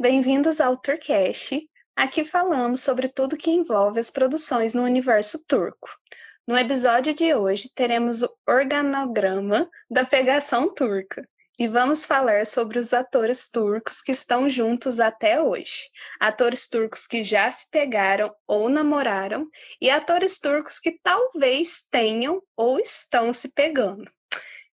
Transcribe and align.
bem-vindos 0.00 0.62
ao 0.62 0.78
Turcast. 0.78 1.60
Aqui 1.94 2.24
falamos 2.24 2.80
sobre 2.80 3.06
tudo 3.06 3.36
que 3.36 3.50
envolve 3.50 4.00
as 4.00 4.10
produções 4.10 4.72
no 4.72 4.82
universo 4.82 5.44
turco. 5.46 5.90
No 6.46 6.56
episódio 6.56 7.12
de 7.12 7.34
hoje, 7.34 7.70
teremos 7.74 8.22
o 8.22 8.34
organograma 8.48 9.68
da 9.90 10.02
pegação 10.02 10.72
turca 10.72 11.28
e 11.58 11.66
vamos 11.66 12.06
falar 12.06 12.46
sobre 12.46 12.78
os 12.78 12.94
atores 12.94 13.50
turcos 13.50 14.00
que 14.00 14.12
estão 14.12 14.48
juntos 14.48 14.98
até 14.98 15.42
hoje. 15.42 15.90
Atores 16.18 16.66
turcos 16.66 17.06
que 17.06 17.22
já 17.22 17.50
se 17.50 17.68
pegaram 17.70 18.34
ou 18.46 18.70
namoraram 18.70 19.46
e 19.82 19.90
atores 19.90 20.38
turcos 20.38 20.80
que 20.80 20.98
talvez 21.02 21.82
tenham 21.90 22.42
ou 22.56 22.80
estão 22.80 23.34
se 23.34 23.52
pegando. 23.52 24.10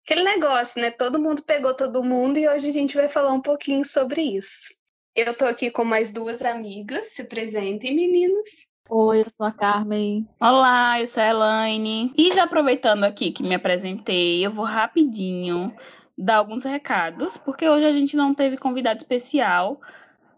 Aquele 0.05 0.25
negócio, 0.25 0.83
né? 0.83 0.91
Todo 0.91 1.21
mundo 1.21 1.45
pegou 1.45 1.77
todo 1.77 2.03
mundo 2.03 2.39
e 2.39 2.49
hoje 2.49 2.71
a 2.71 2.73
gente 2.73 2.97
vai 2.97 3.09
falar 3.09 3.33
um 3.33 3.41
pouquinho 3.41 3.85
sobre 3.85 4.21
isso. 4.21 4.82
Eu 5.15 5.37
tô 5.37 5.45
aqui 5.45 5.71
com 5.71 5.85
mais 5.85 6.11
duas 6.11 6.41
amigas. 6.41 7.05
Se 7.13 7.21
apresentem, 7.21 7.95
meninas. 7.95 8.67
Oi, 8.89 9.21
eu 9.21 9.25
sou 9.25 9.45
a 9.45 9.53
Carmen. 9.53 10.27
Olá, 10.41 10.99
eu 10.99 11.07
sou 11.07 11.23
a 11.23 11.29
Elaine. 11.29 12.11
E 12.17 12.33
já 12.33 12.45
aproveitando 12.45 13.05
aqui 13.05 13.31
que 13.31 13.43
me 13.43 13.55
apresentei, 13.55 14.45
eu 14.45 14.51
vou 14.51 14.65
rapidinho 14.65 15.75
dar 16.17 16.37
alguns 16.37 16.65
recados, 16.65 17.37
porque 17.37 17.69
hoje 17.69 17.85
a 17.85 17.93
gente 17.93 18.17
não 18.17 18.35
teve 18.35 18.57
convidado 18.57 19.01
especial 19.01 19.79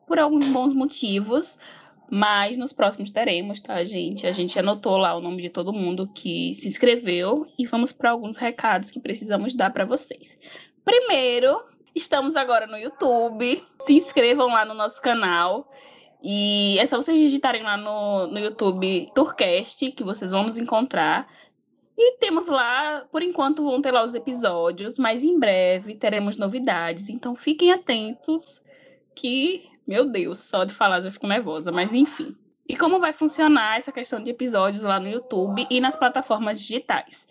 por 0.09 0.19
alguns 0.19 0.49
bons 0.49 0.75
motivos, 0.75 1.57
mas 2.11 2.57
nos 2.57 2.73
próximos 2.73 3.13
teremos, 3.13 3.61
tá, 3.61 3.85
gente? 3.85 4.27
A 4.27 4.33
gente 4.33 4.59
anotou 4.59 4.97
lá 4.97 5.17
o 5.17 5.21
nome 5.21 5.41
de 5.41 5.51
todo 5.51 5.73
mundo 5.73 6.11
que 6.13 6.53
se 6.57 6.67
inscreveu 6.67 7.47
e 7.57 7.65
vamos 7.65 7.93
para 7.93 8.11
alguns 8.11 8.37
recados 8.37 8.91
que 8.91 8.99
precisamos 8.99 9.55
dar 9.55 9.73
para 9.73 9.85
vocês. 9.85 10.37
Primeiro, 10.85 11.63
estamos 11.95 12.37
agora 12.37 12.67
no 12.67 12.77
YouTube. 12.77 13.63
Se 13.87 13.95
inscrevam 13.95 14.49
lá 14.49 14.65
no 14.65 14.75
nosso 14.75 15.01
canal. 15.01 15.71
E 16.23 16.79
é 16.79 16.87
só 16.87 16.97
vocês 16.97 17.19
digitarem 17.19 17.63
lá 17.63 17.77
no, 17.77 18.27
no 18.27 18.39
YouTube 18.39 19.11
Tourcast, 19.15 19.91
que 19.93 20.03
vocês 20.03 20.31
vão 20.31 20.45
nos 20.45 20.57
encontrar. 20.57 21.29
E 21.97 22.17
temos 22.19 22.47
lá, 22.47 23.05
por 23.13 23.23
enquanto, 23.23 23.63
vão 23.63 23.81
ter 23.81 23.93
lá 23.93 24.03
os 24.03 24.15
episódios, 24.15 24.99
mas 24.99 25.23
em 25.23 25.39
breve 25.39 25.95
teremos 25.95 26.37
novidades. 26.37 27.09
Então 27.09 27.37
fiquem 27.37 27.73
atentos 27.73 28.63
que 29.15 29.71
meu 29.87 30.07
Deus, 30.07 30.41
só 30.41 30.65
de 30.65 30.73
falar 30.73 31.01
já 31.01 31.13
fico 31.13 31.27
nervosa, 31.27 31.71
mas 31.71 31.93
enfim. 31.93 32.35
E 32.67 32.77
como 32.77 32.99
vai 32.99 33.13
funcionar 33.13 33.79
essa 33.79 33.93
questão 33.93 34.23
de 34.23 34.31
episódios 34.31 34.83
lá 34.83 34.99
no 34.99 35.09
YouTube 35.09 35.67
e 35.71 35.81
nas 35.81 35.97
plataformas 35.97 36.61
digitais? 36.61 37.29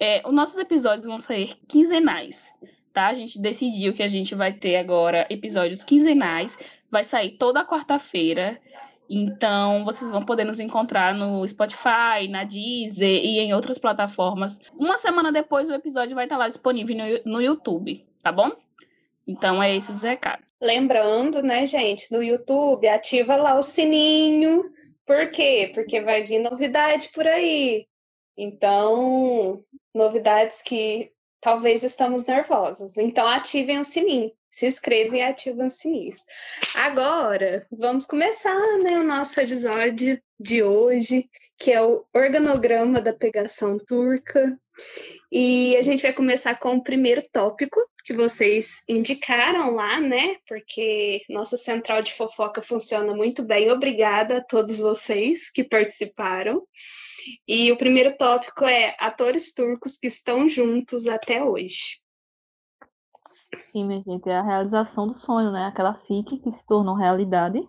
É, 0.00 0.20
os 0.26 0.34
nossos 0.34 0.58
episódios 0.58 1.06
vão 1.06 1.18
sair 1.18 1.56
quinzenais, 1.68 2.52
tá? 2.92 3.08
A 3.08 3.14
gente 3.14 3.40
decidiu 3.40 3.92
que 3.92 4.02
a 4.02 4.08
gente 4.08 4.34
vai 4.34 4.52
ter 4.52 4.76
agora 4.76 5.26
episódios 5.30 5.82
quinzenais, 5.82 6.56
vai 6.90 7.04
sair 7.04 7.32
toda 7.32 7.64
quarta-feira. 7.64 8.60
Então, 9.08 9.84
vocês 9.84 10.10
vão 10.10 10.24
poder 10.24 10.44
nos 10.44 10.60
encontrar 10.60 11.14
no 11.14 11.46
Spotify, 11.46 12.28
na 12.30 12.44
Deezer 12.44 13.24
e 13.24 13.40
em 13.40 13.52
outras 13.52 13.78
plataformas. 13.78 14.58
Uma 14.78 14.96
semana 14.98 15.32
depois, 15.32 15.68
o 15.68 15.74
episódio 15.74 16.14
vai 16.14 16.24
estar 16.24 16.36
lá 16.36 16.48
disponível 16.48 16.96
no, 16.96 17.32
no 17.32 17.40
YouTube, 17.40 18.06
tá 18.22 18.32
bom? 18.32 18.52
Então, 19.26 19.62
é 19.62 19.74
esse 19.76 19.92
os 19.92 20.02
recados. 20.02 20.44
Lembrando, 20.60 21.42
né, 21.42 21.66
gente, 21.66 22.12
no 22.12 22.22
YouTube, 22.22 22.86
ativa 22.88 23.36
lá 23.36 23.58
o 23.58 23.62
sininho. 23.62 24.70
Por 25.04 25.30
quê? 25.30 25.70
Porque 25.74 26.00
vai 26.00 26.22
vir 26.22 26.38
novidade 26.38 27.10
por 27.12 27.26
aí. 27.26 27.86
Então, 28.36 29.62
novidades 29.94 30.62
que 30.62 31.10
talvez 31.42 31.84
estamos 31.84 32.24
nervosos. 32.24 32.96
Então, 32.96 33.26
ativem 33.28 33.78
o 33.80 33.84
sininho. 33.84 34.32
Se 34.52 34.66
inscrevam 34.66 35.16
e 35.16 35.22
ativem 35.22 35.66
o 35.66 35.70
sininho. 35.70 36.14
Agora, 36.76 37.66
vamos 37.72 38.04
começar 38.04 38.54
né, 38.82 39.00
o 39.00 39.02
nosso 39.02 39.40
episódio 39.40 40.20
de 40.38 40.62
hoje, 40.62 41.26
que 41.58 41.72
é 41.72 41.80
o 41.80 42.04
organograma 42.14 43.00
da 43.00 43.14
pegação 43.14 43.78
turca. 43.78 44.58
E 45.30 45.74
a 45.78 45.82
gente 45.82 46.02
vai 46.02 46.12
começar 46.12 46.58
com 46.58 46.74
o 46.74 46.82
primeiro 46.82 47.22
tópico 47.32 47.80
que 48.04 48.12
vocês 48.12 48.82
indicaram 48.86 49.74
lá, 49.74 49.98
né? 49.98 50.36
Porque 50.46 51.22
nossa 51.30 51.56
central 51.56 52.02
de 52.02 52.12
fofoca 52.12 52.60
funciona 52.60 53.14
muito 53.14 53.42
bem. 53.42 53.70
Obrigada 53.70 54.38
a 54.38 54.44
todos 54.44 54.80
vocês 54.80 55.50
que 55.50 55.64
participaram. 55.64 56.62
E 57.48 57.72
o 57.72 57.78
primeiro 57.78 58.14
tópico 58.18 58.66
é 58.66 58.94
atores 58.98 59.54
turcos 59.54 59.96
que 59.96 60.08
estão 60.08 60.46
juntos 60.46 61.06
até 61.06 61.42
hoje. 61.42 62.01
Sim, 63.56 63.86
minha 63.86 64.02
gente, 64.02 64.28
é 64.28 64.38
a 64.38 64.42
realização 64.42 65.08
do 65.08 65.16
sonho, 65.16 65.50
né? 65.50 65.66
Aquela 65.66 65.94
fique 66.06 66.38
que 66.38 66.52
se 66.52 66.66
tornou 66.66 66.94
realidade. 66.94 67.66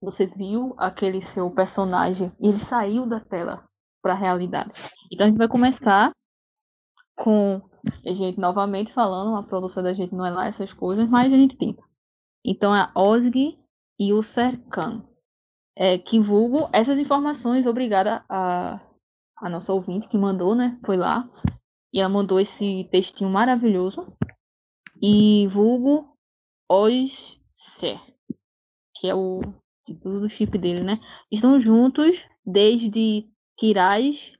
Você 0.00 0.26
viu 0.26 0.74
aquele 0.78 1.20
seu 1.22 1.50
personagem 1.50 2.32
e 2.38 2.48
ele 2.48 2.58
saiu 2.58 3.06
da 3.06 3.18
tela 3.18 3.64
para 4.02 4.12
a 4.12 4.16
realidade. 4.16 4.70
Então 5.10 5.26
a 5.26 5.28
gente 5.28 5.38
vai 5.38 5.48
começar 5.48 6.12
com 7.16 7.60
a 8.04 8.12
gente 8.12 8.38
novamente 8.38 8.92
falando, 8.92 9.36
a 9.36 9.42
produção 9.42 9.82
da 9.82 9.94
gente 9.94 10.14
não 10.14 10.24
é 10.24 10.30
lá 10.30 10.46
essas 10.46 10.72
coisas, 10.72 11.08
mas 11.08 11.32
a 11.32 11.36
gente 11.36 11.56
tenta. 11.56 11.82
Então 12.44 12.74
é 12.74 12.80
a 12.80 12.92
Osg 12.94 13.58
e 13.98 14.12
o 14.12 14.22
Serkan. 14.22 15.02
É, 15.78 15.98
que 15.98 16.20
vulgo 16.20 16.70
essas 16.72 16.98
informações, 16.98 17.66
obrigada 17.66 18.24
a, 18.28 18.80
a 19.36 19.50
nossa 19.50 19.72
ouvinte 19.72 20.08
que 20.08 20.16
mandou, 20.16 20.54
né? 20.54 20.78
Foi 20.84 20.96
lá. 20.96 21.28
E 21.92 22.00
ela 22.00 22.08
mandou 22.08 22.38
esse 22.40 22.88
textinho 22.90 23.28
maravilhoso. 23.28 24.06
E 25.02 25.46
vulgo 25.48 26.16
Osser, 26.68 28.00
que 28.94 29.08
é 29.08 29.14
o 29.14 29.40
título 29.84 30.20
do 30.20 30.28
chip 30.28 30.56
dele, 30.58 30.82
né? 30.82 30.94
Estão 31.30 31.60
juntos 31.60 32.26
desde 32.44 33.28
Kiraz 33.58 34.36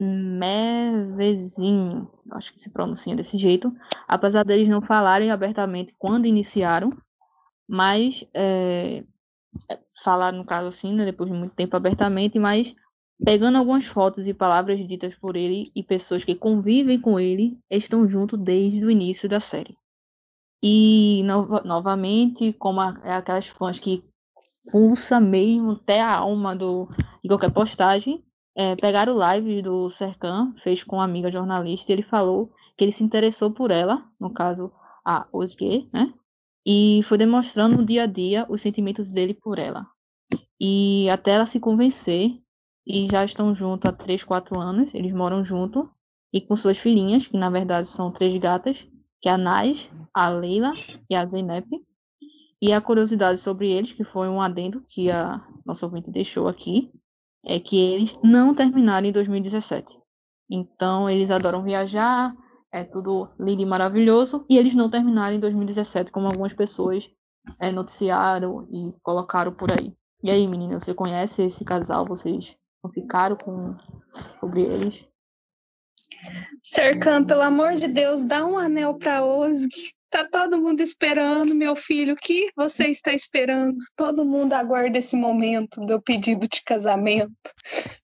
Mevezinho, 0.00 2.08
acho 2.30 2.52
que 2.52 2.60
se 2.60 2.70
pronuncia 2.70 3.16
desse 3.16 3.36
jeito, 3.36 3.74
apesar 4.06 4.44
deles 4.44 4.68
não 4.68 4.80
falarem 4.80 5.30
abertamente 5.30 5.94
quando 5.98 6.26
iniciaram, 6.26 6.96
mas 7.66 8.24
é, 8.32 9.04
falaram, 10.02 10.38
no 10.38 10.44
caso 10.44 10.68
assim, 10.68 10.94
né, 10.94 11.04
depois 11.04 11.30
de 11.30 11.36
muito 11.36 11.54
tempo 11.54 11.76
abertamente, 11.76 12.38
mas 12.38 12.76
pegando 13.24 13.58
algumas 13.58 13.86
fotos 13.86 14.28
e 14.28 14.32
palavras 14.32 14.86
ditas 14.86 15.16
por 15.16 15.36
ele 15.36 15.64
e 15.74 15.82
pessoas 15.82 16.24
que 16.24 16.36
convivem 16.36 17.00
com 17.00 17.18
ele, 17.18 17.58
estão 17.68 18.08
juntos 18.08 18.38
desde 18.38 18.84
o 18.84 18.90
início 18.90 19.28
da 19.28 19.40
série. 19.40 19.76
E, 20.62 21.22
no, 21.24 21.46
novamente, 21.64 22.52
como 22.52 22.80
a, 22.80 22.98
é 23.04 23.12
aquelas 23.12 23.46
fãs 23.46 23.78
que 23.78 24.04
pulsa 24.70 25.20
mesmo 25.20 25.72
até 25.72 26.00
a 26.00 26.16
alma 26.16 26.54
do, 26.54 26.88
de 27.22 27.28
qualquer 27.28 27.52
postagem, 27.52 28.24
é, 28.56 28.74
pegaram 28.76 29.12
o 29.12 29.16
live 29.16 29.62
do 29.62 29.88
Serkan, 29.88 30.52
fez 30.58 30.82
com 30.82 30.96
uma 30.96 31.04
amiga 31.04 31.30
jornalista, 31.30 31.92
e 31.92 31.94
ele 31.94 32.02
falou 32.02 32.52
que 32.76 32.84
ele 32.84 32.92
se 32.92 33.04
interessou 33.04 33.52
por 33.52 33.70
ela, 33.70 34.04
no 34.18 34.30
caso, 34.30 34.72
a 35.04 35.26
Osge, 35.32 35.88
né? 35.92 36.12
E 36.66 37.00
foi 37.04 37.16
demonstrando 37.16 37.78
no 37.78 37.84
dia 37.84 38.02
a 38.02 38.06
dia 38.06 38.44
os 38.48 38.60
sentimentos 38.60 39.08
dele 39.10 39.32
por 39.32 39.58
ela. 39.58 39.86
E 40.60 41.08
até 41.08 41.32
ela 41.32 41.46
se 41.46 41.60
convencer, 41.60 42.32
e 42.84 43.06
já 43.06 43.24
estão 43.24 43.54
juntos 43.54 43.88
há 43.88 43.92
3, 43.92 44.24
4 44.24 44.58
anos, 44.58 44.92
eles 44.92 45.12
moram 45.12 45.44
junto, 45.44 45.88
e 46.32 46.40
com 46.40 46.56
suas 46.56 46.78
filhinhas, 46.78 47.28
que 47.28 47.36
na 47.38 47.48
verdade 47.48 47.86
são 47.86 48.10
três 48.10 48.36
gatas, 48.36 48.86
que 49.20 49.28
é 49.28 49.32
a 49.32 49.38
Nais, 49.38 49.90
a 50.14 50.28
Leila 50.28 50.72
e 51.08 51.14
a 51.14 51.26
Zeynep. 51.26 51.66
E 52.60 52.72
a 52.72 52.80
curiosidade 52.80 53.38
sobre 53.38 53.70
eles, 53.70 53.92
que 53.92 54.02
foi 54.02 54.28
um 54.28 54.42
adendo 54.42 54.82
que 54.88 55.10
a 55.10 55.40
nossa 55.64 55.86
ouvinte 55.86 56.10
deixou 56.10 56.48
aqui, 56.48 56.90
é 57.44 57.60
que 57.60 57.78
eles 57.78 58.18
não 58.22 58.52
terminaram 58.52 59.06
em 59.06 59.12
2017. 59.12 59.96
Então, 60.50 61.08
eles 61.08 61.30
adoram 61.30 61.62
viajar, 61.62 62.34
é 62.72 62.82
tudo 62.82 63.28
lindo 63.38 63.62
e 63.62 63.66
maravilhoso, 63.66 64.44
e 64.48 64.56
eles 64.56 64.74
não 64.74 64.90
terminaram 64.90 65.36
em 65.36 65.40
2017, 65.40 66.10
como 66.10 66.26
algumas 66.26 66.52
pessoas 66.52 67.08
é, 67.60 67.70
noticiaram 67.70 68.66
e 68.70 68.92
colocaram 69.02 69.52
por 69.52 69.72
aí. 69.72 69.94
E 70.22 70.30
aí, 70.30 70.46
menina, 70.48 70.80
você 70.80 70.92
conhece 70.92 71.42
esse 71.42 71.64
casal? 71.64 72.04
Vocês 72.04 72.56
ficaram 72.92 73.36
com 73.36 73.76
sobre 74.40 74.62
eles? 74.62 75.06
Serkan, 76.62 77.24
pelo 77.24 77.42
amor 77.42 77.74
de 77.74 77.88
Deus, 77.88 78.24
dá 78.24 78.44
um 78.44 78.58
anel 78.58 78.94
para 78.94 79.24
Osg. 79.24 79.68
Tá 80.10 80.24
todo 80.24 80.58
mundo 80.58 80.80
esperando, 80.80 81.54
meu 81.54 81.76
filho. 81.76 82.14
O 82.14 82.16
que 82.16 82.50
você 82.56 82.88
está 82.88 83.12
esperando? 83.12 83.76
Todo 83.94 84.24
mundo 84.24 84.54
aguarda 84.54 84.96
esse 84.96 85.14
momento 85.14 85.84
do 85.84 86.00
pedido 86.00 86.48
de 86.48 86.62
casamento, 86.62 87.30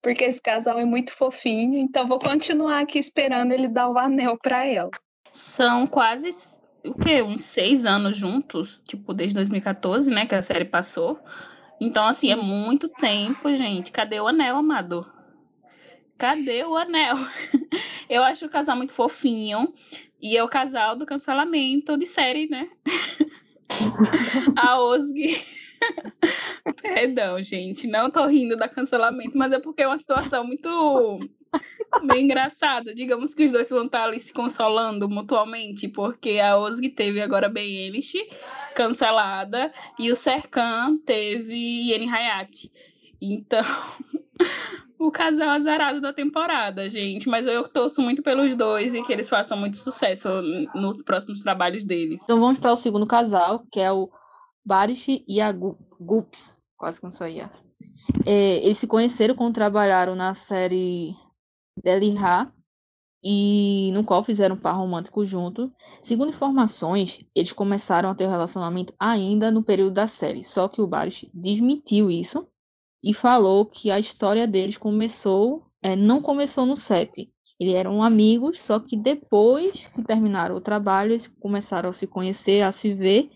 porque 0.02 0.24
esse 0.24 0.40
casal 0.40 0.78
é 0.78 0.84
muito 0.84 1.12
fofinho. 1.12 1.78
Então 1.78 2.06
vou 2.06 2.18
continuar 2.18 2.80
aqui 2.80 2.98
esperando 2.98 3.52
ele 3.52 3.68
dar 3.68 3.88
o 3.88 3.96
anel 3.96 4.36
para 4.42 4.66
ela. 4.66 4.90
São 5.32 5.86
quase 5.86 6.30
o 6.84 6.94
quê? 6.94 7.22
Uns 7.22 7.44
seis 7.44 7.86
anos 7.86 8.16
juntos, 8.16 8.82
tipo 8.86 9.14
desde 9.14 9.34
2014, 9.36 10.10
né, 10.10 10.26
que 10.26 10.34
a 10.34 10.42
série 10.42 10.66
passou. 10.66 11.18
Então 11.80 12.06
assim 12.06 12.30
é 12.30 12.36
muito 12.36 12.86
tempo, 12.86 13.54
gente. 13.54 13.90
Cadê 13.90 14.20
o 14.20 14.28
anel, 14.28 14.56
amado? 14.56 15.13
Cadê 16.18 16.64
o 16.64 16.76
anel? 16.76 17.16
Eu 18.08 18.22
acho 18.22 18.46
o 18.46 18.50
casal 18.50 18.76
muito 18.76 18.92
fofinho. 18.92 19.72
E 20.20 20.36
é 20.36 20.42
o 20.42 20.48
casal 20.48 20.96
do 20.96 21.04
cancelamento 21.04 21.98
de 21.98 22.06
série, 22.06 22.48
né? 22.48 22.68
a 24.56 24.80
Osg 24.80 25.44
Perdão, 26.80 27.42
gente. 27.42 27.86
Não 27.86 28.10
tô 28.10 28.26
rindo 28.26 28.56
da 28.56 28.68
cancelamento, 28.68 29.36
mas 29.36 29.52
é 29.52 29.58
porque 29.58 29.82
é 29.82 29.86
uma 29.86 29.98
situação 29.98 30.46
muito 30.46 31.20
bem 32.04 32.24
engraçada. 32.24 32.94
Digamos 32.94 33.34
que 33.34 33.44
os 33.44 33.52
dois 33.52 33.68
vão 33.68 33.86
estar 33.86 34.04
ali 34.04 34.18
se 34.18 34.32
consolando 34.32 35.08
mutuamente, 35.08 35.88
porque 35.88 36.40
a 36.40 36.56
Osg 36.56 36.88
teve 36.90 37.20
agora 37.20 37.48
bem 37.48 37.86
Elish 37.86 38.14
cancelada 38.74 39.72
e 39.98 40.10
o 40.10 40.16
Serkan 40.16 40.98
teve 41.04 41.90
Yeni 41.90 42.08
Hayat. 42.08 42.70
Então, 43.20 43.64
o 44.98 45.10
casal 45.10 45.50
azarado 45.50 46.00
da 46.00 46.12
temporada, 46.12 46.88
gente. 46.88 47.28
Mas 47.28 47.46
eu 47.46 47.68
torço 47.68 48.00
muito 48.00 48.22
pelos 48.22 48.54
dois 48.56 48.94
e 48.94 49.02
que 49.02 49.12
eles 49.12 49.28
façam 49.28 49.56
muito 49.56 49.76
sucesso 49.76 50.28
nos 50.74 51.02
próximos 51.02 51.40
trabalhos 51.42 51.84
deles. 51.84 52.22
Então 52.24 52.40
vamos 52.40 52.58
para 52.58 52.72
o 52.72 52.76
segundo 52.76 53.06
casal, 53.06 53.64
que 53.70 53.80
é 53.80 53.92
o 53.92 54.10
Barish 54.64 55.24
e 55.28 55.40
a 55.40 55.52
Gups. 55.52 56.58
Quase 56.76 56.98
que 57.00 57.04
não 57.04 57.10
saía. 57.10 57.50
É, 58.24 58.64
eles 58.64 58.78
se 58.78 58.86
conheceram 58.86 59.34
quando 59.34 59.54
trabalharam 59.54 60.14
na 60.14 60.34
série 60.34 61.14
Belihá 61.82 62.52
e 63.22 63.90
no 63.94 64.04
qual 64.04 64.22
fizeram 64.22 64.54
um 64.54 64.58
par 64.58 64.76
romântico 64.76 65.24
junto. 65.24 65.72
Segundo 66.02 66.28
informações, 66.30 67.24
eles 67.34 67.52
começaram 67.52 68.10
a 68.10 68.14
ter 68.14 68.26
um 68.26 68.30
relacionamento 68.30 68.92
ainda 68.98 69.50
no 69.50 69.62
período 69.62 69.94
da 69.94 70.06
série, 70.06 70.44
só 70.44 70.68
que 70.68 70.82
o 70.82 70.86
Barish 70.86 71.26
desmentiu 71.32 72.10
isso 72.10 72.46
e 73.04 73.12
falou 73.12 73.66
que 73.66 73.90
a 73.90 73.98
história 73.98 74.46
deles 74.46 74.78
começou, 74.78 75.66
é, 75.82 75.94
não 75.94 76.22
começou 76.22 76.64
no 76.64 76.74
set. 76.74 77.30
Eles 77.60 77.74
eram 77.74 78.02
amigos, 78.02 78.58
só 78.58 78.80
que 78.80 78.96
depois 78.96 79.86
que 79.88 80.02
terminaram 80.02 80.56
o 80.56 80.60
trabalho, 80.60 81.12
eles 81.12 81.26
começaram 81.26 81.90
a 81.90 81.92
se 81.92 82.06
conhecer, 82.06 82.62
a 82.62 82.72
se 82.72 82.94
ver 82.94 83.30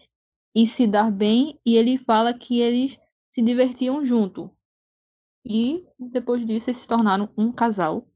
e 0.56 0.66
se 0.66 0.86
dar 0.86 1.12
bem. 1.12 1.60
E 1.66 1.76
ele 1.76 1.98
fala 1.98 2.32
que 2.32 2.60
eles 2.60 2.98
se 3.30 3.42
divertiam 3.42 4.02
junto. 4.02 4.50
E 5.44 5.84
depois 5.98 6.46
disso, 6.46 6.70
eles 6.70 6.80
se 6.80 6.88
tornaram 6.88 7.28
um 7.36 7.52
casal 7.52 8.06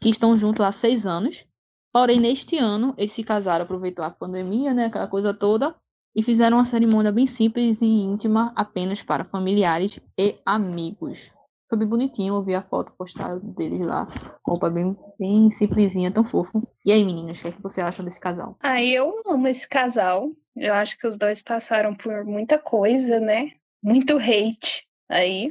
que 0.00 0.08
estão 0.08 0.34
juntos 0.34 0.64
há 0.64 0.72
seis 0.72 1.04
anos. 1.04 1.46
Porém, 1.92 2.18
neste 2.18 2.56
ano, 2.56 2.94
esse 2.96 3.22
casal 3.22 3.60
aproveitou 3.60 4.02
a 4.02 4.10
pandemia, 4.10 4.72
né, 4.72 4.86
aquela 4.86 5.06
coisa 5.06 5.34
toda, 5.34 5.76
e 6.14 6.22
fizeram 6.22 6.58
uma 6.58 6.64
cerimônia 6.64 7.10
bem 7.10 7.26
simples 7.26 7.80
e 7.80 7.86
íntima, 7.86 8.52
apenas 8.54 9.02
para 9.02 9.24
familiares 9.24 9.98
e 10.18 10.36
amigos. 10.44 11.34
Foi 11.68 11.78
bem 11.78 11.88
bonitinho, 11.88 12.34
eu 12.34 12.42
vi 12.42 12.54
a 12.54 12.60
foto 12.62 12.92
postada 12.98 13.40
deles 13.40 13.86
lá, 13.86 14.06
roupa 14.46 14.68
bem, 14.68 14.94
bem 15.18 15.50
simplesinha, 15.52 16.10
tão 16.10 16.22
fofo. 16.22 16.62
E 16.84 16.92
aí, 16.92 17.02
meninas, 17.02 17.38
o 17.38 17.42
que, 17.42 17.48
é 17.48 17.52
que 17.52 17.62
você 17.62 17.80
acha 17.80 18.02
desse 18.02 18.20
casal? 18.20 18.56
Ah, 18.60 18.82
eu 18.82 19.22
amo 19.26 19.48
esse 19.48 19.66
casal. 19.66 20.30
Eu 20.54 20.74
acho 20.74 20.98
que 20.98 21.06
os 21.06 21.16
dois 21.16 21.40
passaram 21.40 21.94
por 21.94 22.26
muita 22.26 22.58
coisa, 22.58 23.18
né? 23.18 23.52
Muito 23.82 24.18
hate 24.18 24.86
aí. 25.08 25.50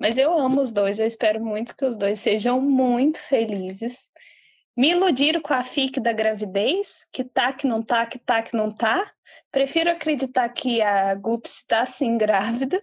Mas 0.00 0.16
eu 0.16 0.32
amo 0.32 0.62
os 0.62 0.72
dois, 0.72 0.98
eu 1.00 1.06
espero 1.06 1.44
muito 1.44 1.76
que 1.76 1.84
os 1.84 1.98
dois 1.98 2.18
sejam 2.18 2.62
muito 2.62 3.18
felizes. 3.18 4.10
Me 4.78 4.90
iludiram 4.90 5.40
com 5.40 5.52
a 5.52 5.64
FIC 5.64 5.98
da 5.98 6.12
gravidez, 6.12 7.04
que 7.12 7.24
tá, 7.24 7.52
que 7.52 7.66
não 7.66 7.82
tá, 7.82 8.06
que 8.06 8.16
tá, 8.16 8.40
que 8.40 8.56
não 8.56 8.70
tá. 8.70 9.10
Prefiro 9.50 9.90
acreditar 9.90 10.48
que 10.50 10.80
a 10.80 11.16
Gups 11.16 11.56
está 11.56 11.84
sim 11.84 12.16
grávida, 12.16 12.80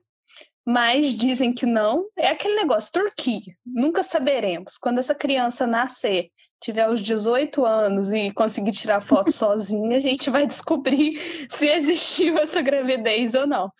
mas 0.65 1.13
dizem 1.13 1.53
que 1.53 1.65
não. 1.65 2.05
É 2.17 2.27
aquele 2.27 2.55
negócio, 2.55 2.91
Turquia, 2.91 3.55
nunca 3.65 4.03
saberemos. 4.03 4.77
Quando 4.77 4.99
essa 4.99 5.15
criança 5.15 5.65
nascer, 5.65 6.31
tiver 6.61 6.89
os 6.89 6.99
18 6.99 7.63
anos 7.63 8.11
e 8.11 8.29
conseguir 8.31 8.73
tirar 8.73 8.99
foto 8.99 9.31
sozinha, 9.31 9.95
a 9.95 10.01
gente 10.01 10.29
vai 10.29 10.45
descobrir 10.45 11.17
se 11.47 11.69
existiu 11.69 12.37
essa 12.37 12.61
gravidez 12.61 13.35
ou 13.35 13.47
não. 13.47 13.71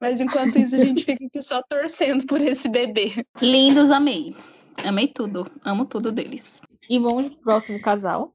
Mas 0.00 0.20
enquanto 0.20 0.56
isso, 0.56 0.76
a 0.76 0.78
gente 0.78 1.04
fica 1.04 1.24
aqui 1.24 1.42
só 1.42 1.60
torcendo 1.68 2.26
por 2.26 2.40
esse 2.40 2.68
bebê. 2.68 3.10
Lindos, 3.42 3.90
amei. 3.90 4.36
Amei 4.84 5.08
tudo. 5.08 5.50
Amo 5.64 5.84
tudo 5.84 6.12
deles. 6.12 6.60
E 6.88 6.98
vamos 6.98 7.28
pro 7.28 7.38
próximo 7.38 7.80
casal, 7.80 8.32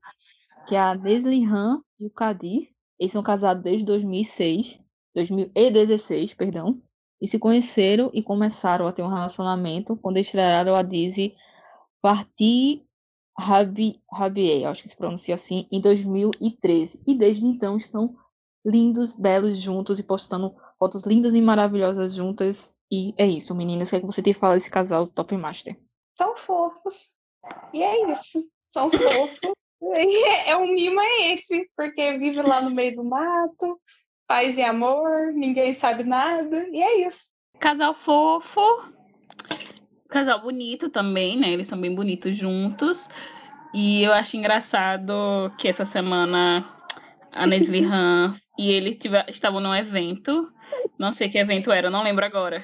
que 0.68 0.76
é 0.76 0.80
a 0.80 0.96
Deslihan 0.96 1.82
e 2.00 2.08
o 2.08 2.12
Kadir. 2.12 2.70
Eles 3.00 3.12
são 3.12 3.24
casados 3.24 3.64
desde 3.64 3.86
2006, 3.86 4.80
2016, 5.16 6.34
perdão, 6.34 6.82
e 7.20 7.28
se 7.28 7.40
conheceram 7.40 8.10
e 8.14 8.22
começaram 8.22 8.88
a 8.88 8.92
ter 8.92 9.02
um 9.02 9.10
relacionamento 9.10 9.96
quando 9.98 10.18
estrearam 10.18 10.76
a 10.76 10.84
Dizzy 10.84 11.36
Parti 12.02 12.84
Rabi, 13.38 14.02
Rabier, 14.12 14.68
acho 14.68 14.84
que 14.84 14.90
se 14.90 14.98
pronuncia 14.98 15.36
assim, 15.36 15.68
em 15.72 15.80
2013. 15.80 17.02
E 17.08 17.16
desde 17.16 17.46
então 17.46 17.78
estão 17.78 18.16
lindos, 18.66 19.16
belos 19.16 19.58
juntos 19.58 20.00
e 20.00 20.04
postando 20.04 20.56
fotos 20.78 21.06
lindas 21.06 21.34
e 21.34 21.42
maravilhosas 21.42 22.14
juntas. 22.14 22.74
E 22.92 23.14
é 23.18 23.26
isso, 23.26 23.56
meninas. 23.56 23.88
O 23.88 23.92
que, 23.92 23.96
é 23.98 24.00
que 24.02 24.06
você 24.06 24.22
tem 24.22 24.34
que 24.34 24.40
falar 24.40 24.56
desse 24.56 24.70
casal 24.70 25.08
Top 25.08 25.36
Master? 25.38 25.80
São 26.18 26.36
fofos. 26.36 27.21
E 27.74 27.84
é 27.84 28.12
isso. 28.12 28.40
São 28.66 28.90
fofos. 28.90 29.40
É 30.46 30.56
um 30.56 30.68
mimo 30.76 31.02
é 31.02 31.34
esse, 31.34 31.68
porque 31.76 32.16
vive 32.20 32.40
lá 32.44 32.62
no 32.62 32.70
meio 32.70 32.96
do 32.96 33.04
mato, 33.04 33.82
paz 34.28 34.56
e 34.60 34.62
amor, 34.62 35.34
ninguém 35.34 35.74
sabe 35.74 36.04
nada, 36.04 36.68
e 36.72 36.80
é 36.80 37.08
isso. 37.08 37.34
Casal 37.60 37.96
fofo, 37.96 38.62
casal 40.08 40.42
bonito 40.42 40.90
também, 40.90 41.40
né? 41.40 41.50
Eles 41.50 41.68
são 41.68 41.82
bem 41.82 41.96
bonitos 41.96 42.38
juntos. 42.38 43.10
E 43.74 44.04
eu 44.04 44.14
acho 44.14 44.38
engraçado 44.38 45.52
que 45.58 45.68
essa 45.68 45.86
semana 45.86 46.66
a 47.32 47.48
Nesli 47.48 47.84
Han 47.84 48.36
e 48.60 48.70
ele 48.70 49.00
estavam 49.30 49.60
num 49.60 49.74
evento. 49.74 50.52
Não 51.00 51.12
sei 51.12 51.30
que 51.30 51.38
evento 51.38 51.72
era, 51.72 51.90
não 51.90 52.04
lembro 52.04 52.26
agora. 52.26 52.64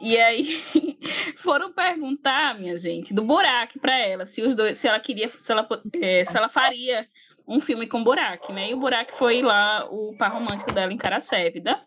E 0.00 0.18
aí 0.18 0.62
foram 1.38 1.72
perguntar, 1.72 2.58
minha 2.58 2.76
gente, 2.76 3.14
do 3.14 3.22
Burak 3.22 3.78
para 3.78 3.98
ela, 3.98 4.26
se 4.26 4.42
os 4.42 4.54
dois, 4.54 4.78
se 4.78 4.86
ela 4.86 5.00
queria, 5.00 5.30
se 5.30 5.50
ela, 5.50 5.66
é, 6.00 6.24
se 6.24 6.36
ela 6.36 6.48
faria 6.48 7.08
um 7.46 7.60
filme 7.60 7.86
com 7.86 8.02
Burak, 8.02 8.52
né? 8.52 8.70
E 8.70 8.74
o 8.74 8.78
Burak 8.78 9.16
foi 9.16 9.40
lá 9.40 9.86
o 9.90 10.14
par 10.16 10.32
romântico 10.32 10.72
dela 10.72 10.92
em 10.92 10.96
Caracévida. 10.96 11.80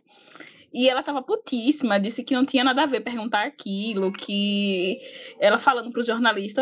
E 0.71 0.88
ela 0.88 1.01
tava 1.01 1.21
putíssima, 1.21 2.00
disse 2.00 2.24
que 2.24 2.36
não 2.36 2.45
tinha 2.45 2.63
nada 2.63 2.83
a 2.83 2.86
ver 2.86 3.01
perguntar 3.01 3.44
aquilo, 3.45 4.12
que 4.12 5.00
ela 5.39 5.57
falando 5.57 5.92
pro 5.92 6.04
jornalista, 6.04 6.62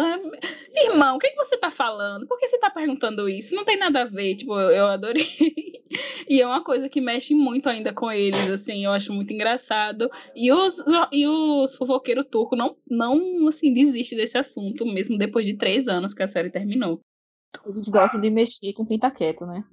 irmão, 0.74 1.18
o 1.18 1.20
que, 1.20 1.30
que 1.30 1.36
você 1.36 1.58
tá 1.58 1.70
falando? 1.70 2.26
Por 2.26 2.40
que 2.40 2.48
você 2.48 2.58
tá 2.58 2.70
perguntando 2.70 3.28
isso? 3.28 3.54
Não 3.54 3.66
tem 3.66 3.78
nada 3.78 4.04
a 4.04 4.06
ver, 4.06 4.36
tipo, 4.36 4.58
eu 4.58 4.88
adorei. 4.88 5.28
e 6.30 6.42
é 6.42 6.48
uma 6.48 6.64
coisa 6.64 6.88
que 6.88 7.02
mexe 7.02 7.36
muito 7.36 7.68
ainda 7.68 7.94
com 7.94 8.10
eles, 8.10 8.50
assim, 8.50 8.86
eu 8.86 8.92
acho 8.92 9.12
muito 9.12 9.34
engraçado. 9.34 10.10
E 10.34 10.54
os, 10.54 10.82
e 11.12 11.28
os 11.28 11.76
fofoqueiros 11.76 12.28
turcos 12.32 12.58
não, 12.58 12.78
não, 12.90 13.48
assim, 13.50 13.74
desistem 13.74 14.18
desse 14.18 14.38
assunto, 14.38 14.86
mesmo 14.86 15.18
depois 15.18 15.46
de 15.46 15.58
três 15.58 15.88
anos 15.88 16.14
que 16.14 16.24
a 16.24 16.28
série 16.28 16.50
terminou. 16.50 17.02
Eles 17.66 17.90
gostam 17.90 18.22
de 18.22 18.30
mexer 18.30 18.72
com 18.74 18.86
quem 18.86 19.00
tá 19.00 19.12
quieto, 19.12 19.46
né? 19.46 19.66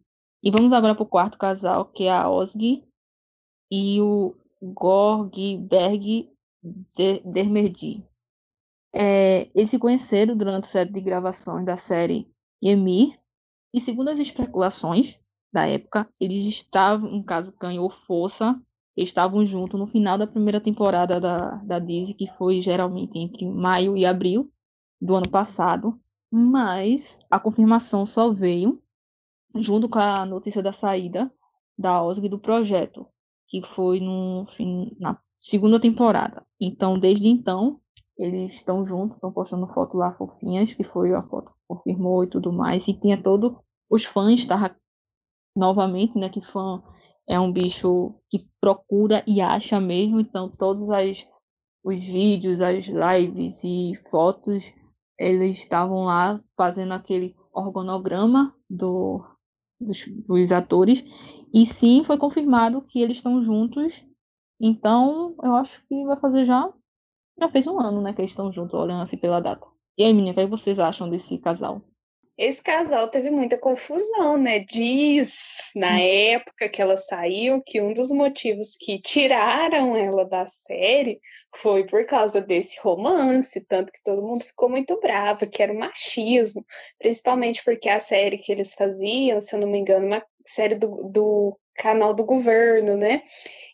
E 0.43 0.50
vamos 0.50 0.73
agora 0.73 0.95
pro 0.95 1.07
quarto 1.07 1.38
casal, 1.38 1.87
que 1.87 2.05
é 2.05 2.12
a 2.12 2.29
Osgi 2.29 2.83
e 3.75 4.00
o 4.00 4.37
Gorgberg 4.62 6.31
Dermerdi. 7.25 8.07
É, 8.95 9.50
eles 9.52 9.71
se 9.71 9.78
conheceram 9.78 10.37
durante 10.37 10.66
a 10.66 10.69
série 10.69 10.93
de 10.93 11.00
gravações 11.00 11.66
da 11.66 11.76
série 11.76 12.31
Emir, 12.62 13.19
e 13.73 13.81
segundo 13.81 14.11
as 14.11 14.21
especulações 14.21 15.19
da 15.52 15.66
época, 15.66 16.09
eles 16.21 16.45
estavam, 16.47 17.11
no 17.11 17.25
caso, 17.25 17.52
ganhou 17.61 17.90
força, 17.90 18.61
estavam 18.97 19.45
juntos 19.45 19.78
no 19.78 19.87
final 19.87 20.16
da 20.16 20.26
primeira 20.26 20.61
temporada 20.61 21.21
da, 21.21 21.57
da 21.57 21.81
Disney, 21.81 22.14
que 22.14 22.28
foi 22.38 22.62
geralmente 22.62 23.19
entre 23.19 23.45
maio 23.45 23.97
e 23.97 24.07
abril 24.07 24.50
do 25.00 25.16
ano 25.16 25.28
passado, 25.28 26.00
mas 26.31 27.19
a 27.28 27.40
confirmação 27.40 28.07
só 28.07 28.33
veio 28.33 28.81
junto 29.57 29.88
com 29.88 29.99
a 29.99 30.25
notícia 30.25 30.62
da 30.62 30.73
saída 30.73 31.33
da 31.76 32.02
OSG 32.02 32.28
do 32.28 32.38
projeto, 32.38 33.07
que 33.49 33.63
foi 33.63 34.01
no 34.01 34.45
na 34.99 35.19
segunda 35.39 35.81
temporada. 35.81 36.45
Então, 36.61 36.99
desde 36.99 37.29
então, 37.29 37.81
eles 38.17 38.55
estão 38.55 38.87
juntos, 38.87 39.17
estão 39.17 39.33
postando 39.33 39.67
foto 39.69 39.97
lá 39.97 40.13
fofinhas, 40.15 40.73
que 40.73 40.85
foi 40.85 41.15
a 41.15 41.23
foto 41.23 41.51
que 41.51 41.59
confirmou 41.69 42.25
e 42.25 42.29
tudo 42.29 42.53
mais. 42.53 42.87
E 42.89 42.95
tinha 42.95 43.21
todo 43.21 43.59
os 43.91 44.05
fãs 44.05 44.41
estavam 44.41 44.71
novamente, 45.57 46.19
né, 46.19 46.29
que 46.29 46.41
fã 46.41 46.83
é 47.29 47.39
um 47.39 47.53
bicho 47.53 48.15
que 48.29 48.49
procura 48.61 49.23
e 49.27 49.41
acha 49.41 49.81
mesmo, 49.81 50.21
então 50.21 50.49
todos 50.49 50.89
as, 50.91 51.25
os 51.83 51.99
vídeos, 51.99 52.61
as 52.61 52.87
lives 52.87 53.63
e 53.63 53.95
fotos, 54.11 54.65
eles 55.19 55.59
estavam 55.59 56.05
lá 56.05 56.43
fazendo 56.57 56.93
aquele 56.93 57.37
organograma 57.53 58.55
do, 58.69 59.25
dos, 59.81 60.05
dos 60.27 60.51
atores 60.53 61.05
e 61.54 61.64
sim, 61.64 62.02
foi 62.02 62.18
confirmado 62.18 62.82
que 62.82 63.00
eles 63.00 63.18
estão 63.18 63.44
juntos. 63.44 64.04
Então, 64.61 65.37
eu 65.40 65.54
acho 65.54 65.87
que 65.87 66.04
vai 66.04 66.18
fazer 66.18 66.44
já. 66.44 66.68
Já 67.38 67.49
fez 67.49 67.66
um 67.68 67.78
ano, 67.80 68.02
né? 68.02 68.12
Que 68.12 68.23
eles 68.23 68.32
estão 68.32 68.52
juntos, 68.52 68.75
olhando 68.75 69.02
assim 69.02 69.16
pela 69.16 69.40
data. 69.40 69.64
E 69.96 70.02
aí, 70.02 70.12
menina, 70.12 70.32
o 70.32 70.34
que 70.34 70.46
vocês 70.46 70.80
acham 70.80 71.08
desse 71.08 71.38
casal? 71.38 71.80
esse 72.37 72.62
casal 72.62 73.08
teve 73.08 73.30
muita 73.30 73.56
confusão, 73.56 74.37
né? 74.37 74.58
Diz 74.58 75.70
na 75.76 76.00
época 76.00 76.68
que 76.68 76.82
ela 76.82 76.96
saiu 76.96 77.62
que 77.64 77.80
um 77.80 77.92
dos 77.94 78.11
motivos 78.11 78.76
que 78.76 79.00
tiraram 79.00 79.96
ela 79.96 80.25
da 80.25 80.46
série 80.46 81.20
foi 81.54 81.87
por 81.87 82.04
causa 82.06 82.40
desse 82.40 82.80
romance, 82.80 83.64
tanto 83.66 83.92
que 83.92 84.02
todo 84.02 84.23
mundo 84.23 84.44
ficou 84.44 84.68
muito 84.68 84.99
bravo, 85.00 85.49
que 85.49 85.62
era 85.62 85.73
o 85.73 85.78
machismo, 85.78 86.64
principalmente 86.99 87.62
porque 87.64 87.88
a 87.88 88.00
série 88.00 88.38
que 88.38 88.50
eles 88.50 88.75
faziam, 88.75 89.40
se 89.40 89.54
eu 89.54 89.61
não 89.61 89.68
me 89.68 89.78
engano, 89.78 90.06
uma 90.06 90.25
série 90.45 90.75
do, 90.75 91.09
do 91.09 91.59
canal 91.75 92.15
do 92.15 92.25
governo, 92.25 92.97
né? 92.97 93.23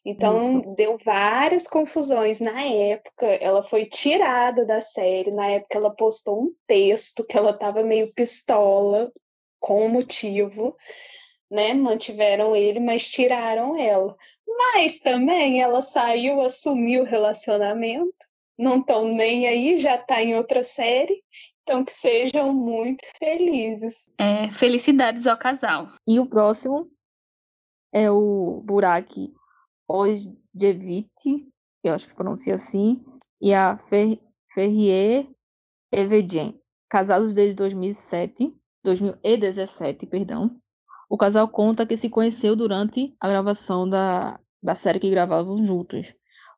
Então 0.05 0.61
Isso. 0.61 0.75
deu 0.75 0.97
várias 1.05 1.67
confusões 1.67 2.41
na 2.41 2.63
época. 2.63 3.27
Ela 3.27 3.63
foi 3.63 3.87
tirada 3.87 4.65
da 4.65 4.81
série. 4.81 5.31
Na 5.31 5.49
época 5.49 5.77
ela 5.77 5.95
postou 5.95 6.43
um 6.43 6.55
texto 6.67 7.25
que 7.25 7.37
ela 7.37 7.51
estava 7.51 7.83
meio 7.83 8.13
pistola 8.15 9.13
com 9.59 9.89
motivo, 9.89 10.77
né? 11.51 11.75
Mantiveram 11.75 12.57
ele, 12.57 12.81
mas 12.81 13.11
tiraram 13.11 13.77
ela. 13.77 14.17
Mas 14.47 15.01
também 15.01 15.63
ela 15.63 15.83
saiu, 15.83 16.41
assumiu 16.41 17.03
o 17.03 17.07
relacionamento. 17.07 18.15
Não 18.59 18.79
estão 18.79 19.07
nem 19.07 19.47
aí, 19.47 19.79
já 19.79 19.95
está 19.95 20.23
em 20.23 20.35
outra 20.35 20.63
série. 20.63 21.23
Então 21.71 21.85
que 21.85 21.93
sejam 21.93 22.53
muito 22.53 23.05
felizes. 23.17 24.11
É, 24.19 24.51
felicidades 24.51 25.25
ao 25.29 25.39
casal. 25.39 25.87
E 26.05 26.19
o 26.19 26.27
próximo 26.27 26.91
é 27.93 28.11
o 28.11 28.61
Burak 28.65 29.33
Ojevit, 29.89 31.07
eu 31.85 31.95
acho 31.95 32.09
que 32.09 32.15
pronuncia 32.17 32.57
assim, 32.57 33.01
e 33.41 33.55
a 33.55 33.79
Fer 33.89 34.19
Ferrier 34.53 35.29
Evegen, 35.93 36.61
casados 36.89 37.33
desde 37.33 37.55
2007, 37.55 38.53
2017, 38.83 40.07
perdão. 40.07 40.61
O 41.09 41.17
casal 41.17 41.49
conta 41.49 41.87
que 41.87 41.97
se 41.97 42.11
conheceu 42.11 42.57
durante 42.57 43.15
a 43.21 43.29
gravação 43.29 43.89
da, 43.89 44.41
da 44.61 44.75
série 44.75 44.99
que 44.99 45.09
gravavam 45.09 45.65
juntos. 45.65 46.13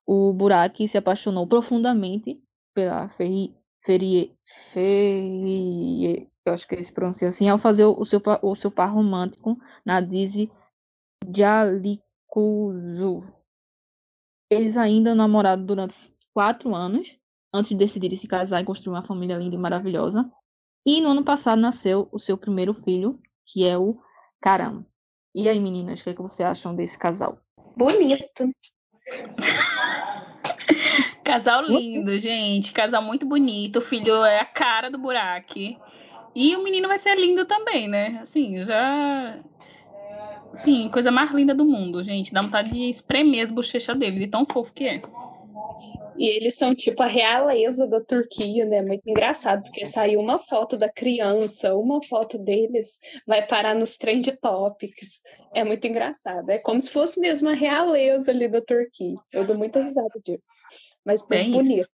O 0.07 0.33
Burak 0.33 0.89
se 0.89 0.97
apaixonou 0.97 1.47
profundamente 1.47 2.43
pela 2.75 3.11
Ferrier, 3.11 3.62
Ferrier, 3.85 4.31
Ferrier 4.73 6.29
eu 6.45 6.53
acho 6.53 6.67
que 6.67 6.83
se 6.83 6.93
pronuncia 6.93 7.29
assim, 7.29 7.49
ao 7.49 7.59
fazer 7.59 7.85
o 7.85 8.05
seu, 8.05 8.21
o 8.43 8.57
seu 8.57 8.71
par 8.71 8.93
romântico 8.93 9.57
na 9.85 10.01
Dizzy 10.01 10.51
Jalikuzu. 11.35 13.23
Eles 14.51 14.77
ainda 14.77 15.15
namoraram 15.15 15.65
durante 15.65 15.95
quatro 16.35 16.75
anos, 16.75 17.17
antes 17.55 17.71
de 17.71 17.77
decidirem 17.77 18.19
se 18.19 18.27
casar 18.27 18.61
e 18.61 18.65
construir 18.65 18.95
uma 18.95 19.05
família 19.05 19.37
linda 19.37 19.55
e 19.55 19.59
maravilhosa. 19.59 20.31
E 20.85 21.01
no 21.01 21.11
ano 21.11 21.25
passado 21.25 21.61
nasceu 21.61 22.09
o 22.11 22.19
seu 22.19 22.37
primeiro 22.37 22.75
filho, 22.75 23.21
que 23.47 23.65
é 23.67 23.79
o 23.79 24.01
Karam. 24.41 24.85
E 25.35 25.49
aí, 25.49 25.61
meninas, 25.61 26.01
o 26.01 26.05
que, 26.05 26.11
é 26.11 26.15
que 26.15 26.23
vocês 26.23 26.47
acham 26.47 26.75
desse 26.75 26.99
casal? 26.99 27.39
Bonito. 27.77 28.51
Casal 31.25 31.65
lindo, 31.67 32.19
gente. 32.19 32.73
Casal 32.73 33.03
muito 33.03 33.27
bonito. 33.27 33.79
O 33.79 33.83
filho 33.83 34.25
é 34.25 34.41
a 34.41 34.45
cara 34.45 34.91
do 34.91 34.99
buraco. 34.99 35.59
E 36.35 36.57
o 36.57 36.63
menino 36.63 36.89
vai 36.89 36.99
ser 36.99 37.19
lindo 37.19 37.45
também, 37.45 37.89
né? 37.89 38.19
Assim, 38.23 38.65
já 38.65 39.39
Sim, 40.55 40.91
coisa 40.91 41.11
mais 41.11 41.33
linda 41.33 41.55
do 41.55 41.65
mundo, 41.65 42.05
gente. 42.05 42.33
Dá 42.33 42.43
vontade 42.43 42.71
de 42.71 42.91
espremer 42.91 43.45
as 43.45 43.51
bochechas 43.51 43.99
dele, 43.99 44.19
de 44.21 44.27
tão 44.27 44.47
fofo 44.51 44.73
que 44.73 44.85
é. 44.85 45.03
E 46.19 46.29
eles 46.29 46.57
são 46.57 46.75
tipo 46.75 47.03
a 47.03 47.07
realeza 47.07 47.87
da 47.87 48.01
Turquia, 48.01 48.67
né? 48.67 48.83
Muito 48.83 49.09
engraçado, 49.09 49.63
porque 49.63 49.87
saiu 49.87 50.21
uma 50.21 50.39
foto 50.39 50.77
da 50.77 50.91
criança, 50.91 51.75
uma 51.75 52.03
foto 52.03 52.39
deles 52.39 53.01
vai 53.27 53.47
parar 53.47 53.75
nos 53.75 53.97
trend 53.97 54.31
topics. 54.41 55.23
É 55.55 55.65
muito 55.65 55.87
engraçado. 55.87 56.51
É 56.51 56.59
como 56.59 56.81
se 56.83 56.91
fosse 56.91 57.19
mesmo 57.19 57.49
a 57.49 57.55
realeza 57.55 58.31
ali 58.31 58.47
da 58.47 58.61
Turquia. 58.61 59.15
Eu 59.33 59.47
dou 59.47 59.57
muita 59.57 59.83
risada 59.83 60.21
disso. 60.23 60.47
Mas 61.05 61.29
é 61.31 61.49
bonito. 61.49 61.89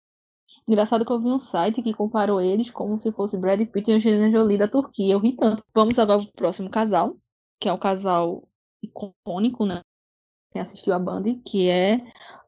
Engraçado 0.68 1.04
que 1.04 1.12
eu 1.12 1.21
vi 1.21 1.28
um 1.28 1.38
site 1.38 1.83
que 1.83 1.95
comparou 1.95 2.40
eles 2.40 2.71
como 2.71 3.00
se 3.00 3.12
fosse 3.12 3.37
Brad 3.37 3.61
Pitt 3.68 3.90
e 3.90 3.95
Angelina 3.95 4.30
Jolie 4.30 4.59
da 4.59 4.66
Turquia. 4.66 5.14
Eu 5.14 5.21
ri 5.21 5.37
tanto. 5.37 5.62
Vamos 5.75 5.99
agora 5.99 6.23
pro 6.23 6.33
próximo 6.33 6.68
casal, 6.68 7.16
que 7.61 7.68
é 7.68 7.73
o 7.73 7.78
casal 7.78 8.49
icônico, 8.83 9.64
né? 9.64 9.83
Quem 10.52 10.61
assistiu 10.61 10.92
a 10.92 10.99
Band, 10.99 11.23
que 11.45 11.68
é 11.68 12.00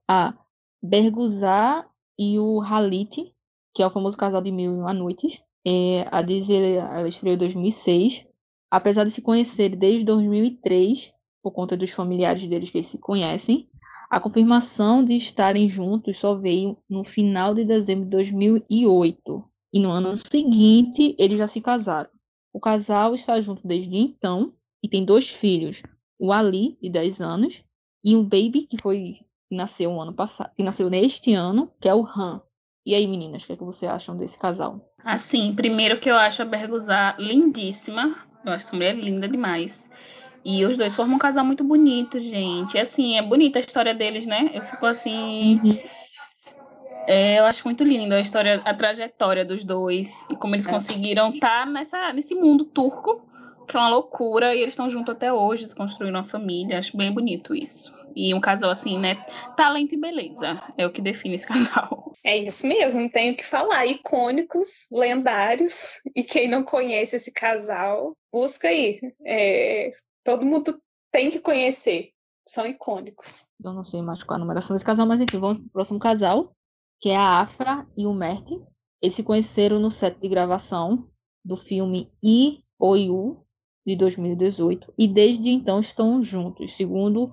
a 0.09 0.35
Berguzar 0.83 1.89
e 2.19 2.39
o 2.39 2.61
Halit, 2.61 3.33
que 3.73 3.83
é 3.83 3.87
o 3.87 3.91
famoso 3.91 4.17
casal 4.17 4.43
de 4.43 4.51
Mil 4.51 4.73
e 4.73 4.79
Uma 4.79 4.93
Noites. 4.93 5.41
É, 5.65 6.07
a 6.11 6.23
Disney 6.23 6.77
ela 6.77 7.09
estreou 7.09 7.35
em 7.35 7.39
2006. 7.39 8.27
Apesar 8.71 9.05
de 9.05 9.11
se 9.11 9.23
conhecer 9.23 9.77
desde 9.77 10.05
2003, 10.05 11.13
por 11.43 11.53
conta 11.53 11.77
dos 11.77 11.91
familiares 11.91 12.47
deles 12.49 12.71
que 12.71 12.83
se 12.83 12.99
conhecem, 12.99 13.69
a 14.11 14.19
confirmação 14.19 15.05
de 15.05 15.17
estarem 15.17 15.69
juntos 15.69 16.19
só 16.19 16.35
veio 16.35 16.79
no 16.89 17.05
final 17.05 17.55
de 17.55 17.65
dezembro 17.65 18.05
de 18.05 18.11
2008. 18.11 19.45
E 19.73 19.79
no 19.79 19.91
ano 19.91 20.17
seguinte, 20.17 21.15
eles 21.19 21.37
já 21.37 21.47
se 21.47 21.61
casaram. 21.61 22.09
O 22.53 22.61
casal 22.61 23.15
está 23.15 23.39
junto 23.41 23.67
desde 23.67 23.97
então 23.97 24.51
e 24.83 24.89
tem 24.89 25.05
dois 25.05 25.29
filhos, 25.29 25.83
o 26.19 26.33
Ali, 26.33 26.79
de 26.81 26.89
10 26.89 27.21
anos, 27.21 27.63
e 28.03 28.17
um 28.17 28.23
baby 28.23 28.63
que 28.63 28.81
foi 28.81 29.17
que 29.49 29.57
nasceu 29.57 30.01
ano 30.01 30.13
passado, 30.13 30.53
que 30.57 30.63
nasceu 30.63 30.89
neste 30.89 31.35
ano, 31.35 31.71
que 31.81 31.89
é 31.89 31.95
o 31.95 32.07
Han. 32.07 32.41
E 32.85 32.95
aí, 32.95 33.07
meninas, 33.07 33.43
o 33.43 33.47
que, 33.47 33.53
é 33.53 33.57
que 33.57 33.65
vocês 33.65 33.91
acham 33.91 34.17
desse 34.17 34.39
casal? 34.39 34.93
Assim, 35.05 35.55
primeiro 35.55 36.01
que 36.01 36.11
eu 36.11 36.17
acho 36.17 36.41
a 36.43 36.45
Berguzar 36.45 37.21
lindíssima. 37.21 38.27
Eu 38.45 38.53
acho 38.53 38.67
essa 38.67 38.77
mulher 38.77 38.97
linda 38.97 39.29
demais. 39.29 39.87
E 40.45 40.65
os 40.65 40.77
dois 40.77 40.95
formam 40.95 41.17
um 41.17 41.19
casal 41.19 41.45
muito 41.45 41.65
bonito, 41.65 42.21
gente. 42.21 42.77
E, 42.77 42.81
assim, 42.81 43.19
é 43.19 43.23
bonita 43.23 43.59
a 43.59 43.61
história 43.61 43.95
deles, 43.95 44.27
né? 44.27 44.51
Eu 44.53 44.63
fico 44.63 44.87
assim. 44.87 45.61
Uhum. 45.63 45.79
É, 47.07 47.39
eu 47.39 47.47
acho 47.47 47.65
muito 47.65 47.83
lindo 47.85 48.15
a 48.15 48.21
história, 48.21 48.61
a 48.65 48.75
trajetória 48.75 49.43
dos 49.43 49.65
dois 49.65 50.13
e 50.29 50.37
como 50.37 50.55
eles 50.55 50.67
é. 50.67 50.71
conseguiram 50.71 51.31
estar 51.31 51.65
tá 51.65 51.67
nessa, 51.67 52.13
nesse 52.13 52.35
mundo 52.35 52.67
turco 52.67 53.27
que 53.69 53.77
é 53.77 53.81
uma 53.81 53.91
loucura, 53.91 54.55
e 54.55 54.61
eles 54.61 54.73
estão 54.73 54.89
juntos 54.89 55.15
até 55.15 55.33
hoje, 55.33 55.73
construindo 55.75 56.15
uma 56.15 56.25
família. 56.25 56.79
Acho 56.79 56.97
bem 56.97 57.13
bonito 57.13 57.55
isso. 57.55 57.95
E 58.17 58.33
um 58.35 58.41
casal 58.41 58.71
assim, 58.71 58.99
né? 58.99 59.15
Talento 59.57 59.95
e 59.95 59.99
beleza 59.99 60.61
é 60.77 60.87
o 60.87 60.91
que 60.91 61.03
define 61.03 61.37
esse 61.37 61.47
casal. 61.47 62.11
É 62.25 62.37
isso 62.37 62.67
mesmo, 62.67 63.09
tenho 63.11 63.37
que 63.37 63.45
falar. 63.45 63.87
Icônicos, 63.87 64.89
lendários. 64.91 66.01
E 66.17 66.25
quem 66.25 66.49
não 66.49 66.65
conhece 66.65 67.17
esse 67.17 67.31
casal, 67.31 68.17
busca 68.33 68.69
aí. 68.69 68.99
É, 69.25 69.93
todo 70.29 70.45
mundo 70.45 70.79
tem 71.11 71.31
que 71.31 71.41
conhecer. 71.41 72.11
São 72.47 72.67
icônicos. 72.67 73.47
Eu 73.65 73.73
não 73.73 73.83
sei 73.83 74.03
mais 74.03 74.23
qual 74.23 74.37
a 74.37 74.39
numeração 74.39 74.75
desse 74.75 74.85
casal, 74.85 75.07
mas 75.07 75.23
enfim, 75.23 75.39
vamos 75.39 75.63
pro 75.63 75.71
próximo 75.71 75.99
casal, 75.99 76.53
que 77.01 77.09
é 77.09 77.17
a 77.17 77.41
Afra 77.41 77.87
e 77.97 78.07
o 78.07 78.13
Mert. 78.13 78.47
Eles 79.03 79.15
se 79.15 79.23
conheceram 79.23 79.81
no 79.81 79.91
set 79.91 80.21
de 80.21 80.29
gravação 80.29 81.09
do 81.43 81.57
filme 81.57 82.13
I 82.23 82.63
Oiu, 82.79 83.43
de 83.87 83.97
2018 83.97 84.93
e 84.99 85.09
desde 85.09 85.49
então 85.49 85.81
estão 85.81 86.23
juntos, 86.23 86.77
segundo 86.77 87.33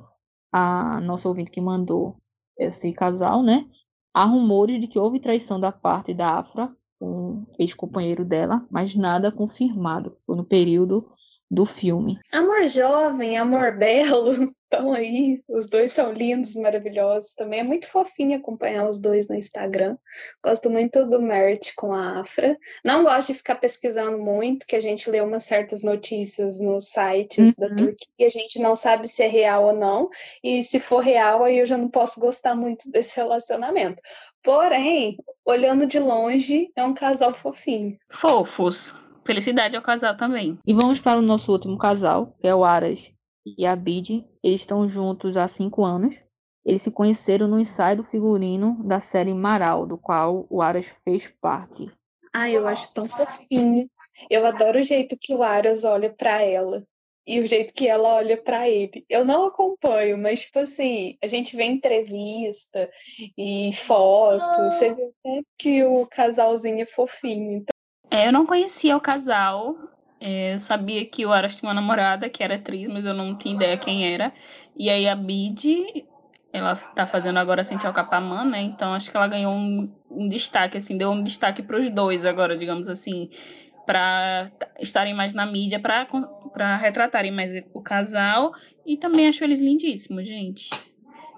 a 0.50 1.02
nossa 1.02 1.28
ouvinte 1.28 1.52
que 1.52 1.60
mandou 1.60 2.16
esse 2.58 2.94
casal, 2.94 3.44
né? 3.44 3.70
Há 4.14 4.24
rumores 4.24 4.80
de 4.80 4.88
que 4.88 4.98
houve 4.98 5.20
traição 5.20 5.60
da 5.60 5.72
parte 5.72 6.14
da 6.14 6.40
Afra 6.40 6.74
um 7.02 7.46
ex-companheiro 7.60 8.24
dela, 8.24 8.66
mas 8.72 8.96
nada 8.96 9.34
confirmado. 9.34 10.18
Foi 10.26 10.38
no 10.38 10.46
período 10.46 11.12
do 11.50 11.66
filme. 11.66 12.20
Amor 12.32 12.68
jovem, 12.68 13.38
amor 13.38 13.78
belo, 13.78 14.32
estão 14.64 14.94
aí. 14.94 15.42
Os 15.48 15.70
dois 15.70 15.92
são 15.92 16.12
lindos, 16.12 16.56
maravilhosos. 16.56 17.34
Também 17.34 17.60
é 17.60 17.64
muito 17.64 17.88
fofinho 17.88 18.38
acompanhar 18.38 18.88
os 18.88 19.00
dois 19.00 19.28
no 19.28 19.36
Instagram. 19.36 19.98
Gosto 20.44 20.70
muito 20.70 21.06
do 21.06 21.22
Mert 21.22 21.74
com 21.76 21.94
a 21.94 22.20
Afra. 22.20 22.58
Não 22.84 23.04
gosto 23.04 23.30
de 23.30 23.36
ficar 23.36 23.56
pesquisando 23.56 24.18
muito, 24.18 24.66
que 24.66 24.76
a 24.76 24.80
gente 24.80 25.10
lê 25.10 25.22
umas 25.22 25.44
certas 25.44 25.84
notícias 25.84 26.60
nos 26.60 26.90
sites 26.90 27.54
uhum. 27.58 27.70
da 27.70 27.76
Turquia 27.76 28.08
e 28.20 28.26
a 28.26 28.30
gente 28.30 28.60
não 28.60 28.76
sabe 28.76 29.08
se 29.08 29.24
é 29.24 29.28
real 29.28 29.66
ou 29.66 29.74
não. 29.74 30.10
E 30.44 30.64
se 30.64 30.80
for 30.80 31.00
real, 31.00 31.44
aí 31.44 31.60
eu 31.60 31.66
já 31.66 31.78
não 31.78 31.90
posso 31.90 32.20
gostar 32.20 32.56
muito 32.56 32.90
desse 32.92 33.16
relacionamento. 33.16 34.02
Porém, 34.44 35.18
olhando 35.46 35.86
de 35.86 36.00
longe, 36.00 36.70
é 36.76 36.84
um 36.84 36.94
casal 36.94 37.34
fofinho. 37.34 37.98
Fofos. 38.12 38.94
Felicidade 39.26 39.76
ao 39.76 39.82
casal 39.82 40.16
também. 40.16 40.60
E 40.66 40.74
vamos 40.74 41.00
para 41.00 41.18
o 41.18 41.22
nosso 41.22 41.52
último 41.52 41.78
casal, 41.78 42.36
que 42.40 42.48
é 42.48 42.54
o 42.54 42.64
Aras 42.64 43.12
e 43.58 43.66
a 43.66 43.76
Bid. 43.76 44.24
Eles 44.44 44.62
estão 44.62 44.88
juntos 44.88 45.36
há 45.36 45.48
cinco 45.48 45.84
anos. 45.84 46.24
Eles 46.64 46.82
se 46.82 46.92
conheceram 46.92 47.48
no 47.48 47.60
ensaio 47.60 47.98
do 47.98 48.04
figurino 48.04 48.84
da 48.84 49.00
série 49.00 49.34
Maral, 49.34 49.86
do 49.86 49.98
qual 49.98 50.46
o 50.50 50.62
Aras 50.62 50.88
fez 51.04 51.28
parte. 51.42 51.92
Ai, 52.34 52.56
eu 52.56 52.68
acho 52.68 52.94
tão 52.94 53.08
fofinho. 53.08 53.90
Eu 54.30 54.46
adoro 54.46 54.80
o 54.80 54.84
jeito 54.84 55.18
que 55.20 55.34
o 55.34 55.42
Aras 55.42 55.84
olha 55.84 56.14
para 56.14 56.42
ela 56.42 56.84
e 57.28 57.40
o 57.40 57.48
jeito 57.48 57.74
que 57.74 57.88
ela 57.88 58.16
olha 58.16 58.38
para 58.38 58.70
ele. 58.70 59.04
Eu 59.10 59.26
não 59.26 59.48
acompanho, 59.48 60.18
mas 60.18 60.42
tipo 60.42 60.60
assim, 60.60 61.18
a 61.24 61.28
gente 61.28 61.56
vê 61.56 61.64
entrevista 61.64 62.90
e 63.38 63.72
foto, 63.74 64.64
você 64.64 64.94
vê 64.94 65.12
que 65.58 65.84
o 65.84 66.06
casalzinho 66.08 66.82
é 66.82 66.86
fofinho. 66.86 67.66
É, 68.16 68.28
eu 68.28 68.32
não 68.32 68.46
conhecia 68.46 68.96
o 68.96 69.02
casal, 69.02 69.76
É, 70.22 70.54
eu 70.54 70.60
sabia 70.60 71.06
que 71.06 71.26
o 71.26 71.34
Aras 71.34 71.58
tinha 71.58 71.68
uma 71.68 71.74
namorada 71.74 72.30
que 72.30 72.42
era 72.42 72.56
atriz, 72.56 72.88
mas 72.88 73.04
eu 73.06 73.14
não 73.14 73.38
tinha 73.38 73.54
ideia 73.54 73.78
quem 73.78 74.08
era. 74.14 74.34
E 74.76 74.90
aí 74.90 75.08
a 75.10 75.16
Bid, 75.16 76.06
ela 76.54 76.78
tá 76.96 77.06
fazendo 77.06 77.38
agora 77.38 77.64
Sentir 77.66 77.92
Capamã, 77.92 78.46
né? 78.46 78.62
Então 78.62 78.94
acho 78.94 79.12
que 79.12 79.18
ela 79.18 79.28
ganhou 79.28 79.54
um, 79.54 79.94
um 80.10 80.30
destaque, 80.30 80.78
assim, 80.78 80.98
deu 80.98 81.12
um 81.12 81.22
destaque 81.24 81.62
para 81.62 81.78
os 81.78 81.90
dois 81.90 82.26
agora, 82.26 82.58
digamos 82.58 82.88
assim, 82.88 83.30
para 83.86 84.50
estarem 84.80 85.14
mais 85.14 85.34
na 85.34 85.46
mídia, 85.46 85.80
para 85.80 86.78
retratarem 86.78 87.32
mais 87.32 87.54
o 87.74 87.82
casal. 87.82 88.54
E 88.86 88.96
também 88.96 89.28
acho 89.28 89.44
eles 89.44 89.60
lindíssimos, 89.60 90.26
gente. 90.26 90.70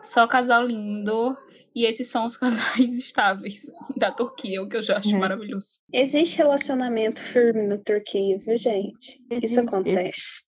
Só 0.03 0.27
casal 0.27 0.65
lindo. 0.67 1.36
E 1.77 1.86
esses 1.86 2.07
são 2.07 2.25
os 2.25 2.36
casais 2.38 2.91
estáveis 2.96 3.72
da 3.96 4.12
Turquia, 4.12 4.63
o 4.63 4.67
que 4.67 4.77
eu 4.77 4.81
já 4.81 4.98
acho 4.98 5.15
é. 5.15 5.19
maravilhoso. 5.19 5.79
Existe 5.93 6.39
relacionamento 6.39 7.22
firme 7.22 7.67
na 7.67 7.77
Turquia, 7.77 8.36
viu, 8.39 8.57
gente? 8.57 9.24
Isso 9.43 9.60
acontece. 9.60 10.48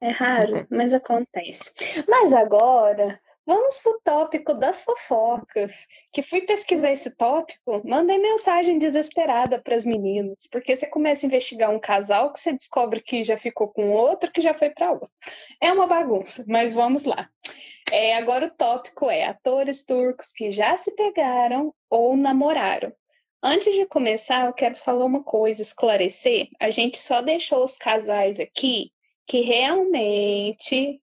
É 0.00 0.08
raro, 0.08 0.66
mas 0.68 0.92
acontece. 0.92 1.72
Mas 2.08 2.32
agora, 2.32 3.20
vamos 3.46 3.78
pro 3.80 4.00
tópico 4.02 4.52
das 4.54 4.82
fofocas. 4.82 5.86
Que 6.12 6.22
fui 6.22 6.40
pesquisar 6.40 6.90
esse 6.90 7.16
tópico, 7.16 7.80
mandei 7.84 8.18
mensagem 8.18 8.78
desesperada 8.78 9.62
para 9.62 9.76
as 9.76 9.86
meninas, 9.86 10.48
porque 10.50 10.74
você 10.74 10.88
começa 10.88 11.24
a 11.24 11.28
investigar 11.28 11.70
um 11.70 11.78
casal 11.78 12.32
que 12.32 12.40
você 12.40 12.52
descobre 12.52 13.00
que 13.00 13.22
já 13.22 13.38
ficou 13.38 13.68
com 13.68 13.92
outro, 13.92 14.32
que 14.32 14.42
já 14.42 14.52
foi 14.52 14.70
para 14.70 14.90
outro. 14.90 15.08
É 15.60 15.72
uma 15.72 15.86
bagunça, 15.86 16.44
mas 16.48 16.74
vamos 16.74 17.04
lá. 17.04 17.30
É, 17.92 18.16
agora 18.16 18.46
o 18.46 18.50
tópico 18.50 19.10
é 19.10 19.24
atores 19.24 19.84
turcos 19.84 20.32
que 20.32 20.50
já 20.50 20.74
se 20.76 20.96
pegaram 20.96 21.74
ou 21.90 22.16
namoraram. 22.16 22.90
Antes 23.42 23.74
de 23.74 23.84
começar, 23.84 24.46
eu 24.46 24.52
quero 24.54 24.74
falar 24.76 25.04
uma 25.04 25.22
coisa, 25.22 25.60
esclarecer. 25.60 26.48
A 26.58 26.70
gente 26.70 26.96
só 26.96 27.20
deixou 27.20 27.62
os 27.62 27.76
casais 27.76 28.40
aqui 28.40 28.90
que 29.26 29.40
realmente 29.42 31.02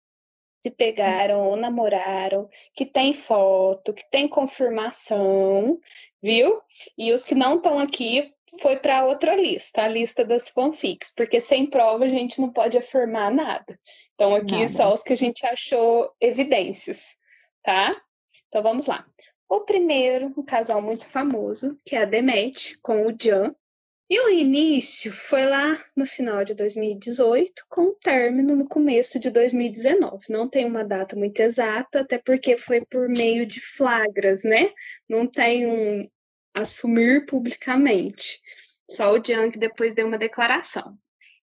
se 0.61 0.71
pegaram 0.71 1.47
ou 1.47 1.55
namoraram, 1.55 2.49
que 2.73 2.85
tem 2.85 3.13
foto, 3.13 3.93
que 3.93 4.09
tem 4.09 4.27
confirmação, 4.27 5.79
viu? 6.21 6.61
E 6.97 7.11
os 7.11 7.23
que 7.23 7.35
não 7.35 7.57
estão 7.57 7.79
aqui 7.79 8.33
foi 8.61 8.77
para 8.77 9.05
outra 9.05 9.35
lista, 9.35 9.83
a 9.83 9.87
lista 9.87 10.25
das 10.25 10.49
fanfics, 10.49 11.13
porque 11.15 11.39
sem 11.39 11.65
prova 11.65 12.05
a 12.05 12.09
gente 12.09 12.41
não 12.41 12.51
pode 12.51 12.77
afirmar 12.77 13.31
nada. 13.31 13.79
Então, 14.15 14.35
aqui 14.35 14.55
nada. 14.55 14.67
só 14.67 14.93
os 14.93 15.03
que 15.03 15.13
a 15.13 15.17
gente 15.17 15.45
achou 15.45 16.11
evidências, 16.19 17.15
tá? 17.63 17.95
Então, 18.47 18.63
vamos 18.63 18.85
lá. 18.87 19.05
O 19.47 19.61
primeiro, 19.61 20.33
um 20.37 20.43
casal 20.43 20.81
muito 20.81 21.05
famoso, 21.05 21.77
que 21.85 21.95
é 21.95 22.03
a 22.03 22.05
Demet, 22.05 22.79
com 22.81 23.07
o 23.07 23.15
Jan. 23.19 23.53
E 24.09 24.19
o 24.19 24.29
início 24.29 25.11
foi 25.11 25.45
lá 25.45 25.77
no 25.95 26.05
final 26.05 26.43
de 26.43 26.55
2018, 26.55 27.65
com 27.69 27.89
o 27.89 27.95
término 27.95 28.55
no 28.55 28.67
começo 28.67 29.19
de 29.19 29.29
2019. 29.29 30.25
Não 30.29 30.49
tem 30.49 30.65
uma 30.65 30.83
data 30.83 31.15
muito 31.15 31.39
exata, 31.39 31.99
até 31.99 32.17
porque 32.17 32.57
foi 32.57 32.83
por 32.83 33.07
meio 33.07 33.45
de 33.45 33.61
flagras, 33.61 34.43
né? 34.43 34.71
Não 35.07 35.27
tem 35.27 35.67
um, 35.67 36.09
assumir 36.55 37.27
publicamente. 37.27 38.39
Só 38.89 39.13
o 39.13 39.23
Jiang 39.23 39.57
depois 39.59 39.93
deu 39.93 40.07
uma 40.07 40.17
declaração. 40.17 40.97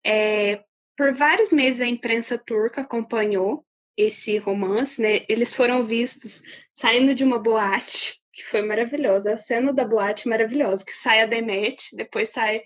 É, 0.03 0.63
por 0.97 1.13
vários 1.13 1.51
meses 1.51 1.81
a 1.81 1.85
imprensa 1.85 2.37
turca 2.37 2.81
acompanhou 2.81 3.63
esse 3.95 4.37
romance, 4.37 4.99
né? 4.99 5.23
Eles 5.29 5.53
foram 5.53 5.85
vistos 5.85 6.67
saindo 6.73 7.13
de 7.13 7.23
uma 7.23 7.37
boate, 7.37 8.24
que 8.35 8.45
foi 8.45 8.61
maravilhosa, 8.61 9.33
a 9.33 9.37
cena 9.37 9.71
da 9.71 9.85
boate 9.85 10.27
maravilhosa, 10.27 10.85
que 10.85 10.91
sai 10.91 11.21
a 11.21 11.25
Demet, 11.25 11.95
depois 11.95 12.29
sai 12.29 12.63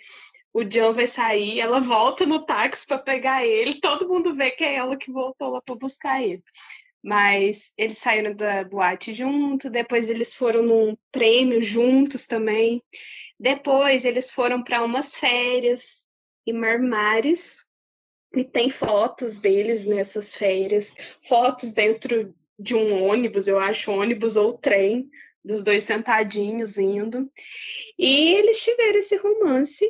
o 0.51 0.63
John 0.63 0.93
vai 0.93 1.05
sair, 1.05 1.59
ela 1.59 1.79
volta 1.79 2.25
no 2.25 2.43
táxi 2.43 2.88
para 2.88 2.97
pegar 2.97 3.45
ele, 3.45 3.79
todo 3.79 4.07
mundo 4.07 4.33
vê 4.33 4.49
que 4.49 4.63
é 4.63 4.75
ela 4.75 4.97
que 4.97 5.11
voltou 5.11 5.51
lá 5.51 5.61
para 5.61 5.75
buscar 5.75 6.23
ele. 6.23 6.41
Mas 7.03 7.72
eles 7.77 8.00
saíram 8.00 8.33
da 8.33 8.63
boate 8.63 9.13
junto, 9.13 9.70
depois 9.70 10.09
eles 10.09 10.33
foram 10.33 10.63
num 10.63 10.98
prêmio 11.11 11.61
juntos 11.61 12.25
também. 12.25 12.83
Depois 13.39 14.03
eles 14.03 14.31
foram 14.31 14.63
para 14.63 14.83
umas 14.83 15.15
férias 15.15 16.07
em 16.48 16.53
Marmares, 16.53 17.70
e 18.35 18.44
tem 18.44 18.70
fotos 18.70 19.39
deles 19.39 19.85
nessas 19.85 20.35
férias, 20.35 20.96
fotos 21.27 21.72
dentro 21.72 22.33
de 22.59 22.75
um 22.75 23.03
ônibus, 23.05 23.48
eu 23.48 23.57
acho 23.57 23.91
ônibus 23.91 24.35
ou 24.35 24.57
trem, 24.57 25.09
dos 25.43 25.63
dois 25.63 25.83
sentadinhos 25.83 26.77
indo. 26.77 27.31
E 27.97 28.33
eles 28.35 28.63
tiveram 28.63 28.99
esse 28.99 29.15
romance. 29.17 29.89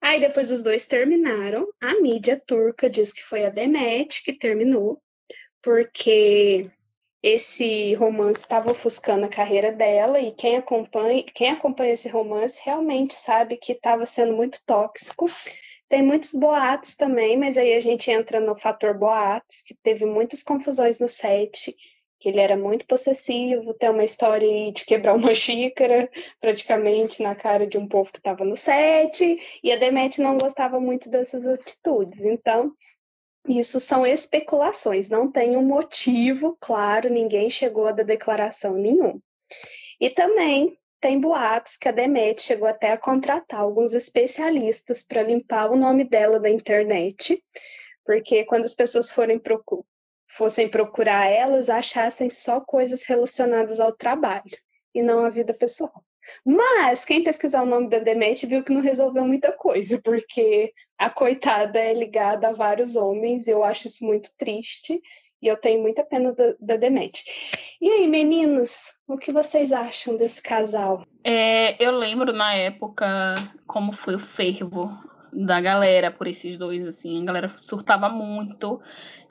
Aí 0.00 0.20
depois 0.20 0.50
os 0.50 0.62
dois 0.62 0.86
terminaram. 0.86 1.68
A 1.80 2.00
mídia 2.00 2.40
turca 2.46 2.88
diz 2.88 3.12
que 3.12 3.22
foi 3.22 3.44
a 3.44 3.50
Demet 3.50 4.22
que 4.22 4.32
terminou 4.32 5.02
porque 5.66 6.70
esse 7.20 7.92
romance 7.94 8.42
estava 8.42 8.70
ofuscando 8.70 9.26
a 9.26 9.28
carreira 9.28 9.72
dela 9.72 10.20
e 10.20 10.30
quem 10.30 10.56
acompanha, 10.56 11.24
quem 11.34 11.50
acompanha 11.50 11.92
esse 11.92 12.08
romance 12.08 12.60
realmente 12.64 13.14
sabe 13.14 13.56
que 13.56 13.72
estava 13.72 14.06
sendo 14.06 14.32
muito 14.32 14.60
tóxico. 14.64 15.26
Tem 15.88 16.04
muitos 16.04 16.32
boatos 16.32 16.94
também, 16.94 17.36
mas 17.36 17.58
aí 17.58 17.74
a 17.74 17.80
gente 17.80 18.08
entra 18.12 18.38
no 18.38 18.54
fator 18.54 18.96
boatos, 18.96 19.62
que 19.62 19.74
teve 19.82 20.04
muitas 20.04 20.40
confusões 20.40 21.00
no 21.00 21.08
set, 21.08 21.74
que 22.18 22.28
ele 22.28 22.40
era 22.40 22.56
muito 22.56 22.86
possessivo, 22.86 23.74
tem 23.74 23.90
uma 23.90 24.04
história 24.04 24.72
de 24.72 24.84
quebrar 24.84 25.14
uma 25.14 25.34
xícara 25.34 26.10
praticamente 26.40 27.22
na 27.22 27.34
cara 27.34 27.66
de 27.66 27.78
um 27.78 27.86
povo 27.86 28.10
que 28.10 28.18
estava 28.18 28.44
no 28.44 28.56
set, 28.56 29.38
e 29.62 29.72
a 29.72 29.76
Demet 29.76 30.20
não 30.20 30.38
gostava 30.38 30.80
muito 30.80 31.10
dessas 31.10 31.46
atitudes. 31.46 32.24
Então, 32.24 32.72
isso 33.48 33.78
são 33.78 34.06
especulações, 34.06 35.08
não 35.08 35.30
tem 35.30 35.56
um 35.56 35.62
motivo 35.62 36.56
claro, 36.60 37.10
ninguém 37.10 37.48
chegou 37.48 37.86
a 37.86 37.92
dar 37.92 38.02
declaração 38.02 38.74
nenhuma. 38.74 39.20
E 40.00 40.10
também 40.10 40.76
tem 41.00 41.20
boatos 41.20 41.76
que 41.76 41.88
a 41.88 41.92
Demet 41.92 42.42
chegou 42.42 42.66
até 42.66 42.90
a 42.90 42.98
contratar 42.98 43.60
alguns 43.60 43.94
especialistas 43.94 45.04
para 45.04 45.22
limpar 45.22 45.70
o 45.70 45.76
nome 45.76 46.04
dela 46.04 46.40
da 46.40 46.50
internet, 46.50 47.42
porque 48.04 48.44
quando 48.44 48.64
as 48.64 48.74
pessoas 48.74 49.10
forem 49.10 49.38
fossem 50.36 50.68
procurar 50.68 51.26
elas, 51.26 51.68
achassem 51.70 52.28
só 52.28 52.60
coisas 52.60 53.04
relacionadas 53.04 53.80
ao 53.80 53.92
trabalho 53.92 54.56
e 54.94 55.02
não 55.02 55.24
à 55.24 55.30
vida 55.30 55.54
pessoal. 55.54 56.04
Mas 56.44 57.04
quem 57.04 57.22
pesquisar 57.22 57.62
o 57.62 57.66
nome 57.66 57.88
da 57.88 57.98
Demet 57.98 58.44
viu 58.46 58.62
que 58.64 58.72
não 58.72 58.80
resolveu 58.80 59.24
muita 59.24 59.52
coisa, 59.52 60.00
porque 60.02 60.72
a 60.98 61.08
coitada 61.08 61.78
é 61.78 61.94
ligada 61.94 62.48
a 62.48 62.52
vários 62.52 62.96
homens, 62.96 63.46
e 63.46 63.50
eu 63.50 63.62
acho 63.62 63.86
isso 63.86 64.04
muito 64.04 64.30
triste, 64.36 65.00
e 65.40 65.46
eu 65.46 65.56
tenho 65.56 65.80
muita 65.80 66.02
pena 66.02 66.32
da, 66.32 66.54
da 66.58 66.76
Demet. 66.76 67.22
E 67.80 67.88
aí, 67.88 68.06
meninos, 68.08 68.92
o 69.06 69.16
que 69.16 69.32
vocês 69.32 69.70
acham 69.72 70.16
desse 70.16 70.42
casal? 70.42 71.04
É, 71.22 71.82
eu 71.82 71.92
lembro 71.92 72.32
na 72.32 72.54
época 72.54 73.34
como 73.66 73.92
foi 73.92 74.16
o 74.16 74.20
fervo 74.20 74.90
da 75.32 75.60
galera 75.60 76.10
por 76.10 76.26
esses 76.26 76.56
dois, 76.56 76.86
assim, 76.86 77.22
a 77.22 77.26
galera 77.26 77.54
surtava 77.62 78.08
muito 78.08 78.80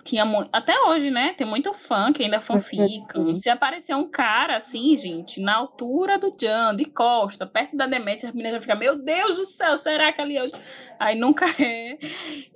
tinha 0.06 0.24
muito. 0.24 0.50
Até 0.54 0.80
hoje, 0.82 1.10
né? 1.10 1.34
Tem 1.34 1.46
muito 1.46 1.74
fã 1.74 2.14
que 2.14 2.24
ainda 2.24 2.40
fanficam. 2.40 3.36
Se 3.38 3.50
aparecer 3.50 3.96
um 3.96 4.08
cara 4.08 4.58
assim, 4.58 4.96
gente, 4.96 5.42
na 5.42 5.56
altura 5.56 6.20
do 6.20 6.34
Jan, 6.40 6.76
de 6.76 6.86
costa, 6.86 7.48
perto 7.48 7.76
da 7.76 7.88
Demet, 7.88 8.24
as 8.24 8.32
meninas 8.32 8.52
vão 8.52 8.62
ficar, 8.62 8.76
meu 8.76 9.04
Deus 9.04 9.36
do 9.36 9.46
céu, 9.46 9.76
será 9.78 10.14
que 10.14 10.22
ali 10.22 10.40
hoje? 10.40 10.54
Aí 11.00 11.18
nunca 11.18 11.46
é. 11.60 11.98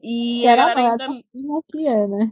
E 0.01 0.41
Será 0.43 0.63
a 0.63 0.75
galera 0.75 0.91
ainda. 0.91 1.23
Que 1.67 1.87
é, 1.87 2.07
né? 2.07 2.31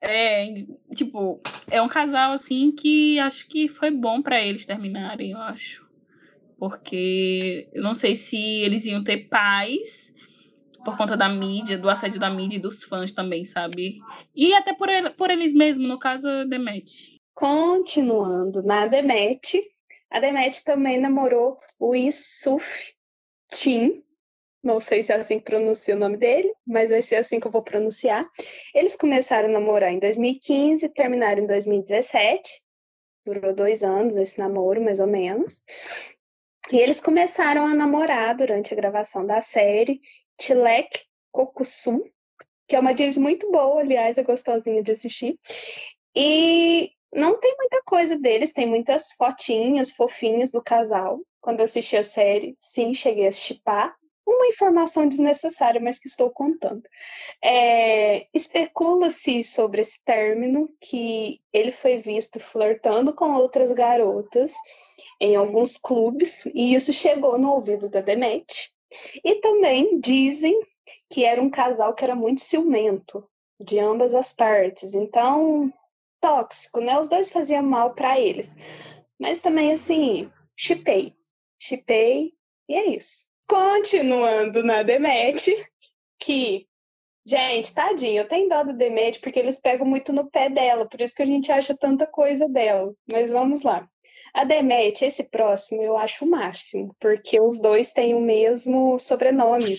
É, 0.00 0.64
tipo, 0.94 1.40
é 1.70 1.82
um 1.82 1.88
casal 1.88 2.32
assim 2.32 2.72
que 2.72 3.18
acho 3.18 3.48
que 3.48 3.68
foi 3.68 3.90
bom 3.90 4.22
para 4.22 4.40
eles 4.40 4.64
terminarem, 4.64 5.32
eu 5.32 5.38
acho. 5.38 5.84
Porque 6.56 7.68
eu 7.72 7.82
não 7.82 7.96
sei 7.96 8.14
se 8.14 8.36
eles 8.36 8.84
iam 8.86 9.02
ter 9.02 9.28
paz 9.28 10.11
por 10.84 10.96
conta 10.96 11.16
da 11.16 11.28
mídia, 11.28 11.78
do 11.78 11.88
assédio 11.88 12.18
da 12.18 12.30
mídia 12.30 12.56
e 12.56 12.60
dos 12.60 12.82
fãs 12.82 13.12
também, 13.12 13.44
sabe? 13.44 13.98
E 14.34 14.54
até 14.54 14.74
por, 14.74 14.88
ele, 14.88 15.10
por 15.10 15.30
eles 15.30 15.52
mesmos, 15.52 15.88
no 15.88 15.98
caso, 15.98 16.28
a 16.28 16.44
Demet. 16.44 17.20
Continuando 17.34 18.62
na 18.62 18.86
Demet, 18.86 19.60
a 20.10 20.20
Demet 20.20 20.64
também 20.64 21.00
namorou 21.00 21.56
o 21.78 21.94
Isuf 21.94 22.94
Tim, 23.50 24.02
não 24.62 24.78
sei 24.78 25.02
se 25.02 25.12
é 25.12 25.16
assim 25.16 25.38
que 25.38 25.44
pronuncia 25.44 25.96
o 25.96 25.98
nome 25.98 26.16
dele, 26.16 26.52
mas 26.64 26.90
vai 26.90 27.02
ser 27.02 27.16
assim 27.16 27.40
que 27.40 27.46
eu 27.46 27.50
vou 27.50 27.62
pronunciar. 27.62 28.28
Eles 28.72 28.94
começaram 28.94 29.48
a 29.48 29.52
namorar 29.52 29.92
em 29.92 29.98
2015, 29.98 30.88
terminaram 30.90 31.42
em 31.42 31.46
2017. 31.46 32.62
Durou 33.26 33.52
dois 33.52 33.82
anos 33.82 34.14
esse 34.14 34.38
namoro, 34.38 34.80
mais 34.80 35.00
ou 35.00 35.08
menos. 35.08 35.62
E 36.70 36.76
eles 36.76 37.00
começaram 37.00 37.66
a 37.66 37.74
namorar 37.74 38.36
durante 38.36 38.72
a 38.72 38.76
gravação 38.76 39.26
da 39.26 39.40
série 39.40 40.00
Tilek 40.42 41.04
Kokusum, 41.30 42.00
que 42.66 42.74
é 42.74 42.80
uma 42.80 42.92
jeans 42.92 43.16
muito 43.16 43.50
boa, 43.52 43.80
aliás, 43.80 44.18
é 44.18 44.24
gostosinha 44.24 44.82
de 44.82 44.90
assistir. 44.90 45.38
E 46.16 46.90
não 47.14 47.38
tem 47.38 47.54
muita 47.56 47.80
coisa 47.86 48.18
deles, 48.18 48.52
tem 48.52 48.66
muitas 48.66 49.12
fotinhas 49.12 49.92
fofinhas 49.92 50.50
do 50.50 50.60
casal. 50.62 51.20
Quando 51.40 51.60
eu 51.60 51.64
assisti 51.64 51.96
a 51.96 52.02
série, 52.02 52.56
sim, 52.58 52.92
cheguei 52.92 53.28
a 53.28 53.32
chipar. 53.32 53.94
uma 54.26 54.46
informação 54.46 55.06
desnecessária, 55.08 55.80
mas 55.80 55.98
que 55.98 56.08
estou 56.08 56.30
contando. 56.30 56.82
É, 57.42 58.26
Especula-se 58.34 59.44
sobre 59.44 59.80
esse 59.80 60.02
término 60.04 60.68
que 60.80 61.40
ele 61.52 61.70
foi 61.72 61.98
visto 61.98 62.40
flertando 62.40 63.14
com 63.14 63.34
outras 63.34 63.72
garotas 63.72 64.52
em 65.20 65.36
alguns 65.36 65.76
clubes, 65.76 66.46
e 66.54 66.74
isso 66.74 66.92
chegou 66.92 67.38
no 67.38 67.52
ouvido 67.52 67.88
da 67.88 68.00
Demet. 68.00 68.71
E 69.24 69.36
também 69.36 70.00
dizem 70.00 70.60
que 71.10 71.24
era 71.24 71.40
um 71.40 71.50
casal 71.50 71.94
que 71.94 72.04
era 72.04 72.14
muito 72.14 72.40
ciumento 72.40 73.26
de 73.60 73.78
ambas 73.78 74.14
as 74.14 74.32
partes, 74.32 74.94
então 74.94 75.72
tóxico, 76.20 76.80
né? 76.80 76.98
Os 76.98 77.08
dois 77.08 77.30
faziam 77.30 77.62
mal 77.62 77.94
para 77.94 78.18
eles. 78.18 78.52
Mas 79.18 79.40
também 79.40 79.72
assim, 79.72 80.30
chipei. 80.56 81.14
Chipei 81.58 82.32
e 82.68 82.74
é 82.74 82.86
isso. 82.96 83.28
Continuando 83.48 84.62
na 84.62 84.82
Demet, 84.82 85.54
que, 86.18 86.66
gente, 87.24 87.74
tadinho, 87.74 88.28
tenho 88.28 88.48
dó 88.48 88.62
da 88.62 88.72
Demet 88.72 89.20
porque 89.20 89.38
eles 89.38 89.60
pegam 89.60 89.86
muito 89.86 90.12
no 90.12 90.30
pé 90.30 90.48
dela, 90.48 90.88
por 90.88 91.00
isso 91.00 91.14
que 91.14 91.22
a 91.22 91.26
gente 91.26 91.50
acha 91.50 91.76
tanta 91.76 92.06
coisa 92.06 92.48
dela. 92.48 92.92
Mas 93.10 93.30
vamos 93.30 93.62
lá. 93.62 93.88
A 94.34 94.44
Demet, 94.44 95.04
esse 95.04 95.24
próximo, 95.24 95.82
eu 95.82 95.96
acho 95.96 96.24
o 96.24 96.28
máximo, 96.28 96.94
porque 96.98 97.40
os 97.40 97.60
dois 97.60 97.92
têm 97.92 98.14
o 98.14 98.20
mesmo 98.20 98.98
sobrenome. 98.98 99.76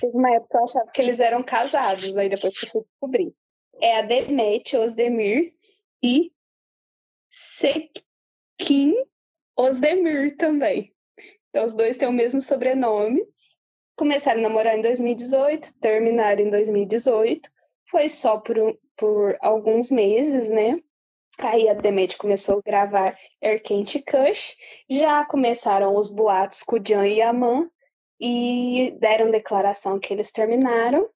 Teve 0.00 0.16
uma 0.16 0.34
época 0.34 0.48
que 0.50 0.56
eu 0.56 0.64
achava 0.64 0.90
que 0.92 1.02
eles 1.02 1.20
eram 1.20 1.42
casados, 1.42 2.16
aí 2.16 2.28
depois 2.28 2.58
que 2.58 2.66
eu 2.66 2.70
fui 2.70 2.82
descobrir. 2.82 3.32
É 3.80 3.98
a 3.98 4.02
Demet 4.02 4.76
Osdemir 4.76 5.52
e 6.02 6.32
Sekin 7.28 8.94
Osdemir 9.56 10.36
também. 10.36 10.92
Então, 11.50 11.64
os 11.64 11.74
dois 11.74 11.96
têm 11.96 12.08
o 12.08 12.12
mesmo 12.12 12.40
sobrenome. 12.40 13.24
Começaram 13.96 14.40
a 14.40 14.42
namorar 14.42 14.76
em 14.76 14.82
2018, 14.82 15.78
terminaram 15.80 16.42
em 16.42 16.50
2018. 16.50 17.50
Foi 17.90 18.08
só 18.08 18.38
por, 18.38 18.56
por 18.96 19.36
alguns 19.40 19.90
meses, 19.90 20.48
né? 20.48 20.76
Aí 21.38 21.68
a 21.68 21.74
Demet 21.74 22.16
começou 22.16 22.58
a 22.58 22.62
gravar 22.62 23.16
Air 23.42 23.62
Kent 23.62 24.02
Kush. 24.04 24.56
Já 24.88 25.24
começaram 25.24 25.96
os 25.96 26.10
boatos 26.10 26.62
com 26.62 26.76
o 26.76 26.82
Jan 26.86 27.06
e 27.06 27.22
a 27.22 27.32
Man. 27.32 27.70
E 28.20 28.96
deram 28.98 29.30
declaração 29.30 29.98
que 29.98 30.12
eles 30.12 30.30
terminaram. 30.30 31.08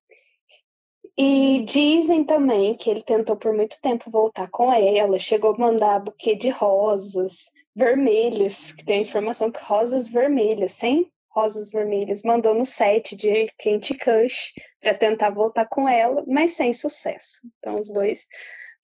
E 1.16 1.62
dizem 1.64 2.24
também 2.24 2.74
que 2.74 2.88
ele 2.88 3.02
tentou 3.02 3.36
por 3.36 3.52
muito 3.52 3.78
tempo 3.82 4.10
voltar 4.10 4.48
com 4.48 4.72
ela, 4.72 5.18
chegou 5.18 5.54
a 5.54 5.58
mandar 5.58 6.00
buquê 6.00 6.34
de 6.34 6.48
rosas, 6.48 7.50
vermelhas, 7.74 8.72
que 8.72 8.84
tem 8.84 9.00
a 9.00 9.02
informação 9.02 9.50
que 9.50 9.62
rosas 9.62 10.08
vermelhas, 10.08 10.72
sem 10.72 11.10
rosas 11.30 11.70
vermelhas, 11.70 12.22
mandou 12.22 12.54
no 12.54 12.64
set 12.64 13.16
de 13.16 13.46
Kent 13.58 13.92
Kush 13.98 14.52
para 14.80 14.94
tentar 14.94 15.30
voltar 15.30 15.66
com 15.66 15.88
ela, 15.88 16.24
mas 16.26 16.52
sem 16.52 16.72
sucesso. 16.72 17.40
Então 17.58 17.78
os 17.78 17.92
dois 17.92 18.28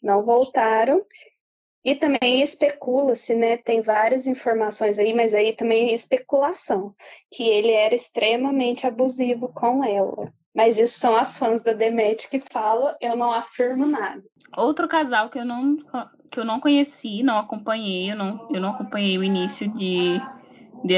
não 0.02 0.24
voltaram. 0.24 1.04
E 1.84 1.94
também 1.94 2.42
especula-se, 2.42 3.32
né? 3.32 3.58
Tem 3.58 3.80
várias 3.80 4.26
informações 4.26 4.98
aí, 4.98 5.14
mas 5.14 5.34
aí 5.34 5.52
também 5.52 5.90
é 5.90 5.94
especulação, 5.94 6.92
que 7.32 7.44
ele 7.44 7.70
era 7.70 7.94
extremamente 7.94 8.88
abusivo 8.88 9.48
com 9.54 9.84
ela. 9.84 10.32
Mas 10.52 10.78
isso 10.78 10.98
são 10.98 11.14
as 11.14 11.36
fãs 11.36 11.62
da 11.62 11.72
Demet 11.72 12.28
que 12.28 12.40
falam, 12.40 12.96
eu 13.00 13.14
não 13.14 13.30
afirmo 13.30 13.86
nada. 13.86 14.20
Outro 14.56 14.88
casal 14.88 15.30
que 15.30 15.38
eu 15.38 15.44
não 15.44 15.76
que 16.28 16.40
eu 16.40 16.44
não 16.44 16.58
conheci, 16.58 17.22
não 17.22 17.38
acompanhei, 17.38 18.10
eu 18.10 18.16
não, 18.16 18.48
eu 18.52 18.60
não 18.60 18.70
acompanhei 18.70 19.16
o 19.16 19.22
início 19.22 19.68
de, 19.74 20.20
de 20.84 20.96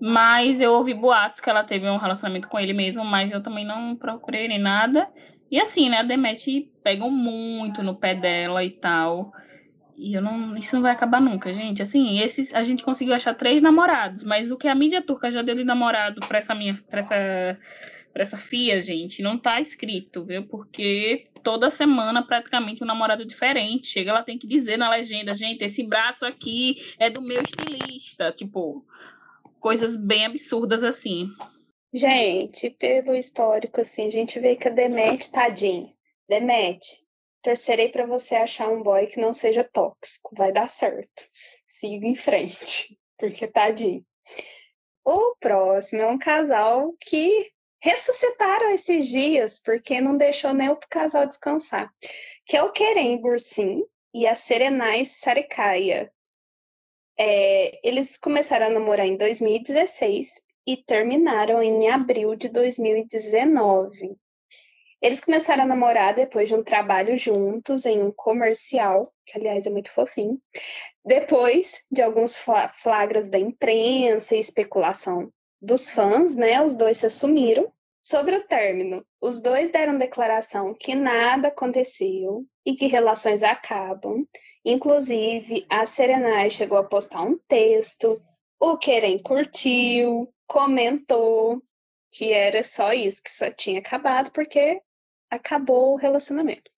mas 0.00 0.60
eu 0.60 0.72
ouvi 0.72 0.94
boatos 0.94 1.40
que 1.40 1.50
ela 1.50 1.62
teve 1.62 1.88
um 1.88 1.98
relacionamento 1.98 2.48
com 2.48 2.58
ele 2.58 2.72
mesmo, 2.72 3.04
mas 3.04 3.30
eu 3.30 3.42
também 3.42 3.64
não 3.64 3.94
procurei 3.94 4.48
nem 4.48 4.58
nada. 4.58 5.06
E 5.50 5.60
assim, 5.60 5.90
né, 5.90 5.98
a 5.98 6.02
Demet 6.02 6.70
pegam 6.82 7.10
muito 7.10 7.82
no 7.82 7.94
pé 7.94 8.14
dela 8.14 8.64
e 8.64 8.70
tal. 8.70 9.32
E 9.96 10.14
eu 10.14 10.22
não, 10.22 10.56
isso 10.56 10.74
não 10.74 10.82
vai 10.82 10.92
acabar 10.92 11.20
nunca, 11.20 11.52
gente. 11.52 11.82
Assim, 11.82 12.20
esses 12.20 12.54
a 12.54 12.62
gente 12.62 12.82
conseguiu 12.82 13.14
achar 13.14 13.34
três 13.34 13.60
namorados, 13.60 14.24
mas 14.24 14.50
o 14.50 14.56
que 14.56 14.66
a 14.66 14.74
mídia 14.74 15.02
turca 15.02 15.30
já 15.30 15.42
deu 15.42 15.54
de 15.54 15.64
namorado 15.64 16.20
para 16.26 16.38
essa 16.38 16.54
minha, 16.54 16.82
para 16.88 17.00
essa 17.00 17.58
para 18.12 18.22
essa 18.22 18.36
FIA, 18.36 18.80
gente, 18.80 19.22
não 19.22 19.38
tá 19.38 19.60
escrito, 19.60 20.24
viu? 20.24 20.42
Porque 20.44 21.28
toda 21.44 21.70
semana 21.70 22.22
praticamente 22.22 22.82
um 22.82 22.86
namorado 22.86 23.24
diferente. 23.24 23.86
Chega, 23.86 24.10
ela 24.10 24.22
tem 24.22 24.38
que 24.38 24.46
dizer 24.46 24.76
na 24.76 24.90
legenda, 24.90 25.32
gente, 25.32 25.62
esse 25.62 25.84
braço 25.84 26.24
aqui 26.24 26.82
é 26.98 27.08
do 27.08 27.22
meu 27.22 27.40
estilista, 27.42 28.32
tipo, 28.32 28.84
coisas 29.60 29.96
bem 29.96 30.26
absurdas 30.26 30.82
assim. 30.82 31.28
Gente, 31.92 32.70
pelo 32.70 33.14
histórico 33.14 33.80
assim, 33.80 34.06
a 34.06 34.10
gente 34.10 34.40
vê 34.40 34.56
que 34.56 34.68
a 34.68 34.70
Demet, 34.70 35.30
tadinho. 35.30 35.92
Demet, 36.28 36.80
torcerei 37.42 37.88
para 37.88 38.06
você 38.06 38.36
achar 38.36 38.68
um 38.68 38.82
boy 38.82 39.06
que 39.06 39.20
não 39.20 39.34
seja 39.34 39.64
tóxico, 39.64 40.34
vai 40.34 40.52
dar 40.52 40.68
certo. 40.68 41.24
Siga 41.66 42.06
em 42.06 42.14
frente, 42.14 42.98
porque 43.18 43.46
tadinho. 43.46 44.04
O 45.04 45.34
próximo 45.40 46.02
é 46.02 46.06
um 46.06 46.18
casal 46.18 46.94
que 47.00 47.50
ressuscitaram 47.82 48.70
esses 48.70 49.08
dias, 49.08 49.58
porque 49.58 50.00
não 50.00 50.16
deixou 50.16 50.52
nem 50.52 50.68
o 50.68 50.78
casal 50.88 51.26
descansar, 51.26 51.92
que 52.44 52.56
é 52.56 52.62
o 52.62 52.72
Kerem 52.72 53.20
Bursin 53.20 53.82
e 54.14 54.26
a 54.26 54.34
Serenai 54.34 55.04
Sarikaya. 55.04 56.12
É, 57.22 57.86
eles 57.86 58.16
começaram 58.16 58.68
a 58.68 58.70
namorar 58.70 59.06
em 59.06 59.14
2016 59.14 60.40
e 60.66 60.74
terminaram 60.78 61.62
em 61.62 61.90
abril 61.90 62.34
de 62.34 62.48
2019. 62.48 64.16
Eles 65.02 65.20
começaram 65.20 65.64
a 65.64 65.66
namorar 65.66 66.14
depois 66.14 66.48
de 66.48 66.54
um 66.54 66.64
trabalho 66.64 67.14
juntos 67.18 67.84
em 67.84 68.02
um 68.02 68.10
comercial, 68.10 69.12
que 69.26 69.38
aliás 69.38 69.66
é 69.66 69.70
muito 69.70 69.90
fofinho. 69.90 70.40
Depois 71.04 71.84
de 71.92 72.00
alguns 72.00 72.38
flagras 72.72 73.28
da 73.28 73.38
imprensa 73.38 74.34
e 74.34 74.40
especulação 74.40 75.30
dos 75.60 75.90
fãs, 75.90 76.34
né? 76.34 76.62
Os 76.64 76.74
dois 76.74 76.96
se 76.96 77.06
assumiram. 77.06 77.70
Sobre 78.02 78.34
o 78.36 78.46
término, 78.46 79.04
os 79.20 79.40
dois 79.42 79.70
deram 79.70 79.98
declaração 79.98 80.74
que 80.74 80.94
nada 80.94 81.48
aconteceu 81.48 82.46
e 82.64 82.74
que 82.74 82.86
relações 82.86 83.42
acabam. 83.42 84.26
Inclusive, 84.64 85.66
a 85.68 85.84
Serenai 85.84 86.48
chegou 86.48 86.78
a 86.78 86.84
postar 86.84 87.22
um 87.22 87.36
texto, 87.46 88.20
o 88.58 88.78
Keren 88.78 89.18
curtiu, 89.18 90.32
comentou 90.46 91.62
que 92.10 92.32
era 92.32 92.64
só 92.64 92.92
isso, 92.92 93.22
que 93.22 93.30
só 93.30 93.50
tinha 93.50 93.80
acabado 93.80 94.30
porque 94.32 94.80
acabou 95.30 95.92
o 95.92 95.96
relacionamento. 95.96 96.70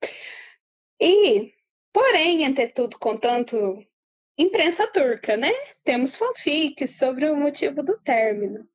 E, 1.01 1.53
porém, 1.93 2.45
entretudo, 2.45 2.99
contanto 2.99 3.85
imprensa 4.37 4.87
turca, 4.93 5.37
né? 5.37 5.51
Temos 5.85 6.17
fanfics 6.17 6.99
sobre 6.99 7.31
o 7.31 7.37
motivo 7.37 7.83
do 7.83 7.99
término. 7.99 8.69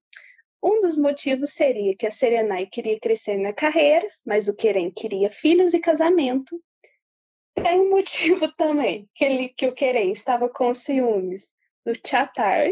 Um 0.61 0.79
dos 0.79 0.97
motivos 0.97 1.51
seria 1.51 1.95
que 1.95 2.07
a 2.07 2.11
Serenai 2.11 2.65
queria 2.65 2.99
crescer 2.99 3.37
na 3.37 3.53
carreira, 3.53 4.07
mas 4.25 4.47
o 4.47 4.55
Querem 4.55 4.91
queria 4.91 5.29
filhos 5.29 5.73
e 5.73 5.79
casamento. 5.79 6.61
Tem 7.55 7.79
um 7.79 7.89
motivo 7.91 8.51
também, 8.55 9.07
que, 9.13 9.23
ele, 9.23 9.49
que 9.49 9.67
o 9.67 9.73
Querem 9.73 10.11
estava 10.11 10.49
com 10.49 10.73
ciúmes 10.73 11.53
do 11.85 11.93
Chatar. 12.05 12.69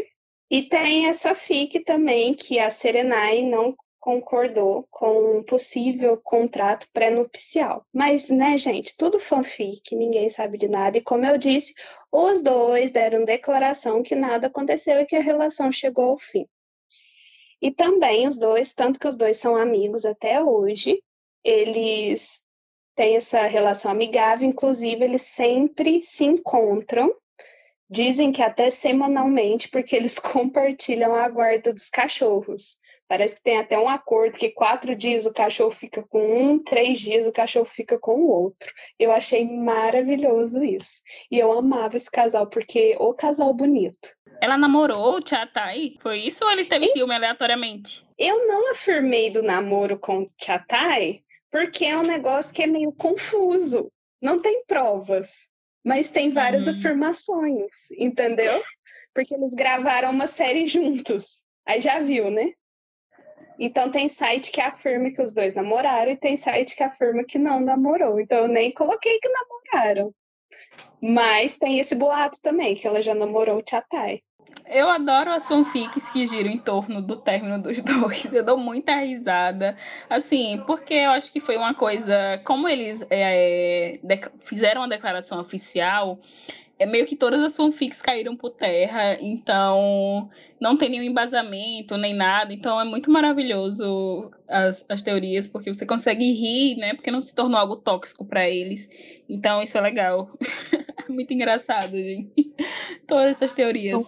E 0.50 0.68
tem 0.68 1.06
essa 1.08 1.34
fic 1.34 1.80
também, 1.80 2.34
que 2.34 2.58
a 2.58 2.70
Serenai 2.70 3.42
não 3.42 3.76
concordou 4.06 4.86
com 4.88 5.38
um 5.38 5.42
possível 5.42 6.16
contrato 6.22 6.86
pré-nupcial. 6.92 7.84
Mas, 7.92 8.30
né, 8.30 8.56
gente, 8.56 8.96
tudo 8.96 9.18
fanfic, 9.18 9.96
ninguém 9.96 10.30
sabe 10.30 10.56
de 10.56 10.68
nada. 10.68 10.96
E 10.96 11.00
como 11.00 11.26
eu 11.26 11.36
disse, 11.36 11.74
os 12.12 12.40
dois 12.40 12.92
deram 12.92 13.24
declaração 13.24 14.04
que 14.04 14.14
nada 14.14 14.46
aconteceu 14.46 15.00
e 15.00 15.06
que 15.06 15.16
a 15.16 15.20
relação 15.20 15.72
chegou 15.72 16.10
ao 16.10 16.18
fim. 16.18 16.46
E 17.60 17.70
também 17.70 18.26
os 18.26 18.38
dois, 18.38 18.74
tanto 18.74 18.98
que 18.98 19.08
os 19.08 19.16
dois 19.16 19.38
são 19.38 19.56
amigos 19.56 20.04
até 20.04 20.42
hoje, 20.42 21.02
eles 21.42 22.42
têm 22.94 23.16
essa 23.16 23.42
relação 23.46 23.90
amigável, 23.90 24.48
inclusive 24.48 25.04
eles 25.04 25.22
sempre 25.22 26.02
se 26.02 26.24
encontram. 26.24 27.14
Dizem 27.88 28.32
que 28.32 28.42
até 28.42 28.68
semanalmente, 28.68 29.68
porque 29.68 29.94
eles 29.94 30.18
compartilham 30.20 31.14
a 31.14 31.28
guarda 31.28 31.72
dos 31.72 31.88
cachorros. 31.88 32.78
Parece 33.08 33.36
que 33.36 33.42
tem 33.44 33.58
até 33.58 33.78
um 33.78 33.88
acordo 33.88 34.36
que 34.36 34.50
quatro 34.50 34.96
dias 34.96 35.26
o 35.26 35.32
cachorro 35.32 35.70
fica 35.70 36.02
com 36.02 36.18
um, 36.18 36.58
três 36.58 36.98
dias 36.98 37.26
o 37.26 37.32
cachorro 37.32 37.64
fica 37.64 37.96
com 37.96 38.22
o 38.22 38.28
outro. 38.28 38.72
Eu 38.98 39.12
achei 39.12 39.44
maravilhoso 39.44 40.64
isso. 40.64 41.02
E 41.30 41.38
eu 41.38 41.52
amava 41.52 41.96
esse 41.96 42.10
casal, 42.10 42.48
porque 42.48 42.96
o 42.98 43.14
casal 43.14 43.54
bonito. 43.54 44.08
Ela 44.40 44.58
namorou 44.58 45.18
o 45.18 45.26
Chatai? 45.26 45.94
Foi 46.00 46.18
isso 46.18 46.44
ou 46.44 46.50
ele 46.50 46.64
teve 46.64 46.86
e... 46.86 46.92
ciúme 46.92 47.14
aleatoriamente? 47.14 48.06
Eu 48.18 48.46
não 48.46 48.70
afirmei 48.70 49.30
do 49.30 49.42
namoro 49.42 49.98
com 49.98 50.22
o 50.22 50.30
Chatai, 50.40 51.22
porque 51.50 51.84
é 51.84 51.96
um 51.96 52.02
negócio 52.02 52.54
que 52.54 52.62
é 52.62 52.66
meio 52.66 52.92
confuso. 52.92 53.90
Não 54.20 54.40
tem 54.40 54.64
provas, 54.66 55.48
mas 55.84 56.10
tem 56.10 56.30
várias 56.30 56.66
hum. 56.66 56.70
afirmações, 56.70 57.72
entendeu? 57.96 58.62
Porque 59.14 59.34
eles 59.34 59.54
gravaram 59.54 60.10
uma 60.10 60.26
série 60.26 60.66
juntos. 60.66 61.44
Aí 61.66 61.80
já 61.80 62.00
viu, 62.00 62.30
né? 62.30 62.52
Então 63.58 63.90
tem 63.90 64.08
site 64.08 64.52
que 64.52 64.60
afirma 64.60 65.10
que 65.10 65.22
os 65.22 65.32
dois 65.32 65.54
namoraram 65.54 66.12
e 66.12 66.16
tem 66.16 66.36
site 66.36 66.76
que 66.76 66.82
afirma 66.82 67.24
que 67.24 67.38
não 67.38 67.60
namorou. 67.60 68.20
Então 68.20 68.38
eu 68.38 68.48
nem 68.48 68.72
coloquei 68.72 69.18
que 69.18 69.28
namoraram. 69.28 70.14
Mas 71.00 71.58
tem 71.58 71.78
esse 71.78 71.94
boato 71.94 72.38
também, 72.42 72.74
que 72.74 72.86
ela 72.86 73.02
já 73.02 73.14
namorou 73.14 73.58
o 73.58 73.64
Chatai. 73.68 74.22
Eu 74.64 74.88
adoro 74.88 75.30
as 75.30 75.46
fanfics 75.46 76.08
que 76.10 76.26
giram 76.26 76.50
em 76.50 76.58
torno 76.58 77.02
do 77.02 77.16
término 77.16 77.60
dos 77.60 77.80
dois. 77.82 78.24
Eu 78.32 78.44
dou 78.44 78.56
muita 78.56 78.96
risada. 78.96 79.76
Assim, 80.08 80.62
porque 80.66 80.94
eu 80.94 81.10
acho 81.10 81.32
que 81.32 81.40
foi 81.40 81.56
uma 81.56 81.74
coisa. 81.74 82.40
Como 82.44 82.68
eles 82.68 83.04
é, 83.10 83.98
fizeram 84.44 84.82
uma 84.82 84.88
declaração 84.88 85.40
oficial, 85.40 86.18
é 86.78 86.84
meio 86.84 87.06
que 87.06 87.16
todas 87.16 87.42
as 87.42 87.56
fanfics 87.56 88.02
caíram 88.02 88.36
por 88.36 88.50
terra, 88.50 89.18
então 89.20 90.28
não 90.60 90.76
tem 90.76 90.90
nenhum 90.90 91.04
embasamento 91.04 91.96
nem 91.96 92.14
nada, 92.14 92.52
então 92.52 92.80
é 92.80 92.84
muito 92.84 93.10
maravilhoso 93.10 94.30
as, 94.48 94.84
as 94.88 95.02
teorias, 95.02 95.46
porque 95.46 95.72
você 95.72 95.86
consegue 95.86 96.32
rir, 96.32 96.76
né? 96.76 96.94
Porque 96.94 97.10
não 97.10 97.22
se 97.22 97.34
tornou 97.34 97.58
algo 97.58 97.76
tóxico 97.76 98.24
para 98.24 98.48
eles. 98.48 98.88
Então 99.28 99.62
isso 99.62 99.76
é 99.78 99.80
legal. 99.80 100.30
muito 101.12 101.32
engraçado, 101.32 101.92
gente. 101.92 102.54
Todas 103.06 103.32
essas 103.32 103.52
teorias. 103.52 104.02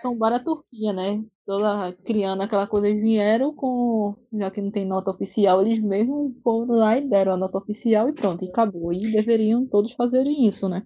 São 0.00 0.18
para 0.18 0.36
a 0.36 0.40
Turquia, 0.42 0.92
né? 0.92 1.22
Toda 1.46 1.92
criando 2.04 2.42
aquela 2.42 2.66
coisa, 2.66 2.88
eles 2.88 3.00
vieram 3.00 3.54
com. 3.54 4.16
Já 4.32 4.50
que 4.50 4.60
não 4.60 4.70
tem 4.70 4.84
nota 4.84 5.10
oficial, 5.10 5.62
eles 5.62 5.80
mesmos 5.80 6.32
foram 6.42 6.74
lá 6.74 6.98
e 6.98 7.08
deram 7.08 7.32
a 7.32 7.36
nota 7.36 7.58
oficial 7.58 8.08
e 8.08 8.12
pronto, 8.12 8.44
e 8.44 8.48
acabou. 8.48 8.92
E 8.92 9.12
deveriam 9.12 9.66
todos 9.66 9.92
fazerem 9.92 10.46
isso, 10.46 10.68
né? 10.68 10.82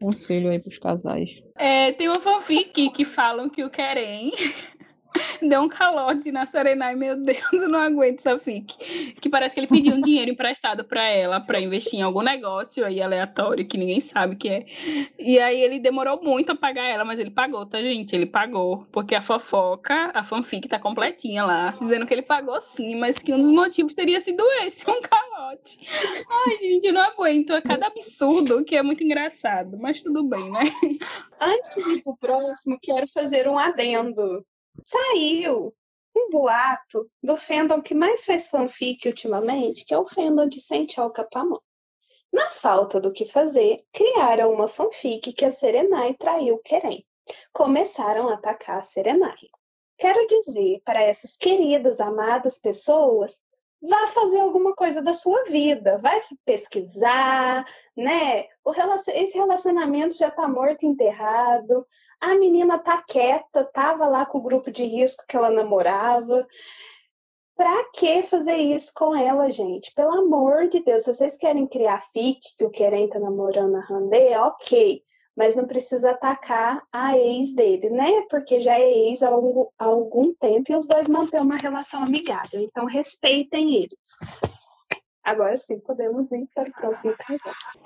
Conselho 0.00 0.50
aí 0.50 0.60
pros 0.60 0.78
casais. 0.78 1.30
É, 1.56 1.90
tem 1.92 2.08
uma 2.08 2.20
fanfic 2.20 2.90
que 2.90 3.04
falam 3.04 3.50
que 3.50 3.64
o 3.64 3.70
querem 3.70 4.30
deu 5.42 5.60
um 5.60 5.68
calote 5.68 6.30
na 6.32 6.46
Serenai, 6.46 6.94
meu 6.94 7.16
Deus, 7.16 7.52
eu 7.52 7.68
não 7.68 7.78
aguento 7.78 8.20
essa 8.20 8.38
fic. 8.38 8.74
Que 9.20 9.28
parece 9.28 9.54
que 9.54 9.60
ele 9.60 9.66
pediu 9.66 9.94
um 9.94 10.00
dinheiro 10.00 10.30
emprestado 10.30 10.84
para 10.84 11.02
ela 11.04 11.40
para 11.40 11.60
investir 11.60 11.98
em 11.98 12.02
algum 12.02 12.22
negócio 12.22 12.84
aí 12.84 13.00
aleatório 13.00 13.66
que 13.66 13.78
ninguém 13.78 14.00
sabe 14.00 14.36
que 14.36 14.48
é. 14.48 14.66
E 15.18 15.38
aí 15.38 15.60
ele 15.60 15.78
demorou 15.78 16.22
muito 16.22 16.52
a 16.52 16.56
pagar 16.56 16.84
ela, 16.84 17.04
mas 17.04 17.18
ele 17.18 17.30
pagou, 17.30 17.66
tá, 17.66 17.78
gente? 17.78 18.14
Ele 18.14 18.26
pagou, 18.26 18.86
porque 18.92 19.14
a 19.14 19.22
fofoca, 19.22 20.10
a 20.14 20.22
fanfic 20.22 20.68
tá 20.68 20.78
completinha 20.78 21.44
lá, 21.44 21.70
dizendo 21.70 22.06
que 22.06 22.14
ele 22.14 22.22
pagou 22.22 22.60
sim, 22.60 22.96
mas 22.96 23.18
que 23.18 23.32
um 23.32 23.40
dos 23.40 23.50
motivos 23.50 23.94
teria 23.94 24.20
sido 24.20 24.42
esse, 24.62 24.88
um 24.88 25.00
calote. 25.00 25.78
Ai, 26.30 26.58
gente, 26.60 26.86
eu 26.86 26.92
não 26.92 27.02
aguento, 27.02 27.52
é 27.52 27.60
cada 27.60 27.86
absurdo 27.86 28.64
que 28.64 28.76
é 28.76 28.82
muito 28.82 29.02
engraçado, 29.02 29.76
mas 29.80 30.00
tudo 30.00 30.22
bem, 30.24 30.50
né? 30.50 30.72
Antes 31.40 31.84
de 31.84 31.94
ir 31.94 32.02
pro 32.02 32.16
próximo, 32.16 32.78
quero 32.80 33.06
fazer 33.08 33.48
um 33.48 33.58
adendo 33.58 34.44
saiu 34.84 35.74
um 36.16 36.30
boato 36.30 37.10
do 37.22 37.36
fandom 37.36 37.80
que 37.80 37.94
mais 37.94 38.24
faz 38.24 38.48
fanfic 38.48 39.06
ultimamente, 39.06 39.84
que 39.84 39.94
é 39.94 39.98
o 39.98 40.08
fandom 40.08 40.48
de 40.48 40.60
Sentinel 40.60 41.10
Capamon. 41.10 41.58
Na 42.32 42.50
falta 42.50 43.00
do 43.00 43.12
que 43.12 43.24
fazer, 43.24 43.84
criaram 43.92 44.52
uma 44.52 44.68
fanfic 44.68 45.32
que 45.32 45.44
a 45.44 45.50
Serenai 45.50 46.14
traiu 46.14 46.58
Keren. 46.58 47.04
Começaram 47.52 48.28
a 48.28 48.34
atacar 48.34 48.78
a 48.78 48.82
Serenai. 48.82 49.36
Quero 49.96 50.26
dizer 50.26 50.80
para 50.84 51.02
essas 51.02 51.36
queridas, 51.36 52.00
amadas 52.00 52.58
pessoas 52.58 53.42
vá 53.80 54.06
fazer 54.08 54.40
alguma 54.40 54.74
coisa 54.74 55.00
da 55.00 55.12
sua 55.12 55.44
vida, 55.44 55.98
vai 55.98 56.20
pesquisar, 56.44 57.64
né? 57.96 58.46
O 58.64 58.70
relacion... 58.70 59.14
Esse 59.14 59.38
relacionamento 59.38 60.16
já 60.16 60.28
está 60.28 60.48
morto 60.48 60.84
enterrado, 60.84 61.86
a 62.20 62.34
menina 62.34 62.78
tá 62.78 63.02
quieta, 63.06 63.64
tava 63.64 64.06
lá 64.08 64.26
com 64.26 64.38
o 64.38 64.42
grupo 64.42 64.70
de 64.70 64.84
risco 64.84 65.24
que 65.28 65.36
ela 65.36 65.50
namorava. 65.50 66.46
Pra 67.56 67.84
que 67.92 68.22
fazer 68.22 68.56
isso 68.56 68.92
com 68.94 69.16
ela, 69.16 69.50
gente? 69.50 69.92
Pelo 69.94 70.12
amor 70.12 70.68
de 70.68 70.80
Deus, 70.80 71.02
se 71.02 71.12
vocês 71.12 71.36
querem 71.36 71.66
criar 71.66 71.98
fic, 71.98 72.40
que 72.56 72.64
o 72.64 72.70
Querem 72.70 73.08
tá 73.08 73.18
namorando 73.18 73.74
a 73.76 73.80
Randê, 73.80 74.36
ok 74.36 75.02
mas 75.38 75.54
não 75.54 75.68
precisa 75.68 76.10
atacar 76.10 76.82
a 76.92 77.16
ex 77.16 77.54
dele, 77.54 77.90
né? 77.90 78.22
Porque 78.28 78.60
já 78.60 78.76
é 78.76 78.90
ex 78.90 79.22
há 79.22 79.28
algum, 79.28 79.66
há 79.78 79.84
algum 79.84 80.34
tempo 80.34 80.72
e 80.72 80.74
os 80.74 80.84
dois 80.88 81.08
mantêm 81.08 81.40
uma 81.40 81.56
relação 81.56 82.02
amigável. 82.02 82.60
Então, 82.60 82.86
respeitem 82.86 83.76
eles. 83.76 84.16
Agora 85.22 85.56
sim, 85.56 85.78
podemos 85.78 86.32
ir 86.32 86.48
para 86.52 86.68
o 86.68 86.72
próximo. 86.72 87.14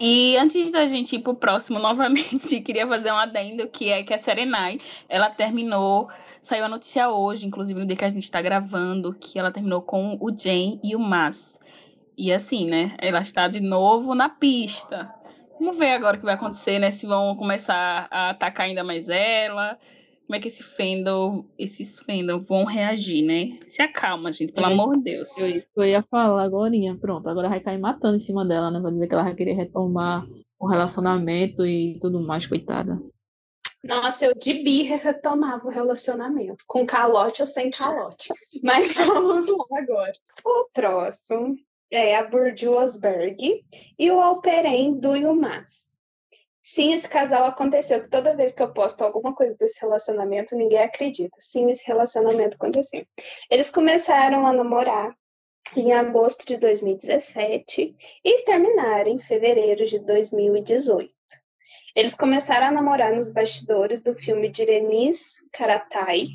E 0.01 0.35
antes 0.39 0.71
da 0.71 0.87
gente 0.87 1.17
ir 1.17 1.19
para 1.19 1.33
o 1.33 1.37
próximo, 1.37 1.77
novamente, 1.79 2.59
queria 2.63 2.89
fazer 2.89 3.13
um 3.13 3.19
adendo, 3.19 3.69
que 3.69 3.91
é 3.91 4.03
que 4.03 4.15
a 4.15 4.19
Serenai, 4.19 4.79
ela 5.07 5.29
terminou, 5.29 6.09
saiu 6.41 6.65
a 6.65 6.69
notícia 6.71 7.11
hoje, 7.11 7.47
inclusive 7.47 7.79
no 7.79 7.87
dia 7.87 7.97
que 7.97 8.05
a 8.07 8.09
gente 8.09 8.23
está 8.23 8.41
gravando, 8.41 9.13
que 9.13 9.39
ela 9.39 9.53
terminou 9.53 9.83
com 9.83 10.17
o 10.19 10.31
Jen 10.31 10.81
e 10.83 10.97
o 10.97 10.99
Mas. 10.99 11.61
E 12.17 12.33
assim, 12.33 12.67
né, 12.67 12.97
ela 12.99 13.21
está 13.21 13.47
de 13.47 13.61
novo 13.61 14.15
na 14.15 14.31
pista. 14.31 15.22
Vamos 15.63 15.79
ver 15.79 15.93
agora 15.93 16.17
o 16.17 16.19
que 16.19 16.25
vai 16.25 16.35
acontecer, 16.35 16.81
né? 16.81 16.91
Se 16.91 17.07
vão 17.07 17.37
começar 17.37 18.09
a 18.11 18.31
atacar 18.31 18.67
ainda 18.67 18.83
mais 18.83 19.09
ela. 19.09 19.79
Como 20.27 20.35
é 20.35 20.41
que 20.41 20.49
esse 20.49 20.61
fandom, 20.61 21.45
esses 21.57 22.01
fandom 22.01 22.41
vão 22.41 22.65
reagir, 22.65 23.25
né? 23.25 23.61
Se 23.69 23.81
acalma, 23.81 24.33
gente, 24.33 24.53
pelo 24.53 24.67
eu, 24.67 24.73
amor 24.73 24.97
de 24.97 25.05
Deus. 25.05 25.39
Eu, 25.39 25.63
eu 25.77 25.85
ia 25.85 26.03
falar 26.03 26.43
agora, 26.43 26.73
pronto, 27.01 27.29
agora 27.29 27.49
vai 27.49 27.61
cair 27.61 27.79
matando 27.79 28.17
em 28.17 28.21
cima 28.21 28.45
dela, 28.45 28.73
né? 28.73 28.81
Vai 28.81 28.91
dizer 28.91 29.07
que 29.07 29.15
ela 29.15 29.23
vai 29.23 29.37
querer 29.37 29.53
retomar 29.53 30.27
o 30.59 30.67
relacionamento 30.67 31.65
e 31.65 31.97
tudo 32.01 32.19
mais, 32.19 32.45
coitada. 32.45 33.01
Nossa, 33.85 34.27
eu 34.27 34.35
de 34.35 34.55
birra 34.65 34.97
retomava 34.97 35.65
o 35.65 35.71
relacionamento, 35.71 36.65
com 36.67 36.85
calote 36.85 37.41
ou 37.41 37.47
sem 37.47 37.71
calote. 37.71 38.31
Mas 38.65 38.97
vamos 38.99 39.47
lá 39.47 39.79
agora. 39.79 40.13
O 40.45 40.69
próximo 40.73 41.55
é 41.93 42.17
a 42.17 42.25
Burju 42.25 42.73
Osberg 42.73 43.65
e 43.99 44.11
o 44.11 44.21
Alperen 44.21 44.99
do 44.99 45.15
Yumas. 45.15 45.93
Sim, 46.63 46.93
esse 46.93 47.09
casal 47.09 47.45
aconteceu, 47.45 48.01
que 48.01 48.09
toda 48.09 48.37
vez 48.37 48.53
que 48.53 48.63
eu 48.63 48.73
posto 48.73 49.03
alguma 49.03 49.35
coisa 49.35 49.57
desse 49.57 49.81
relacionamento, 49.81 50.57
ninguém 50.57 50.79
acredita. 50.79 51.37
Sim, 51.39 51.71
esse 51.71 51.87
relacionamento 51.87 52.55
aconteceu. 52.55 53.05
Eles 53.51 53.69
começaram 53.69 54.47
a 54.47 54.53
namorar 54.53 55.13
em 55.77 55.93
agosto 55.93 56.47
de 56.47 56.57
2017 56.57 57.95
e 58.25 58.45
terminaram 58.45 59.11
em 59.11 59.19
fevereiro 59.19 59.85
de 59.87 59.99
2018. 59.99 61.13
Eles 61.97 62.15
começaram 62.15 62.69
a 62.69 62.71
namorar 62.71 63.13
nos 63.13 63.31
bastidores 63.31 64.01
do 64.01 64.15
filme 64.15 64.49
de 64.49 64.65
Renis 64.65 65.45
Karatai, 65.53 66.27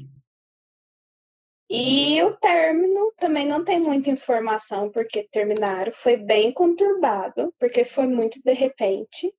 e 1.69 2.21
o 2.23 2.33
término 2.37 3.11
também 3.17 3.45
não 3.45 3.63
tem 3.63 3.79
muita 3.79 4.09
informação 4.09 4.89
porque 4.89 5.27
terminaram. 5.29 5.91
Foi 5.91 6.15
bem 6.15 6.51
conturbado, 6.53 7.53
porque 7.59 7.83
foi 7.83 8.07
muito 8.07 8.41
de 8.41 8.53
repente. 8.53 9.33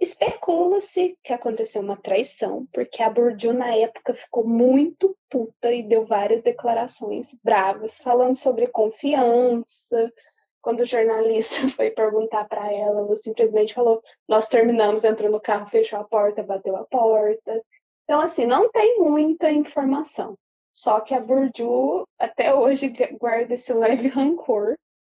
Especula-se 0.00 1.18
que 1.22 1.32
aconteceu 1.32 1.82
uma 1.82 1.96
traição, 1.96 2.66
porque 2.72 3.02
a 3.02 3.10
Burju 3.10 3.52
na 3.52 3.74
época 3.74 4.14
ficou 4.14 4.46
muito 4.46 5.16
puta 5.28 5.72
e 5.72 5.82
deu 5.82 6.06
várias 6.06 6.42
declarações 6.42 7.34
bravas, 7.42 7.98
falando 7.98 8.36
sobre 8.36 8.66
confiança. 8.66 10.12
Quando 10.62 10.80
o 10.80 10.86
jornalista 10.86 11.68
foi 11.76 11.90
perguntar 11.90 12.46
para 12.46 12.72
ela, 12.72 13.00
ela 13.00 13.16
simplesmente 13.16 13.74
falou: 13.74 14.02
Nós 14.28 14.48
terminamos, 14.48 15.04
entrou 15.04 15.30
no 15.30 15.40
carro, 15.40 15.66
fechou 15.66 15.98
a 15.98 16.04
porta, 16.04 16.42
bateu 16.42 16.76
a 16.76 16.84
porta. 16.84 17.62
Então, 18.04 18.20
assim, 18.20 18.46
não 18.46 18.70
tem 18.70 18.98
muita 18.98 19.50
informação. 19.50 20.36
Só 20.76 21.00
que 21.00 21.14
a 21.14 21.20
Burju 21.20 22.06
até 22.18 22.54
hoje 22.54 22.92
guarda 23.18 23.54
esse 23.54 23.72
leve 23.72 24.08
rancor. 24.08 24.76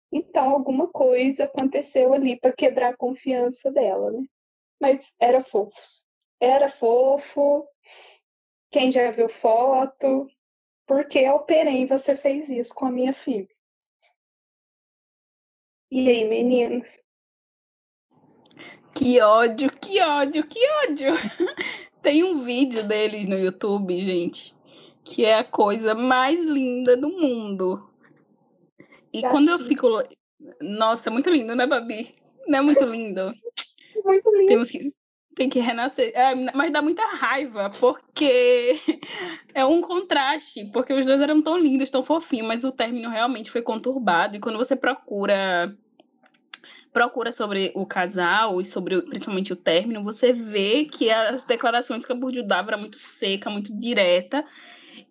Então, 0.09 0.51
alguma 0.51 0.87
coisa 0.87 1.43
aconteceu 1.43 2.13
ali 2.13 2.39
para 2.39 2.53
quebrar 2.53 2.93
a 2.93 2.97
confiança 2.97 3.69
dela, 3.69 4.09
né? 4.09 4.25
Mas 4.79 5.11
era 5.19 5.43
fofo. 5.43 6.05
Era 6.39 6.69
fofo. 6.69 7.67
Quem 8.71 8.89
já 8.89 9.11
viu 9.11 9.27
foto? 9.27 10.23
Por 10.87 11.05
que 11.05 11.27
operei 11.27 11.85
você 11.85 12.15
fez 12.15 12.49
isso 12.49 12.73
com 12.73 12.85
a 12.85 12.91
minha 12.91 13.11
filha? 13.11 13.49
E 15.91 16.07
aí, 16.07 16.23
menino? 16.23 16.85
Que 18.95 19.19
ódio, 19.19 19.69
que 19.77 19.99
ódio, 20.01 20.47
que 20.47 20.69
ódio! 20.85 21.13
Tem 22.01 22.23
um 22.23 22.45
vídeo 22.45 22.87
deles 22.87 23.27
no 23.27 23.37
YouTube, 23.37 23.99
gente, 23.99 24.55
que 25.09 25.25
é 25.25 25.39
a 25.39 25.43
coisa 25.43 25.95
mais 25.95 26.39
linda 26.45 26.95
do 26.95 27.09
mundo. 27.09 27.89
E 29.11 29.21
quando 29.23 29.49
eu 29.49 29.59
fico. 29.59 29.87
Nossa, 30.61 31.09
é 31.09 31.11
muito 31.11 31.29
lindo, 31.29 31.55
né, 31.55 31.65
Babi? 31.65 32.15
Não 32.47 32.59
é 32.59 32.61
muito 32.61 32.85
lindo? 32.85 33.33
muito 34.05 34.31
lindo. 34.35 34.47
Temos 34.47 34.69
que, 34.69 34.93
tem 35.35 35.49
que 35.49 35.59
renascer. 35.59 36.11
É, 36.15 36.35
mas 36.53 36.71
dá 36.71 36.81
muita 36.81 37.03
raiva, 37.07 37.71
porque 37.79 38.79
é 39.53 39.65
um 39.65 39.81
contraste, 39.81 40.65
porque 40.71 40.93
os 40.93 41.05
dois 41.05 41.19
eram 41.19 41.41
tão 41.41 41.57
lindos, 41.57 41.89
tão 41.89 42.03
fofinhos, 42.05 42.47
mas 42.47 42.63
o 42.63 42.71
término 42.71 43.09
realmente 43.09 43.49
foi 43.49 43.63
conturbado. 43.63 44.35
E 44.35 44.39
quando 44.39 44.57
você 44.57 44.75
procura 44.75 45.75
procura 46.91 47.31
sobre 47.31 47.71
o 47.75 47.85
casal 47.85 48.59
e 48.59 48.65
sobre 48.65 48.99
principalmente 49.03 49.53
o 49.53 49.55
término, 49.55 50.03
você 50.03 50.33
vê 50.33 50.85
que 50.85 51.11
as 51.11 51.45
declarações 51.45 52.03
que 52.03 52.11
a 52.11 52.15
Burju 52.15 52.41
dava 52.41 52.71
era 52.71 52.77
muito 52.77 52.97
seca, 52.97 53.49
muito 53.49 53.71
direta 53.71 54.43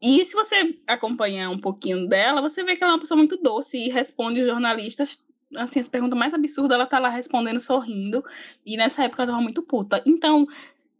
E 0.01 0.25
se 0.25 0.33
você 0.35 0.77
acompanhar 0.87 1.51
um 1.51 1.59
pouquinho 1.59 2.09
dela, 2.09 2.41
você 2.41 2.63
vê 2.63 2.77
que 2.77 2.85
ela 2.85 2.93
é 2.93 2.95
uma 2.95 3.01
pessoa 3.01 3.19
muito 3.19 3.37
doce 3.37 3.77
e 3.77 3.89
responde 3.89 4.41
os 4.41 4.47
jornalistas 4.47 5.23
assim, 5.57 5.81
as 5.81 5.89
perguntas 5.89 6.19
mais 6.19 6.35
absurdas, 6.35 6.75
ela 6.75 6.87
tá 6.87 6.99
lá 6.99 7.09
respondendo 7.09 7.61
sorrindo, 7.61 8.23
e 8.65 8.77
nessa 8.77 9.05
época 9.05 9.23
ela 9.23 9.33
tava 9.33 9.43
muito 9.43 9.63
puta. 9.63 10.03
Então, 10.05 10.47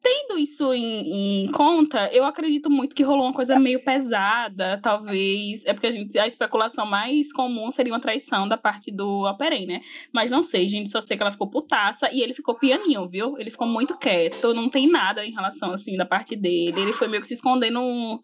tendo 0.03 0.39
isso 0.39 0.73
em, 0.73 1.45
em, 1.45 1.53
conta, 1.53 2.09
eu 2.13 2.25
acredito 2.25 2.71
muito 2.71 2.95
que 2.95 3.03
rolou 3.03 3.27
uma 3.27 3.35
coisa 3.35 3.59
meio 3.59 3.83
pesada, 3.83 4.79
talvez. 4.83 5.65
É 5.67 5.73
porque 5.73 5.89
a, 5.89 5.91
gente, 5.91 6.19
a 6.19 6.27
especulação 6.27 6.87
mais 6.87 7.33
comum 7.33 7.71
seria 7.71 7.93
uma 7.93 8.01
traição 8.01 8.49
da 8.49 8.57
parte 8.57 8.91
do 8.91 9.27
Alperen, 9.27 9.67
né? 9.67 9.81
Mas 10.13 10.31
não 10.31 10.43
sei, 10.43 10.69
gente, 10.69 10.91
só 10.91 11.01
sei 11.01 11.17
que 11.17 11.23
ela 11.23 11.33
ficou 11.33 11.51
putaça 11.51 12.11
e 12.13 12.23
ele 12.23 12.33
ficou 12.33 12.55
pianinho, 12.55 13.09
viu? 13.09 13.37
Ele 13.39 13.51
ficou 13.51 13.67
muito 13.67 13.97
quieto, 13.99 14.55
não 14.55 14.69
tem 14.69 14.89
nada 14.91 15.27
em 15.27 15.33
relação, 15.33 15.73
assim, 15.73 15.97
da 15.97 16.07
parte 16.07 16.37
dele. 16.37 16.81
Ele 16.81 16.93
foi 16.93 17.09
meio 17.09 17.21
que 17.21 17.29
se 17.29 17.35
esconder 17.35 17.71
num, 17.71 18.21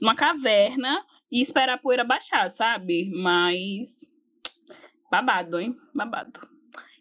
numa 0.00 0.14
caverna 0.14 1.04
e 1.30 1.40
esperar 1.40 1.74
a 1.74 1.78
poeira 1.78 2.04
baixar, 2.04 2.50
sabe? 2.50 3.10
Mas. 3.14 4.10
Babado, 5.10 5.60
hein? 5.60 5.76
Babado. 5.94 6.48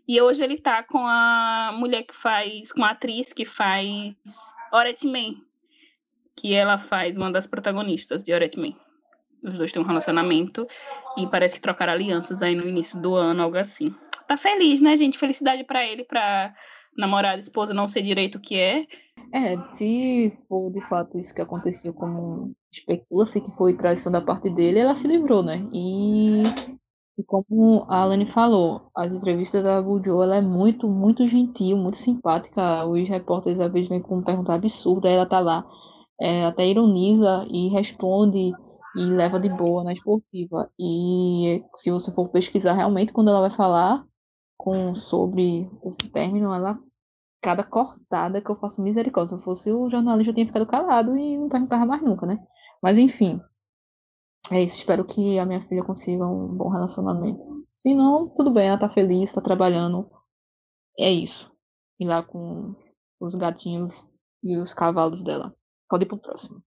E 0.08 0.20
hoje 0.22 0.44
ele 0.44 0.58
tá 0.58 0.84
com 0.84 1.06
a 1.08 1.72
mulher 1.74 2.04
que 2.04 2.16
faz, 2.16 2.72
com 2.72 2.84
a 2.84 2.90
atriz 2.90 3.32
que 3.32 3.46
faz 3.46 4.14
Oret 4.72 5.06
Man, 5.06 5.42
que 6.36 6.54
ela 6.54 6.78
faz 6.78 7.16
uma 7.16 7.32
das 7.32 7.48
protagonistas 7.48 8.22
de 8.22 8.34
Oret 8.34 8.58
Man. 8.58 8.74
Os 9.42 9.58
dois 9.58 9.72
têm 9.72 9.82
um 9.82 9.86
relacionamento 9.86 10.68
e 11.18 11.28
parece 11.28 11.56
que 11.56 11.62
trocaram 11.62 11.94
alianças 11.94 12.42
aí 12.42 12.56
no 12.56 12.68
início 12.68 13.00
do 13.00 13.16
ano, 13.16 13.44
algo 13.44 13.58
assim. 13.58 13.94
Tá 14.34 14.38
feliz, 14.38 14.82
né, 14.82 14.98
gente? 14.98 15.19
Felicidade 15.19 15.63
para 15.63 15.86
ele, 15.86 16.04
pra 16.04 16.52
namorada, 16.98 17.39
esposa 17.39 17.72
não 17.72 17.88
ser 17.88 18.02
direito 18.02 18.39
o 18.39 18.41
que 18.41 18.60
é. 18.60 18.88
É, 19.32 19.56
se 19.74 20.36
for 20.50 20.72
de 20.72 20.82
fato 20.89 21.19
isso 21.19 21.32
que 21.36 21.41
aconteceu 21.41 21.93
como 21.93 22.52
especula-se 22.72 23.39
que 23.39 23.52
foi 23.52 23.78
traição 23.78 24.12
da 24.12 24.22
parte 24.22 24.50
dele, 24.50 24.80
ela 24.80 24.96
se 24.96 25.08
livrou, 25.08 25.43
né? 25.43 25.63
E 25.72 26.41
e 27.15 27.24
como 27.24 27.86
a 27.88 27.98
Alane 28.02 28.26
falou, 28.26 28.89
as 28.98 29.12
entrevistas 29.13 29.62
da 29.62 29.80
Bujo, 29.80 30.19
ela 30.24 30.38
é 30.38 30.41
muito, 30.41 30.88
muito 30.88 31.28
gentil, 31.28 31.78
muito 31.78 32.00
simpática. 32.00 32.88
Os 32.88 33.08
repórteres 33.08 33.60
às 33.60 33.72
vezes 33.72 33.88
vêm 33.88 34.02
com 34.02 34.24
perguntas 34.24 34.56
absurdas, 34.56 35.12
ela 35.12 35.28
tá 35.28 35.39
lá, 35.39 35.63
é, 36.19 36.46
até 36.46 36.65
ironiza 36.65 37.46
e 37.52 37.69
responde 37.69 38.52
e 38.96 39.06
leva 39.06 39.39
de 39.39 39.50
boa 39.50 39.84
na 39.84 39.93
esportiva. 39.93 40.72
E 40.80 41.63
se 41.76 41.91
você 41.91 42.12
for 42.12 42.30
pesquisar 42.30 42.74
realmente, 42.74 43.13
quando 43.13 43.30
ela 43.30 43.41
vai 43.41 43.52
falar 43.52 44.04
com, 44.63 44.95
sobre 44.95 45.69
o 45.82 45.91
término, 45.91 46.54
ela 46.54 46.80
cada 47.41 47.65
cortada 47.65 48.41
que 48.41 48.49
eu 48.49 48.56
faço 48.56 48.82
misericórdia. 48.82 49.36
Se 49.36 49.41
eu 49.41 49.43
fosse 49.43 49.69
o 49.69 49.89
jornalista, 49.89 50.32
eu 50.32 50.36
tinha 50.36 50.47
ficado 50.47 50.65
calado 50.65 51.17
e 51.17 51.36
não 51.36 51.49
perguntava 51.49 51.86
mais 51.86 52.02
nunca, 52.02 52.26
né? 52.26 52.39
Mas 52.82 52.97
enfim, 52.97 53.41
é 54.49 54.63
isso, 54.63 54.78
espero 54.78 55.04
que 55.04 55.38
a 55.38 55.45
minha 55.45 55.67
filha 55.67 55.84
consiga 55.84 56.26
um 56.26 56.47
bom 56.47 56.69
relacionamento. 56.69 57.65
Se 57.78 57.93
não, 57.93 58.30
tudo 58.30 58.52
bem, 58.52 58.69
ela 58.69 58.80
tá 58.80 58.89
feliz, 58.89 59.34
tá 59.34 59.41
trabalhando. 59.41 60.10
É 60.97 61.12
isso. 61.12 61.52
Ir 61.99 62.06
lá 62.06 62.23
com 62.23 62.73
os 63.19 63.36
gatinhos 63.36 63.93
e 64.41 64.56
os 64.58 64.73
cavalos 64.73 65.21
dela. 65.21 65.54
Pode 65.89 66.06
ir 66.06 66.08
pro 66.08 66.17
próximo. 66.17 66.63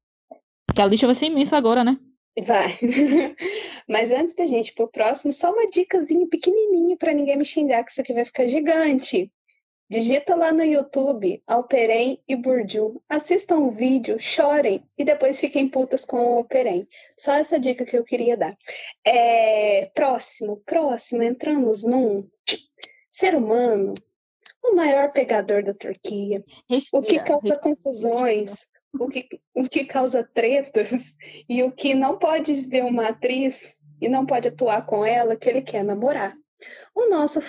Que 0.74 0.82
a 0.82 0.86
lista 0.86 1.06
vai 1.06 1.14
ser 1.14 1.26
imensa 1.26 1.56
agora, 1.56 1.82
né? 1.82 1.96
Vai. 2.44 2.76
Mas 3.88 4.10
antes 4.10 4.34
da 4.34 4.44
gente 4.44 4.68
ir 4.68 4.74
pro 4.74 4.88
próximo, 4.88 5.32
só 5.32 5.52
uma 5.52 5.66
dicasinha 5.66 6.26
pequenininha 6.26 6.96
para 6.96 7.14
ninguém 7.14 7.36
me 7.36 7.44
xingar 7.44 7.84
que 7.84 7.90
isso 7.90 8.00
aqui 8.00 8.12
vai 8.12 8.24
ficar 8.24 8.46
gigante. 8.46 9.32
Digita 9.88 10.34
lá 10.34 10.52
no 10.52 10.64
YouTube 10.64 11.40
Alperem 11.46 12.20
e 12.26 12.34
Burju. 12.34 13.00
Assistam 13.08 13.58
o 13.58 13.70
vídeo, 13.70 14.18
chorem 14.18 14.84
e 14.98 15.04
depois 15.04 15.38
fiquem 15.38 15.68
putas 15.68 16.04
com 16.04 16.16
o 16.16 16.34
Alperem. 16.38 16.88
Só 17.16 17.34
essa 17.34 17.58
dica 17.58 17.84
que 17.84 17.96
eu 17.96 18.04
queria 18.04 18.36
dar. 18.36 18.54
É, 19.06 19.90
próximo, 19.94 20.60
próximo, 20.66 21.22
entramos 21.22 21.84
num 21.84 22.28
ser 23.10 23.36
humano, 23.36 23.94
o 24.62 24.74
maior 24.74 25.12
pegador 25.12 25.62
da 25.62 25.72
Turquia, 25.72 26.44
respira, 26.68 27.00
o 27.00 27.02
que 27.02 27.18
causa 27.22 27.56
confusões, 27.56 28.66
o 28.98 29.08
que, 29.08 29.28
o 29.54 29.64
que 29.64 29.84
causa 29.84 30.28
tretas 30.34 31.16
e 31.48 31.62
o 31.62 31.72
que 31.72 31.94
não 31.94 32.18
pode 32.18 32.52
ver 32.62 32.84
uma 32.84 33.08
atriz 33.08 33.80
e 34.00 34.08
não 34.08 34.26
pode 34.26 34.48
atuar 34.48 34.84
com 34.86 35.04
ela 35.04 35.36
que 35.36 35.48
ele 35.48 35.62
quer 35.62 35.82
namorar. 35.84 36.32
O 36.94 37.08
nosso, 37.08 37.40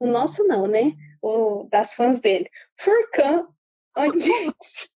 o 0.00 0.06
nosso 0.06 0.44
não, 0.46 0.66
né? 0.66 0.92
o, 1.24 1.66
das 1.70 1.94
fãs 1.94 2.20
dele. 2.20 2.50
Furcan, 2.76 3.48
onde. 3.96 4.28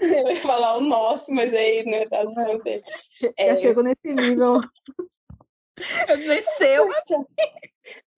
Eu 0.00 0.30
ia 0.30 0.40
falar 0.40 0.78
o 0.78 0.80
nosso, 0.80 1.32
mas 1.32 1.52
aí, 1.52 1.84
né, 1.84 2.06
das 2.06 2.34
fãs 2.34 2.62
dele. 2.62 2.82
Já 3.20 3.32
é... 3.36 3.56
chegou 3.56 3.84
nesse 3.84 4.14
nível. 4.14 4.60
Eu 6.08 6.42
seu. 6.56 6.88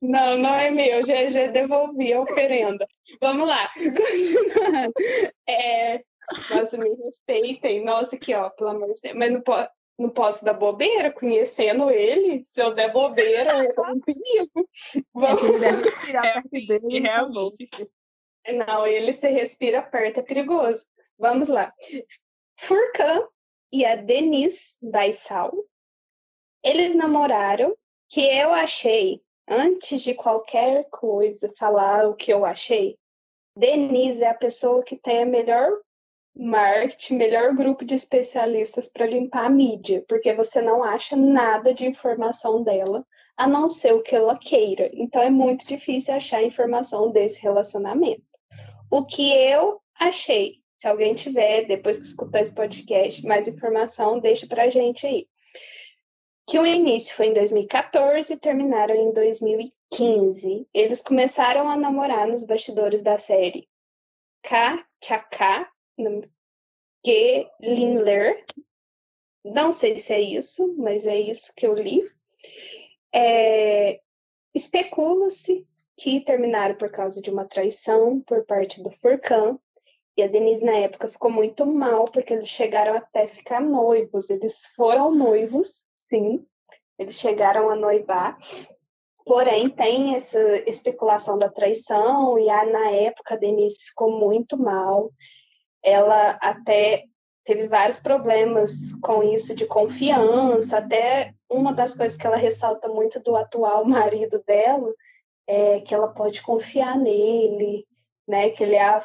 Não, 0.00 0.38
não 0.38 0.54
é 0.54 0.70
meu, 0.70 1.04
já, 1.04 1.28
já 1.28 1.48
devolvi 1.48 2.12
a 2.12 2.20
oferenda. 2.20 2.86
Vamos 3.20 3.46
lá, 3.46 3.70
continuando. 3.74 4.92
É, 5.48 6.04
nossa, 6.50 6.78
me 6.78 6.94
respeitem. 6.96 7.84
Nossa, 7.84 8.16
aqui, 8.16 8.34
ó, 8.34 8.50
pelo 8.50 8.70
amor 8.70 8.92
de 8.94 9.00
Deus. 9.02 9.14
Mas 9.16 9.32
não 9.32 9.40
pode, 9.40 9.68
não 9.98 10.10
posso 10.10 10.44
dar 10.44 10.54
bobeira 10.54 11.10
conhecendo 11.10 11.90
ele. 11.90 12.44
Se 12.44 12.60
eu 12.60 12.74
der 12.74 12.92
bobeira, 12.92 13.50
é 13.64 13.80
um 13.80 14.00
perigo. 14.00 14.68
Vamos 15.14 15.60
respirar 15.60 16.26
é, 16.26 16.32
perto 16.34 16.50
dele. 16.50 17.00
Realmente. 17.00 17.90
Não, 18.66 18.86
ele 18.86 19.14
se 19.14 19.28
respira 19.28 19.82
perto, 19.82 20.20
é 20.20 20.22
perigoso. 20.22 20.86
Vamos 21.18 21.48
lá. 21.48 21.72
Furcan 22.58 23.28
e 23.72 23.84
a 23.84 23.96
Denise 23.96 24.76
Baissal, 24.82 25.52
eles 26.62 26.94
namoraram, 26.96 27.76
que 28.08 28.20
eu 28.20 28.52
achei, 28.52 29.22
antes 29.48 30.02
de 30.02 30.14
qualquer 30.14 30.88
coisa 30.90 31.52
falar 31.56 32.08
o 32.08 32.14
que 32.14 32.32
eu 32.32 32.44
achei, 32.44 32.98
Denise 33.56 34.22
é 34.22 34.28
a 34.28 34.34
pessoa 34.34 34.82
que 34.82 34.96
tem 34.96 35.22
a 35.22 35.26
melhor 35.26 35.70
marketing, 36.34 37.16
melhor 37.16 37.54
grupo 37.54 37.84
de 37.84 37.94
especialistas 37.94 38.88
para 38.88 39.06
limpar 39.06 39.46
a 39.46 39.50
mídia, 39.50 40.04
porque 40.08 40.32
você 40.32 40.60
não 40.62 40.82
acha 40.82 41.14
nada 41.14 41.74
de 41.74 41.86
informação 41.86 42.62
dela, 42.62 43.06
a 43.36 43.46
não 43.46 43.68
ser 43.68 43.94
o 43.94 44.02
que 44.02 44.16
ela 44.16 44.38
queira. 44.38 44.90
Então 44.94 45.20
é 45.20 45.30
muito 45.30 45.66
difícil 45.66 46.14
achar 46.14 46.42
informação 46.42 47.12
desse 47.12 47.40
relacionamento. 47.42 48.22
O 48.90 49.04
que 49.04 49.32
eu 49.32 49.80
achei, 50.00 50.56
se 50.76 50.88
alguém 50.88 51.14
tiver, 51.14 51.66
depois 51.66 51.98
que 51.98 52.04
escutar 52.04 52.40
esse 52.40 52.54
podcast, 52.54 53.24
mais 53.26 53.46
informação, 53.46 54.18
deixa 54.18 54.46
pra 54.46 54.70
gente 54.70 55.06
aí. 55.06 55.26
Que 56.46 56.58
o 56.58 56.66
início 56.66 57.14
foi 57.14 57.28
em 57.28 57.32
2014 57.32 58.32
e 58.32 58.36
terminaram 58.36 58.94
em 58.94 59.12
2015. 59.12 60.66
Eles 60.74 61.00
começaram 61.00 61.68
a 61.68 61.76
namorar 61.76 62.26
nos 62.26 62.44
bastidores 62.44 63.02
da 63.02 63.16
série 63.16 63.68
K 64.42 64.76
que 67.04 67.48
Lindler, 67.60 68.44
não 69.44 69.72
sei 69.72 69.98
se 69.98 70.12
é 70.12 70.20
isso, 70.20 70.74
mas 70.78 71.06
é 71.06 71.18
isso 71.18 71.52
que 71.56 71.66
eu 71.66 71.74
li. 71.74 72.02
É, 73.14 74.00
Especula-se 74.54 75.66
que 75.96 76.20
terminaram 76.20 76.74
por 76.74 76.90
causa 76.90 77.20
de 77.22 77.30
uma 77.30 77.46
traição 77.46 78.20
por 78.20 78.44
parte 78.44 78.82
do 78.82 78.90
Furcan. 78.90 79.58
E 80.16 80.22
a 80.22 80.26
Denise, 80.26 80.64
na 80.64 80.76
época, 80.76 81.08
ficou 81.08 81.30
muito 81.30 81.64
mal, 81.64 82.04
porque 82.04 82.34
eles 82.34 82.48
chegaram 82.48 82.94
até 82.94 83.26
ficar 83.26 83.60
noivos. 83.62 84.28
Eles 84.28 84.66
foram 84.76 85.10
noivos, 85.14 85.86
sim. 85.94 86.44
Eles 86.98 87.18
chegaram 87.18 87.70
a 87.70 87.76
noivar. 87.76 88.36
Porém, 89.24 89.70
tem 89.70 90.14
essa 90.14 90.40
especulação 90.68 91.38
da 91.38 91.48
traição, 91.48 92.38
e 92.38 92.50
a, 92.50 92.66
na 92.66 92.90
época 92.90 93.34
a 93.34 93.38
Denise 93.38 93.86
ficou 93.86 94.10
muito 94.18 94.58
mal 94.58 95.10
ela 95.82 96.38
até 96.40 97.04
teve 97.44 97.66
vários 97.66 97.98
problemas 97.98 98.92
com 99.02 99.22
isso 99.22 99.54
de 99.54 99.66
confiança, 99.66 100.78
até 100.78 101.34
uma 101.50 101.72
das 101.72 101.94
coisas 101.94 102.16
que 102.16 102.26
ela 102.26 102.36
ressalta 102.36 102.88
muito 102.88 103.20
do 103.20 103.36
atual 103.36 103.84
marido 103.86 104.42
dela 104.46 104.92
é 105.46 105.80
que 105.80 105.94
ela 105.94 106.08
pode 106.08 106.40
confiar 106.40 106.96
nele, 106.96 107.86
né, 108.28 108.50
que 108.50 108.62
ele 108.62 108.76
é 108.76 108.84
a, 108.84 109.02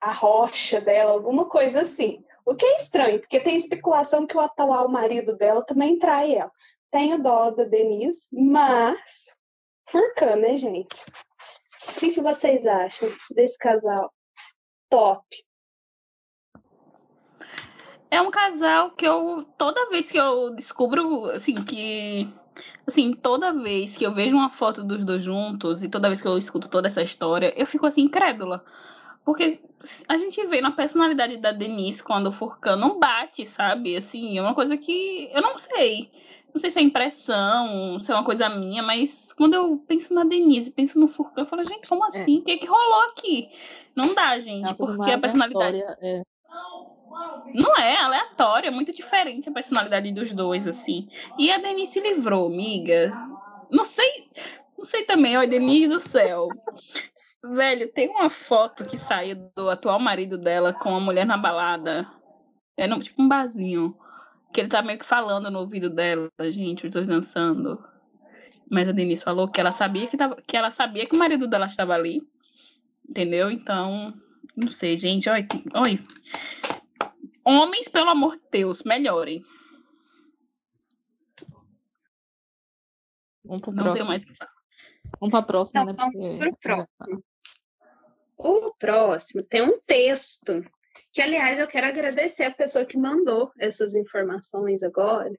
a 0.00 0.12
rocha 0.12 0.80
dela, 0.80 1.12
alguma 1.12 1.48
coisa 1.48 1.82
assim. 1.82 2.22
O 2.44 2.54
que 2.54 2.66
é 2.66 2.76
estranho, 2.76 3.20
porque 3.20 3.40
tem 3.40 3.56
especulação 3.56 4.26
que 4.26 4.36
o 4.36 4.40
atual 4.40 4.88
marido 4.88 5.36
dela 5.36 5.64
também 5.64 5.98
trai 5.98 6.34
ela. 6.34 6.50
Tenho 6.90 7.22
dó 7.22 7.50
da 7.50 7.64
Denise, 7.64 8.28
mas 8.32 9.36
Furcan, 9.88 10.36
né, 10.36 10.56
gente? 10.56 11.00
O 11.96 12.00
que 12.00 12.20
vocês 12.20 12.66
acham 12.66 13.08
desse 13.34 13.56
casal? 13.58 14.12
Top 14.90 15.24
é 18.10 18.20
um 18.20 18.30
casal 18.30 18.90
que 18.90 19.06
eu 19.06 19.44
toda 19.58 19.88
vez 19.90 20.10
que 20.10 20.18
eu 20.18 20.54
descubro 20.54 21.26
assim 21.30 21.54
que 21.54 22.28
assim 22.86 23.14
toda 23.14 23.52
vez 23.52 23.96
que 23.96 24.04
eu 24.04 24.14
vejo 24.14 24.36
uma 24.36 24.50
foto 24.50 24.84
dos 24.84 25.04
dois 25.04 25.22
juntos 25.22 25.82
e 25.82 25.88
toda 25.88 26.08
vez 26.08 26.22
que 26.22 26.28
eu 26.28 26.38
escuto 26.38 26.68
toda 26.68 26.88
essa 26.88 27.02
história 27.02 27.52
eu 27.56 27.66
fico 27.66 27.86
assim 27.86 28.02
incrédula 28.02 28.64
Porque 29.24 29.60
a 30.08 30.16
gente 30.16 30.44
vê 30.46 30.60
na 30.60 30.70
personalidade 30.70 31.36
da 31.38 31.50
Denise 31.50 32.02
quando 32.02 32.28
o 32.28 32.32
Furcan 32.32 32.76
não 32.76 32.98
bate, 33.00 33.44
sabe? 33.44 33.96
Assim, 33.96 34.38
é 34.38 34.40
uma 34.40 34.54
coisa 34.54 34.76
que 34.76 35.30
eu 35.32 35.42
não 35.42 35.58
sei. 35.58 36.10
Não 36.54 36.60
sei 36.60 36.70
se 36.70 36.78
é 36.78 36.82
impressão, 36.82 38.00
se 38.00 38.10
é 38.10 38.14
uma 38.14 38.24
coisa 38.24 38.48
minha, 38.48 38.82
mas 38.82 39.32
quando 39.32 39.54
eu 39.54 39.76
penso 39.86 40.14
na 40.14 40.24
Denise, 40.24 40.70
penso 40.70 40.98
no 40.98 41.08
Furcan, 41.08 41.42
eu 41.42 41.46
falo, 41.46 41.64
gente, 41.64 41.88
como 41.88 42.04
assim? 42.04 42.38
O 42.38 42.44
que, 42.44 42.56
que 42.56 42.66
rolou 42.66 43.10
aqui? 43.10 43.50
Não 43.94 44.14
dá, 44.14 44.38
gente, 44.40 44.72
porque 44.74 45.10
a 45.10 45.18
personalidade. 45.18 45.82
É. 46.00 46.22
Não 47.54 47.76
é 47.76 47.96
aleatória, 47.96 48.68
é 48.68 48.70
muito 48.70 48.92
diferente 48.92 49.48
a 49.48 49.52
personalidade 49.52 50.12
dos 50.12 50.32
dois, 50.32 50.66
assim. 50.66 51.08
E 51.38 51.50
a 51.50 51.58
Denise 51.58 51.92
se 51.92 52.00
livrou, 52.00 52.46
amiga. 52.46 53.10
Não 53.70 53.84
sei, 53.84 54.28
não 54.76 54.84
sei 54.84 55.04
também, 55.04 55.36
ó, 55.36 55.44
Denise 55.44 55.88
do 55.88 56.00
céu. 56.00 56.48
Velho, 57.42 57.92
tem 57.92 58.08
uma 58.10 58.28
foto 58.28 58.84
que 58.84 58.96
saiu 58.96 59.50
do 59.54 59.70
atual 59.70 59.98
marido 60.00 60.36
dela 60.36 60.72
com 60.72 60.94
a 60.94 61.00
mulher 61.00 61.24
na 61.24 61.36
balada. 61.36 62.06
É 62.76 62.88
tipo 62.98 63.22
um 63.22 63.28
barzinho. 63.28 63.96
Que 64.52 64.60
ele 64.60 64.68
tá 64.68 64.82
meio 64.82 64.98
que 64.98 65.06
falando 65.06 65.50
no 65.50 65.60
ouvido 65.60 65.88
dela, 65.88 66.30
gente, 66.50 66.86
os 66.86 66.92
dois 66.92 67.06
dançando. 67.06 67.82
Mas 68.70 68.88
a 68.88 68.92
Denise 68.92 69.22
falou 69.22 69.48
que 69.48 69.60
ela 69.60 69.72
sabia 69.72 70.06
que, 70.06 70.16
tava, 70.16 70.36
que 70.46 70.56
ela 70.56 70.70
sabia 70.70 71.06
que 71.06 71.14
o 71.14 71.18
marido 71.18 71.46
dela 71.46 71.66
estava 71.66 71.94
ali. 71.94 72.22
Entendeu? 73.08 73.50
Então, 73.50 74.12
não 74.56 74.70
sei, 74.70 74.96
gente. 74.96 75.28
Olha, 75.28 75.46
olha. 75.74 75.98
Homens, 77.46 77.88
pelo 77.88 78.10
amor 78.10 78.36
de 78.36 78.42
Deus, 78.50 78.82
melhorem. 78.82 79.44
Vamos 83.44 83.60
pro 83.60 83.72
não 83.72 83.84
próximo. 83.84 83.94
tenho 83.94 84.06
mais 84.06 84.24
o 84.24 84.26
que 84.26 84.34
falar. 84.34 84.52
Vamos 85.20 85.30
para 85.30 85.38
a 85.38 85.42
próxima, 85.46 85.82
Então, 85.82 86.10
né? 86.10 86.12
vamos 86.12 86.38
para 86.38 86.50
o 86.50 86.56
próximo. 86.56 87.24
O 88.36 88.74
próximo 88.74 89.42
tem 89.44 89.62
um 89.62 89.80
texto 89.86 90.62
que, 91.12 91.22
aliás, 91.22 91.58
eu 91.58 91.68
quero 91.68 91.86
agradecer 91.86 92.44
a 92.44 92.50
pessoa 92.50 92.84
que 92.84 92.98
mandou 92.98 93.50
essas 93.58 93.94
informações 93.94 94.82
agora, 94.82 95.30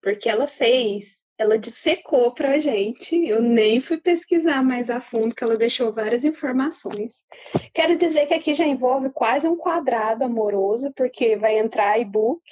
porque 0.00 0.28
ela 0.28 0.46
fez, 0.46 1.24
ela 1.40 1.58
dissecou 1.58 2.34
para 2.34 2.52
a 2.52 2.58
gente. 2.58 3.16
Eu 3.26 3.40
nem 3.40 3.80
fui 3.80 3.96
pesquisar 3.96 4.62
mais 4.62 4.90
a 4.90 5.00
fundo, 5.00 5.34
que 5.34 5.42
ela 5.42 5.56
deixou 5.56 5.90
várias 5.90 6.22
informações. 6.22 7.24
Quero 7.72 7.96
dizer 7.96 8.26
que 8.26 8.34
aqui 8.34 8.54
já 8.54 8.66
envolve 8.66 9.08
quase 9.08 9.48
um 9.48 9.56
quadrado 9.56 10.22
amoroso, 10.22 10.92
porque 10.94 11.38
vai 11.38 11.58
entrar 11.58 11.98
e-book 11.98 12.42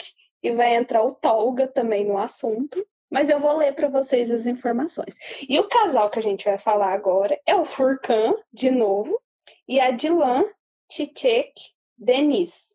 e 0.42 0.52
vai 0.52 0.74
entrar 0.74 1.02
o 1.02 1.12
Tolga 1.12 1.68
também 1.68 2.06
no 2.06 2.16
assunto. 2.16 2.82
Mas 3.10 3.28
eu 3.28 3.38
vou 3.38 3.58
ler 3.58 3.74
para 3.74 3.88
vocês 3.88 4.30
as 4.30 4.46
informações. 4.46 5.14
E 5.46 5.60
o 5.60 5.68
casal 5.68 6.08
que 6.08 6.18
a 6.18 6.22
gente 6.22 6.46
vai 6.46 6.56
falar 6.56 6.94
agora 6.94 7.38
é 7.44 7.54
o 7.54 7.66
Furcan, 7.66 8.36
de 8.50 8.70
novo, 8.70 9.20
e 9.68 9.78
a 9.78 9.90
Dilan 9.90 10.44
Tchek 10.90 11.52
Denis. 11.98 12.74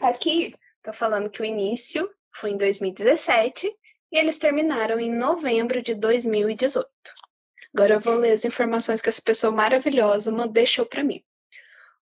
Aqui, 0.00 0.54
tô 0.82 0.94
falando 0.94 1.28
que 1.28 1.42
o 1.42 1.44
início 1.44 2.10
foi 2.34 2.52
em 2.52 2.56
2017 2.56 3.70
e 4.12 4.18
eles 4.18 4.38
terminaram 4.38 4.98
em 4.98 5.12
novembro 5.12 5.82
de 5.82 5.94
2018. 5.94 6.88
Agora 7.74 7.94
eu 7.94 8.00
vou 8.00 8.14
ler 8.14 8.32
as 8.32 8.44
informações 8.44 9.00
que 9.00 9.08
essa 9.08 9.22
pessoa 9.22 9.52
maravilhosa 9.52 10.32
ma- 10.32 10.46
deixou 10.46 10.84
para 10.84 11.04
mim. 11.04 11.22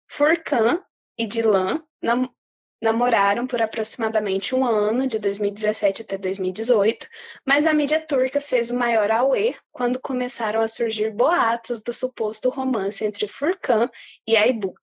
Furcan 0.06 0.82
e 1.18 1.26
Dilan 1.26 1.82
nam- 2.02 2.32
namoraram 2.80 3.46
por 3.46 3.60
aproximadamente 3.60 4.54
um 4.54 4.64
ano, 4.64 5.06
de 5.06 5.18
2017 5.18 6.02
até 6.02 6.16
2018, 6.16 7.06
mas 7.44 7.66
a 7.66 7.74
mídia 7.74 8.00
turca 8.00 8.40
fez 8.40 8.70
o 8.70 8.76
maior 8.76 9.10
auê 9.10 9.54
quando 9.72 10.00
começaram 10.00 10.60
a 10.60 10.68
surgir 10.68 11.10
boatos 11.10 11.82
do 11.82 11.92
suposto 11.92 12.48
romance 12.48 13.04
entre 13.04 13.26
Furkan 13.28 13.90
e 14.26 14.36
Aybuk. 14.36 14.80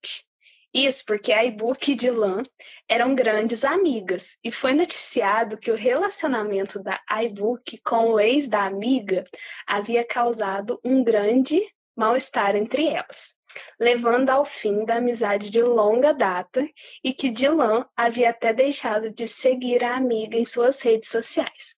Isso 0.78 1.06
porque 1.08 1.32
Aybuk 1.32 1.90
e 1.90 1.96
Dilan 1.96 2.44
eram 2.90 3.16
grandes 3.16 3.64
amigas, 3.64 4.38
e 4.44 4.52
foi 4.52 4.74
noticiado 4.74 5.58
que 5.58 5.72
o 5.72 5.76
relacionamento 5.76 6.84
da 6.84 7.00
Aybuk 7.08 7.78
com 7.78 8.10
o 8.10 8.20
ex 8.20 8.50
da 8.50 8.66
amiga 8.66 9.24
havia 9.66 10.04
causado 10.04 10.78
um 10.84 11.02
grande 11.02 11.66
mal-estar 11.96 12.58
entre 12.58 12.88
elas, 12.88 13.36
levando 13.80 14.32
ao 14.32 14.44
fim 14.44 14.84
da 14.84 14.96
amizade 14.98 15.50
de 15.50 15.62
longa 15.62 16.12
data 16.12 16.68
e 17.02 17.14
que 17.14 17.30
Dilan 17.30 17.86
havia 17.96 18.32
até 18.32 18.52
deixado 18.52 19.10
de 19.10 19.30
seguir 19.30 19.82
a 19.82 19.96
amiga 19.96 20.38
em 20.38 20.44
suas 20.44 20.82
redes 20.82 21.10
sociais. 21.10 21.78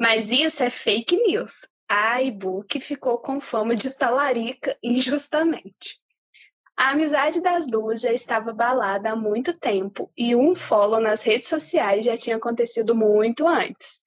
Mas 0.00 0.32
isso 0.32 0.64
é 0.64 0.68
fake 0.68 1.16
news. 1.28 1.60
A 1.88 2.20
iBook 2.20 2.80
ficou 2.80 3.18
com 3.18 3.40
fama 3.40 3.76
de 3.76 3.96
talarica 3.96 4.76
injustamente. 4.82 6.01
A 6.76 6.90
amizade 6.90 7.40
das 7.40 7.66
duas 7.66 8.00
já 8.00 8.12
estava 8.12 8.50
abalada 8.50 9.10
há 9.10 9.16
muito 9.16 9.56
tempo 9.58 10.10
e 10.16 10.34
um 10.34 10.54
follow 10.54 11.00
nas 11.00 11.22
redes 11.22 11.48
sociais 11.48 12.04
já 12.04 12.16
tinha 12.16 12.36
acontecido 12.36 12.94
muito 12.94 13.46
antes. 13.46 14.00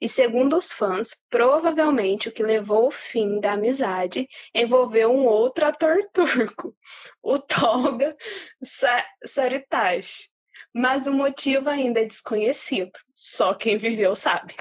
E 0.00 0.08
segundo 0.08 0.56
os 0.56 0.72
fãs, 0.72 1.10
provavelmente 1.30 2.28
o 2.28 2.32
que 2.32 2.42
levou 2.42 2.86
ao 2.86 2.90
fim 2.90 3.38
da 3.38 3.52
amizade 3.52 4.28
envolveu 4.54 5.12
um 5.12 5.26
outro 5.26 5.66
ator 5.66 5.98
turco, 6.12 6.74
o 7.22 7.38
Tolga 7.38 8.14
Sa 8.62 9.04
Saritash. 9.24 10.30
Mas 10.74 11.06
o 11.06 11.12
motivo 11.12 11.68
ainda 11.68 12.00
é 12.00 12.04
desconhecido, 12.04 12.92
só 13.14 13.52
quem 13.52 13.76
viveu 13.76 14.16
sabe. 14.16 14.54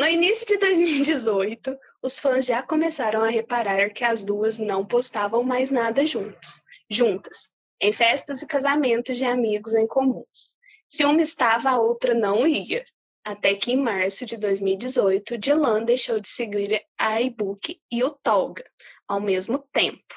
No 0.00 0.06
início 0.06 0.46
de 0.46 0.56
2018, 0.56 1.78
os 2.02 2.18
fãs 2.18 2.46
já 2.46 2.62
começaram 2.62 3.22
a 3.22 3.28
reparar 3.28 3.90
que 3.90 4.02
as 4.02 4.24
duas 4.24 4.58
não 4.58 4.82
postavam 4.82 5.42
mais 5.42 5.70
nada 5.70 6.06
juntos, 6.06 6.62
juntas, 6.88 7.50
em 7.78 7.92
festas 7.92 8.40
e 8.40 8.46
casamentos 8.46 9.18
de 9.18 9.26
amigos 9.26 9.74
em 9.74 9.86
comuns. 9.86 10.56
Se 10.88 11.04
uma 11.04 11.20
estava, 11.20 11.68
a 11.68 11.78
outra 11.78 12.14
não 12.14 12.46
ia. 12.46 12.82
Até 13.22 13.54
que 13.54 13.72
em 13.72 13.76
março 13.76 14.24
de 14.24 14.38
2018, 14.38 15.36
Dylan 15.36 15.84
deixou 15.84 16.18
de 16.18 16.28
seguir 16.28 16.82
a 16.96 17.20
iBook 17.20 17.78
e 17.92 18.02
o 18.02 18.08
Tolga 18.08 18.64
ao 19.06 19.20
mesmo 19.20 19.58
tempo. 19.70 20.14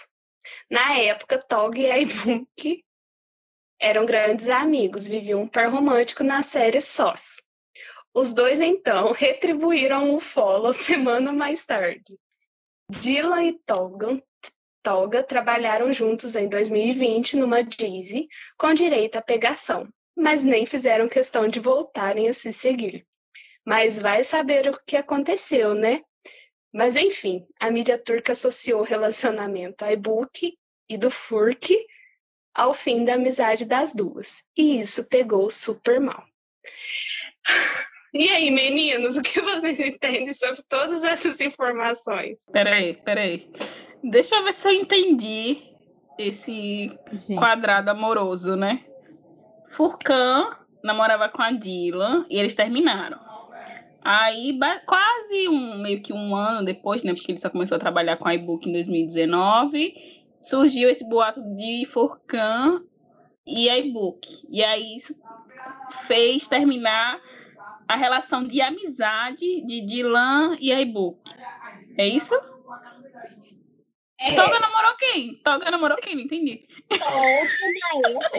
Na 0.72 0.98
época, 0.98 1.38
Tolga 1.38 1.82
e 1.82 1.92
a 1.92 2.00
iBook 2.00 2.86
eram 3.82 4.06
grandes 4.06 4.48
amigos, 4.48 5.10
viviam 5.10 5.42
um 5.42 5.48
par 5.48 5.70
romântico 5.70 6.24
na 6.24 6.42
série 6.42 6.80
Sós. 6.80 7.43
Os 8.14 8.34
dois, 8.34 8.62
então, 8.62 9.12
retribuíram 9.18 10.14
o 10.16 10.20
follow 10.20 10.72
semana 10.74 11.32
mais 11.32 11.66
tarde. 11.66 12.18
Dylan 12.90 13.44
e 13.44 13.54
Tolga, 13.66 14.22
Tolga 14.84 15.24
trabalharam 15.24 15.92
juntos 15.94 16.36
em 16.36 16.48
2020 16.48 17.38
numa 17.38 17.64
Dizzy, 17.64 18.28
com 18.58 18.74
direito 18.74 19.16
à 19.16 19.22
pegação, 19.22 19.88
mas 20.16 20.44
nem 20.44 20.66
fizeram 20.66 21.08
questão 21.08 21.48
de 21.48 21.60
voltarem 21.60 22.28
a 22.28 22.34
se 22.34 22.52
seguir. 22.52 23.08
Mas 23.66 23.98
vai 23.98 24.26
saber 24.26 24.68
o 24.70 24.78
que 24.86 24.98
aconteceu, 24.98 25.74
né? 25.74 26.04
Mas 26.74 26.98
enfim, 26.98 27.48
a 27.60 27.72
mídia 27.72 27.98
turca 27.98 28.34
associou 28.34 28.82
o 28.82 28.86
relacionamento 28.86 29.86
iBook 29.86 30.58
e 30.90 30.98
do 30.98 31.10
Furk 31.10 31.74
ao 32.54 32.74
fim 32.74 33.06
da 33.06 33.14
amizade 33.14 33.64
das 33.64 33.94
duas. 33.94 34.44
E 34.56 34.82
isso 34.82 35.08
pegou 35.08 35.50
super 35.50 36.00
mal. 36.02 36.26
E 38.14 38.30
aí, 38.30 38.52
meninos, 38.52 39.18
o 39.18 39.24
que 39.24 39.42
vocês 39.42 39.80
entendem 39.80 40.32
sobre 40.34 40.62
todas 40.70 41.04
essas 41.04 41.42
informações? 41.42 42.46
Peraí, 42.52 42.94
peraí. 42.94 43.50
Deixa 44.04 44.36
eu 44.36 44.44
ver 44.44 44.54
se 44.54 44.68
eu 44.68 44.72
entendi 44.72 45.64
esse 46.18 46.92
Gente, 47.12 47.40
quadrado 47.40 47.90
amoroso, 47.90 48.56
né? 48.56 48.86
Furcan 49.70 50.56
namorava 50.84 51.28
com 51.28 51.42
a 51.42 51.52
Dylan 51.52 52.28
e 52.30 52.38
eles 52.38 52.54
terminaram. 52.54 53.20
Aí, 54.04 54.60
quase 54.86 55.48
um, 55.48 55.80
meio 55.80 56.04
que 56.04 56.14
um 56.14 56.36
ano 56.36 56.64
depois, 56.64 57.02
né? 57.02 57.14
Porque 57.14 57.32
ele 57.32 57.40
só 57.40 57.50
começou 57.50 57.78
a 57.78 57.80
trabalhar 57.80 58.18
com 58.18 58.28
a 58.28 58.36
iBook 58.36 58.70
em 58.70 58.74
2019, 58.74 60.22
surgiu 60.42 60.90
esse 60.90 61.04
boato 61.08 61.42
de 61.56 61.86
Furcan 61.86 62.84
e 63.48 63.70
iBook. 63.70 64.46
E 64.50 64.64
aí 64.64 64.98
isso 64.98 65.16
fez 66.06 66.46
terminar 66.46 67.20
a 67.94 67.96
relação 67.96 68.44
de 68.44 68.60
amizade 68.60 69.62
de 69.68 69.82
Dylan 69.82 70.58
e 70.60 70.72
a 70.72 70.82
iBook. 70.82 71.22
É 71.96 72.08
isso? 72.08 72.34
É, 74.20 74.34
Toga 74.34 74.60
namorou 74.60 74.96
quem? 74.98 75.36
Toga 75.44 75.70
namorou 75.70 75.98
quem? 75.98 76.16
Não 76.16 76.24
entendi. 76.24 76.68
Tolga 76.90 77.50
na 77.82 78.10
época. 78.10 78.30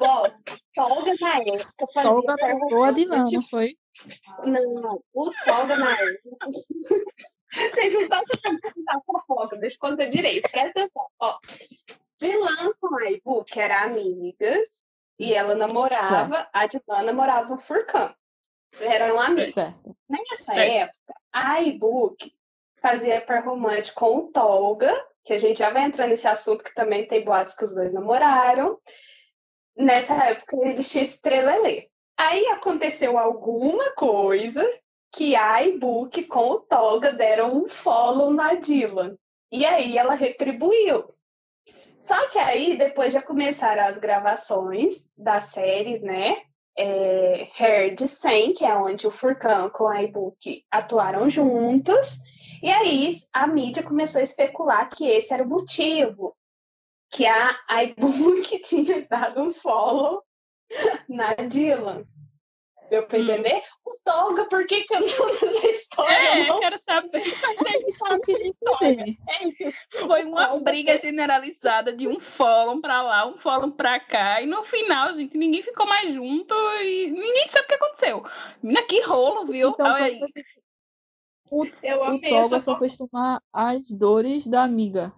Ó, 0.00 0.28
Tolga 0.74 1.14
na 1.20 1.38
época 1.38 1.86
fazia 1.94 2.10
Tolga 2.10 2.36
par 2.36 2.50
pegou 2.50 2.82
a 2.82 2.90
Dilan, 2.90 3.10
romântico. 3.12 3.42
não 3.42 3.48
foi? 3.48 3.76
Não, 4.44 5.04
o 5.14 5.30
Tolga 5.44 5.76
na 5.76 5.92
época. 5.92 6.46
Vocês 6.50 7.94
não 7.94 8.02
estão 8.02 8.22
sabendo 8.24 9.02
fofoca, 9.06 9.56
deixa 9.58 9.76
eu 9.76 9.88
contar 9.88 10.06
direito, 10.06 10.50
presta 10.50 10.70
atenção. 10.70 11.06
Ó, 11.20 11.38
Dilan 12.18 12.72
com 12.80 12.96
a 12.96 13.08
Ibu, 13.08 13.44
que 13.44 13.60
eram 13.60 13.92
amigas, 13.92 14.82
e 15.16 15.32
ela 15.32 15.54
namorava, 15.54 16.48
a 16.52 16.66
Dilan 16.66 17.04
namorava 17.04 17.54
o 17.54 17.58
Furcan. 17.58 18.12
Eram 18.80 19.20
amigas. 19.20 19.54
Certo. 19.54 19.96
Nessa 20.08 20.52
Certo. 20.52 20.58
época, 20.58 21.14
a 21.32 21.60
iBook 21.62 22.32
fazia 22.80 23.20
par 23.20 23.44
romântico 23.44 24.00
com 24.00 24.16
o 24.16 24.32
Tolga 24.32 24.92
que 25.24 25.32
a 25.32 25.38
gente 25.38 25.58
já 25.58 25.70
vai 25.70 25.84
entrar 25.84 26.06
nesse 26.06 26.26
assunto 26.26 26.64
que 26.64 26.74
também 26.74 27.06
tem 27.06 27.24
boatos 27.24 27.54
que 27.54 27.64
os 27.64 27.74
dois 27.74 27.94
namoraram. 27.94 28.78
Nessa 29.76 30.24
época 30.24 30.56
eles 30.62 30.90
tinham 30.90 31.04
estrelelê. 31.04 31.88
Aí 32.18 32.46
aconteceu 32.48 33.18
alguma 33.18 33.92
coisa 33.92 34.68
que 35.14 35.36
a 35.36 35.62
iBook 35.62 36.24
com 36.24 36.50
o 36.50 36.60
Toga 36.60 37.12
deram 37.12 37.56
um 37.56 37.68
follow 37.68 38.32
na 38.32 38.54
Dylan. 38.54 39.16
E 39.50 39.64
aí 39.64 39.96
ela 39.96 40.14
retribuiu. 40.14 41.14
Só 42.00 42.28
que 42.28 42.38
aí 42.38 42.76
depois 42.76 43.12
já 43.12 43.22
começaram 43.22 43.84
as 43.84 43.98
gravações 43.98 45.08
da 45.16 45.40
série, 45.40 46.00
né? 46.00 46.42
É, 46.76 47.90
de 47.90 48.08
100, 48.08 48.54
que 48.54 48.64
é 48.64 48.74
onde 48.74 49.06
o 49.06 49.10
Furcan 49.10 49.68
com 49.70 49.88
a 49.88 50.02
iBook 50.02 50.64
atuaram 50.70 51.28
juntos. 51.28 52.18
E 52.62 52.70
aí 52.70 53.10
a 53.32 53.46
mídia 53.46 53.82
começou 53.82 54.20
a 54.20 54.24
especular 54.24 54.88
que 54.88 55.06
esse 55.06 55.34
era 55.34 55.42
o 55.42 55.48
motivo, 55.48 56.34
que 57.10 57.26
a 57.26 57.58
iBook 57.82 58.58
tinha 58.64 59.06
dado 59.08 59.42
um 59.42 59.50
follow 59.50 60.22
na 61.08 61.34
Dylan. 61.34 62.06
Deu 62.92 63.06
pra 63.06 63.18
hum. 63.18 63.22
entender? 63.22 63.62
O 63.86 63.90
Toga, 64.04 64.44
por 64.44 64.66
que 64.66 64.84
cantou 64.84 65.28
essa 65.32 65.66
história? 65.66 66.12
É, 66.12 66.46
não? 66.46 66.56
eu 66.56 66.60
quero 66.60 66.78
saber. 66.78 67.08
Mas 67.10 67.22
é 67.74 67.88
isso 67.88 68.20
que 68.20 69.16
É 69.30 69.48
isso. 69.48 69.78
Foi 70.06 70.24
uma 70.24 70.60
briga 70.60 70.98
generalizada 70.98 71.96
de 71.96 72.06
um 72.06 72.20
fórum 72.20 72.82
pra 72.82 73.02
lá, 73.02 73.26
um 73.26 73.38
fórum 73.38 73.70
pra 73.70 73.98
cá. 73.98 74.42
E 74.42 74.46
no 74.46 74.62
final, 74.62 75.14
gente, 75.14 75.38
ninguém 75.38 75.62
ficou 75.62 75.86
mais 75.86 76.12
junto 76.12 76.54
e 76.82 77.10
ninguém 77.10 77.48
sabe 77.48 77.64
o 77.64 77.68
que 77.68 77.74
aconteceu. 77.76 78.26
Menina, 78.62 78.86
que 78.86 79.00
rolo, 79.04 79.46
viu? 79.46 79.70
Então, 79.70 79.90
Olha 79.90 80.04
aí. 80.04 80.20
O, 81.50 81.64
eu 81.82 82.02
o 82.02 82.20
Toga 82.20 82.60
só 82.60 82.78
fez 82.78 82.94
tomar 82.94 83.40
as 83.50 83.90
dores 83.90 84.46
da 84.46 84.64
amiga. 84.64 85.14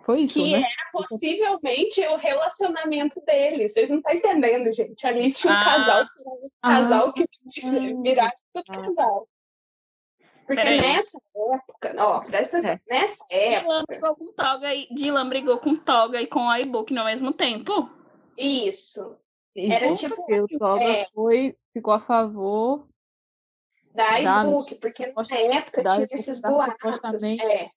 Foi 0.00 0.20
isso, 0.20 0.34
que 0.34 0.52
né? 0.52 0.58
era 0.58 0.90
possivelmente 0.92 2.00
o 2.00 2.16
relacionamento 2.16 3.20
deles. 3.24 3.72
Vocês 3.72 3.90
não 3.90 3.98
estão 3.98 4.14
entendendo, 4.14 4.72
gente. 4.72 5.06
Ali 5.06 5.32
tinha 5.32 5.52
um 5.52 5.56
ah. 5.56 5.64
casal, 5.64 6.04
um 6.04 6.48
casal 6.62 7.08
ah. 7.08 7.12
que 7.12 7.26
virar 8.02 8.32
tudo 8.52 8.64
ah. 8.70 8.82
casal. 8.82 9.28
Porque 10.46 10.64
nessa 10.64 11.18
época, 11.36 11.94
ó, 11.98 12.20
presta 12.22 12.58
atenção, 12.58 12.72
é. 12.72 12.80
nessa 12.88 13.24
época. 13.30 13.60
Dylan 13.60 13.84
brigou 13.86 14.16
com 14.16 14.32
Toga 14.32 14.74
e 14.74 14.88
Dylan 14.92 15.28
brigou 15.28 15.58
com 15.58 15.76
Toga 15.76 16.20
e 16.20 16.26
com 16.26 16.50
a 16.50 16.58
iBook 16.60 16.92
no 16.92 17.04
mesmo 17.04 17.32
tempo? 17.32 17.88
Isso. 18.36 19.16
Era 19.54 19.94
tipo. 19.94 20.16
Porque 20.16 20.40
o 20.40 20.58
Toga 20.58 20.82
é, 20.82 21.06
foi, 21.14 21.56
ficou 21.72 21.94
a 21.94 22.00
favor 22.00 22.88
da 23.94 24.18
iBook, 24.20 24.74
porque 24.76 25.12
na 25.12 25.38
época 25.56 25.84
tinha 25.84 26.06
esses 26.10 26.40
boatos. 26.40 27.22
É. 27.22 27.70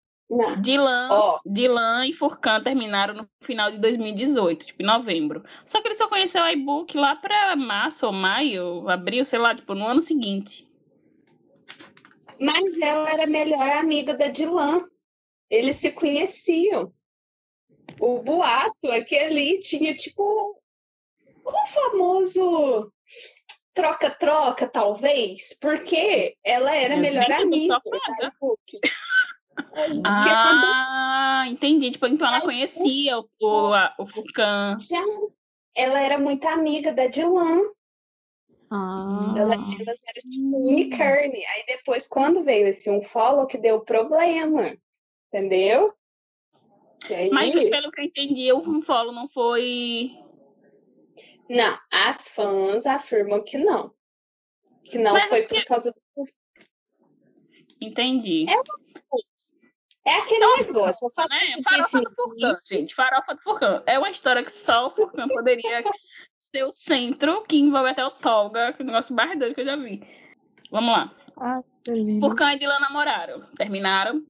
Dylan, 0.61 1.09
oh. 1.11 1.39
Dylan 1.45 2.07
e 2.07 2.13
Furcan 2.13 2.63
terminaram 2.63 3.13
no 3.13 3.29
final 3.41 3.71
de 3.71 3.77
2018, 3.79 4.65
tipo, 4.65 4.81
em 4.81 4.85
novembro. 4.85 5.43
Só 5.65 5.81
que 5.81 5.89
ele 5.89 5.95
só 5.95 6.07
conheceu 6.07 6.41
a 6.41 6.51
iBook 6.53 6.97
lá 6.97 7.15
para 7.15 7.55
março 7.55 8.05
ou 8.05 8.11
maio, 8.11 8.87
abril, 8.89 9.25
sei 9.25 9.39
lá, 9.39 9.53
tipo, 9.53 9.75
no 9.75 9.85
ano 9.85 10.01
seguinte. 10.01 10.67
Mas 12.39 12.79
ela 12.79 13.09
era 13.09 13.23
a 13.23 13.27
melhor 13.27 13.77
amiga 13.77 14.15
da 14.15 14.27
Dylan. 14.27 14.83
Eles 15.49 15.75
se 15.75 15.91
conheciam. 15.91 16.91
O 17.99 18.19
boato 18.19 18.91
é 18.91 19.01
que 19.01 19.15
ali 19.15 19.59
tinha, 19.59 19.93
tipo, 19.95 20.59
o 21.45 21.67
famoso 21.67 22.91
troca-troca, 23.73 24.67
talvez, 24.67 25.57
porque 25.59 26.35
ela 26.43 26.75
era 26.75 26.95
a 26.95 26.97
melhor 26.97 27.31
amiga 27.31 27.81
da 28.19 28.27
iBook. 28.27 28.79
Ah, 30.05 31.45
entendi. 31.47 31.91
Tipo, 31.91 32.07
então 32.07 32.27
ela 32.27 32.41
conhecia 32.41 33.19
o, 33.19 33.29
o, 33.41 33.73
a, 33.73 33.93
o 33.97 34.05
Furcan. 34.05 34.77
Já. 34.79 35.01
Ela 35.75 35.99
era 36.01 36.19
muito 36.19 36.47
amiga 36.47 36.93
da 36.93 37.07
Dylan. 37.07 37.61
Ah. 38.69 39.35
Ela, 39.37 39.53
elas 39.53 40.01
eram 40.07 40.29
tipo 40.31 40.69
unicarne. 40.69 41.45
Aí 41.45 41.63
depois, 41.67 42.07
quando 42.07 42.43
veio 42.43 42.67
esse 42.67 42.89
um 42.89 43.01
follow, 43.01 43.47
que 43.47 43.57
deu 43.57 43.81
problema. 43.81 44.75
Entendeu? 45.27 45.93
Aí... 47.09 47.29
Mas 47.29 47.53
pelo 47.53 47.91
que 47.91 48.01
eu 48.01 48.05
entendi, 48.05 48.51
o 48.51 48.57
um 48.59 48.81
follow 48.81 49.11
não 49.11 49.27
foi. 49.29 50.11
Não, 51.49 51.77
as 51.91 52.29
fãs 52.29 52.85
afirmam 52.85 53.43
que 53.43 53.57
não. 53.57 53.93
Que 54.85 54.97
não 54.97 55.13
Mas 55.13 55.25
foi 55.25 55.43
por 55.43 55.63
causa 55.65 55.91
do. 55.91 56.02
Entendi. 57.87 58.45
É. 58.49 58.55
É 60.05 60.19
aquele 60.19 60.45
Nossa, 60.45 60.73
negócio. 60.73 61.07
Eu 61.17 61.29
né? 61.29 61.63
Farofa 61.63 62.01
do 62.01 62.11
Furcan, 62.13 62.55
gente. 62.69 62.95
Farofa 62.95 63.35
do 63.35 63.41
Furcan. 63.41 63.83
É 63.85 63.97
uma 63.97 64.09
história 64.09 64.43
que 64.43 64.51
só 64.51 64.87
o 64.87 64.91
Furcan 64.91 65.27
poderia 65.29 65.81
ser 66.37 66.63
o 66.63 66.73
centro, 66.73 67.41
que 67.43 67.57
envolve 67.57 67.89
até 67.89 68.05
o 68.05 68.11
Tolga, 68.11 68.73
que 68.73 68.81
é 68.81 68.83
o 68.83 68.87
negócio 68.87 69.15
mais 69.15 69.39
doido 69.39 69.55
que 69.55 69.61
eu 69.61 69.65
já 69.65 69.77
vi. 69.77 70.03
Vamos 70.69 70.91
lá. 70.91 71.15
Ah, 71.37 71.61
Furcan 72.19 72.51
e 72.51 72.59
Dylan 72.59 72.79
namoraram. 72.79 73.43
Terminaram. 73.55 74.25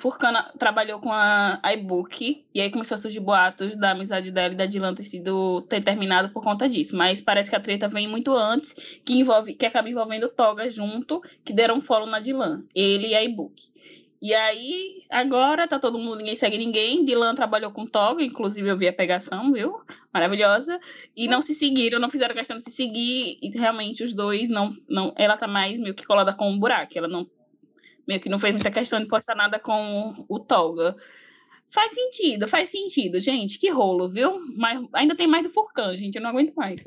Furcan 0.00 0.32
trabalhou 0.58 0.98
com 0.98 1.12
a 1.12 1.60
iBook 1.74 2.42
e 2.54 2.60
aí 2.60 2.70
começou 2.70 2.94
a 2.94 2.98
surgir 2.98 3.20
boatos 3.20 3.76
da 3.76 3.90
amizade 3.90 4.30
dela 4.30 4.54
e 4.54 4.56
da 4.56 4.64
Dylan 4.64 4.94
ter 4.94 5.04
sido 5.04 5.60
ter 5.68 5.84
terminado 5.84 6.30
por 6.30 6.42
conta 6.42 6.66
disso. 6.66 6.96
Mas 6.96 7.20
parece 7.20 7.50
que 7.50 7.56
a 7.56 7.60
treta 7.60 7.86
vem 7.86 8.08
muito 8.08 8.34
antes, 8.34 8.72
que 9.04 9.12
envolve 9.12 9.54
que 9.54 9.66
acaba 9.66 9.90
envolvendo 9.90 10.30
Toga 10.30 10.70
junto, 10.70 11.22
que 11.44 11.52
deram 11.52 11.82
follow 11.82 12.06
na 12.06 12.18
Dylan, 12.18 12.64
ele 12.74 13.08
e 13.08 13.14
a 13.14 13.22
iBook. 13.22 13.70
E 14.22 14.34
aí, 14.34 15.02
agora 15.08 15.66
tá 15.66 15.78
todo 15.78 15.98
mundo, 15.98 16.16
ninguém 16.16 16.36
segue 16.36 16.58
ninguém. 16.58 17.04
Dylan 17.04 17.34
trabalhou 17.34 17.70
com 17.70 17.86
Toga, 17.86 18.22
inclusive 18.22 18.68
eu 18.68 18.76
vi 18.76 18.86
a 18.86 18.92
pegação, 18.92 19.52
viu? 19.52 19.80
Maravilhosa. 20.12 20.78
E 21.16 21.26
não 21.26 21.40
se 21.40 21.54
seguiram, 21.54 21.98
não 21.98 22.10
fizeram 22.10 22.34
questão 22.34 22.58
de 22.58 22.64
se 22.64 22.70
seguir. 22.70 23.38
E 23.40 23.50
realmente 23.50 24.04
os 24.04 24.12
dois 24.12 24.50
não. 24.50 24.74
não 24.88 25.14
ela 25.16 25.38
tá 25.38 25.46
mais 25.46 25.78
meio 25.78 25.94
que 25.94 26.04
colada 26.04 26.34
com 26.34 26.50
um 26.50 26.58
buraco. 26.58 26.92
Ela 26.96 27.08
não. 27.08 27.26
Meio 28.10 28.20
que 28.20 28.28
não 28.28 28.40
fez 28.40 28.52
muita 28.52 28.72
questão 28.72 28.98
de 28.98 29.06
postar 29.06 29.36
nada 29.36 29.60
com 29.60 30.26
o 30.28 30.40
Toga. 30.40 30.96
Faz 31.72 31.92
sentido, 31.92 32.48
faz 32.48 32.68
sentido, 32.68 33.20
gente. 33.20 33.56
Que 33.56 33.70
rolo, 33.70 34.10
viu? 34.10 34.40
Mas 34.56 34.84
ainda 34.92 35.16
tem 35.16 35.28
mais 35.28 35.44
do 35.44 35.50
Furcan, 35.52 35.96
gente. 35.96 36.16
Eu 36.16 36.22
não 36.22 36.30
aguento 36.30 36.52
mais. 36.54 36.82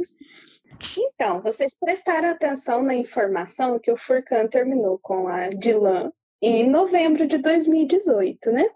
Então, 0.97 1.41
vocês 1.41 1.73
prestaram 1.79 2.27
atenção 2.27 2.83
na 2.83 2.93
informação 2.93 3.79
que 3.79 3.89
o 3.89 3.95
Furcan 3.95 4.47
terminou 4.47 4.99
com 4.99 5.29
a 5.29 5.47
Dylan 5.47 6.11
em 6.41 6.69
novembro 6.69 7.25
de 7.25 7.37
2018, 7.37 8.51
né? 8.51 8.69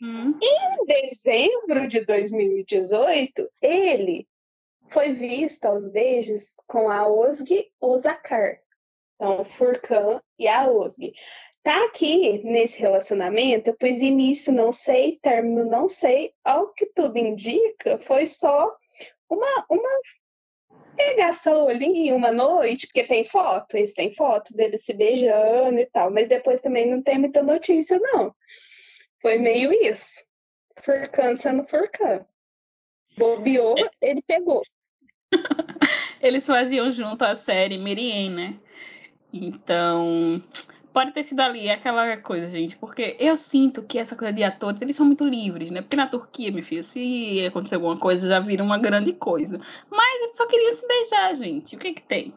Uhum. 0.00 0.38
Em 0.40 0.84
dezembro 0.86 1.88
de 1.88 2.04
2018, 2.04 3.50
ele 3.60 4.28
foi 4.90 5.12
visto 5.12 5.64
aos 5.64 5.88
beijos 5.88 6.54
com 6.68 6.88
a 6.88 7.08
Osg 7.08 7.68
Osakar. 7.80 8.60
Então, 9.16 9.44
Furkan 9.44 10.20
e 10.38 10.46
a 10.46 10.70
Osg. 10.70 11.12
Tá 11.62 11.84
aqui 11.84 12.42
nesse 12.44 12.78
relacionamento, 12.78 13.70
eu 13.70 13.76
pus 13.76 13.98
início 13.98 14.52
não 14.52 14.72
sei, 14.72 15.18
término 15.20 15.64
não 15.64 15.88
sei. 15.88 16.32
Ao 16.44 16.72
que 16.72 16.86
tudo 16.86 17.18
indica, 17.18 17.98
foi 17.98 18.26
só 18.26 18.74
uma, 19.28 19.66
uma 19.68 20.00
pegação 20.96 21.68
ali 21.68 22.12
uma 22.12 22.32
noite, 22.32 22.86
porque 22.86 23.04
tem 23.04 23.22
foto, 23.22 23.76
eles 23.76 23.94
têm 23.94 24.12
foto 24.14 24.54
deles 24.54 24.84
se 24.84 24.92
beijando 24.92 25.78
e 25.78 25.86
tal, 25.86 26.10
mas 26.10 26.28
depois 26.28 26.60
também 26.60 26.90
não 26.90 27.02
tem 27.02 27.18
muita 27.18 27.42
notícia, 27.42 27.98
não. 27.98 28.34
Foi 29.20 29.38
meio 29.38 29.72
isso. 29.72 30.24
Furcan 30.80 31.36
sendo 31.36 31.64
Furcan. 31.68 32.24
Bobeou, 33.16 33.74
ele 34.00 34.22
pegou. 34.22 34.62
Eles 36.20 36.46
faziam 36.46 36.90
junto 36.90 37.22
a 37.22 37.34
série 37.34 37.78
Merien, 37.78 38.30
né? 38.30 38.60
Então, 39.32 40.42
pode 40.92 41.12
ter 41.12 41.22
sido 41.22 41.40
ali 41.40 41.70
aquela 41.70 42.16
coisa, 42.16 42.48
gente, 42.48 42.76
porque 42.76 43.16
eu 43.18 43.36
sinto 43.36 43.82
que 43.82 43.98
essa 43.98 44.16
coisa 44.16 44.32
de 44.32 44.42
atores, 44.42 44.82
eles 44.82 44.96
são 44.96 45.06
muito 45.06 45.24
livres, 45.24 45.70
né? 45.70 45.82
Porque 45.82 45.96
na 45.96 46.06
Turquia, 46.06 46.50
minha 46.50 46.64
filha, 46.64 46.82
se 46.82 47.46
acontecer 47.46 47.76
alguma 47.76 47.96
coisa, 47.96 48.28
já 48.28 48.40
vira 48.40 48.62
uma 48.62 48.78
grande 48.78 49.12
coisa. 49.12 49.60
Mas 49.90 50.22
eles 50.22 50.36
só 50.36 50.46
queriam 50.46 50.72
se 50.72 50.86
beijar, 50.86 51.34
gente. 51.36 51.76
O 51.76 51.78
que 51.78 51.94
que 51.94 52.02
tem? 52.02 52.34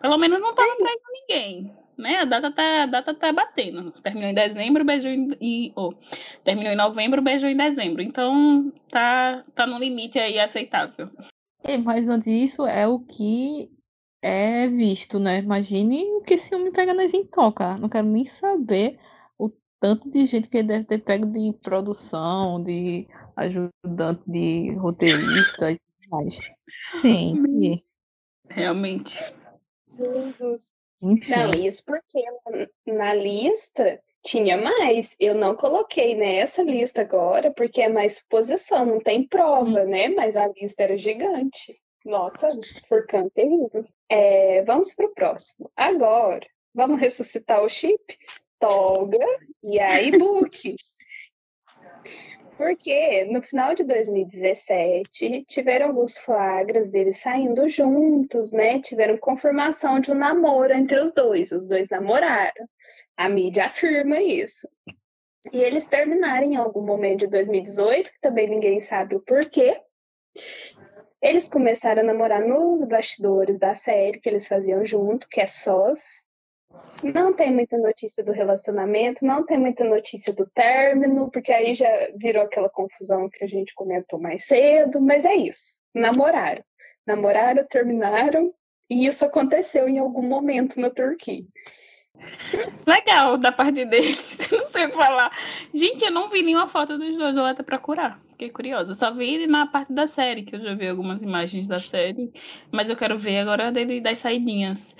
Pelo 0.00 0.18
menos 0.18 0.40
não 0.40 0.54
tava 0.54 0.76
traindo 0.76 1.02
ninguém, 1.12 1.72
né? 1.96 2.18
A 2.18 2.24
data 2.24 2.52
tá, 2.52 2.82
a 2.84 2.86
data 2.86 3.14
tá 3.14 3.32
batendo. 3.32 3.90
Terminou 4.02 4.30
em 4.30 4.34
dezembro, 4.34 4.84
beijou 4.84 5.10
em, 5.10 5.72
oh, 5.74 5.92
terminou 6.44 6.72
em 6.72 6.76
novembro, 6.76 7.20
beijou 7.20 7.48
em 7.48 7.56
dezembro. 7.56 8.00
Então, 8.00 8.72
tá 8.88 9.44
tá 9.54 9.66
no 9.66 9.78
limite 9.78 10.18
aí 10.18 10.38
aceitável. 10.38 11.10
É, 11.64 11.76
mas 11.76 12.08
antes 12.08 12.32
disso 12.32 12.64
é 12.64 12.86
o 12.86 13.00
que 13.00 13.68
é 14.22 14.68
visto, 14.68 15.18
né? 15.18 15.38
Imagine 15.38 16.04
o 16.12 16.20
que 16.22 16.34
esse 16.34 16.54
homem 16.54 16.72
pega 16.72 16.94
nas 16.94 17.14
intoca. 17.14 17.76
Não 17.78 17.88
quero 17.88 18.06
nem 18.06 18.24
saber 18.24 18.98
o 19.38 19.50
tanto 19.80 20.10
de 20.10 20.26
gente 20.26 20.48
que 20.48 20.58
ele 20.58 20.68
deve 20.68 20.84
ter 20.84 20.98
pego 20.98 21.26
de 21.26 21.52
produção, 21.62 22.62
de 22.62 23.06
ajudante 23.36 24.22
de 24.26 24.74
roteirista 24.74 25.72
e 25.72 25.78
tudo 25.78 26.10
mais. 26.10 26.38
Sim. 26.94 27.80
Realmente. 28.48 29.18
Jesus. 29.88 30.72
Enfim. 31.02 31.30
Não, 31.30 31.50
isso 31.52 31.84
porque 31.84 32.20
na 32.86 33.14
lista 33.14 34.00
Tinha 34.24 34.56
mais. 34.56 35.14
Eu 35.18 35.34
não 35.34 35.54
coloquei 35.54 36.14
nessa 36.16 36.62
lista 36.62 37.02
agora, 37.02 37.52
porque 37.52 37.82
é 37.82 37.88
mais 37.88 38.16
suposição, 38.16 38.84
não 38.84 39.00
tem 39.00 39.26
prova, 39.26 39.84
né? 39.84 40.08
Mas 40.08 40.36
a 40.36 40.48
lista 40.48 40.82
era 40.82 40.98
gigante. 40.98 41.80
Nossa, 42.04 42.48
Furcan 42.88 43.28
terrível. 43.28 43.86
É, 44.10 44.62
vamos 44.62 44.94
para 44.94 45.06
o 45.06 45.14
próximo. 45.14 45.70
Agora, 45.76 46.46
vamos 46.74 47.00
ressuscitar 47.00 47.62
o 47.62 47.68
chip? 47.68 48.18
Toga 48.58 49.18
e 49.62 49.78
a 49.78 50.02
e-book. 50.02 50.74
Porque 52.56 53.24
no 53.26 53.40
final 53.40 53.72
de 53.72 53.84
2017 53.84 55.44
tiveram 55.46 55.88
alguns 55.88 56.18
flagras 56.18 56.90
deles 56.90 57.18
saindo 57.18 57.68
juntos, 57.68 58.50
né? 58.50 58.80
Tiveram 58.80 59.16
confirmação 59.16 60.00
de 60.00 60.10
um 60.10 60.16
namoro 60.16 60.72
entre 60.74 60.98
os 60.98 61.12
dois. 61.12 61.52
Os 61.52 61.66
dois 61.66 61.88
namoraram. 61.88 62.68
A 63.16 63.28
mídia 63.28 63.66
afirma 63.66 64.20
isso. 64.20 64.68
E 65.52 65.60
eles 65.60 65.86
terminaram 65.86 66.46
em 66.46 66.56
algum 66.56 66.82
momento 66.82 67.20
de 67.20 67.26
2018, 67.28 68.12
que 68.12 68.20
também 68.20 68.48
ninguém 68.48 68.80
sabe 68.80 69.14
o 69.14 69.20
porquê. 69.20 69.80
Eles 71.20 71.48
começaram 71.48 72.02
a 72.02 72.04
namorar 72.04 72.40
nos 72.40 72.84
bastidores 72.84 73.58
da 73.58 73.74
série 73.74 74.20
que 74.20 74.28
eles 74.28 74.46
faziam 74.46 74.84
junto, 74.84 75.28
que 75.28 75.40
é 75.40 75.46
Sós, 75.46 76.28
não 77.02 77.32
tem 77.32 77.52
muita 77.52 77.78
notícia 77.78 78.22
do 78.24 78.32
relacionamento, 78.32 79.24
não 79.24 79.44
tem 79.44 79.58
muita 79.58 79.84
notícia 79.84 80.32
do 80.32 80.46
término, 80.46 81.30
porque 81.30 81.52
aí 81.52 81.72
já 81.74 81.88
virou 82.16 82.42
aquela 82.42 82.68
confusão 82.68 83.28
que 83.28 83.44
a 83.44 83.46
gente 83.46 83.74
comentou 83.74 84.18
mais 84.18 84.44
cedo, 84.46 85.00
mas 85.00 85.24
é 85.24 85.34
isso. 85.34 85.80
Namoraram. 85.94 86.62
Namoraram, 87.06 87.64
terminaram, 87.68 88.52
e 88.90 89.06
isso 89.06 89.24
aconteceu 89.24 89.88
em 89.88 89.98
algum 89.98 90.22
momento 90.22 90.80
na 90.80 90.90
Turquia. 90.90 91.44
Legal 92.86 93.38
da 93.38 93.52
parte 93.52 93.84
deles, 93.84 94.20
não 94.50 94.66
sei 94.66 94.88
falar. 94.88 95.30
Gente, 95.72 96.04
eu 96.04 96.10
não 96.10 96.28
vi 96.28 96.42
nenhuma 96.42 96.68
foto 96.68 96.98
dos 96.98 97.16
dois, 97.16 97.34
vou 97.34 97.44
até 97.44 97.62
procurar. 97.62 98.20
Fiquei 98.38 98.50
curiosa. 98.50 98.94
Só 98.94 99.12
vi 99.12 99.48
na 99.48 99.66
parte 99.66 99.92
da 99.92 100.06
série, 100.06 100.44
que 100.44 100.54
eu 100.54 100.60
já 100.60 100.72
vi 100.72 100.86
algumas 100.86 101.20
imagens 101.20 101.66
da 101.66 101.78
série, 101.80 102.32
mas 102.70 102.88
eu 102.88 102.94
quero 102.94 103.18
ver 103.18 103.40
agora 103.40 103.72
dele 103.72 104.00
das 104.00 104.20
saidinhas. 104.20 104.94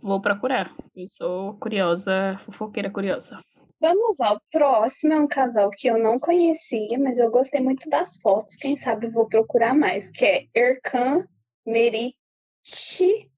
Vou 0.00 0.22
procurar. 0.22 0.72
Eu 0.94 1.08
sou 1.08 1.54
curiosa, 1.54 2.40
fofoqueira 2.44 2.88
curiosa. 2.88 3.42
Vamos 3.80 4.18
lá, 4.20 4.34
o 4.34 4.40
próximo 4.48 5.12
é 5.12 5.20
um 5.20 5.26
casal 5.26 5.70
que 5.70 5.88
eu 5.88 5.98
não 5.98 6.20
conhecia, 6.20 6.96
mas 6.96 7.18
eu 7.18 7.32
gostei 7.32 7.60
muito 7.60 7.90
das 7.90 8.16
fotos. 8.18 8.54
Quem 8.54 8.76
sabe 8.76 9.08
vou 9.08 9.26
procurar 9.26 9.74
mais, 9.74 10.08
que 10.12 10.24
é 10.24 10.46
Erkan 10.54 11.26
Merici 11.66 13.28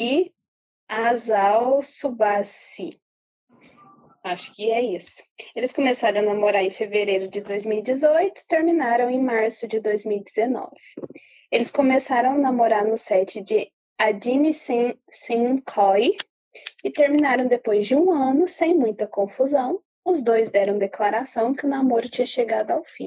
e 0.00 0.32
Azal 0.88 1.82
Subasi. 1.82 2.98
Acho 4.24 4.54
que 4.54 4.70
é 4.70 4.80
isso. 4.80 5.22
Eles 5.54 5.72
começaram 5.72 6.20
a 6.20 6.22
namorar 6.22 6.62
em 6.62 6.70
fevereiro 6.70 7.26
de 7.26 7.40
2018, 7.40 8.42
terminaram 8.48 9.10
em 9.10 9.20
março 9.20 9.66
de 9.66 9.80
2019. 9.80 10.68
Eles 11.50 11.70
começaram 11.72 12.34
a 12.34 12.38
namorar 12.38 12.84
no 12.86 12.96
set 12.96 13.42
de 13.42 13.70
Adine 13.98 14.52
Sinkoi 14.52 16.16
e 16.84 16.90
terminaram 16.90 17.48
depois 17.48 17.86
de 17.86 17.96
um 17.96 18.12
ano, 18.12 18.46
sem 18.46 18.74
muita 18.74 19.06
confusão. 19.08 19.80
Os 20.04 20.22
dois 20.22 20.50
deram 20.50 20.78
declaração 20.78 21.52
que 21.52 21.66
o 21.66 21.68
namoro 21.68 22.08
tinha 22.08 22.26
chegado 22.26 22.70
ao 22.70 22.84
fim. 22.84 23.06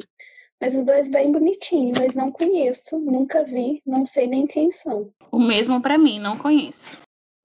Mas 0.60 0.76
os 0.76 0.84
dois 0.84 1.10
bem 1.10 1.32
bonitinhos, 1.32 2.00
mas 2.00 2.16
não 2.16 2.32
conheço, 2.32 3.00
nunca 3.00 3.44
vi, 3.44 3.82
não 3.86 4.06
sei 4.06 4.28
nem 4.28 4.48
quem 4.48 4.72
são. 4.72 5.12
O 5.32 5.40
mesmo 5.40 5.82
para 5.82 5.98
mim, 5.98 6.20
não 6.20 6.38
conheço. 6.38 6.98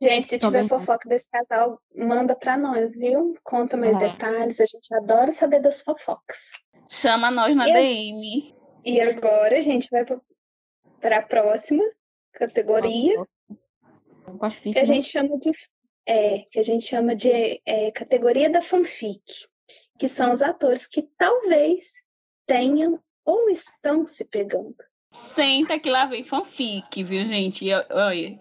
Gente, 0.02 0.28
se 0.28 0.38
tiver 0.38 0.66
fofoca 0.66 1.06
desse 1.08 1.28
casal, 1.28 1.78
manda 1.94 2.34
para 2.34 2.56
nós, 2.56 2.96
viu? 2.96 3.34
Conta 3.44 3.76
mais 3.76 3.96
é. 3.96 4.08
detalhes, 4.10 4.58
a 4.60 4.64
gente 4.64 4.94
adora 4.94 5.30
saber 5.30 5.60
das 5.60 5.82
fofocas. 5.82 6.52
Chama 6.88 7.30
nós 7.30 7.54
na 7.54 7.68
e 7.68 7.72
DM. 7.72 8.54
E 8.84 9.00
agora 9.00 9.58
a 9.58 9.60
gente 9.60 9.88
vai 9.90 10.04
para 11.00 11.18
a 11.18 11.22
próxima 11.22 11.84
categoria, 12.32 13.26
que 14.72 14.78
a 14.78 14.86
gente 14.86 15.08
chama 15.08 15.38
de 15.38 15.50
é, 16.06 16.38
que 16.50 16.58
a 16.58 16.62
gente 16.62 16.86
chama 16.86 17.14
de 17.14 17.60
é, 17.66 17.90
categoria 17.90 18.48
da 18.48 18.62
fanfic, 18.62 19.22
que 19.98 20.08
são 20.08 20.32
os 20.32 20.40
atores 20.40 20.86
que 20.86 21.02
talvez 21.18 21.92
tenham 22.46 22.98
ou 23.24 23.50
estão 23.50 24.06
se 24.06 24.24
pegando. 24.24 24.74
Senta 25.12 25.78
que 25.78 25.90
lá 25.90 26.06
vem 26.06 26.24
fanfic, 26.24 27.04
viu, 27.04 27.26
gente? 27.26 27.66
Olha, 27.90 28.40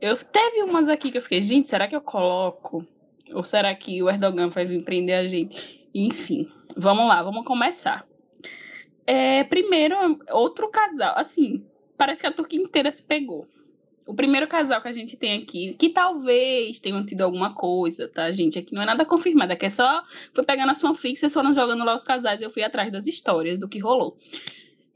eu 0.00 0.16
teve 0.16 0.62
umas 0.62 0.88
aqui 0.88 1.10
que 1.10 1.18
eu 1.18 1.22
fiquei, 1.22 1.42
gente, 1.42 1.68
será 1.68 1.88
que 1.88 1.96
eu 1.96 2.00
coloco? 2.00 2.86
Ou 3.32 3.44
será 3.44 3.74
que 3.74 4.02
o 4.02 4.08
Erdogan 4.08 4.48
vai 4.48 4.64
vir 4.64 4.82
prender 4.82 5.16
a 5.16 5.26
gente? 5.26 5.88
Enfim, 5.94 6.50
vamos 6.76 7.06
lá, 7.06 7.22
vamos 7.22 7.44
começar. 7.44 8.06
É, 9.06 9.42
primeiro, 9.44 9.96
outro 10.30 10.68
casal, 10.68 11.14
assim, 11.16 11.64
parece 11.96 12.20
que 12.20 12.26
a 12.26 12.32
Turquia 12.32 12.60
inteira 12.60 12.90
se 12.90 13.02
pegou. 13.02 13.46
O 14.06 14.14
primeiro 14.14 14.46
casal 14.48 14.80
que 14.80 14.88
a 14.88 14.92
gente 14.92 15.16
tem 15.16 15.42
aqui, 15.42 15.74
que 15.74 15.90
talvez 15.90 16.80
tenham 16.80 17.04
tido 17.04 17.20
alguma 17.22 17.54
coisa, 17.54 18.08
tá, 18.08 18.30
gente? 18.30 18.58
Aqui 18.58 18.74
não 18.74 18.82
é 18.82 18.86
nada 18.86 19.04
confirmado, 19.04 19.52
aqui 19.52 19.66
é 19.66 19.70
só. 19.70 20.02
Fui 20.32 20.44
pegando 20.44 20.70
as 20.70 20.80
fanfics, 20.80 21.20
vocês 21.20 21.34
foram 21.34 21.52
jogando 21.52 21.84
lá 21.84 21.94
os 21.94 22.04
casais, 22.04 22.40
eu 22.40 22.50
fui 22.50 22.62
atrás 22.62 22.90
das 22.90 23.06
histórias 23.06 23.58
do 23.58 23.68
que 23.68 23.78
rolou. 23.78 24.16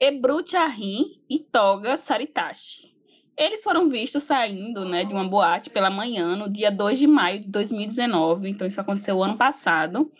Ebru 0.01 0.43
Chahin 0.47 1.21
e 1.29 1.41
Toga 1.41 1.97
Saritashi. 1.97 2.92
Eles 3.37 3.63
foram 3.63 3.89
vistos 3.89 4.25
saindo 4.25 4.85
né, 4.85 5.05
de 5.05 5.13
uma 5.13 5.27
boate 5.27 5.71
pela 5.71 5.91
manhã, 5.91 6.37
no 6.37 6.51
dia 6.51 6.71
2 6.71 6.99
de 6.99 7.07
maio 7.07 7.41
de 7.41 7.49
2019. 7.49 8.49
Então, 8.49 8.67
isso 8.67 8.81
aconteceu 8.81 9.23
ano 9.23 9.37
passado. 9.37 10.13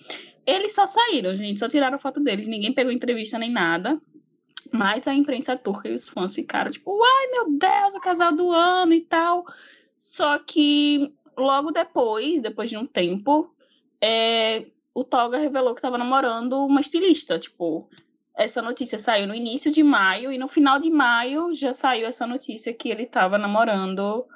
Eles 0.47 0.75
só 0.75 0.87
saíram, 0.87 1.37
gente, 1.37 1.61
só 1.61 1.69
tiraram 1.69 1.99
foto 1.99 2.21
deles. 2.21 2.47
Ninguém 2.49 2.73
pegou 2.73 2.93
entrevista 2.93 3.39
nem 3.39 3.51
nada. 3.51 4.01
Mas 4.73 5.07
a 5.07 5.15
imprensa 5.15 5.57
turca 5.57 5.89
e 5.89 5.95
os 5.95 6.09
fãs 6.09 6.35
ficaram 6.35 6.71
tipo, 6.71 6.99
ai 7.03 7.27
meu 7.31 7.59
Deus, 7.59 7.95
o 7.95 8.01
casal 8.01 8.33
do 8.35 8.51
ano 8.51 8.95
e 8.95 9.01
tal. 9.03 9.45
Só 9.99 10.39
que 10.39 11.15
logo 11.37 11.71
depois, 11.71 12.41
depois 12.41 12.71
de 12.71 12.77
um 12.77 12.87
tempo, 12.87 13.55
é, 14.01 14.67
o 14.95 15.05
Toga 15.05 15.39
revelou 15.39 15.75
que 15.75 15.79
estava 15.79 15.99
namorando 15.99 16.65
uma 16.65 16.81
estilista. 16.81 17.39
Tipo, 17.39 17.89
essa 18.35 18.63
notícia 18.63 18.99
saiu 18.99 19.27
no 19.27 19.35
início 19.35 19.71
de 19.71 19.83
maio 19.83 20.33
e 20.33 20.39
no 20.39 20.49
final 20.49 20.79
de 20.79 20.91
maio 20.91 21.55
já 21.55 21.75
saiu 21.75 22.07
essa 22.07 22.27
notícia 22.27 22.73
que 22.73 22.89
ele 22.89 23.03
estava 23.05 23.37
namorando 23.37 24.27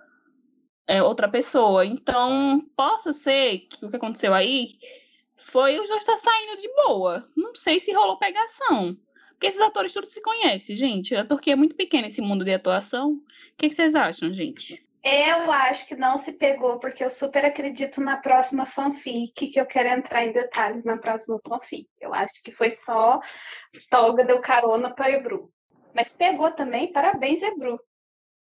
é, 0.86 1.02
outra 1.02 1.28
pessoa. 1.28 1.84
Então, 1.84 2.64
possa 2.76 3.12
ser 3.12 3.60
que 3.60 3.84
o 3.84 3.90
que 3.90 3.96
aconteceu 3.96 4.34
aí 4.34 4.78
foi 5.38 5.78
os 5.78 5.88
dois 5.88 6.00
estar 6.00 6.14
tá 6.14 6.18
saindo 6.18 6.60
de 6.60 6.68
boa. 6.74 7.28
Não 7.36 7.54
sei 7.54 7.80
se 7.80 7.92
rolou 7.92 8.18
pegação. 8.18 8.96
Porque 9.30 9.48
esses 9.48 9.60
atores 9.60 9.92
todos 9.92 10.12
se 10.12 10.20
conhecem, 10.22 10.76
gente. 10.76 11.14
A 11.14 11.24
Turquia 11.24 11.52
é 11.52 11.56
muito 11.56 11.74
pequena 11.74 12.08
esse 12.08 12.22
mundo 12.22 12.44
de 12.44 12.54
atuação. 12.54 13.12
O 13.12 13.22
que, 13.58 13.68
que 13.68 13.74
vocês 13.74 13.94
acham, 13.94 14.32
gente? 14.32 14.85
Eu 15.08 15.52
acho 15.52 15.86
que 15.86 15.94
não 15.94 16.18
se 16.18 16.32
pegou, 16.32 16.80
porque 16.80 17.04
eu 17.04 17.08
super 17.08 17.44
acredito 17.44 18.00
na 18.00 18.16
próxima 18.16 18.66
fanfic, 18.66 19.46
que 19.52 19.60
eu 19.60 19.64
quero 19.64 19.88
entrar 19.88 20.24
em 20.24 20.32
detalhes 20.32 20.84
na 20.84 20.98
próxima 20.98 21.38
fanfic. 21.46 21.88
Eu 22.00 22.12
acho 22.12 22.42
que 22.42 22.50
foi 22.50 22.72
só 22.72 23.20
Toga 23.88 24.24
deu 24.24 24.40
carona 24.40 24.92
para 24.92 25.12
Ebru. 25.12 25.48
Mas 25.94 26.12
pegou 26.12 26.50
também, 26.50 26.92
parabéns, 26.92 27.40
Ebru. 27.40 27.78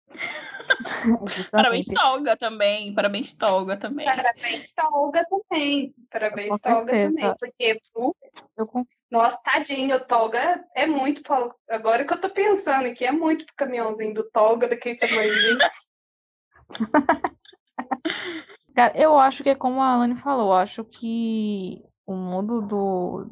Parabéns, 1.52 1.86
Toga 1.86 2.36
também. 2.36 2.94
Parabéns, 2.94 3.32
Toga 3.32 3.76
também. 3.76 4.06
Parabéns, 4.06 4.74
Toga 4.74 5.26
também. 5.28 5.94
Parabéns, 6.10 6.60
Toga 6.62 6.92
também. 6.92 7.34
Porque 7.38 7.64
Ebru. 7.64 8.16
Eu 8.56 8.66
nossa, 9.10 9.40
tadinho, 9.42 9.96
o 9.96 10.06
Toga 10.06 10.64
é 10.74 10.84
muito. 10.84 11.22
Agora 11.70 12.04
que 12.04 12.12
eu 12.12 12.20
tô 12.20 12.28
pensando 12.28 12.86
aqui, 12.88 13.04
é 13.04 13.12
muito 13.12 13.46
pro 13.46 13.54
caminhãozinho 13.54 14.14
do 14.14 14.28
Toga, 14.30 14.68
daquele 14.68 14.98
tamanhozinho. 14.98 15.58
Cara, 18.74 18.92
eu 18.94 19.18
acho 19.18 19.42
que 19.42 19.50
é 19.50 19.54
como 19.54 19.80
a 19.80 19.94
Alane 19.94 20.16
falou, 20.16 20.52
acho 20.52 20.84
que 20.84 21.82
o 22.06 22.14
mundo 22.14 22.60
do 22.60 23.30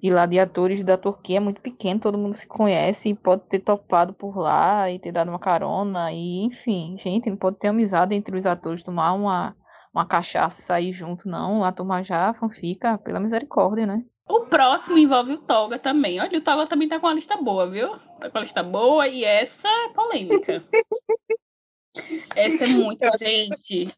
de 0.00 0.38
atores 0.38 0.84
da 0.84 0.96
Turquia 0.96 1.38
é 1.38 1.40
muito 1.40 1.60
pequeno, 1.60 1.98
todo 1.98 2.16
mundo 2.16 2.32
se 2.32 2.46
conhece 2.46 3.08
e 3.08 3.14
pode 3.14 3.42
ter 3.48 3.58
topado 3.58 4.12
por 4.12 4.38
lá 4.38 4.88
e 4.88 4.98
ter 4.98 5.10
dado 5.10 5.28
uma 5.28 5.40
carona 5.40 6.12
e 6.12 6.44
enfim, 6.44 6.96
gente, 7.00 7.28
não 7.28 7.36
pode 7.36 7.58
ter 7.58 7.68
amizade 7.68 8.14
entre 8.14 8.38
os 8.38 8.46
atores, 8.46 8.84
tomar 8.84 9.12
uma, 9.12 9.56
uma 9.92 10.06
cachaça 10.06 10.60
e 10.60 10.64
sair 10.64 10.92
junto, 10.92 11.28
não. 11.28 11.64
A 11.64 11.72
turma 11.72 12.04
já 12.04 12.32
fica 12.60 12.96
pela 12.98 13.18
misericórdia, 13.18 13.86
né? 13.86 14.04
O 14.28 14.40
próximo 14.42 14.98
envolve 14.98 15.32
o 15.32 15.38
Toga 15.38 15.78
também. 15.78 16.20
Olha, 16.20 16.38
o 16.38 16.42
Toga 16.42 16.66
também 16.66 16.88
tá 16.88 17.00
com 17.00 17.06
a 17.06 17.14
lista 17.14 17.36
boa, 17.36 17.68
viu? 17.68 17.96
Tá 18.20 18.30
com 18.30 18.38
a 18.38 18.42
lista 18.42 18.62
boa 18.62 19.08
e 19.08 19.24
essa 19.24 19.66
é 19.66 19.88
polêmica. 19.88 20.62
essa 22.34 22.64
é 22.64 22.68
muito. 22.74 23.04
Gente, 23.18 23.90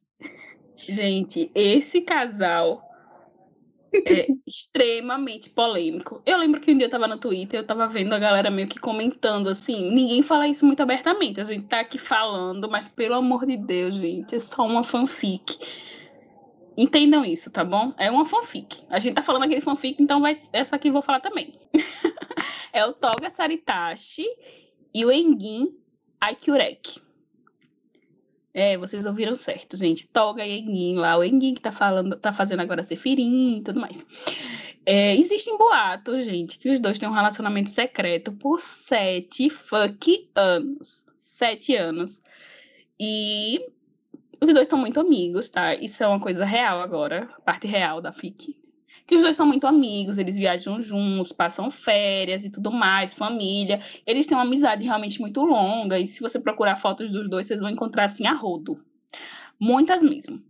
gente, 0.77 1.51
esse 1.55 2.01
casal 2.01 2.91
é 3.93 4.29
extremamente 4.47 5.51
polêmico. 5.51 6.23
Eu 6.25 6.39
lembro 6.39 6.61
que 6.61 6.71
um 6.71 6.79
dia 6.79 6.87
eu 6.87 6.91
tava 6.91 7.09
no 7.09 7.19
Twitter, 7.19 7.61
eu 7.61 7.67
tava 7.67 7.89
vendo 7.89 8.13
a 8.13 8.19
galera 8.19 8.51
meio 8.51 8.69
que 8.69 8.79
comentando 8.79 9.49
assim, 9.49 9.93
ninguém 9.93 10.23
fala 10.23 10.47
isso 10.47 10.65
muito 10.65 10.81
abertamente, 10.81 11.41
a 11.41 11.45
gente 11.45 11.67
tá 11.67 11.81
aqui 11.81 11.99
falando, 11.99 12.71
mas 12.71 12.89
pelo 12.89 13.15
amor 13.15 13.47
de 13.47 13.57
Deus, 13.57 13.97
gente, 13.97 14.35
é 14.35 14.41
só 14.41 14.65
uma 14.65 14.85
fanfic. 14.85 15.59
Entendam 16.77 17.25
isso, 17.25 17.51
tá 17.51 17.65
bom? 17.65 17.93
É 17.99 18.11
uma 18.11 18.25
fanfic. 18.25 18.83
A 18.89 18.99
gente 18.99 19.15
tá 19.15 19.23
falando 19.23 19.43
aquele 19.43 19.61
fanfic, 19.61 20.03
então 20.03 20.21
vai, 20.21 20.39
essa 20.53 20.77
aqui 20.77 20.89
eu 20.89 20.93
vou 20.93 21.03
falar 21.03 21.21
também. 21.21 21.55
é 22.73 22.85
o 22.87 22.93
Toga 22.93 23.29
Saritashi 23.29 24.25
e 24.95 25.05
o 25.05 25.11
Engin 25.11 25.75
Aikurek. 26.21 27.01
É, 28.53 28.77
vocês 28.77 29.07
ouviram 29.07 29.37
certo, 29.37 29.77
gente. 29.77 30.09
Toga 30.09 30.45
e 30.45 30.59
Engin 30.59 30.97
lá. 30.97 31.17
O 31.17 31.25
Engin 31.25 31.55
que 31.55 31.61
tá 31.61 31.71
falando, 31.71 32.17
tá 32.17 32.33
fazendo 32.33 32.61
agora 32.61 32.83
Sefirim 32.83 33.59
e 33.59 33.63
tudo 33.63 33.81
mais. 33.81 34.05
É, 34.85 35.17
existem 35.17 35.57
boatos, 35.57 36.25
gente, 36.25 36.59
que 36.59 36.71
os 36.71 36.81
dois 36.81 36.99
têm 36.99 37.09
um 37.09 37.13
relacionamento 37.13 37.71
secreto 37.71 38.33
por 38.33 38.59
sete 38.59 39.51
fuck 39.51 40.29
anos. 40.35 41.05
Sete 41.17 41.77
anos. 41.77 42.21
E 42.99 43.65
os 44.41 44.53
dois 44.53 44.67
são 44.67 44.79
muito 44.79 44.99
amigos, 44.99 45.49
tá? 45.49 45.75
Isso 45.75 46.03
é 46.03 46.09
uma 46.09 46.21
coisa 46.21 46.45
real 46.45 46.81
agora, 46.81 47.29
parte 47.45 47.67
real 47.67 48.01
da 48.01 48.13
FIC. 48.13 48.59
Que 49.07 49.17
os 49.17 49.23
dois 49.23 49.37
são 49.37 49.47
muito 49.47 49.67
amigos, 49.67 50.19
eles 50.19 50.37
viajam 50.37 50.81
juntos, 50.81 51.33
passam 51.33 51.71
férias 51.71 52.45
e 52.45 52.51
tudo 52.51 52.71
mais, 52.71 53.15
família. 53.15 53.81
Eles 54.07 54.27
têm 54.27 54.37
uma 54.37 54.45
amizade 54.45 54.85
realmente 54.85 55.21
muito 55.21 55.43
longa, 55.43 55.99
e 55.99 56.07
se 56.07 56.21
você 56.21 56.39
procurar 56.39 56.77
fotos 56.77 57.11
dos 57.11 57.29
dois, 57.29 57.47
vocês 57.47 57.61
vão 57.61 57.71
encontrar 57.71 58.05
assim 58.05 58.27
a 58.27 58.33
rodo. 58.33 58.83
Muitas 59.59 60.03
mesmo. 60.03 60.43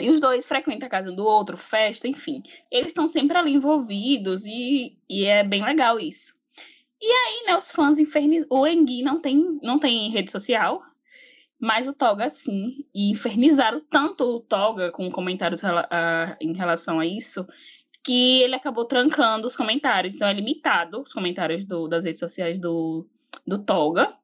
E 0.00 0.10
os 0.10 0.20
dois 0.20 0.46
frequentam 0.46 0.86
a 0.86 0.90
casa 0.90 1.12
do 1.12 1.24
outro, 1.24 1.56
festa, 1.56 2.08
enfim. 2.08 2.42
Eles 2.70 2.88
estão 2.88 3.08
sempre 3.08 3.36
ali 3.36 3.54
envolvidos 3.54 4.44
e, 4.44 4.96
e 5.08 5.24
é 5.24 5.44
bem 5.44 5.62
legal 5.64 6.00
isso. 6.00 6.34
E 7.00 7.06
aí, 7.06 7.44
né, 7.46 7.56
os 7.56 7.70
fãs 7.70 7.98
infernizam. 7.98 8.46
O 8.50 8.66
Engui 8.66 9.02
não 9.02 9.20
tem, 9.20 9.58
não 9.62 9.78
tem 9.78 10.10
rede 10.10 10.32
social, 10.32 10.82
mas 11.64 11.88
o 11.88 11.94
Toga 11.94 12.28
sim. 12.28 12.84
E 12.94 13.10
infernizaram 13.10 13.80
tanto 13.80 14.22
o 14.22 14.40
Toga 14.40 14.92
com 14.92 15.10
comentários 15.10 15.62
em 16.38 16.52
relação 16.52 17.00
a 17.00 17.06
isso, 17.06 17.46
que 18.04 18.42
ele 18.42 18.54
acabou 18.54 18.84
trancando 18.84 19.46
os 19.46 19.56
comentários. 19.56 20.14
Então 20.14 20.28
é 20.28 20.34
limitado 20.34 21.00
os 21.00 21.12
comentários 21.12 21.64
do, 21.64 21.88
das 21.88 22.04
redes 22.04 22.20
sociais 22.20 22.58
do, 22.58 23.08
do 23.46 23.64
Toga. 23.64 24.14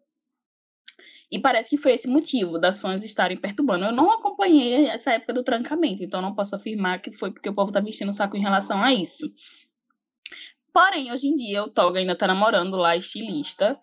E 1.32 1.38
parece 1.38 1.70
que 1.70 1.78
foi 1.78 1.92
esse 1.92 2.06
motivo 2.06 2.58
das 2.58 2.78
fãs 2.78 3.02
estarem 3.02 3.38
perturbando. 3.38 3.86
Eu 3.86 3.92
não 3.92 4.12
acompanhei 4.12 4.86
essa 4.88 5.12
época 5.12 5.32
do 5.32 5.42
trancamento, 5.42 6.02
então 6.02 6.20
não 6.20 6.34
posso 6.34 6.54
afirmar 6.54 7.00
que 7.00 7.10
foi 7.10 7.32
porque 7.32 7.48
o 7.48 7.54
povo 7.54 7.72
tá 7.72 7.80
vestindo 7.80 8.10
o 8.10 8.14
saco 8.14 8.36
em 8.36 8.42
relação 8.42 8.82
a 8.82 8.92
isso. 8.92 9.32
Porém, 10.74 11.10
hoje 11.10 11.28
em 11.28 11.36
dia, 11.36 11.64
o 11.64 11.70
Toga 11.70 12.00
ainda 12.00 12.14
tá 12.14 12.26
namorando 12.26 12.76
lá, 12.76 12.96
estilista. 12.96 13.80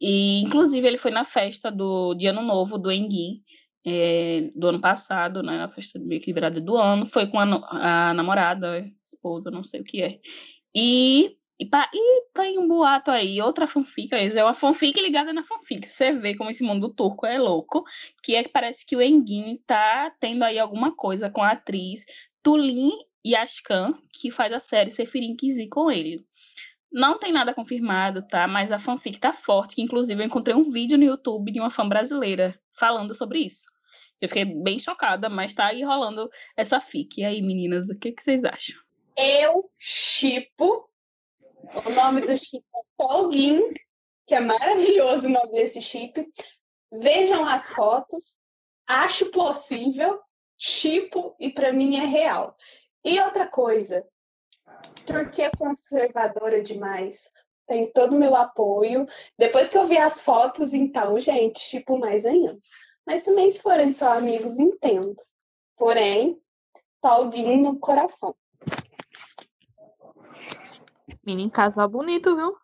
E, 0.00 0.42
inclusive, 0.42 0.86
ele 0.86 0.98
foi 0.98 1.10
na 1.10 1.24
festa 1.24 1.70
do, 1.70 2.14
de 2.14 2.26
Ano 2.26 2.42
Novo 2.42 2.78
do 2.78 2.92
Engui, 2.92 3.42
é, 3.84 4.50
do 4.54 4.68
ano 4.68 4.80
passado, 4.80 5.42
né? 5.42 5.58
Na 5.58 5.68
festa 5.68 5.98
meio 5.98 6.20
que 6.20 6.32
virada 6.32 6.60
do 6.60 6.76
ano. 6.76 7.06
Foi 7.06 7.26
com 7.26 7.38
a, 7.38 8.10
a 8.10 8.14
namorada, 8.14 8.90
esposa, 9.06 9.50
não 9.50 9.64
sei 9.64 9.80
o 9.80 9.84
que 9.84 10.02
é. 10.02 10.18
E 10.74 11.36
e, 11.58 11.64
pá, 11.64 11.88
e 11.92 12.24
tem 12.34 12.58
um 12.58 12.68
boato 12.68 13.10
aí, 13.10 13.40
outra 13.40 13.66
fanfic, 13.66 14.14
é 14.14 14.44
uma 14.44 14.52
fanfic 14.52 15.00
ligada 15.00 15.32
na 15.32 15.42
fanfic. 15.42 15.88
Você 15.88 16.12
vê 16.12 16.34
como 16.34 16.50
esse 16.50 16.62
mundo 16.62 16.92
turco 16.92 17.24
é 17.24 17.38
louco, 17.38 17.82
que 18.22 18.36
é 18.36 18.42
que 18.42 18.50
parece 18.50 18.84
que 18.84 18.94
o 18.94 19.00
Engin 19.00 19.58
tá 19.66 20.14
tendo 20.20 20.42
aí 20.44 20.58
alguma 20.58 20.94
coisa 20.94 21.30
com 21.30 21.42
a 21.42 21.52
atriz 21.52 22.04
Tulin 22.42 22.92
Yashkan, 23.26 23.94
que 24.12 24.30
faz 24.30 24.52
a 24.52 24.60
série 24.60 24.90
Sefirin 24.90 25.34
Kizi 25.34 25.66
com 25.66 25.90
ele. 25.90 26.26
Não 26.92 27.18
tem 27.18 27.32
nada 27.32 27.54
confirmado, 27.54 28.26
tá? 28.26 28.46
Mas 28.46 28.72
a 28.72 28.78
fanfic 28.78 29.18
tá 29.18 29.32
forte, 29.32 29.76
que 29.76 29.82
inclusive 29.82 30.20
eu 30.20 30.26
encontrei 30.26 30.54
um 30.54 30.70
vídeo 30.70 30.96
no 30.96 31.04
YouTube 31.04 31.52
de 31.52 31.60
uma 31.60 31.70
fã 31.70 31.88
brasileira 31.88 32.58
falando 32.78 33.14
sobre 33.14 33.40
isso. 33.40 33.66
Eu 34.20 34.28
fiquei 34.28 34.44
bem 34.44 34.78
chocada, 34.78 35.28
mas 35.28 35.52
tá 35.52 35.66
aí 35.66 35.82
rolando 35.82 36.30
essa 36.56 36.80
fic. 36.80 37.20
E 37.20 37.24
aí, 37.24 37.42
meninas, 37.42 37.88
o 37.88 37.98
que, 37.98 38.12
que 38.12 38.22
vocês 38.22 38.44
acham? 38.44 38.76
Eu 39.16 39.70
chipo 39.76 40.88
o 41.84 41.90
nome 41.90 42.20
do 42.20 42.36
chip 42.36 42.64
é 42.74 42.80
Tolguin, 42.96 43.60
que 44.26 44.34
é 44.34 44.40
maravilhoso 44.40 45.26
o 45.26 45.30
nome 45.30 45.52
desse 45.52 45.82
chip. 45.82 46.26
Vejam 46.92 47.44
as 47.44 47.70
fotos. 47.70 48.40
Acho 48.86 49.30
possível, 49.32 50.20
chipo 50.56 51.34
e 51.40 51.50
para 51.50 51.72
mim 51.72 51.96
é 51.96 52.04
real. 52.04 52.56
E 53.04 53.20
outra 53.20 53.48
coisa, 53.48 54.04
Turquia 55.06 55.46
é 55.46 55.56
conservadora 55.56 56.62
demais. 56.62 57.30
Tem 57.66 57.90
todo 57.92 58.14
o 58.14 58.18
meu 58.18 58.34
apoio. 58.34 59.06
Depois 59.38 59.68
que 59.68 59.78
eu 59.78 59.86
vi 59.86 59.98
as 59.98 60.20
fotos, 60.20 60.72
então, 60.72 61.18
gente, 61.20 61.60
tipo 61.68 61.98
mais 61.98 62.24
ainda. 62.24 62.56
Mas 63.06 63.22
também, 63.22 63.50
se 63.50 63.60
forem 63.60 63.92
só 63.92 64.18
amigos, 64.18 64.58
entendo. 64.58 65.16
Porém, 65.76 66.40
Tolguin 67.00 67.62
no 67.62 67.78
coração. 67.78 68.34
Menino, 71.24 71.50
casal 71.50 71.88
bonito, 71.88 72.34
viu? 72.34 72.56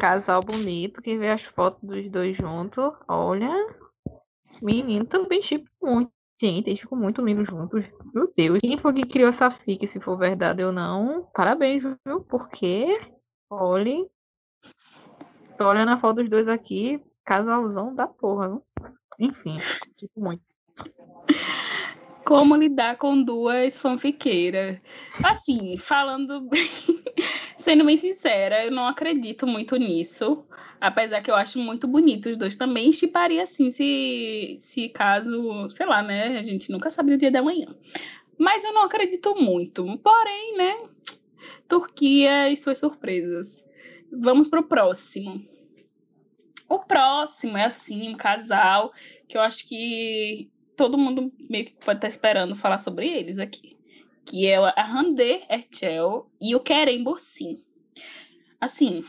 Casal 0.00 0.42
bonito. 0.42 1.02
Quem 1.02 1.18
vê 1.18 1.30
as 1.30 1.42
fotos 1.42 1.80
dos 1.82 2.10
dois 2.10 2.36
juntos, 2.36 2.92
olha. 3.08 3.50
Menino 4.62 5.04
também 5.04 5.40
tipo 5.40 5.68
muito. 5.82 6.12
Gente, 6.40 6.70
eles 6.70 6.80
ficam 6.80 6.96
muito 6.96 7.20
lindos 7.20 7.48
juntos. 7.48 7.84
Meu 8.14 8.32
Deus. 8.36 8.60
Quem 8.60 8.78
foi 8.78 8.92
que 8.92 9.06
criou 9.06 9.28
essa 9.28 9.50
fic, 9.50 9.86
se 9.88 9.98
for 9.98 10.16
verdade 10.16 10.62
ou 10.62 10.70
não? 10.70 11.28
Parabéns, 11.34 11.82
viu? 11.82 12.20
Porque, 12.20 12.86
olhem. 13.50 14.08
Tô 15.56 15.68
olhando 15.68 15.90
a 15.90 15.98
foto 15.98 16.18
dos 16.18 16.30
dois 16.30 16.46
aqui. 16.46 17.02
Casalzão 17.24 17.92
da 17.92 18.06
porra, 18.06 18.48
viu? 18.48 18.62
Enfim, 19.18 19.56
tipo 19.96 20.20
muito. 20.20 20.42
Como 22.24 22.54
lidar 22.54 22.98
com 22.98 23.20
duas 23.20 23.76
fanfiqueiras? 23.76 24.78
Assim, 25.24 25.76
falando 25.76 26.42
bem, 26.42 26.68
sendo 27.68 27.84
bem 27.84 27.98
sincera, 27.98 28.64
eu 28.64 28.70
não 28.70 28.88
acredito 28.88 29.46
muito 29.46 29.76
nisso. 29.76 30.42
Apesar 30.80 31.20
que 31.20 31.30
eu 31.30 31.34
acho 31.34 31.58
muito 31.58 31.86
bonito 31.86 32.30
os 32.30 32.38
dois 32.38 32.56
também. 32.56 32.90
Chiparia 32.94 33.42
assim, 33.42 33.70
se, 33.70 34.56
se 34.58 34.88
caso, 34.88 35.68
sei 35.68 35.84
lá, 35.84 36.00
né? 36.00 36.38
A 36.38 36.42
gente 36.42 36.72
nunca 36.72 36.90
sabe 36.90 37.12
o 37.12 37.18
dia 37.18 37.30
da 37.30 37.42
manhã. 37.42 37.66
Mas 38.38 38.64
eu 38.64 38.72
não 38.72 38.84
acredito 38.84 39.34
muito. 39.34 39.84
Porém, 39.98 40.56
né? 40.56 40.78
Turquia 41.68 42.48
e 42.50 42.56
suas 42.56 42.78
surpresas. 42.78 43.62
Vamos 44.10 44.48
pro 44.48 44.66
próximo. 44.66 45.46
O 46.70 46.78
próximo 46.78 47.58
é 47.58 47.64
assim, 47.64 48.08
um 48.08 48.16
casal 48.16 48.94
que 49.28 49.36
eu 49.36 49.42
acho 49.42 49.68
que 49.68 50.50
todo 50.74 50.96
mundo 50.96 51.30
meio 51.50 51.66
que 51.66 51.72
pode 51.84 51.98
estar 51.98 52.08
esperando 52.08 52.56
falar 52.56 52.78
sobre 52.78 53.06
eles 53.06 53.38
aqui. 53.38 53.77
Que 54.28 54.46
é 54.46 54.56
a 54.56 54.82
Randê 54.82 55.42
Erchel 55.48 56.30
e 56.40 56.54
o 56.54 56.60
Kerem 56.60 57.02
Borsim. 57.02 57.64
Assim, 58.60 59.04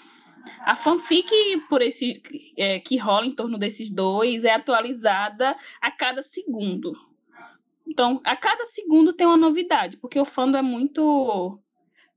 a 0.61 0.75
fanfic 0.75 1.29
por 1.67 1.81
esse 1.81 2.21
é, 2.57 2.79
que 2.79 2.97
rola 2.97 3.25
em 3.25 3.35
torno 3.35 3.57
desses 3.57 3.89
dois 3.89 4.43
é 4.43 4.53
atualizada 4.53 5.57
a 5.81 5.91
cada 5.91 6.23
segundo. 6.23 6.93
Então, 7.87 8.21
a 8.23 8.35
cada 8.35 8.65
segundo 8.67 9.13
tem 9.13 9.25
uma 9.25 9.35
novidade, 9.35 9.97
porque 9.97 10.19
o 10.19 10.25
fandom 10.25 10.59
é 10.59 10.61
muito 10.61 11.59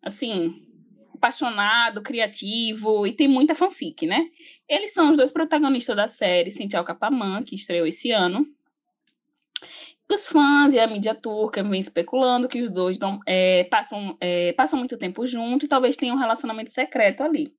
assim, 0.03 0.69
apaixonado, 1.15 2.03
criativo 2.03 3.07
e 3.07 3.13
tem 3.13 3.29
muita 3.29 3.55
fanfic, 3.55 4.07
né? 4.07 4.29
Eles 4.69 4.93
são 4.93 5.11
os 5.11 5.17
dois 5.17 5.31
protagonistas 5.31 5.97
da 5.97 6.09
série 6.09 6.53
Sentinel 6.53 6.85
Capamã, 6.85 7.43
que 7.43 7.55
estreou 7.55 7.87
esse 7.87 8.11
ano. 8.11 8.47
Os 10.13 10.27
fãs 10.27 10.75
e 10.75 10.79
a 10.79 10.87
mídia 10.87 11.15
turca 11.15 11.63
vêm 11.63 11.81
especulando 11.81 12.47
que 12.47 12.61
os 12.61 12.71
dois 12.71 12.99
é, 13.27 13.65
passam, 13.65 14.15
é, 14.21 14.53
passam 14.53 14.79
muito 14.79 14.99
tempo 14.99 15.27
juntos 15.27 15.65
e 15.65 15.69
talvez 15.69 15.97
tenham 15.97 16.17
um 16.17 16.19
relacionamento 16.19 16.71
secreto 16.71 17.23
ali. 17.23 17.55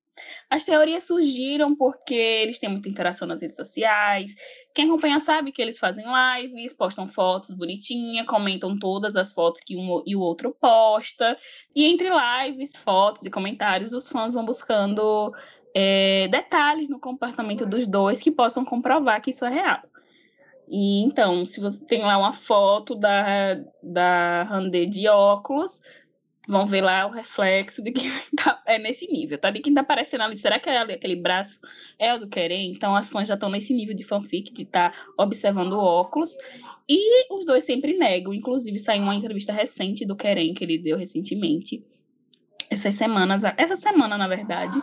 As 0.52 0.64
teorias 0.64 1.02
surgiram 1.02 1.76
porque 1.76 2.14
eles 2.14 2.60
têm 2.60 2.70
muita 2.70 2.88
interação 2.88 3.28
nas 3.28 3.42
redes 3.42 3.58
sociais. 3.58 4.36
Quem 4.76 4.86
acompanha 4.86 5.20
sabe 5.20 5.52
que 5.52 5.64
eles 5.64 5.80
fazem 5.80 6.06
lives, 6.06 6.74
postam 6.74 7.08
fotos 7.08 7.56
bonitinhas, 7.56 8.28
comentam 8.28 8.78
todas 8.78 9.16
as 9.16 9.32
fotos 9.32 9.60
que 9.62 9.76
um 9.76 10.04
e 10.06 10.16
o 10.16 10.20
outro 10.20 10.56
posta. 10.62 11.36
E 11.76 11.86
entre 11.86 12.08
lives, 12.08 12.76
fotos 12.76 13.26
e 13.26 13.32
comentários, 13.32 13.94
os 13.94 14.08
fãs 14.08 14.36
vão 14.36 14.46
buscando 14.46 15.34
é, 15.74 16.28
detalhes 16.28 16.88
no 16.88 17.00
comportamento 17.00 17.66
dos 17.66 17.88
dois 17.88 18.22
que 18.22 18.30
possam 18.30 18.64
comprovar 18.64 19.20
que 19.24 19.32
isso 19.32 19.44
é 19.44 19.50
real. 19.50 19.82
E 20.68 21.04
então, 21.04 21.46
se 21.46 21.60
você 21.60 21.84
tem 21.86 22.02
lá 22.02 22.18
uma 22.18 22.34
foto 22.34 22.96
da, 22.96 23.56
da 23.82 24.44
Randê 24.44 24.86
de 24.86 25.08
óculos, 25.08 25.82
vão 26.48 26.66
ver 26.66 26.82
lá 26.82 27.06
o 27.06 27.12
reflexo 27.12 27.82
de 27.82 27.92
quem 27.92 28.10
tá, 28.36 28.62
é 28.66 28.78
nesse 28.78 29.08
nível, 29.08 29.38
tá? 29.38 29.50
De 29.50 29.60
quem 29.60 29.74
tá 29.74 29.82
aparecendo 29.82 30.22
ali. 30.22 30.38
Será 30.38 30.60
que 30.60 30.70
é 30.70 30.78
aquele 30.78 31.16
braço 31.16 31.60
é 31.98 32.14
o 32.14 32.20
do 32.20 32.28
Querer? 32.28 32.64
Então 32.64 32.96
as 32.96 33.10
fãs 33.10 33.28
já 33.28 33.36
estão 33.36 33.50
nesse 33.50 33.74
nível 33.74 33.96
de 33.96 34.04
fanfic, 34.04 34.54
de 34.54 34.64
estar 34.64 34.92
tá 34.92 35.06
observando 35.18 35.74
o 35.74 35.80
óculos. 35.80 36.38
E 36.88 37.34
os 37.34 37.46
dois 37.46 37.64
sempre 37.64 37.98
negam. 37.98 38.34
Inclusive, 38.34 38.78
saiu 38.78 39.04
uma 39.04 39.16
entrevista 39.16 39.54
recente 39.54 40.06
do 40.06 40.16
Querem, 40.16 40.54
que 40.54 40.64
ele 40.64 40.78
deu 40.78 40.98
recentemente. 40.98 41.84
Essas 42.70 42.96
semanas, 42.96 43.44
essa 43.58 43.76
semana, 43.76 44.18
na 44.18 44.28
verdade, 44.28 44.82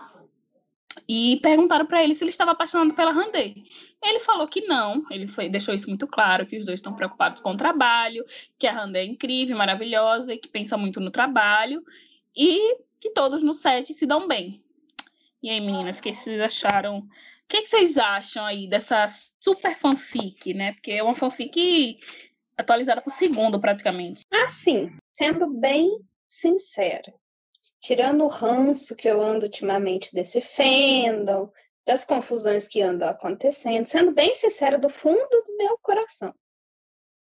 e 1.09 1.38
perguntaram 1.43 1.86
para 1.86 2.03
ele 2.03 2.14
se 2.14 2.24
ele 2.24 2.30
estava 2.30 2.53
apaixonado 2.53 2.95
pela 2.95 3.12
Randê. 3.12 3.55
Ele 4.03 4.18
falou 4.20 4.49
que 4.49 4.62
não, 4.62 5.05
ele 5.11 5.28
foi, 5.28 5.49
deixou 5.49 5.74
isso 5.74 5.88
muito 5.88 6.07
claro, 6.07 6.47
que 6.47 6.59
os 6.59 6.64
dois 6.64 6.78
estão 6.78 6.95
preocupados 6.95 7.41
com 7.41 7.53
o 7.53 7.57
trabalho, 7.57 8.24
que 8.59 8.66
a 8.66 8.72
Randê 8.72 9.01
é 9.01 9.05
incrível, 9.05 9.57
maravilhosa 9.57 10.32
e 10.32 10.38
que 10.38 10.49
pensa 10.49 10.76
muito 10.76 11.01
no 11.01 11.11
trabalho 11.11 11.84
e 12.36 12.78
que 13.01 13.11
todos 13.11 13.43
no 13.43 13.55
set 13.55 13.93
se 13.93 14.07
dão 14.07 14.26
bem. 14.26 14.62
E 15.43 15.49
aí, 15.49 15.61
meninas, 15.61 15.99
o 15.99 16.03
que 16.03 16.12
vocês 16.12 16.41
acharam? 16.41 16.99
O 16.99 17.09
que, 17.49 17.62
que 17.62 17.68
vocês 17.68 17.97
acham 17.97 18.45
aí 18.45 18.68
dessa 18.68 19.07
super 19.38 19.78
fanfic, 19.78 20.53
né? 20.55 20.72
Porque 20.72 20.93
é 20.93 21.03
uma 21.03 21.14
fanfic 21.14 21.99
atualizada 22.57 23.01
por 23.01 23.11
segundo, 23.11 23.59
praticamente. 23.59 24.22
Assim, 24.30 24.95
sendo 25.12 25.47
bem 25.47 25.99
sincera, 26.26 27.12
tirando 27.81 28.24
o 28.24 28.28
ranço 28.28 28.95
que 28.95 29.09
eu 29.09 29.20
ando 29.20 29.47
ultimamente 29.47 30.14
desse 30.14 30.41
fandom, 30.41 31.51
das 31.87 32.05
confusões 32.05 32.68
que 32.68 32.83
andam 32.83 33.09
acontecendo, 33.09 33.87
sendo 33.87 34.12
bem 34.12 34.35
sincera 34.35 34.78
do 34.78 34.89
fundo 34.89 35.45
do 35.47 35.57
meu 35.57 35.78
coração, 35.83 36.35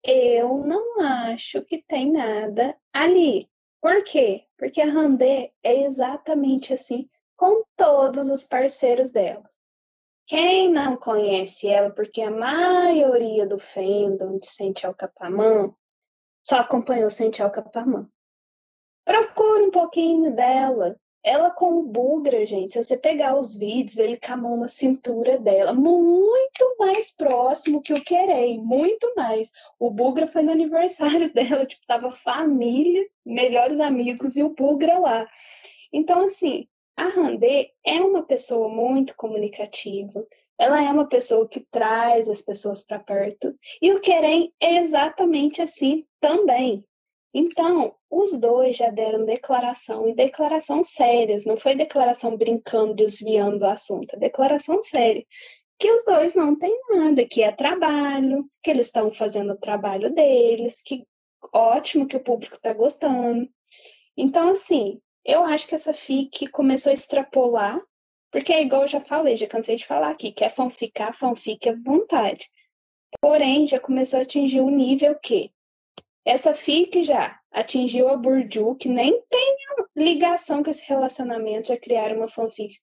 eu 0.04 0.58
não 0.58 1.00
acho 1.00 1.62
que 1.62 1.82
tem 1.82 2.12
nada 2.12 2.76
ali. 2.92 3.48
Por 3.80 4.02
quê? 4.04 4.44
Porque 4.58 4.80
a 4.80 4.86
Randê 4.86 5.52
é 5.62 5.84
exatamente 5.84 6.74
assim 6.74 7.08
com 7.36 7.64
todos 7.76 8.28
os 8.28 8.44
parceiros 8.44 9.10
dela. 9.10 9.48
Quem 10.26 10.68
não 10.68 10.96
conhece 10.96 11.68
ela, 11.68 11.90
porque 11.90 12.22
a 12.22 12.30
maioria 12.30 13.46
do 13.46 13.58
fandom 13.58 14.38
de 14.38 14.46
Sente 14.46 14.86
Alcapamã 14.86 15.72
só 16.44 16.58
acompanhou 16.58 17.10
Sente 17.10 17.42
Alcapamã. 17.42 18.08
Procura 19.04 19.64
um 19.64 19.70
pouquinho 19.70 20.34
dela. 20.34 20.96
Ela 21.24 21.50
com 21.50 21.78
o 21.78 21.84
Bugra, 21.84 22.44
gente, 22.44 22.76
você 22.76 22.96
pegar 22.96 23.38
os 23.38 23.54
vídeos, 23.54 23.98
ele 23.98 24.16
com 24.16 24.32
a 24.32 24.36
mão 24.36 24.56
na 24.56 24.66
cintura 24.66 25.38
dela, 25.38 25.72
muito 25.72 26.76
mais 26.80 27.14
próximo 27.16 27.80
que 27.80 27.92
o 27.92 28.04
Querei, 28.04 28.58
muito 28.58 29.12
mais. 29.16 29.52
O 29.78 29.88
Bugra 29.88 30.26
foi 30.26 30.42
no 30.42 30.50
aniversário 30.50 31.30
dela, 31.34 31.64
tipo, 31.64 31.86
tava 31.86 32.10
família, 32.10 33.06
melhores 33.24 33.78
amigos 33.78 34.36
e 34.36 34.42
o 34.42 34.52
Bugra 34.52 34.98
lá. 34.98 35.28
Então, 35.92 36.24
assim, 36.24 36.66
a 36.96 37.04
Randê 37.04 37.70
é 37.86 38.00
uma 38.00 38.24
pessoa 38.24 38.68
muito 38.68 39.16
comunicativa, 39.16 40.26
ela 40.58 40.82
é 40.82 40.90
uma 40.90 41.06
pessoa 41.06 41.48
que 41.48 41.60
traz 41.60 42.28
as 42.28 42.42
pessoas 42.42 42.82
para 42.82 42.98
perto, 42.98 43.54
e 43.80 43.92
o 43.92 44.00
Querem 44.00 44.52
é 44.60 44.76
exatamente 44.76 45.62
assim 45.62 46.04
também. 46.20 46.84
Então, 47.34 47.94
os 48.10 48.38
dois 48.38 48.76
já 48.76 48.90
deram 48.90 49.24
declaração 49.24 50.06
e 50.08 50.14
declaração 50.14 50.84
sérias, 50.84 51.46
não 51.46 51.56
foi 51.56 51.74
declaração 51.74 52.36
brincando, 52.36 52.94
desviando 52.94 53.60
do 53.60 53.66
assunto, 53.66 54.14
é 54.14 54.18
declaração 54.18 54.82
séria. 54.82 55.24
Que 55.78 55.90
os 55.90 56.04
dois 56.04 56.34
não 56.34 56.56
têm 56.56 56.78
nada, 56.90 57.26
que 57.26 57.42
é 57.42 57.50
trabalho, 57.50 58.46
que 58.62 58.70
eles 58.70 58.86
estão 58.86 59.10
fazendo 59.10 59.54
o 59.54 59.58
trabalho 59.58 60.12
deles, 60.12 60.80
que 60.82 61.06
ótimo 61.52 62.06
que 62.06 62.16
o 62.16 62.22
público 62.22 62.54
está 62.54 62.72
gostando. 62.72 63.48
Então, 64.16 64.50
assim, 64.50 65.00
eu 65.24 65.42
acho 65.44 65.66
que 65.66 65.74
essa 65.74 65.92
fic 65.92 66.46
começou 66.48 66.90
a 66.90 66.94
extrapolar, 66.94 67.80
porque 68.30 68.52
é 68.52 68.62
igual 68.62 68.82
eu 68.82 68.88
já 68.88 69.00
falei, 69.00 69.36
já 69.36 69.46
cansei 69.46 69.76
de 69.76 69.86
falar 69.86 70.10
aqui, 70.10 70.32
quer 70.32 70.50
fanficar, 70.50 71.14
fanfic 71.14 71.68
à 71.68 71.74
vontade. 71.84 72.46
Porém, 73.20 73.66
já 73.66 73.80
começou 73.80 74.18
a 74.18 74.22
atingir 74.22 74.60
o 74.60 74.70
nível 74.70 75.14
que 75.22 75.50
essa 76.24 76.54
fic 76.54 77.02
já 77.02 77.38
atingiu 77.50 78.08
a 78.08 78.16
Burju, 78.16 78.76
que 78.76 78.88
nem 78.88 79.22
tem 79.28 79.56
ligação 79.96 80.62
com 80.62 80.70
esse 80.70 80.84
relacionamento, 80.88 81.68
já 81.68 81.76
criaram 81.76 82.16
uma 82.16 82.28
fanfic 82.28 82.78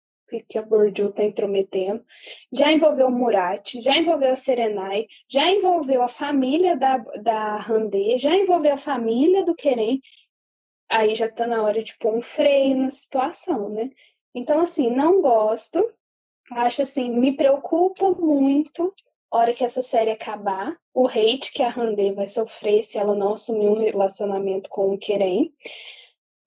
que 0.47 0.57
a 0.57 0.61
Burju 0.61 1.09
está 1.09 1.23
intrometendo, 1.23 2.05
já 2.53 2.71
envolveu 2.71 3.07
o 3.07 3.11
Murat, 3.11 3.73
já 3.81 3.97
envolveu 3.97 4.31
a 4.31 4.35
Serenai, 4.35 5.07
já 5.27 5.49
envolveu 5.49 6.03
a 6.03 6.07
família 6.07 6.77
da, 6.77 6.97
da 6.97 7.57
Randê, 7.57 8.17
já 8.19 8.35
envolveu 8.35 8.73
a 8.73 8.77
família 8.77 9.43
do 9.43 9.55
Querem, 9.55 9.99
aí 10.87 11.15
já 11.15 11.25
está 11.25 11.47
na 11.47 11.63
hora 11.63 11.83
de 11.83 11.97
pôr 11.97 12.13
um 12.13 12.21
freio 12.21 12.77
na 12.77 12.89
situação, 12.89 13.69
né? 13.69 13.89
Então, 14.35 14.61
assim, 14.61 14.91
não 14.91 15.21
gosto, 15.21 15.83
acho 16.51 16.83
assim, 16.83 17.09
me 17.09 17.35
preocupa 17.35 18.11
muito 18.11 18.93
hora 19.31 19.53
que 19.53 19.63
essa 19.63 19.81
série 19.81 20.11
acabar, 20.11 20.77
o 20.93 21.07
hate 21.07 21.51
que 21.53 21.61
a 21.61 21.69
Randê 21.69 22.11
vai 22.11 22.27
sofrer 22.27 22.83
se 22.83 22.97
ela 22.97 23.15
não 23.15 23.33
assumir 23.33 23.67
um 23.67 23.79
relacionamento 23.79 24.69
com 24.69 24.93
o 24.93 24.97
Keren. 24.97 25.53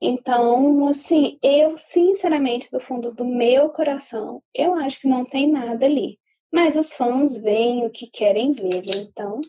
Então, 0.00 0.88
assim, 0.88 1.38
eu, 1.42 1.76
sinceramente, 1.76 2.70
do 2.70 2.80
fundo 2.80 3.12
do 3.12 3.24
meu 3.24 3.70
coração, 3.70 4.42
eu 4.52 4.74
acho 4.74 5.00
que 5.00 5.08
não 5.08 5.24
tem 5.24 5.50
nada 5.50 5.86
ali. 5.86 6.18
Mas 6.52 6.76
os 6.76 6.90
fãs 6.90 7.38
veem 7.38 7.86
o 7.86 7.90
que 7.90 8.10
querem 8.10 8.52
ver, 8.52 8.84
né? 8.84 8.96
então. 8.96 9.40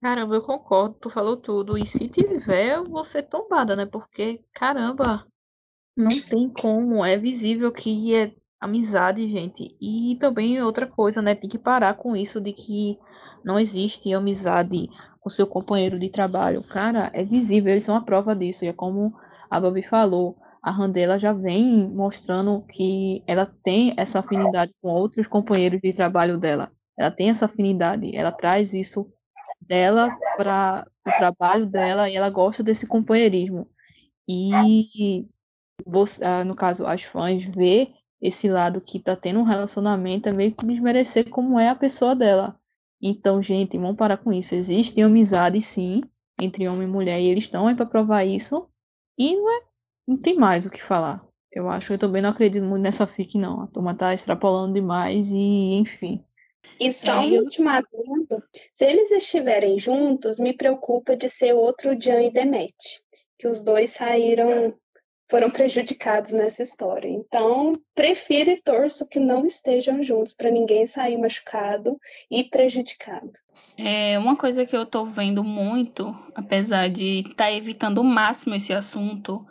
Caramba, 0.00 0.36
eu 0.36 0.42
concordo, 0.42 0.94
tu 1.00 1.10
falou 1.10 1.36
tudo. 1.36 1.76
E 1.76 1.84
se 1.84 2.06
tiver, 2.06 2.76
eu 2.76 2.84
vou 2.84 3.04
ser 3.04 3.24
tombada, 3.24 3.74
né? 3.74 3.84
Porque, 3.84 4.44
caramba, 4.52 5.26
não 5.96 6.20
tem 6.20 6.48
como. 6.48 7.04
É 7.04 7.16
visível 7.16 7.72
que 7.72 8.14
é 8.14 8.32
amizade, 8.60 9.28
gente. 9.28 9.76
E 9.80 10.16
também 10.20 10.62
outra 10.62 10.86
coisa, 10.86 11.20
né? 11.22 11.34
Tem 11.34 11.48
que 11.48 11.58
parar 11.58 11.94
com 11.94 12.16
isso 12.16 12.40
de 12.40 12.52
que 12.52 12.98
não 13.44 13.58
existe 13.58 14.12
amizade 14.12 14.88
com 15.20 15.30
seu 15.30 15.46
companheiro 15.46 15.98
de 15.98 16.08
trabalho. 16.08 16.62
Cara, 16.62 17.10
é 17.14 17.24
visível, 17.24 17.72
eles 17.72 17.84
são 17.84 17.96
a 17.96 18.00
prova 18.00 18.34
disso. 18.34 18.64
E 18.64 18.68
é 18.68 18.72
como 18.72 19.14
a 19.50 19.60
Babi 19.60 19.82
falou, 19.82 20.36
a 20.62 20.70
Randela 20.70 21.18
já 21.18 21.32
vem 21.32 21.88
mostrando 21.88 22.64
que 22.68 23.22
ela 23.26 23.46
tem 23.62 23.94
essa 23.96 24.18
afinidade 24.18 24.74
com 24.82 24.88
outros 24.88 25.26
companheiros 25.26 25.80
de 25.80 25.92
trabalho 25.92 26.38
dela. 26.38 26.72
Ela 26.98 27.10
tem 27.10 27.30
essa 27.30 27.44
afinidade, 27.44 28.16
ela 28.16 28.32
traz 28.32 28.72
isso 28.72 29.06
dela 29.60 30.08
para 30.36 30.86
o 31.06 31.10
trabalho 31.16 31.66
dela 31.66 32.08
e 32.08 32.16
ela 32.16 32.30
gosta 32.30 32.62
desse 32.62 32.86
companheirismo. 32.86 33.68
E 34.28 35.28
você, 35.84 36.24
ah, 36.24 36.44
no 36.44 36.56
caso, 36.56 36.86
as 36.86 37.02
fãs 37.02 37.44
vê 37.44 37.92
esse 38.20 38.48
lado 38.48 38.80
que 38.80 38.98
tá 38.98 39.14
tendo 39.14 39.40
um 39.40 39.44
relacionamento 39.44 40.28
é 40.28 40.32
meio 40.32 40.54
que 40.54 40.66
desmerecer 40.66 41.28
como 41.28 41.58
é 41.58 41.68
a 41.68 41.74
pessoa 41.74 42.14
dela. 42.14 42.58
Então, 43.00 43.42
gente, 43.42 43.76
vamos 43.76 43.96
parar 43.96 44.16
com 44.16 44.32
isso. 44.32 44.54
Existe 44.54 45.00
amizade, 45.02 45.60
sim, 45.60 46.02
entre 46.40 46.66
homem 46.68 46.88
e 46.88 46.90
mulher, 46.90 47.20
e 47.20 47.28
eles 47.28 47.44
estão 47.44 47.66
aí 47.66 47.74
para 47.74 47.86
provar 47.86 48.24
isso. 48.24 48.68
E 49.18 49.36
não, 49.36 49.50
é, 49.50 49.62
não 50.06 50.16
tem 50.16 50.36
mais 50.36 50.66
o 50.66 50.70
que 50.70 50.82
falar. 50.82 51.26
Eu 51.52 51.68
acho, 51.70 51.92
eu 51.92 51.98
também 51.98 52.20
não 52.20 52.30
acredito 52.30 52.64
muito 52.64 52.82
nessa 52.82 53.06
fic, 53.06 53.38
não. 53.38 53.62
A 53.62 53.66
turma 53.66 53.94
tá 53.94 54.12
extrapolando 54.12 54.74
demais 54.74 55.30
e, 55.30 55.74
enfim. 55.74 56.22
E 56.78 56.92
só 56.92 57.22
é, 57.22 57.26
um 57.26 57.38
último 57.38 57.68
adendo. 57.68 58.42
Se 58.72 58.84
eles 58.84 59.10
estiverem 59.10 59.78
juntos, 59.78 60.38
me 60.38 60.52
preocupa 60.52 61.16
de 61.16 61.28
ser 61.28 61.54
outro 61.54 61.98
Jan 61.98 62.22
e 62.22 62.30
Demet. 62.30 62.74
Que 63.38 63.48
os 63.48 63.62
dois 63.62 63.90
saíram 63.90 64.74
foram 65.28 65.50
prejudicados 65.50 66.32
nessa 66.32 66.62
história. 66.62 67.08
Então, 67.08 67.80
prefiro 67.94 68.50
e 68.50 68.60
torço 68.60 69.08
que 69.08 69.18
não 69.18 69.44
estejam 69.44 70.02
juntos 70.02 70.32
para 70.32 70.50
ninguém 70.50 70.86
sair 70.86 71.18
machucado 71.18 71.98
e 72.30 72.44
prejudicado. 72.44 73.32
É 73.76 74.18
uma 74.18 74.36
coisa 74.36 74.64
que 74.64 74.76
eu 74.76 74.84
estou 74.84 75.06
vendo 75.06 75.42
muito, 75.42 76.14
apesar 76.34 76.88
de 76.88 77.20
estar 77.20 77.44
tá 77.46 77.52
evitando 77.52 77.98
o 77.98 78.04
máximo 78.04 78.54
esse 78.54 78.72
assunto, 78.72 79.44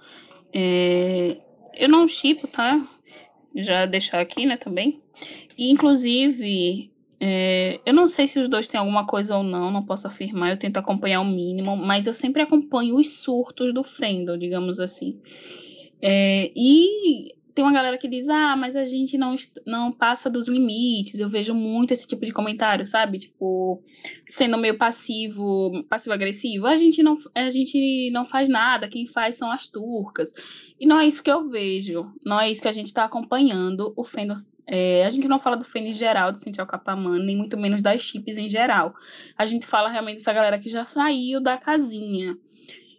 é... 0.54 1.38
eu 1.76 1.90
não 1.90 2.08
chipo, 2.08 2.48
tá? 2.48 2.88
Já 3.56 3.86
deixar 3.86 4.20
aqui, 4.20 4.46
né, 4.46 4.58
também. 4.58 5.02
E, 5.58 5.72
inclusive, 5.72 6.92
é, 7.20 7.80
eu 7.86 7.94
não 7.94 8.08
sei 8.08 8.28
se 8.28 8.40
os 8.40 8.50
dois 8.50 8.68
têm 8.68 8.80
alguma 8.80 9.06
coisa 9.06 9.38
ou 9.38 9.44
não, 9.44 9.72
não 9.72 9.86
posso 9.86 10.08
afirmar, 10.08 10.52
eu 10.52 10.60
tento 10.60 10.78
acompanhar 10.78 11.22
o 11.22 11.26
mínimo, 11.26 11.76
mas 11.76 12.08
eu 12.08 12.14
sempre 12.14 12.42
acompanho 12.42 12.98
os 12.98 13.18
surtos 13.20 13.74
do 13.74 13.84
Fendel, 13.84 14.38
digamos 14.38 14.80
assim. 14.80 15.20
É, 16.02 16.52
e 16.56 17.36
tem 17.56 17.64
uma 17.64 17.72
galera 17.72 17.98
que 17.98 18.10
diz, 18.10 18.28
ah, 18.28 18.54
mas 18.58 18.76
a 18.76 18.84
gente 18.84 19.18
não, 19.18 19.34
não 19.66 19.90
passa 19.90 20.30
dos 20.30 20.46
limites. 20.46 21.18
Eu 21.18 21.30
vejo 21.30 21.54
muito 21.54 21.94
esse 21.94 22.06
tipo 22.06 22.26
de 22.26 22.34
comentário, 22.34 22.86
sabe? 22.86 23.18
Tipo, 23.18 23.82
sendo 24.28 24.58
meio 24.58 24.78
passivo, 24.78 25.86
passivo-agressivo. 25.90 26.68
A 26.68 26.76
gente 26.76 27.02
não 27.02 27.18
a 27.34 27.50
gente 27.50 28.12
não 28.12 28.26
faz 28.26 28.50
nada, 28.50 28.90
quem 28.90 29.08
faz 29.08 29.38
são 29.38 29.50
as 29.50 29.70
turcas. 29.70 30.34
E 30.78 30.86
não 30.86 31.00
é 31.00 31.08
isso 31.08 31.24
que 31.24 31.32
eu 31.32 31.50
vejo, 31.50 32.12
não 32.26 32.38
é 32.38 32.52
isso 32.52 32.62
que 32.62 32.68
a 32.68 32.74
gente 32.74 32.88
está 32.88 33.06
acompanhando. 33.06 33.94
O 33.96 34.04
Fênix, 34.04 34.52
é, 34.68 35.06
a 35.06 35.10
gente 35.10 35.30
não 35.30 35.40
fala 35.40 35.56
do 35.56 35.64
Fênix 35.64 35.96
geral, 35.96 36.34
do 36.34 36.40
Cintial 36.40 36.68
Capamã, 36.68 37.18
nem 37.18 37.38
muito 37.38 37.58
menos 37.58 37.82
das 37.82 38.02
chips 38.02 38.38
em 38.38 38.50
geral. 38.50 38.94
A 39.38 39.46
gente 39.46 39.66
fala 39.66 39.88
realmente 39.88 40.18
dessa 40.18 40.34
galera 40.34 40.60
que 40.60 40.70
já 40.70 40.84
saiu 40.84 41.42
da 41.42 41.58
casinha 41.58 42.38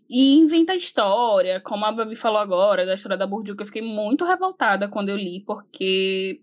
e 0.09 0.37
inventa 0.37 0.75
história, 0.75 1.61
como 1.61 1.85
a 1.85 1.93
Babi 1.93 2.17
falou 2.17 2.39
agora, 2.39 2.87
da 2.87 2.95
história 2.95 3.17
da 3.17 3.27
Bourdieu, 3.27 3.57
que 3.57 3.63
eu 3.63 3.67
fiquei 3.67 3.83
muito 3.83 4.25
revoltada 4.25 4.89
quando 4.89 5.09
eu 5.09 5.17
li, 5.17 5.43
porque 5.45 6.41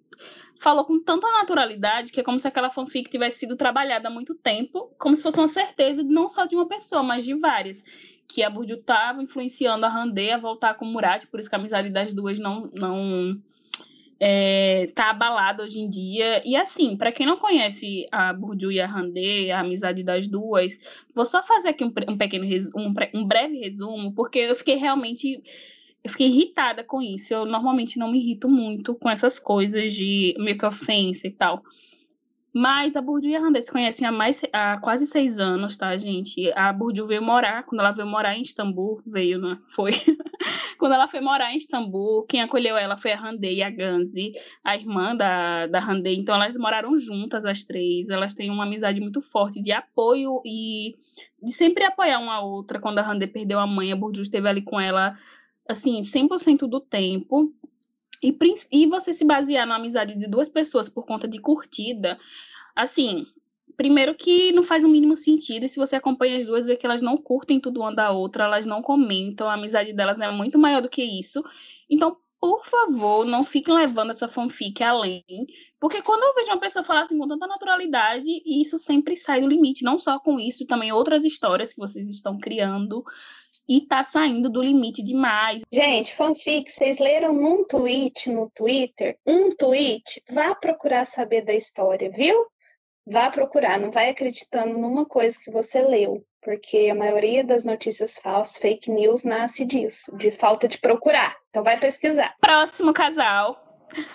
falou 0.59 0.85
com 0.85 0.99
tanta 0.99 1.29
naturalidade 1.31 2.11
que 2.11 2.19
é 2.19 2.23
como 2.23 2.39
se 2.39 2.47
aquela 2.47 2.69
fanfic 2.69 3.09
tivesse 3.09 3.39
sido 3.39 3.55
trabalhada 3.55 4.07
há 4.07 4.11
muito 4.11 4.33
tempo, 4.35 4.93
como 4.97 5.15
se 5.15 5.23
fosse 5.23 5.37
uma 5.37 5.47
certeza 5.47 6.03
não 6.03 6.29
só 6.29 6.45
de 6.45 6.55
uma 6.55 6.67
pessoa, 6.67 7.03
mas 7.03 7.23
de 7.23 7.33
várias. 7.33 7.83
Que 8.27 8.43
a 8.43 8.49
Bourdieu 8.49 8.77
estava 8.77 9.21
influenciando 9.21 9.85
a 9.85 9.89
Randê 9.89 10.31
a 10.31 10.37
voltar 10.37 10.73
com 10.75 10.85
o 10.85 10.87
Murat, 10.87 11.25
por 11.27 11.39
isso 11.39 11.49
que 11.49 11.55
a 11.55 11.59
amizade 11.59 11.89
das 11.89 12.13
duas 12.13 12.39
não, 12.39 12.69
não, 12.73 13.41
é, 14.25 14.87
tá 14.95 15.09
abalado 15.09 15.63
hoje 15.63 15.81
em 15.81 15.89
dia. 15.89 16.41
E 16.45 16.55
assim, 16.55 16.95
para 16.95 17.11
quem 17.11 17.25
não 17.25 17.35
conhece 17.35 18.07
a 18.09 18.31
Bourdieu 18.31 18.71
e 18.71 18.79
a 18.79 18.87
Randê, 18.87 19.51
a 19.51 19.59
amizade 19.59 20.01
das 20.01 20.29
duas, 20.29 20.79
vou 21.13 21.25
só 21.25 21.43
fazer 21.43 21.69
aqui 21.69 21.83
um, 21.83 21.91
um 22.07 22.17
pequeno 22.17 22.45
um, 22.73 22.93
um 23.13 23.27
breve 23.27 23.59
resumo, 23.59 24.13
porque 24.13 24.39
eu 24.39 24.55
fiquei 24.55 24.75
realmente 24.75 25.43
eu 26.01 26.09
fiquei 26.09 26.27
irritada 26.27 26.85
com 26.85 27.01
isso. 27.01 27.33
Eu 27.33 27.45
normalmente 27.45 27.99
não 27.99 28.09
me 28.09 28.19
irrito 28.19 28.47
muito 28.47 28.95
com 28.95 29.09
essas 29.09 29.37
coisas 29.37 29.91
de 29.91 30.33
meio 30.39 30.57
que 30.57 30.65
ofensa 30.65 31.27
e 31.27 31.31
tal. 31.31 31.61
Mas 32.55 32.95
a 32.95 33.01
Bourdieu 33.01 33.31
e 33.31 33.35
a 33.35 33.39
Randê 33.39 33.63
se 33.63 33.71
conhecem 33.71 34.07
há, 34.07 34.11
mais, 34.11 34.39
há 34.53 34.77
quase 34.77 35.07
seis 35.07 35.39
anos, 35.39 35.75
tá, 35.75 35.97
gente? 35.97 36.51
A 36.53 36.71
Bourdieu 36.71 37.07
veio 37.07 37.21
morar, 37.23 37.63
quando 37.63 37.79
ela 37.79 37.91
veio 37.91 38.07
morar 38.07 38.37
em 38.37 38.43
Istambul, 38.43 39.01
veio, 39.07 39.39
né? 39.39 39.57
Foi. 39.73 39.91
quando 40.77 40.93
ela 40.93 41.07
foi 41.07 41.19
morar 41.19 41.51
em 41.51 41.57
Istambul, 41.57 42.27
quem 42.27 42.43
acolheu 42.43 42.77
ela 42.77 42.95
foi 42.95 43.11
a 43.11 43.15
Randê 43.15 43.55
e 43.55 43.63
a 43.63 43.71
Ganzi, 43.71 44.33
a 44.63 44.75
irmã 44.75 45.15
da, 45.15 45.65
da 45.65 45.79
Randê. 45.79 46.13
Então, 46.13 46.35
elas 46.35 46.55
moraram 46.55 46.99
juntas, 46.99 47.43
as 47.43 47.63
três. 47.63 48.07
Elas 48.09 48.35
têm 48.35 48.51
uma 48.51 48.65
amizade 48.65 49.01
muito 49.01 49.19
forte 49.19 49.59
de 49.59 49.71
apoio 49.71 50.39
e 50.45 50.95
de 51.41 51.51
sempre 51.51 51.83
apoiar 51.85 52.19
uma 52.19 52.35
a 52.35 52.41
outra. 52.41 52.79
Quando 52.79 52.99
a 52.99 53.01
Randê 53.01 53.25
perdeu 53.25 53.59
a 53.59 53.65
mãe, 53.65 53.91
a 53.91 53.95
Bourdieu 53.95 54.21
esteve 54.21 54.47
ali 54.47 54.61
com 54.61 54.79
ela, 54.79 55.17
assim, 55.67 56.01
100% 56.01 56.67
do 56.67 56.79
tempo. 56.79 57.51
E, 58.23 58.35
e 58.71 58.87
você 58.87 59.13
se 59.13 59.25
basear 59.25 59.67
na 59.67 59.75
amizade 59.75 60.17
de 60.17 60.27
duas 60.27 60.47
pessoas 60.47 60.87
por 60.87 61.05
conta 61.05 61.27
de 61.27 61.39
curtida, 61.39 62.17
assim, 62.73 63.27
primeiro 63.75 64.15
que 64.15 64.53
não 64.53 64.63
faz 64.63 64.83
o 64.83 64.87
mínimo 64.87 65.15
sentido, 65.15 65.65
e 65.65 65.69
se 65.69 65.77
você 65.77 65.97
acompanha 65.97 66.39
as 66.39 66.47
duas, 66.47 66.65
vê 66.65 66.77
que 66.77 66.85
elas 66.85 67.01
não 67.01 67.17
curtem 67.17 67.59
tudo 67.59 67.81
uma 67.81 67.93
da 67.93 68.11
outra, 68.11 68.45
elas 68.45 68.65
não 68.65 68.81
comentam, 68.81 69.49
a 69.49 69.55
amizade 69.55 69.91
delas 69.91 70.21
é 70.21 70.31
muito 70.31 70.57
maior 70.57 70.81
do 70.81 70.89
que 70.89 71.03
isso. 71.03 71.43
Então, 71.89 72.17
por 72.43 72.65
favor, 72.65 73.25
não 73.25 73.41
fiquem 73.41 73.73
levando 73.73 74.09
essa 74.09 74.27
fanfic 74.27 74.83
além, 74.83 75.23
porque 75.79 76.01
quando 76.01 76.23
eu 76.23 76.35
vejo 76.35 76.51
uma 76.51 76.59
pessoa 76.59 76.83
falar 76.83 77.03
assim 77.03 77.17
com 77.17 77.25
tanta 77.25 77.47
naturalidade, 77.47 78.29
isso 78.45 78.77
sempre 78.77 79.15
sai 79.15 79.39
do 79.39 79.47
limite, 79.47 79.81
não 79.81 79.97
só 79.97 80.19
com 80.19 80.37
isso, 80.37 80.67
também 80.67 80.91
outras 80.91 81.23
histórias 81.23 81.71
que 81.71 81.79
vocês 81.79 82.09
estão 82.09 82.37
criando, 82.37 83.01
e 83.65 83.79
tá 83.87 84.03
saindo 84.03 84.49
do 84.49 84.61
limite 84.61 85.01
demais. 85.01 85.61
Gente, 85.73 86.13
fanfic, 86.13 86.69
vocês 86.69 86.99
leram 86.99 87.33
um 87.33 87.63
tweet 87.63 88.29
no 88.29 88.51
Twitter? 88.53 89.17
Um 89.25 89.47
tweet? 89.47 90.21
Vá 90.29 90.53
procurar 90.53 91.05
saber 91.05 91.45
da 91.45 91.53
história, 91.53 92.11
viu? 92.11 92.35
Vá 93.07 93.29
procurar, 93.29 93.79
não 93.79 93.89
vai 93.89 94.09
acreditando 94.09 94.77
numa 94.77 95.05
coisa 95.05 95.39
que 95.41 95.49
você 95.49 95.81
leu, 95.81 96.25
porque 96.43 96.89
a 96.91 96.95
maioria 96.95 97.43
das 97.43 97.63
notícias 97.63 98.17
falsas, 98.17 98.57
fake 98.57 98.91
news, 98.91 99.23
nasce 99.23 99.65
disso, 99.65 100.15
de 100.17 100.31
falta 100.31 100.67
de 100.67 100.77
procurar. 100.77 101.35
Então 101.49 101.63
vai 101.63 101.79
pesquisar. 101.79 102.35
Próximo 102.41 102.93
casal. 102.93 103.61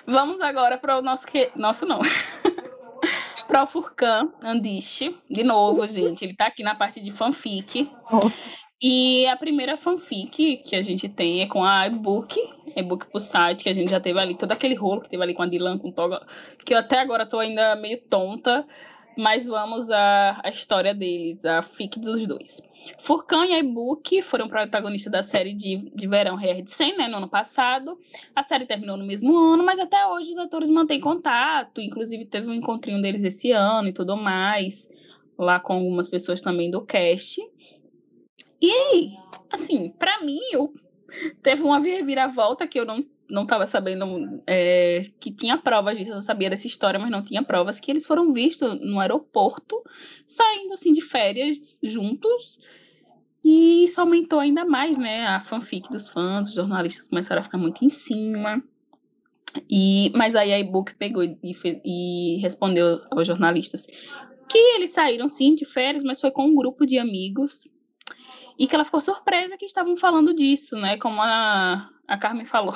Vamos 0.07 0.41
agora 0.41 0.77
para 0.77 0.99
o 0.99 1.03
nosso 1.03 1.27
que... 1.27 1.51
nosso 1.55 1.87
não. 1.87 2.01
para 3.47 3.63
o 3.63 3.67
Furcan 3.67 4.31
Andiche, 4.43 5.17
de 5.31 5.43
novo, 5.43 5.87
gente, 5.89 6.25
ele 6.25 6.37
tá 6.37 6.47
aqui 6.47 6.63
na 6.63 6.75
parte 6.75 7.01
de 7.01 7.11
fanfic. 7.11 7.91
Nossa. 8.11 8.39
E 8.81 9.27
a 9.27 9.37
primeira 9.37 9.77
fanfic 9.77 10.59
que 10.59 10.77
a 10.77 10.83
gente 10.83 11.09
tem 11.09 11.43
é 11.43 11.47
com 11.47 11.65
a 11.65 11.87
e-book, 11.87 12.39
e-book 12.77 13.07
pro 13.07 13.19
site, 13.19 13.65
que 13.65 13.71
a 13.71 13.75
gente 13.75 13.91
já 13.91 13.99
teve 13.99 14.21
ali, 14.21 14.37
todo 14.37 14.53
aquele 14.53 14.75
rolo 14.75 15.01
que 15.01 15.09
teve 15.09 15.23
ali 15.23 15.35
com 15.35 15.43
a 15.43 15.47
Dylan, 15.47 15.79
com 15.79 15.91
Toga, 15.91 16.25
que 16.65 16.75
eu 16.75 16.79
até 16.79 17.01
agora 17.01 17.27
tô 17.27 17.41
ainda 17.41 17.75
meio 17.75 18.01
tonta, 18.03 18.65
mas 19.19 19.47
vamos 19.47 19.91
à, 19.91 20.41
à 20.45 20.49
história 20.49 20.95
deles, 20.95 21.45
a 21.45 21.61
fic 21.61 21.99
dos 21.99 22.25
dois. 22.25 22.63
Furcan 23.01 23.47
e 23.47 23.53
a 23.53 23.59
e-book 23.59 24.23
foram 24.23 24.47
protagonistas 24.49 25.11
da 25.11 25.25
série 25.25 25.53
de, 25.53 25.91
de 25.93 26.07
verão 26.07 26.37
Rare 26.37 26.63
de 26.63 26.71
100, 26.71 26.97
né, 26.97 27.09
no 27.09 27.17
ano 27.17 27.29
passado. 27.29 27.99
A 28.33 28.45
série 28.45 28.65
terminou 28.65 28.97
no 28.97 29.05
mesmo 29.05 29.37
ano, 29.37 29.65
mas 29.65 29.81
até 29.81 30.07
hoje 30.07 30.31
os 30.31 30.39
atores 30.39 30.69
mantêm 30.69 31.01
contato, 31.01 31.81
inclusive 31.81 32.27
teve 32.27 32.47
um 32.47 32.55
encontrinho 32.55 33.03
deles 33.03 33.25
esse 33.25 33.51
ano 33.51 33.89
e 33.89 33.93
tudo 33.93 34.17
mais, 34.17 34.89
lá 35.37 35.59
com 35.59 35.73
algumas 35.73 36.07
pessoas 36.07 36.41
também 36.41 36.71
do 36.71 36.83
cast. 36.83 37.43
E, 38.63 39.11
assim, 39.51 39.91
para 39.99 40.23
mim, 40.23 40.39
eu 40.53 40.73
teve 41.43 41.65
uma 41.65 41.81
reviravolta 41.81 42.69
que 42.69 42.79
eu 42.79 42.87
não 42.87 43.05
não 43.29 43.43
estava 43.43 43.67
sabendo 43.67 44.43
é, 44.47 45.11
que 45.21 45.31
tinha 45.31 45.59
provas 45.59 45.99
disso, 45.99 46.13
eu 46.13 46.23
sabia 46.23 46.51
dessa 46.51 46.67
história, 46.67 46.99
mas 46.99 47.11
não 47.11 47.23
tinha 47.23 47.43
provas, 47.43 47.79
que 47.79 47.91
eles 47.91 48.07
foram 48.07 48.33
vistos 48.33 48.81
no 48.81 49.01
aeroporto, 49.01 49.83
saindo 50.27 50.73
assim 50.75 50.93
de 50.93 51.03
férias 51.03 51.77
juntos, 51.83 52.59
e 53.45 53.85
isso 53.85 54.01
aumentou 54.01 54.41
ainda 54.41 54.65
mais, 54.65 54.99
né? 54.99 55.27
A 55.27 55.41
fanfic 55.41 55.89
dos 55.91 56.09
fãs, 56.09 56.49
os 56.49 56.55
jornalistas 56.55 57.09
começaram 57.09 57.41
a 57.41 57.45
ficar 57.45 57.59
muito 57.59 57.85
em 57.85 57.89
cima. 57.89 58.63
E, 59.71 60.11
mas 60.15 60.37
aí 60.37 60.53
a 60.53 60.59
e-book 60.59 60.95
pegou 60.97 61.23
e, 61.23 61.39
e 61.85 62.37
respondeu 62.43 63.01
aos 63.11 63.27
jornalistas 63.27 63.87
que 64.49 64.59
eles 64.59 64.91
saíram 64.91 65.29
sim 65.29 65.55
de 65.55 65.65
férias, 65.65 66.03
mas 66.03 66.21
foi 66.21 66.31
com 66.31 66.47
um 66.47 66.55
grupo 66.55 66.87
de 66.87 66.99
amigos 66.99 67.67
e 68.59 68.67
que 68.67 68.75
ela 68.75 68.85
ficou 68.85 69.01
surpresa 69.01 69.57
que 69.57 69.65
estavam 69.65 69.97
falando 69.97 70.35
disso, 70.35 70.77
né? 70.77 70.99
Como 70.99 71.23
a, 71.23 71.89
a 72.07 72.19
Carmen 72.19 72.45
falou. 72.47 72.75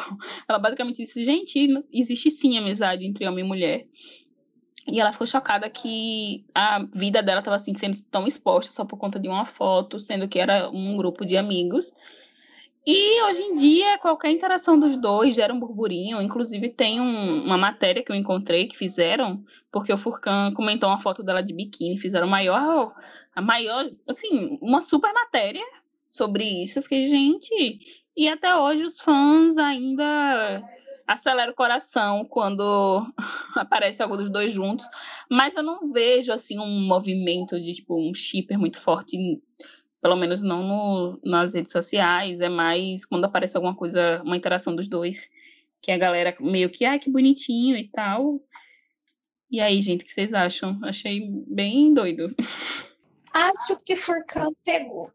Ela 0.49 0.59
basicamente 0.59 0.99
disse: 0.99 1.25
gente, 1.25 1.69
existe 1.93 2.31
sim 2.31 2.57
amizade 2.57 3.05
entre 3.05 3.27
homem 3.27 3.45
e 3.45 3.49
mulher. 3.49 3.87
E 4.87 5.01
ela 5.01 5.13
ficou 5.13 5.27
chocada 5.27 5.69
que 5.71 6.45
a 6.55 6.85
vida 6.93 7.23
dela 7.23 7.39
estava 7.41 7.57
assim, 7.57 7.75
sendo 7.75 7.97
tão 8.11 8.27
exposta 8.27 8.73
só 8.73 8.85
por 8.85 8.97
conta 8.99 9.19
de 9.19 9.29
uma 9.29 9.47
foto, 9.47 9.99
sendo 9.99 10.29
que 10.29 10.39
era 10.39 10.69
um 10.71 10.97
grupo 10.97 11.25
de 11.25 11.37
amigos. 11.37 11.93
E 12.85 13.23
hoje 13.23 13.43
em 13.43 13.55
dia, 13.55 13.97
qualquer 13.99 14.33
interação 14.33 14.79
dos 14.79 14.97
dois 14.97 15.37
gera 15.37 15.55
um 15.55 15.61
burburinho. 15.61 16.21
Inclusive, 16.21 16.69
tem 16.69 17.01
um, 17.01 17.45
uma 17.45 17.57
matéria 17.57 18.03
que 18.03 18.11
eu 18.11 18.17
encontrei 18.17 18.67
que 18.67 18.77
fizeram, 18.77 19.45
porque 19.71 19.93
o 19.93 19.97
Furcan 19.97 20.53
comentou 20.53 20.89
uma 20.89 20.99
foto 20.99 21.23
dela 21.23 21.43
de 21.43 21.55
biquíni, 21.55 21.97
fizeram 21.97 22.27
maior, 22.27 22.93
a 23.35 23.41
maior, 23.41 23.89
assim, 24.09 24.59
uma 24.61 24.81
super 24.81 25.13
matéria 25.13 25.65
sobre 26.09 26.45
isso. 26.45 26.81
Eu 26.81 26.83
fiquei, 26.83 27.07
gente, 27.07 27.79
e 28.17 28.29
até 28.29 28.57
hoje 28.57 28.85
os 28.85 29.01
fãs 29.01 29.57
ainda 29.57 30.63
aceleram 31.07 31.53
o 31.53 31.57
coração 31.57 32.25
quando 32.25 33.07
aparece 33.55 34.03
algo 34.03 34.17
dos 34.17 34.31
dois 34.31 34.53
juntos, 34.53 34.87
mas 35.31 35.55
eu 35.55 35.63
não 35.63 35.93
vejo 35.93 36.33
assim 36.33 36.59
um 36.59 36.87
movimento 36.87 37.61
de 37.61 37.75
tipo 37.75 37.97
um 37.97 38.13
shipper 38.15 38.59
muito 38.59 38.81
forte 38.81 39.17
pelo 40.03 40.17
menos 40.17 40.43
não 40.43 40.63
no, 40.65 41.21
nas 41.25 41.55
redes 41.55 41.71
sociais, 41.71 42.41
é 42.41 42.49
mais 42.49 43.05
quando 43.05 43.25
aparece 43.25 43.57
alguma 43.57 43.75
coisa, 43.75 44.21
uma 44.25 44.37
interação 44.37 44.75
dos 44.75 44.89
dois, 44.89 45.31
que 45.81 45.93
a 45.93 45.97
galera 45.97 46.37
meio 46.41 46.69
que, 46.69 46.85
ai, 46.85 46.99
que 46.99 47.09
bonitinho 47.09 47.77
e 47.77 47.89
tal. 47.89 48.41
E 49.49 49.61
aí, 49.61 49.81
gente, 49.81 50.03
o 50.03 50.05
que 50.05 50.13
vocês 50.13 50.35
acham? 50.35 50.79
Achei 50.83 51.21
bem 51.47 51.95
doido. 51.95 52.35
Acho 53.33 53.79
que 53.85 53.95
Furcan 53.95 54.53
pegou. 54.65 55.11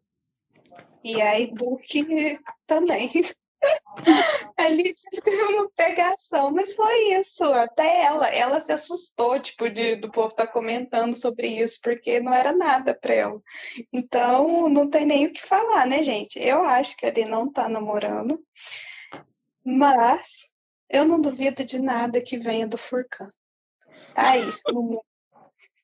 E 1.03 1.21
a 1.21 1.39
e-book 1.39 2.39
também. 2.65 3.09
Ali 4.57 4.93
teve 5.23 5.43
uma 5.43 5.69
pegação, 5.71 6.51
mas 6.51 6.75
foi 6.75 7.13
isso. 7.13 7.43
Até 7.43 8.05
ela, 8.05 8.27
ela 8.27 8.59
se 8.59 8.71
assustou, 8.71 9.39
tipo, 9.39 9.69
de, 9.69 9.95
do 9.95 10.11
povo 10.11 10.29
estar 10.29 10.47
tá 10.47 10.51
comentando 10.51 11.15
sobre 11.15 11.47
isso, 11.47 11.79
porque 11.81 12.19
não 12.19 12.33
era 12.33 12.51
nada 12.51 12.93
para 12.93 13.13
ela. 13.13 13.41
Então, 13.91 14.69
não 14.69 14.89
tem 14.89 15.05
nem 15.05 15.27
o 15.27 15.33
que 15.33 15.47
falar, 15.47 15.85
né, 15.85 16.03
gente? 16.03 16.39
Eu 16.39 16.63
acho 16.65 16.95
que 16.97 17.05
ele 17.05 17.25
não 17.25 17.51
tá 17.51 17.67
namorando, 17.69 18.39
mas 19.63 20.47
eu 20.89 21.05
não 21.05 21.19
duvido 21.19 21.63
de 21.63 21.81
nada 21.81 22.21
que 22.21 22.37
venha 22.37 22.67
do 22.67 22.77
Furcan. 22.77 23.29
Tá 24.13 24.31
aí 24.31 24.53
no 24.71 24.81
mundo. 24.81 25.01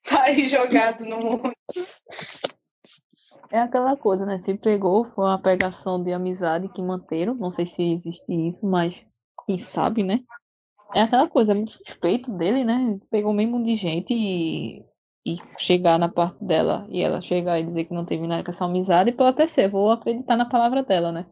Tá 0.03 0.23
aí 0.23 0.49
jogado 0.49 1.05
no 1.05 1.17
mundo. 1.17 1.53
É 3.53 3.59
aquela 3.59 3.95
coisa, 3.95 4.25
né? 4.25 4.39
Se 4.39 4.57
pegou, 4.57 5.05
foi 5.05 5.25
uma 5.25 5.37
pegação 5.37 6.03
de 6.03 6.11
amizade 6.11 6.67
que 6.69 6.81
manteram. 6.81 7.35
Não 7.35 7.51
sei 7.51 7.67
se 7.67 7.83
existe 7.83 8.23
isso, 8.27 8.65
mas 8.65 9.05
quem 9.45 9.59
sabe, 9.59 10.01
né? 10.01 10.21
É 10.95 11.01
aquela 11.01 11.29
coisa, 11.29 11.51
é 11.51 11.55
muito 11.55 11.73
suspeito 11.73 12.31
dele, 12.31 12.63
né? 12.63 12.99
Pegou 13.11 13.31
mesmo 13.31 13.63
de 13.63 13.75
gente 13.75 14.11
e, 14.11 14.83
e 15.23 15.35
chegar 15.55 15.99
na 15.99 16.09
parte 16.09 16.43
dela 16.43 16.87
e 16.89 17.03
ela 17.03 17.21
chegar 17.21 17.59
e 17.59 17.63
dizer 17.63 17.85
que 17.85 17.93
não 17.93 18.05
teve 18.05 18.25
nada 18.25 18.43
com 18.43 18.49
essa 18.49 18.65
amizade, 18.65 19.11
pode 19.11 19.29
até 19.29 19.45
ser, 19.45 19.69
vou 19.69 19.91
acreditar 19.91 20.35
na 20.35 20.49
palavra 20.49 20.81
dela, 20.81 21.11
né? 21.11 21.27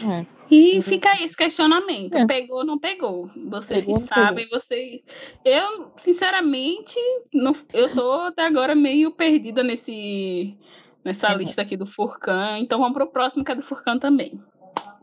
É. 0.00 0.26
E 0.50 0.76
uhum. 0.76 0.82
fica 0.82 1.10
aí 1.10 1.24
esse 1.24 1.36
questionamento. 1.36 2.14
É. 2.14 2.26
Pegou 2.26 2.58
ou 2.58 2.64
não 2.64 2.78
pegou? 2.78 3.30
Vocês 3.48 3.84
pegou, 3.84 4.00
que 4.00 4.06
sabem, 4.06 4.48
você. 4.48 5.02
Eu, 5.44 5.92
sinceramente, 5.96 6.98
não... 7.32 7.54
eu 7.72 7.92
tô 7.94 8.12
até 8.12 8.42
agora 8.46 8.74
meio 8.74 9.12
perdida 9.12 9.62
nesse 9.62 10.56
nessa 11.04 11.28
é. 11.28 11.36
lista 11.36 11.62
aqui 11.62 11.76
do 11.76 11.86
Furcan. 11.86 12.58
Então 12.58 12.78
vamos 12.78 12.94
pro 12.94 13.10
próximo, 13.10 13.44
que 13.44 13.52
é 13.52 13.54
do 13.54 13.62
Furcan 13.62 13.98
também. 13.98 14.40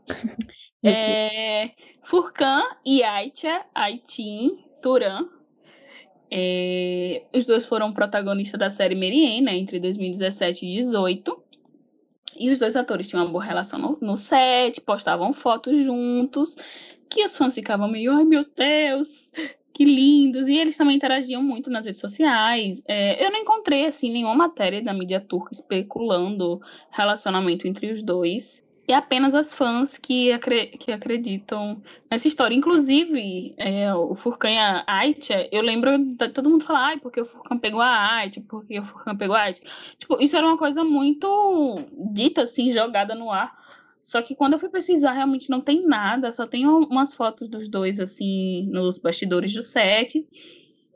é... 0.83 1.71
Furcan 2.03 2.63
e 2.85 3.03
Aitia, 3.03 3.65
Aitin, 3.73 4.63
Turan. 4.81 5.27
É... 6.31 7.25
Os 7.35 7.45
dois 7.45 7.65
foram 7.65 7.91
protagonistas 7.91 8.59
da 8.59 8.69
série 8.69 8.95
Merien, 8.95 9.41
né, 9.41 9.55
entre 9.55 9.79
2017 9.79 10.65
e 10.65 10.75
2018. 10.75 11.48
E 12.37 12.51
os 12.51 12.59
dois 12.59 12.75
atores 12.75 13.07
tinham 13.07 13.23
uma 13.23 13.31
boa 13.31 13.43
relação 13.43 13.79
no, 13.79 13.97
no 14.01 14.17
set, 14.17 14.81
postavam 14.81 15.33
fotos 15.33 15.83
juntos. 15.83 16.55
que 17.09 17.25
os 17.25 17.35
fãs 17.35 17.55
ficavam 17.55 17.87
meio, 17.87 18.11
ai 18.11 18.23
meu 18.23 18.45
Deus, 18.55 19.09
que 19.73 19.83
lindos. 19.83 20.47
E 20.47 20.57
eles 20.57 20.77
também 20.77 20.95
interagiam 20.95 21.41
muito 21.41 21.69
nas 21.69 21.85
redes 21.85 22.01
sociais. 22.01 22.81
É, 22.87 23.25
eu 23.25 23.31
não 23.31 23.39
encontrei, 23.39 23.85
assim, 23.85 24.11
nenhuma 24.11 24.35
matéria 24.35 24.81
da 24.81 24.93
mídia 24.93 25.19
turca 25.19 25.53
especulando 25.53 26.61
relacionamento 26.91 27.67
entre 27.67 27.91
os 27.91 28.03
dois. 28.03 28.63
E 28.89 28.93
apenas 28.93 29.35
as 29.35 29.53
fãs 29.53 29.99
que, 29.99 30.31
acre 30.31 30.65
que 30.65 30.91
acreditam 30.91 31.79
nessa 32.09 32.27
história. 32.27 32.55
Inclusive, 32.55 33.53
é, 33.55 33.93
o 33.93 34.15
Furkan 34.15 34.49
e 34.49 34.57
a 34.57 34.83
Aitia, 34.87 35.47
eu 35.51 35.61
lembro 35.61 35.95
de 35.95 36.29
todo 36.29 36.49
mundo 36.49 36.65
falar, 36.65 36.87
ai, 36.87 36.97
porque 36.97 37.21
o 37.21 37.25
Furkan 37.25 37.59
pegou 37.59 37.81
a 37.81 38.15
Aitia, 38.15 38.43
porque 38.49 38.79
o 38.79 38.83
Furkan 38.83 39.15
pegou 39.15 39.35
a 39.35 39.41
Aitia. 39.41 39.63
Tipo, 39.99 40.19
isso 40.19 40.35
era 40.35 40.47
uma 40.47 40.57
coisa 40.57 40.83
muito 40.83 41.85
dita, 42.11 42.41
assim, 42.41 42.71
jogada 42.71 43.13
no 43.13 43.31
ar. 43.31 43.55
Só 44.01 44.23
que 44.23 44.33
quando 44.33 44.53
eu 44.53 44.59
fui 44.59 44.69
pesquisar, 44.69 45.11
realmente 45.11 45.51
não 45.51 45.61
tem 45.61 45.85
nada, 45.85 46.31
só 46.31 46.47
tem 46.47 46.65
umas 46.65 47.13
fotos 47.13 47.47
dos 47.47 47.69
dois, 47.69 47.99
assim, 47.99 48.65
nos 48.71 48.97
bastidores 48.97 49.53
do 49.53 49.61
set. 49.61 50.27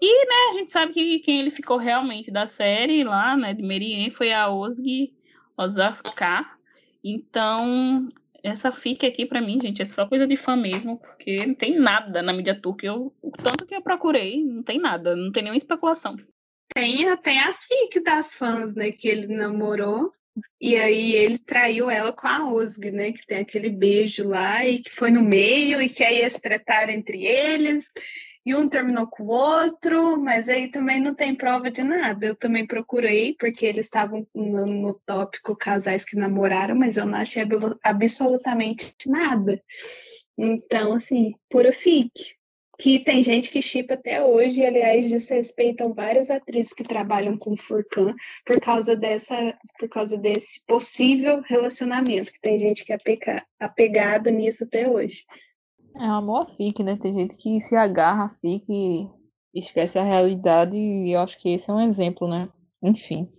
E, 0.01 0.25
né, 0.25 0.49
a 0.49 0.53
gente 0.53 0.71
sabe 0.71 0.93
que 0.93 1.19
quem 1.19 1.41
ele 1.41 1.51
ficou 1.51 1.77
realmente 1.77 2.31
da 2.31 2.47
série 2.47 3.03
lá, 3.03 3.37
né, 3.37 3.53
de 3.53 3.61
Merien, 3.61 4.09
foi 4.09 4.33
a 4.33 4.49
Ozgi 4.49 5.13
Ozaska. 5.55 6.43
Então, 7.03 8.09
essa 8.43 8.71
fica 8.71 9.07
aqui 9.07 9.25
para 9.25 9.41
mim, 9.41 9.59
gente, 9.59 9.81
é 9.81 9.85
só 9.85 10.07
coisa 10.07 10.25
de 10.25 10.37
fã 10.37 10.55
mesmo, 10.55 10.97
porque 10.97 11.45
não 11.45 11.53
tem 11.53 11.77
nada 11.77 12.21
na 12.21 12.33
mídia 12.33 12.59
turca. 12.59 12.85
Eu, 12.85 13.13
o 13.21 13.31
tanto 13.31 13.65
que 13.65 13.75
eu 13.75 13.81
procurei, 13.81 14.43
não 14.43 14.63
tem 14.63 14.79
nada, 14.79 15.15
não 15.15 15.31
tem 15.31 15.43
nenhuma 15.43 15.57
especulação. 15.57 16.15
Tem, 16.73 17.15
tem 17.17 17.39
a 17.39 17.51
fic 17.53 18.03
das 18.03 18.35
fãs, 18.35 18.73
né, 18.73 18.91
que 18.91 19.07
ele 19.07 19.27
namorou 19.27 20.11
e 20.59 20.75
aí 20.77 21.13
ele 21.13 21.37
traiu 21.37 21.89
ela 21.89 22.11
com 22.11 22.27
a 22.27 22.51
Osg, 22.51 22.91
né? 22.91 23.11
Que 23.11 23.25
tem 23.25 23.39
aquele 23.39 23.69
beijo 23.69 24.27
lá 24.27 24.65
e 24.65 24.79
que 24.79 24.89
foi 24.89 25.11
no 25.11 25.21
meio 25.21 25.81
e 25.81 25.89
que 25.89 26.03
aí 26.03 26.19
eles 26.19 26.39
trataram 26.39 26.91
entre 26.91 27.23
eles. 27.25 27.85
E 28.45 28.53
um 28.53 28.67
terminou 28.67 29.07
com 29.07 29.23
o 29.23 29.27
outro, 29.27 30.19
mas 30.19 30.49
aí 30.49 30.69
também 30.69 30.99
não 30.99 31.15
tem 31.15 31.33
prova 31.33 31.71
de 31.71 31.81
nada. 31.81 32.25
Eu 32.25 32.35
também 32.35 32.67
procurei, 32.67 33.35
porque 33.39 33.65
eles 33.65 33.85
estavam 33.85 34.25
no, 34.35 34.65
no 34.65 34.99
tópico 35.05 35.55
casais 35.55 36.03
que 36.03 36.17
namoraram, 36.17 36.75
mas 36.75 36.97
eu 36.97 37.05
não 37.05 37.19
achei 37.19 37.43
absolutamente 37.83 38.93
nada. 39.07 39.61
Então, 40.37 40.93
assim, 40.93 41.33
pura 41.49 41.71
fique 41.71 42.35
que 42.79 42.99
tem 42.99 43.21
gente 43.21 43.49
que 43.51 43.61
chipa 43.61 43.93
até 43.93 44.21
hoje, 44.23 44.61
e 44.61 44.65
aliás, 44.65 45.09
desrespeitam 45.09 45.93
várias 45.93 46.29
atrizes 46.29 46.73
que 46.73 46.83
trabalham 46.83 47.37
com 47.37 47.55
Furcan 47.55 48.15
por 48.45 48.59
causa 48.59 48.95
dessa, 48.95 49.57
por 49.79 49.87
causa 49.87 50.17
desse 50.17 50.65
possível 50.65 51.41
relacionamento, 51.41 52.33
que 52.33 52.41
tem 52.41 52.57
gente 52.57 52.83
que 52.83 52.91
é 52.91 52.97
apegado 53.59 54.29
nisso 54.31 54.63
até 54.63 54.89
hoje. 54.89 55.23
É 55.95 56.05
um 56.05 56.13
amor 56.13 56.49
fique, 56.57 56.83
né? 56.83 56.97
Tem 56.97 57.13
gente 57.13 57.37
que 57.37 57.61
se 57.61 57.75
agarra, 57.75 58.35
fica 58.41 58.71
e 58.71 59.07
esquece 59.53 59.99
a 59.99 60.03
realidade, 60.03 60.75
e 60.75 61.11
eu 61.11 61.19
acho 61.21 61.37
que 61.37 61.49
esse 61.49 61.69
é 61.69 61.73
um 61.73 61.81
exemplo, 61.81 62.27
né? 62.27 62.49
Enfim. 62.81 63.29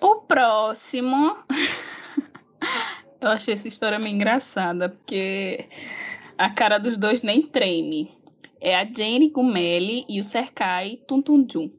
O 0.00 0.16
próximo. 0.16 1.36
eu 3.20 3.28
achei 3.28 3.54
essa 3.54 3.66
história 3.66 3.98
meio 3.98 4.14
engraçada, 4.14 4.88
porque 4.90 5.66
a 6.36 6.50
cara 6.50 6.78
dos 6.78 6.96
dois 6.96 7.22
nem 7.22 7.42
treme 7.42 8.12
é 8.60 8.76
a 8.76 8.84
Jane 8.84 9.30
Gumeli 9.30 10.04
e 10.08 10.20
o 10.20 10.24
Serkai 10.24 10.98
Tuntunjun. 11.06 11.70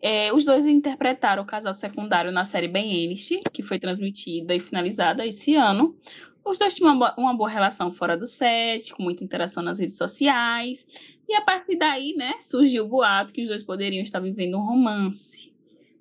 É, 0.00 0.32
os 0.34 0.44
dois 0.44 0.66
interpretaram 0.66 1.42
o 1.42 1.46
casal 1.46 1.72
secundário 1.72 2.30
na 2.30 2.44
série 2.44 2.68
Ben 2.68 3.04
Enist, 3.04 3.42
que 3.52 3.62
foi 3.62 3.78
transmitida 3.78 4.54
e 4.54 4.60
finalizada 4.60 5.26
esse 5.26 5.54
ano. 5.54 5.96
Os 6.44 6.58
dois 6.58 6.74
tinham 6.74 6.94
uma, 7.16 7.34
boa 7.34 7.48
relação 7.48 7.92
fora 7.92 8.16
do 8.16 8.26
set, 8.26 8.92
com 8.92 9.02
muita 9.02 9.24
interação 9.24 9.62
nas 9.62 9.78
redes 9.78 9.96
sociais. 9.96 10.86
E 11.26 11.34
a 11.34 11.40
partir 11.40 11.76
daí, 11.76 12.14
né, 12.14 12.34
surgiu 12.42 12.84
o 12.84 12.88
boato 12.88 13.32
que 13.32 13.42
os 13.42 13.48
dois 13.48 13.62
poderiam 13.62 14.02
estar 14.02 14.20
vivendo 14.20 14.58
um 14.58 14.66
romance. 14.66 15.54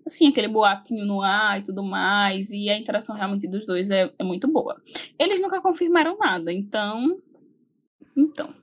Assim, 0.06 0.28
aquele 0.28 0.50
boatinho 0.50 1.06
no 1.06 1.22
ar 1.22 1.62
e 1.62 1.64
tudo 1.64 1.82
mais. 1.82 2.50
E 2.52 2.70
a 2.70 2.78
interação 2.78 3.16
realmente 3.16 3.48
dos 3.48 3.66
dois 3.66 3.90
é, 3.90 4.12
é 4.20 4.24
muito 4.24 4.48
boa. 4.50 4.82
Eles 5.18 5.42
nunca 5.42 5.62
confirmaram 5.62 6.18
nada, 6.18 6.52
então. 6.52 7.22
Então. 8.16 8.54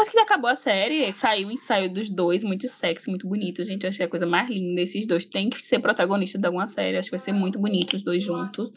Depois 0.00 0.14
que 0.14 0.18
acabou 0.18 0.48
a 0.48 0.56
série, 0.56 1.12
saiu 1.12 1.48
o 1.48 1.50
ensaio 1.50 1.92
dos 1.92 2.08
dois, 2.08 2.42
muito 2.42 2.66
sexy, 2.66 3.10
muito 3.10 3.28
bonito, 3.28 3.62
gente. 3.66 3.84
Eu 3.84 3.90
achei 3.90 4.06
a 4.06 4.08
coisa 4.08 4.24
mais 4.24 4.48
linda. 4.48 4.80
Esses 4.80 5.06
dois 5.06 5.26
têm 5.26 5.50
que 5.50 5.60
ser 5.60 5.78
protagonistas 5.78 6.40
de 6.40 6.46
alguma 6.46 6.66
série. 6.66 6.96
Acho 6.96 7.10
que 7.10 7.16
vai 7.18 7.20
ser 7.20 7.32
muito 7.32 7.58
bonito 7.58 7.96
os 7.96 8.02
dois 8.02 8.24
juntos. 8.24 8.72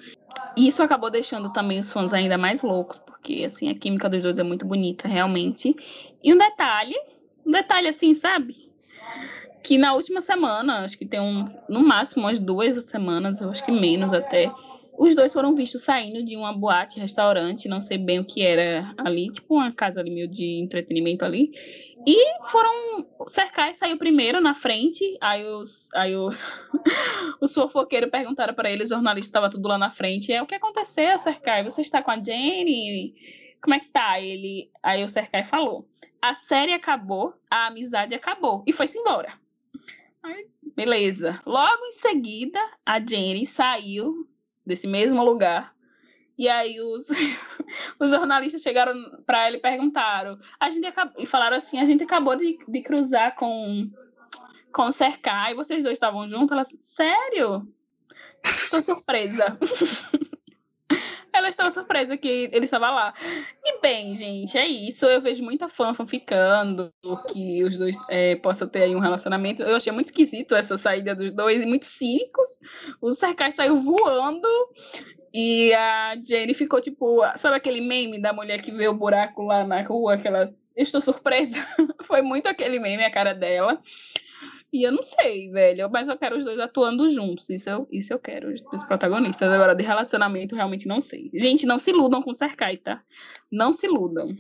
E 0.58 0.68
isso 0.68 0.84
acabou 0.84 1.10
deixando 1.10 1.50
também 1.54 1.80
os 1.80 1.90
fãs 1.90 2.12
ainda 2.12 2.38
mais 2.38 2.62
loucos, 2.62 2.98
porque 3.06 3.46
assim, 3.46 3.70
a 3.70 3.74
química 3.74 4.10
dos 4.10 4.22
dois 4.22 4.38
é 4.38 4.44
muito 4.44 4.66
bonita, 4.66 5.08
realmente. 5.08 5.74
E 6.22 6.34
um 6.34 6.38
detalhe, 6.38 6.96
um 7.46 7.52
detalhe 7.52 7.88
assim, 7.88 8.14
sabe? 8.14 8.70
Que 9.64 9.78
na 9.78 9.94
última 9.94 10.20
semana, 10.20 10.84
acho 10.84 10.98
que 10.98 11.06
tem 11.06 11.22
um, 11.22 11.50
no 11.70 11.88
máximo 11.88 12.24
umas 12.24 12.38
duas 12.38 12.84
semanas, 12.84 13.40
eu 13.40 13.50
acho 13.50 13.64
que 13.64 13.72
menos 13.72 14.12
até 14.12 14.52
os 14.98 15.16
dois 15.16 15.34
foram 15.34 15.56
vistos 15.56 15.84
saindo 15.84 16.24
de 16.24 16.36
uma 16.38 16.54
boate, 16.54 17.00
restaurante, 17.00 17.68
não 17.68 17.82
sei 17.82 17.98
bem 17.98 18.20
o 18.20 18.26
que 18.26 18.42
era 18.42 18.94
ali, 18.98 19.32
tipo 19.32 19.56
uma 19.56 19.72
casa 19.72 20.00
ali 20.00 20.12
meio 20.12 20.28
de 20.28 20.60
entretenimento 20.60 21.26
ali. 21.26 21.52
E 22.06 22.44
foram 22.50 23.08
cercar 23.28 23.72
e 23.72 23.74
saiu 23.74 23.98
primeiro 23.98 24.40
na 24.40 24.54
frente. 24.54 25.18
Aí 25.22 25.46
os, 25.46 25.90
aí 25.94 26.16
os, 26.16 26.38
os 27.42 27.54
fofoqueiros 27.54 28.10
perguntaram 28.10 28.54
para 28.54 28.70
ele, 28.70 28.84
o 28.84 28.88
jornalista 28.88 29.30
estava 29.30 29.50
tudo 29.50 29.68
lá 29.68 29.78
na 29.78 29.90
frente. 29.90 30.32
É 30.32 30.42
o 30.42 30.46
que 30.46 30.56
aconteceu, 30.56 31.18
Cercai? 31.18 31.64
Você 31.64 31.82
está 31.82 32.02
com 32.02 32.12
a 32.12 32.22
Jane? 32.22 33.16
Como 33.62 33.74
é 33.74 33.80
que 33.80 33.90
tá? 33.90 34.20
Ele, 34.20 34.70
aí 34.84 35.04
o 35.04 35.10
Cercai 35.10 35.46
falou: 35.46 35.88
a 36.22 36.34
série 36.34 36.74
acabou, 36.74 37.34
a 37.50 37.68
amizade 37.68 38.14
acabou 38.14 38.64
e 38.68 38.74
foi-se 38.74 39.00
embora. 39.00 39.34
Aí, 40.22 40.48
beleza. 40.76 41.42
Logo 41.46 41.86
em 41.86 41.94
seguida, 41.94 42.60
a 42.86 43.00
Jenny 43.00 43.46
saiu 43.46 44.28
desse 44.66 44.88
mesmo 44.88 45.24
lugar. 45.24 45.74
E 46.38 46.50
aí 46.50 46.80
os, 46.82 47.08
os 48.00 48.10
jornalistas 48.10 48.62
chegaram 48.62 48.94
para 49.26 49.48
ele 49.48 49.58
e 49.58 49.62
perguntaram. 49.62 50.40
A 50.60 50.70
gente 50.70 50.86
acabou, 50.86 51.22
e 51.22 51.26
falaram 51.26 51.58
assim: 51.58 51.80
a 51.80 51.86
gente 51.86 52.04
acabou 52.04 52.36
de, 52.36 52.58
de 52.68 52.82
cruzar 52.82 53.36
com, 53.36 53.90
com 54.72 54.92
Cercar 54.92 55.52
e 55.52 55.56
vocês 55.56 55.84
dois 55.84 55.96
estavam 55.96 56.30
juntos. 56.30 56.52
Ela 56.52 56.62
assim, 56.62 56.80
sério? 56.82 57.68
Estou 58.44 58.82
surpresa. 58.82 59.58
Ela 61.34 61.50
estava 61.50 61.72
surpresa 61.72 62.16
que 62.16 62.50
ele 62.52 62.66
estava 62.66 62.92
lá. 62.92 63.14
E 63.64 63.82
bem, 63.82 64.14
gente, 64.14 64.58
é 64.58 64.68
isso. 64.68 65.06
Eu 65.06 65.20
vejo 65.20 65.44
muita 65.44 65.68
fã 65.68 65.94
ficando 66.06 66.94
que 67.32 67.64
os 67.64 67.76
dois 67.76 67.98
é, 68.10 68.36
possam 68.36 68.68
ter 68.68 68.84
aí 68.84 68.96
um 68.96 69.00
relacionamento. 69.00 69.64
Eu 69.64 69.76
achei 69.76 69.92
muito 69.92 70.08
esquisito 70.08 70.54
essa 70.54 70.78
saída 70.78 71.16
dos 71.16 71.32
dois, 71.32 71.66
muito 71.66 71.86
cínicos. 71.86 72.60
O 73.02 73.12
Serkai 73.14 73.52
saiu 73.52 73.82
voando 73.82 74.48
e 75.34 75.74
a 75.74 76.16
Jenny 76.24 76.54
ficou 76.54 76.80
tipo, 76.80 77.22
sabe 77.38 77.56
aquele 77.56 77.82
meme 77.82 78.22
da 78.22 78.32
mulher 78.32 78.62
que 78.62 78.72
vê 78.72 78.88
o 78.88 78.94
buraco 78.94 79.42
lá 79.42 79.66
na 79.66 79.82
rua, 79.82 80.14
aquela 80.14 80.54
estou 80.78 81.02
surpresa. 81.02 81.66
Foi 82.06 82.22
muito 82.22 82.48
aquele 82.48 82.80
meme 82.80 83.04
a 83.04 83.12
cara 83.12 83.34
dela. 83.34 83.82
E 84.74 84.82
eu 84.82 84.92
não 84.92 85.04
sei, 85.04 85.52
velho. 85.52 85.88
Mas 85.92 86.10
eu 86.10 86.18
quero 86.18 86.40
os 86.40 86.44
dois 86.44 86.60
atuando 86.60 87.08
juntos. 87.12 87.48
Isso 87.48 87.70
eu, 87.70 87.88
isso 87.92 88.12
eu 88.12 88.18
quero, 88.18 88.52
os 88.74 88.84
protagonistas. 88.84 89.48
Agora, 89.48 89.76
de 89.76 89.84
relacionamento, 89.84 90.56
realmente 90.56 90.88
não 90.88 91.00
sei. 91.00 91.30
Gente, 91.32 91.68
não 91.68 91.78
se 91.78 91.92
iludam 91.92 92.24
com 92.24 92.32
o 92.32 92.36
Serkai, 92.36 92.78
tá? 92.78 93.04
Não 93.52 93.72
se 93.72 93.86
iludam. 93.86 94.36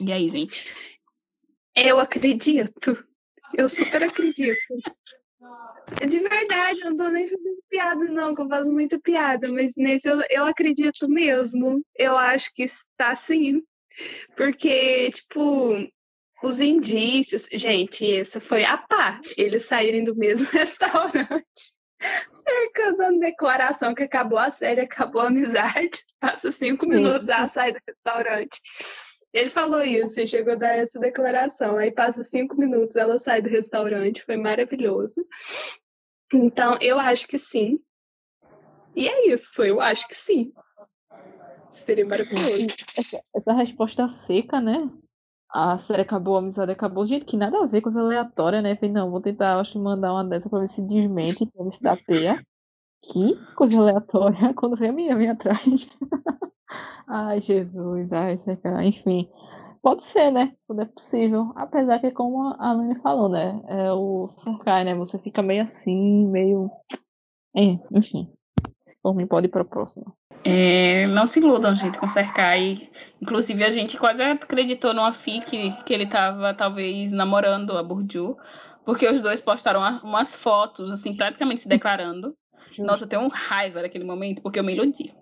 E 0.00 0.12
aí, 0.12 0.28
gente? 0.30 0.72
Eu 1.74 1.98
acredito. 1.98 3.04
Eu 3.58 3.68
super 3.68 4.04
acredito. 4.04 4.56
De 6.08 6.18
verdade, 6.20 6.80
eu 6.80 6.90
não 6.90 6.96
tô 6.96 7.08
nem 7.08 7.26
fazendo 7.26 7.58
piada, 7.68 8.04
não, 8.04 8.32
que 8.32 8.40
eu 8.40 8.48
faço 8.48 8.72
muito 8.72 9.00
piada, 9.00 9.50
mas 9.50 9.74
nesse 9.76 10.08
eu, 10.08 10.22
eu 10.30 10.44
acredito 10.44 11.08
mesmo. 11.08 11.84
Eu 11.96 12.16
acho 12.16 12.54
que 12.54 12.62
está 12.62 13.16
sim. 13.16 13.64
Porque, 14.36 15.10
tipo, 15.10 15.74
os 16.42 16.60
indícios. 16.60 17.48
Gente, 17.52 18.12
essa 18.12 18.40
foi 18.40 18.64
a 18.64 18.76
pá. 18.76 19.20
Eles 19.36 19.64
saírem 19.64 20.04
do 20.04 20.14
mesmo 20.14 20.48
restaurante. 20.52 21.80
Cercando 22.32 23.02
a 23.02 23.10
declaração 23.10 23.94
que 23.94 24.04
acabou 24.04 24.38
a 24.38 24.50
série, 24.50 24.80
acabou 24.80 25.22
a 25.22 25.26
amizade. 25.26 26.02
Passa 26.18 26.50
cinco 26.50 26.86
minutos, 26.86 27.28
ela 27.28 27.48
sai 27.48 27.72
do 27.72 27.78
restaurante. 27.86 28.60
Ele 29.32 29.50
falou 29.50 29.84
isso 29.84 30.18
e 30.18 30.26
chegou 30.26 30.54
a 30.54 30.56
dar 30.56 30.76
essa 30.76 30.98
declaração. 30.98 31.76
Aí 31.76 31.92
passa 31.92 32.24
cinco 32.24 32.58
minutos, 32.58 32.96
ela 32.96 33.18
sai 33.18 33.42
do 33.42 33.50
restaurante. 33.50 34.24
Foi 34.24 34.36
maravilhoso. 34.36 35.24
Então, 36.32 36.78
eu 36.80 36.98
acho 36.98 37.26
que 37.26 37.38
sim. 37.38 37.78
E 38.96 39.08
é 39.08 39.28
isso, 39.28 39.62
eu 39.62 39.80
acho 39.80 40.08
que 40.08 40.14
sim. 40.14 40.52
Seria 41.68 42.04
maravilhoso. 42.04 42.74
Essa, 42.96 43.22
essa 43.34 43.52
resposta 43.52 44.08
seca, 44.08 44.60
né? 44.60 44.90
A 45.52 45.76
série 45.78 46.02
acabou, 46.02 46.36
a 46.36 46.38
amizade 46.38 46.72
acabou. 46.72 47.06
Gente, 47.06 47.24
que 47.24 47.36
nada 47.36 47.62
a 47.62 47.66
ver, 47.66 47.80
coisa 47.80 48.00
aleatória, 48.00 48.62
né? 48.62 48.76
Falei, 48.76 48.92
não, 48.92 49.10
vou 49.10 49.20
tentar, 49.20 49.58
acho, 49.58 49.78
mandar 49.80 50.12
uma 50.12 50.24
dessa 50.24 50.48
pra 50.48 50.60
ver 50.60 50.68
se 50.68 50.82
desmente, 50.82 51.46
pra 51.50 51.64
ver 51.64 51.74
se 51.74 51.82
dá 51.82 51.96
peia. 51.96 52.44
Que 53.02 53.34
coisa 53.54 53.78
aleatória. 53.78 54.52
Quando 54.54 54.76
vem 54.76 54.90
a 54.90 54.92
minha, 54.92 55.16
vem 55.16 55.30
atrás. 55.30 55.60
Ai, 57.08 57.40
Jesus, 57.40 58.12
ai, 58.12 58.38
enfim. 58.86 59.28
Pode 59.82 60.04
ser, 60.04 60.30
né? 60.30 60.54
Tudo 60.68 60.82
é 60.82 60.84
possível. 60.84 61.52
Apesar 61.56 61.98
que, 61.98 62.12
como 62.12 62.54
a 62.56 62.72
Lani 62.72 63.00
falou, 63.00 63.28
né? 63.28 63.60
É 63.66 63.92
o 63.92 64.28
Serkai, 64.28 64.84
né? 64.84 64.94
Você 64.94 65.18
fica 65.18 65.42
meio 65.42 65.64
assim, 65.64 66.28
meio. 66.28 66.70
É, 67.56 67.78
enfim. 67.90 68.32
Por 69.02 69.14
mim, 69.16 69.26
pode 69.26 69.46
ir 69.48 69.50
para 69.50 69.62
a 69.62 69.64
próxima. 69.64 70.14
É, 70.44 71.06
não 71.06 71.26
se 71.26 71.38
iludam, 71.38 71.74
gente, 71.74 71.98
com 71.98 72.08
Serkai. 72.08 72.88
Inclusive, 73.20 73.62
a 73.62 73.70
gente 73.70 73.98
quase 73.98 74.22
acreditou 74.22 74.94
numa 74.94 75.12
fic 75.12 75.74
que 75.84 75.92
ele 75.92 76.06
tava, 76.06 76.54
talvez, 76.54 77.12
namorando 77.12 77.76
a 77.76 77.82
Burju, 77.82 78.36
porque 78.84 79.06
os 79.06 79.20
dois 79.20 79.40
postaram 79.40 79.80
umas 80.02 80.34
fotos, 80.34 80.90
assim, 80.90 81.14
praticamente 81.14 81.62
se 81.62 81.68
declarando. 81.68 82.34
Justo. 82.68 82.84
Nossa, 82.84 83.04
eu 83.04 83.08
tenho 83.08 83.22
um 83.22 83.28
raiva 83.28 83.82
naquele 83.82 84.04
momento, 84.04 84.40
porque 84.42 84.58
eu 84.58 84.64
me 84.64 84.72
iludi. 84.72 85.12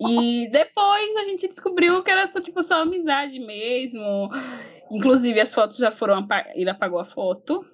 E 0.00 0.48
depois 0.50 1.16
a 1.16 1.24
gente 1.24 1.46
descobriu 1.46 2.02
que 2.02 2.10
era 2.10 2.26
só, 2.26 2.40
tipo, 2.40 2.62
só 2.62 2.82
amizade 2.82 3.38
mesmo. 3.38 4.30
Inclusive, 4.90 5.40
as 5.40 5.52
fotos 5.52 5.76
já 5.76 5.90
foram. 5.90 6.26
Ele 6.54 6.70
apagou 6.70 6.98
a 6.98 7.04
foto. 7.04 7.64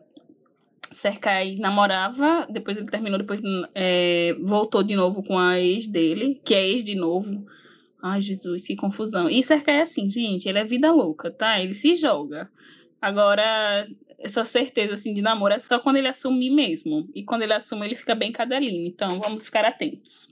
Serkai 0.94 1.56
namorava, 1.56 2.46
depois 2.50 2.76
ele 2.76 2.90
terminou, 2.90 3.18
depois 3.18 3.40
é, 3.74 4.34
voltou 4.40 4.82
de 4.82 4.94
novo 4.94 5.22
com 5.22 5.38
a 5.38 5.60
ex 5.60 5.86
dele, 5.86 6.40
que 6.44 6.54
é 6.54 6.66
ex 6.66 6.84
de 6.84 6.94
novo. 6.94 7.44
Ai, 8.02 8.20
Jesus, 8.20 8.66
que 8.66 8.76
confusão. 8.76 9.28
E 9.28 9.42
Serkai 9.42 9.76
é 9.76 9.82
assim, 9.82 10.08
gente, 10.08 10.48
ele 10.48 10.58
é 10.58 10.64
vida 10.64 10.92
louca, 10.92 11.30
tá? 11.30 11.60
Ele 11.60 11.74
se 11.74 11.94
joga. 11.94 12.50
Agora, 13.00 13.88
essa 14.18 14.44
certeza 14.44 14.94
assim 14.94 15.12
de 15.12 15.20
namoro 15.20 15.54
é 15.54 15.58
só 15.58 15.78
quando 15.78 15.96
ele 15.96 16.08
assumir 16.08 16.50
mesmo. 16.50 17.08
E 17.14 17.24
quando 17.24 17.42
ele 17.42 17.52
assume, 17.52 17.86
ele 17.86 17.94
fica 17.94 18.14
bem 18.14 18.30
cadelinho. 18.32 18.86
Então, 18.86 19.20
vamos 19.20 19.44
ficar 19.44 19.64
atentos. 19.64 20.28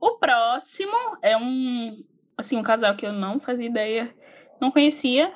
O 0.00 0.12
próximo 0.12 0.96
é 1.22 1.36
um 1.36 2.02
assim 2.36 2.56
um 2.56 2.62
casal 2.62 2.94
que 2.94 3.04
eu 3.04 3.12
não 3.12 3.40
fazia 3.40 3.66
ideia, 3.66 4.14
não 4.60 4.70
conhecia, 4.70 5.32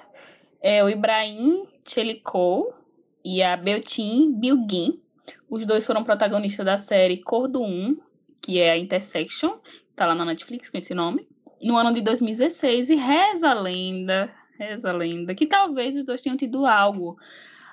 é 0.60 0.84
o 0.84 0.88
Ibrahim 0.88 1.66
Chelikov 1.84 2.81
e 3.24 3.42
a 3.42 3.56
Beltin 3.56 4.32
Bilgin. 4.32 5.00
Os 5.48 5.66
dois 5.66 5.86
foram 5.86 6.04
protagonistas 6.04 6.64
da 6.64 6.78
série 6.78 7.18
Cor 7.18 7.48
do 7.48 7.62
Um, 7.62 7.96
que 8.40 8.58
é 8.58 8.72
a 8.72 8.78
Intersection, 8.78 9.58
tá 9.94 10.06
lá 10.06 10.14
na 10.14 10.24
Netflix 10.24 10.68
com 10.68 10.78
esse 10.78 10.94
nome, 10.94 11.26
no 11.62 11.76
ano 11.76 11.92
de 11.92 12.00
2016 12.00 12.90
e 12.90 12.96
reza 12.96 13.50
a 13.50 13.54
lenda, 13.54 14.32
reza 14.58 14.90
a 14.90 14.92
lenda 14.92 15.34
que 15.34 15.46
talvez 15.46 15.96
os 15.96 16.04
dois 16.04 16.20
tenham 16.20 16.36
tido 16.36 16.66
algo, 16.66 17.16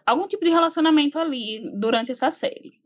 algum 0.05 0.27
tipo 0.27 0.45
de 0.45 0.51
relacionamento 0.51 1.17
ali 1.17 1.71
durante 1.75 2.11
essa 2.11 2.29
série. 2.29 2.79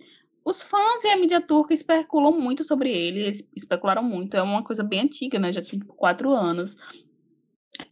Os 0.45 0.61
fãs 0.61 1.03
e 1.03 1.07
a 1.07 1.18
mídia 1.18 1.40
turca 1.40 1.73
especulam 1.73 2.34
muito 2.34 2.64
sobre 2.64 2.91
ele, 2.91 3.19
eles 3.22 3.49
especularam 3.56 4.03
muito, 4.03 4.35
é 4.35 4.41
uma 4.41 4.64
coisa 4.64 4.84
bem 4.84 5.02
antiga, 5.02 5.40
né? 5.40 5.53
Já 5.53 5.61
tem 5.61 5.80
tipo, 5.80 5.94
quatro 5.94 6.31
anos. 6.34 6.77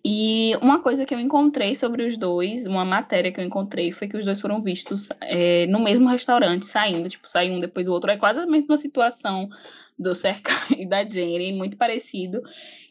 E 0.05 0.55
uma 0.61 0.79
coisa 0.79 1.05
que 1.05 1.13
eu 1.13 1.19
encontrei 1.19 1.75
sobre 1.75 2.05
os 2.05 2.17
dois, 2.17 2.65
uma 2.65 2.85
matéria 2.85 3.31
que 3.31 3.39
eu 3.39 3.43
encontrei, 3.43 3.91
foi 3.91 4.07
que 4.07 4.17
os 4.17 4.25
dois 4.25 4.39
foram 4.39 4.61
vistos 4.61 5.09
é, 5.21 5.65
no 5.67 5.79
mesmo 5.79 6.07
restaurante, 6.07 6.65
saindo, 6.65 7.09
tipo, 7.09 7.27
saiu 7.27 7.53
um 7.53 7.59
depois 7.59 7.87
do 7.87 7.93
outro. 7.93 8.11
É 8.11 8.17
quase 8.17 8.39
a 8.39 8.45
mesma 8.45 8.77
situação 8.77 9.49
do 9.97 10.13
Serkan 10.13 10.53
e 10.77 10.85
da 10.85 11.03
Jenny, 11.03 11.53
muito 11.53 11.77
parecido. 11.77 12.41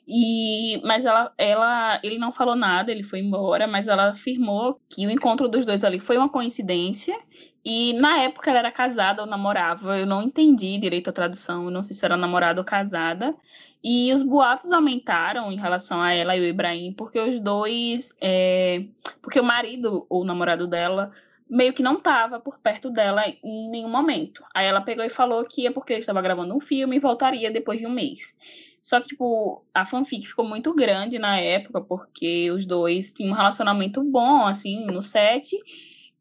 E, 0.06 0.80
mas 0.84 1.04
ela, 1.04 1.32
ela, 1.38 2.00
ele 2.02 2.18
não 2.18 2.32
falou 2.32 2.56
nada, 2.56 2.90
ele 2.90 3.04
foi 3.04 3.20
embora, 3.20 3.68
mas 3.68 3.86
ela 3.86 4.10
afirmou 4.10 4.80
que 4.88 5.06
o 5.06 5.10
encontro 5.10 5.48
dos 5.48 5.64
dois 5.64 5.84
ali 5.84 6.00
foi 6.00 6.16
uma 6.16 6.28
coincidência 6.28 7.16
e 7.64 7.92
na 7.94 8.18
época 8.18 8.50
ela 8.50 8.60
era 8.60 8.72
casada 8.72 9.22
ou 9.22 9.28
namorava, 9.28 9.98
eu 9.98 10.06
não 10.06 10.22
entendi 10.22 10.78
direito 10.78 11.10
a 11.10 11.12
tradução, 11.12 11.64
eu 11.64 11.70
não 11.70 11.82
sei 11.82 11.94
se 11.94 12.04
era 12.04 12.16
namorada 12.16 12.60
ou 12.60 12.64
casada. 12.64 13.34
E 13.82 14.12
os 14.12 14.22
boatos 14.22 14.72
aumentaram 14.72 15.50
em 15.50 15.56
relação 15.56 16.00
a 16.00 16.12
ela 16.12 16.36
e 16.36 16.40
o 16.40 16.44
Ibrahim, 16.44 16.92
porque 16.92 17.18
os 17.18 17.38
dois. 17.40 18.14
É... 18.20 18.84
Porque 19.22 19.40
o 19.40 19.44
marido 19.44 20.06
ou 20.08 20.22
o 20.22 20.24
namorado 20.24 20.66
dela 20.66 21.12
meio 21.48 21.72
que 21.72 21.82
não 21.82 21.94
estava 21.94 22.38
por 22.38 22.58
perto 22.60 22.90
dela 22.90 23.24
em 23.42 23.70
nenhum 23.70 23.88
momento. 23.88 24.42
Aí 24.54 24.66
ela 24.66 24.80
pegou 24.80 25.04
e 25.04 25.10
falou 25.10 25.44
que 25.44 25.62
ia 25.62 25.72
porque 25.72 25.94
ele 25.94 26.00
estava 26.00 26.22
gravando 26.22 26.54
um 26.54 26.60
filme 26.60 26.96
e 26.96 27.00
voltaria 27.00 27.50
depois 27.50 27.80
de 27.80 27.86
um 27.86 27.90
mês. 27.90 28.36
Só 28.80 29.00
que, 29.00 29.08
tipo, 29.08 29.64
a 29.74 29.84
fanfic 29.84 30.26
ficou 30.26 30.44
muito 30.44 30.72
grande 30.72 31.18
na 31.18 31.38
época, 31.38 31.80
porque 31.80 32.50
os 32.52 32.64
dois 32.64 33.10
tinham 33.10 33.32
um 33.32 33.36
relacionamento 33.36 34.02
bom, 34.02 34.46
assim, 34.46 34.86
no 34.86 35.02
set. 35.02 35.58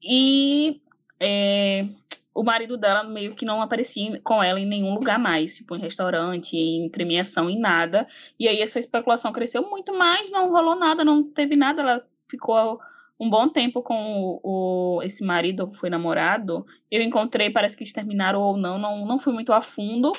E 0.02 0.82
é, 1.20 1.86
o 2.34 2.44
marido 2.44 2.78
dela 2.78 3.04
meio 3.04 3.36
que 3.36 3.46
não 3.46 3.62
aparecia 3.62 4.20
com 4.22 4.42
ela 4.42 4.60
em 4.60 4.66
nenhum 4.66 4.94
lugar 4.94 5.20
mais, 5.20 5.58
tipo 5.58 5.76
em 5.76 5.82
restaurante, 5.82 6.56
em 6.56 6.90
premiação, 6.90 7.50
em 7.50 7.60
nada. 7.60 8.08
E 8.40 8.48
aí 8.48 8.62
essa 8.62 8.80
especulação 8.80 9.34
cresceu 9.34 9.70
muito 9.70 9.94
mais, 9.98 10.32
não 10.32 10.50
rolou 10.50 10.76
nada, 10.76 11.04
não 11.04 11.24
teve 11.24 11.56
nada, 11.56 11.82
ela 11.82 12.08
ficou 12.30 12.80
um 13.20 13.30
bom 13.30 13.50
tempo 13.50 13.82
com 13.82 14.40
o, 14.42 14.98
o 14.98 15.04
esse 15.04 15.24
marido, 15.24 15.72
foi 15.74 15.90
namorado. 15.90 16.66
Eu 16.90 17.02
encontrei, 17.02 17.50
parece 17.50 17.76
que 17.76 17.84
eles 17.84 17.92
terminaram 17.92 18.40
ou 18.40 18.56
não, 18.56 18.78
não, 18.80 19.06
não 19.06 19.20
fui 19.20 19.34
muito 19.34 19.52
a 19.52 19.62
fundo. 19.62 20.14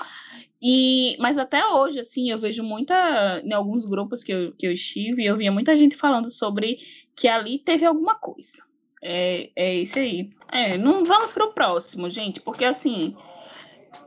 E, 0.60 1.16
mas 1.18 1.38
até 1.38 1.66
hoje, 1.66 2.00
assim, 2.00 2.30
eu 2.30 2.38
vejo 2.38 2.62
muita, 2.62 3.40
em 3.42 3.54
alguns 3.54 3.86
grupos 3.86 4.22
que 4.22 4.30
eu, 4.30 4.52
que 4.52 4.66
eu 4.66 4.72
estive, 4.72 5.24
eu 5.24 5.38
via 5.38 5.50
muita 5.50 5.74
gente 5.74 5.96
falando 5.96 6.30
sobre 6.30 6.78
que 7.16 7.26
ali 7.28 7.58
teve 7.58 7.86
alguma 7.86 8.14
coisa 8.14 8.62
é, 9.02 9.50
é 9.56 9.74
isso 9.74 9.98
aí. 9.98 10.30
É, 10.52 10.76
não 10.76 11.04
vamos 11.04 11.32
para 11.32 11.44
o 11.44 11.52
próximo, 11.52 12.10
gente, 12.10 12.40
porque 12.40 12.64
assim, 12.64 13.16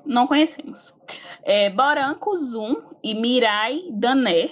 não 0.06 0.28
conhecemos. 0.28 0.94
É, 1.44 1.70
Boran 1.70 2.16
Kuzum 2.16 2.76
e 3.02 3.14
Mirai 3.14 3.84
Dané, 3.92 4.50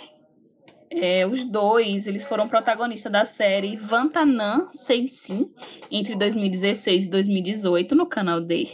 é, 0.89 1.25
os 1.25 1.45
dois, 1.45 2.05
eles 2.05 2.25
foram 2.25 2.49
protagonistas 2.49 3.11
da 3.11 3.23
série 3.23 3.77
Vantanan 3.77 4.69
Sensin 4.73 5.49
entre 5.89 6.15
2016 6.15 7.05
e 7.05 7.09
2018 7.09 7.95
no 7.95 8.05
canal 8.05 8.41
D. 8.41 8.67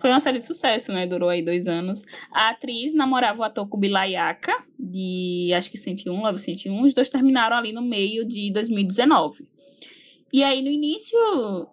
Foi 0.00 0.10
uma 0.10 0.18
série 0.18 0.40
de 0.40 0.46
sucesso, 0.46 0.92
né? 0.92 1.06
Durou 1.06 1.28
aí 1.28 1.44
dois 1.44 1.68
anos. 1.68 2.02
A 2.32 2.50
atriz 2.50 2.92
namorava 2.92 3.38
o 3.38 3.44
ator 3.44 3.68
Kubilayaka, 3.68 4.52
de 4.76 5.52
acho 5.56 5.70
que 5.70 5.78
101, 5.78 6.20
Love 6.20 6.40
101. 6.40 6.84
Os 6.84 6.92
dois 6.92 7.08
terminaram 7.08 7.56
ali 7.56 7.72
no 7.72 7.82
meio 7.82 8.24
de 8.24 8.52
2019. 8.52 9.46
E 10.32 10.42
aí, 10.42 10.62
no 10.62 10.70
início 10.70 11.18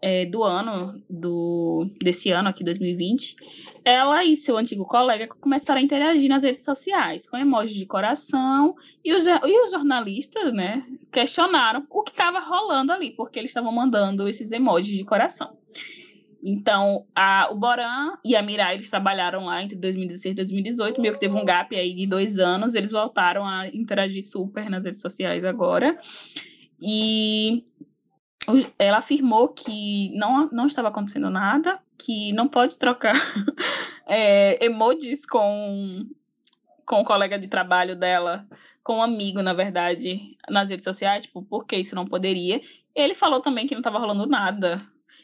é, 0.01 0.25
do 0.25 0.43
ano, 0.43 1.01
do, 1.09 1.89
desse 2.01 2.29
ano 2.29 2.49
aqui, 2.49 2.61
2020, 2.61 3.37
ela 3.85 4.25
e 4.25 4.35
seu 4.35 4.57
antigo 4.57 4.83
colega 4.83 5.29
começaram 5.39 5.79
a 5.79 5.83
interagir 5.83 6.27
nas 6.27 6.43
redes 6.43 6.65
sociais, 6.65 7.25
com 7.25 7.37
emojis 7.37 7.77
de 7.77 7.85
coração, 7.85 8.75
e 9.03 9.13
os, 9.13 9.25
e 9.25 9.63
os 9.63 9.71
jornalistas, 9.71 10.51
né, 10.51 10.85
questionaram 11.09 11.87
o 11.89 12.03
que 12.03 12.11
estava 12.11 12.39
rolando 12.41 12.91
ali, 12.91 13.11
porque 13.11 13.39
eles 13.39 13.51
estavam 13.51 13.71
mandando 13.71 14.27
esses 14.27 14.51
emojis 14.51 14.97
de 14.97 15.05
coração. 15.05 15.57
Então, 16.43 17.05
a, 17.15 17.49
o 17.51 17.55
Boran 17.55 18.17
e 18.25 18.35
a 18.35 18.41
Mirai, 18.41 18.75
eles 18.75 18.89
trabalharam 18.89 19.45
lá 19.45 19.63
entre 19.63 19.77
2016 19.77 20.33
e 20.33 20.35
2018, 20.35 21.01
meio 21.01 21.13
que 21.13 21.19
teve 21.21 21.35
um 21.35 21.45
gap 21.45 21.73
aí 21.73 21.93
de 21.93 22.05
dois 22.05 22.39
anos, 22.39 22.75
eles 22.75 22.91
voltaram 22.91 23.45
a 23.45 23.69
interagir 23.69 24.25
super 24.25 24.69
nas 24.69 24.83
redes 24.83 25.01
sociais 25.01 25.45
agora. 25.45 25.97
E 26.81 27.65
ela 28.77 28.97
afirmou 28.97 29.49
que 29.49 30.15
não, 30.17 30.49
não 30.51 30.67
estava 30.67 30.89
acontecendo 30.89 31.29
nada, 31.29 31.79
que 31.97 32.31
não 32.33 32.47
pode 32.47 32.77
trocar 32.77 33.13
é, 34.07 34.63
emojis 34.63 35.25
com, 35.25 36.07
com 36.85 37.01
o 37.01 37.05
colega 37.05 37.37
de 37.37 37.47
trabalho 37.47 37.95
dela, 37.95 38.47
com 38.83 38.97
um 38.97 39.03
amigo, 39.03 39.41
na 39.41 39.53
verdade, 39.53 40.37
nas 40.49 40.69
redes 40.69 40.83
sociais, 40.83 41.25
tipo, 41.25 41.43
por 41.43 41.65
que 41.65 41.75
isso 41.75 41.95
não 41.95 42.05
poderia? 42.05 42.61
Ele 42.95 43.13
falou 43.13 43.41
também 43.41 43.67
que 43.67 43.75
não 43.75 43.81
estava 43.81 43.99
rolando 43.99 44.25
nada. 44.25 44.81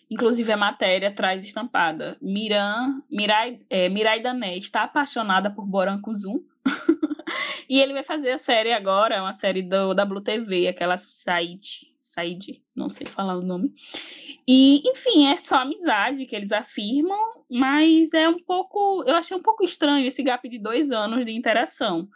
Inclusive, 0.10 0.52
a 0.52 0.58
matéria 0.58 1.12
traz 1.12 1.44
estampada. 1.44 2.16
Miran, 2.22 3.02
Mirai, 3.10 3.60
é, 3.70 3.90
Mirai 3.90 4.20
Dané 4.20 4.58
está 4.58 4.84
apaixonada 4.84 5.50
por 5.50 5.66
Boran 5.66 6.00
Kuzum. 6.00 6.42
e 7.68 7.80
ele 7.82 7.94
vai 7.94 8.04
fazer 8.04 8.32
a 8.32 8.38
série 8.38 8.72
agora, 8.72 9.22
uma 9.22 9.34
série 9.34 9.64
do 9.64 9.92
WTV, 9.92 10.68
aquela 10.68 10.98
site 10.98 11.95
Said, 12.16 12.62
não 12.74 12.90
sei 12.90 13.06
falar 13.06 13.38
o 13.38 13.42
nome. 13.42 13.74
E, 14.48 14.88
enfim, 14.90 15.28
é 15.28 15.36
só 15.38 15.58
amizade 15.58 16.26
que 16.26 16.36
eles 16.36 16.54
afirmam, 16.54 17.44
mas 17.50 18.14
é 18.14 18.30
um 18.30 18.42
pouco. 18.42 19.04
Eu 19.06 19.16
achei 19.16 19.36
um 19.36 19.42
pouco 19.42 19.66
estranho 19.66 20.08
esse 20.08 20.24
gap 20.24 20.48
de 20.48 20.58
dois 20.58 20.92
anos 20.92 21.26
de 21.26 21.34
interação. 21.34 22.08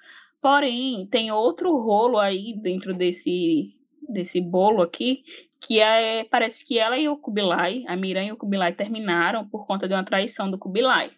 Porém, 0.41 1.05
tem 1.07 1.31
outro 1.33 1.77
rolo 1.77 2.17
aí 2.17 2.53
dentro 2.61 2.93
desse, 2.93 3.75
desse 4.07 4.39
bolo 4.39 4.81
aqui, 4.81 5.21
que 5.59 5.81
é, 5.81 6.23
parece 6.23 6.65
que 6.65 6.79
ela 6.79 6.97
e 6.97 7.09
o 7.09 7.17
Kubilai, 7.17 7.83
a 7.85 7.97
Miran 7.97 8.23
e 8.23 8.31
o 8.31 8.37
Kubilai 8.37 8.71
terminaram 8.73 9.45
por 9.49 9.67
conta 9.67 9.85
de 9.85 9.93
uma 9.93 10.05
traição 10.05 10.49
do 10.49 10.57
Kubilai. 10.57 11.11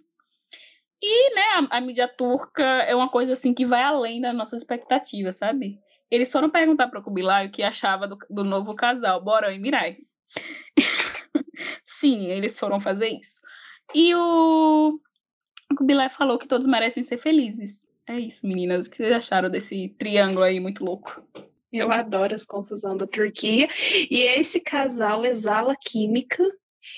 E, 0.99 1.35
né, 1.35 1.67
a, 1.69 1.77
a 1.77 1.81
mídia 1.81 2.07
turca 2.07 2.63
é 2.63 2.95
uma 2.95 3.09
coisa 3.09 3.33
assim 3.33 3.53
que 3.53 3.65
vai 3.65 3.83
além 3.83 4.21
das 4.21 4.35
nossas 4.35 4.61
expectativas, 4.61 5.37
sabe? 5.37 5.79
Eles 6.11 6.31
foram 6.31 6.49
perguntar 6.49 6.89
para 6.89 6.99
o 6.99 7.03
Kubilai 7.03 7.47
o 7.47 7.51
que 7.51 7.63
achava 7.63 8.05
do, 8.05 8.17
do 8.29 8.43
novo 8.43 8.75
casal, 8.75 9.23
Boran 9.23 9.53
e 9.53 9.59
Mirai. 9.59 9.97
Sim, 11.85 12.27
eles 12.27 12.59
foram 12.59 12.81
fazer 12.81 13.07
isso. 13.07 13.39
E 13.95 14.13
o 14.13 14.99
Kubilai 15.77 16.09
falou 16.09 16.38
que 16.38 16.47
todos 16.47 16.67
merecem 16.67 17.01
ser 17.01 17.17
felizes. 17.17 17.88
É 18.07 18.19
isso, 18.19 18.45
meninas. 18.45 18.88
O 18.88 18.89
que 18.89 18.97
vocês 18.97 19.13
acharam 19.13 19.49
desse 19.49 19.89
triângulo 19.97 20.43
aí 20.43 20.59
muito 20.59 20.83
louco? 20.83 21.23
Eu 21.71 21.91
adoro 21.91 22.35
as 22.35 22.45
confusões 22.45 22.97
da 22.97 23.07
Turquia. 23.07 23.69
E 24.09 24.19
esse 24.19 24.59
casal 24.59 25.23
exala 25.23 25.75
química. 25.79 26.43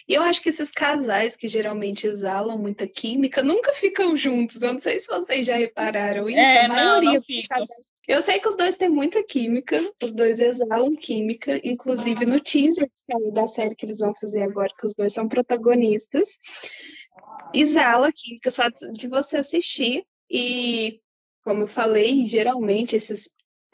E 0.07 0.13
eu 0.15 0.23
acho 0.23 0.41
que 0.41 0.49
esses 0.49 0.71
casais 0.71 1.35
que 1.35 1.47
geralmente 1.47 2.07
exalam 2.07 2.57
muita 2.57 2.87
química 2.87 3.43
nunca 3.43 3.73
ficam 3.73 4.15
juntos. 4.15 4.61
Eu 4.61 4.73
não 4.73 4.79
sei 4.79 4.99
se 4.99 5.07
vocês 5.07 5.45
já 5.45 5.55
repararam 5.55 6.27
isso. 6.27 6.39
É, 6.39 6.65
a 6.65 6.69
maioria 6.69 7.09
não, 7.09 7.13
não 7.13 7.21
dos 7.21 7.47
casais. 7.47 7.92
Eu 8.07 8.21
sei 8.21 8.39
que 8.39 8.47
os 8.49 8.57
dois 8.57 8.75
têm 8.75 8.89
muita 8.89 9.23
química, 9.23 9.79
os 10.01 10.11
dois 10.11 10.39
exalam 10.39 10.93
química, 10.95 11.59
inclusive 11.63 12.25
no 12.25 12.39
teaser 12.39 12.89
que 12.89 12.99
saiu 12.99 13.31
da 13.31 13.47
série 13.47 13.75
que 13.75 13.85
eles 13.85 13.99
vão 13.99 14.13
fazer 14.13 14.43
agora, 14.43 14.69
que 14.77 14.85
os 14.85 14.93
dois 14.93 15.13
são 15.13 15.27
protagonistas. 15.27 16.37
Exala 17.53 18.11
química 18.11 18.51
só 18.51 18.67
de 18.69 19.07
você 19.07 19.37
assistir. 19.37 20.05
E, 20.29 20.99
como 21.43 21.63
eu 21.63 21.67
falei, 21.67 22.25
geralmente 22.25 22.95
esses 22.95 23.29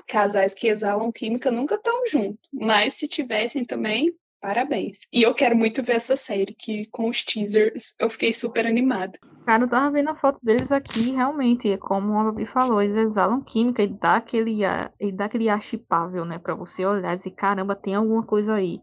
casais 0.08 0.54
que 0.54 0.68
exalam 0.68 1.12
química 1.12 1.50
nunca 1.50 1.76
estão 1.76 2.06
juntos. 2.08 2.48
Mas 2.54 2.96
se 2.96 3.08
tivessem 3.08 3.66
também, 3.66 4.14
parabéns. 4.40 5.00
E 5.12 5.24
eu 5.24 5.34
quero 5.34 5.56
muito 5.56 5.82
ver 5.82 5.96
essa 5.96 6.16
série, 6.16 6.54
que 6.54 6.86
com 6.88 7.10
os 7.10 7.24
teasers 7.24 7.96
eu 7.98 8.10
fiquei 8.10 8.34
super 8.34 8.68
animada. 8.68 9.18
Cara, 9.46 9.64
eu 9.64 9.70
tava 9.70 9.90
vendo 9.92 10.10
a 10.10 10.16
foto 10.16 10.40
deles 10.44 10.72
aqui, 10.72 11.12
realmente, 11.12 11.72
é 11.72 11.78
como 11.78 12.20
a 12.20 12.24
Babi 12.26 12.46
falou, 12.46 12.82
eles 12.82 12.98
exalam 12.98 13.42
química 13.42 13.82
e 13.82 13.88
dá 13.88 14.18
aquele 14.18 14.64
ar, 14.64 14.94
e 15.00 15.12
dá 15.12 15.26
aquele 15.26 15.46
chipável, 15.60 16.24
né, 16.24 16.38
pra 16.38 16.54
você 16.54 16.86
olhar 16.86 17.14
e 17.14 17.18
dizer, 17.18 17.32
caramba, 17.32 17.76
tem 17.76 17.96
alguma 17.96 18.24
coisa 18.24 18.54
aí. 18.54 18.80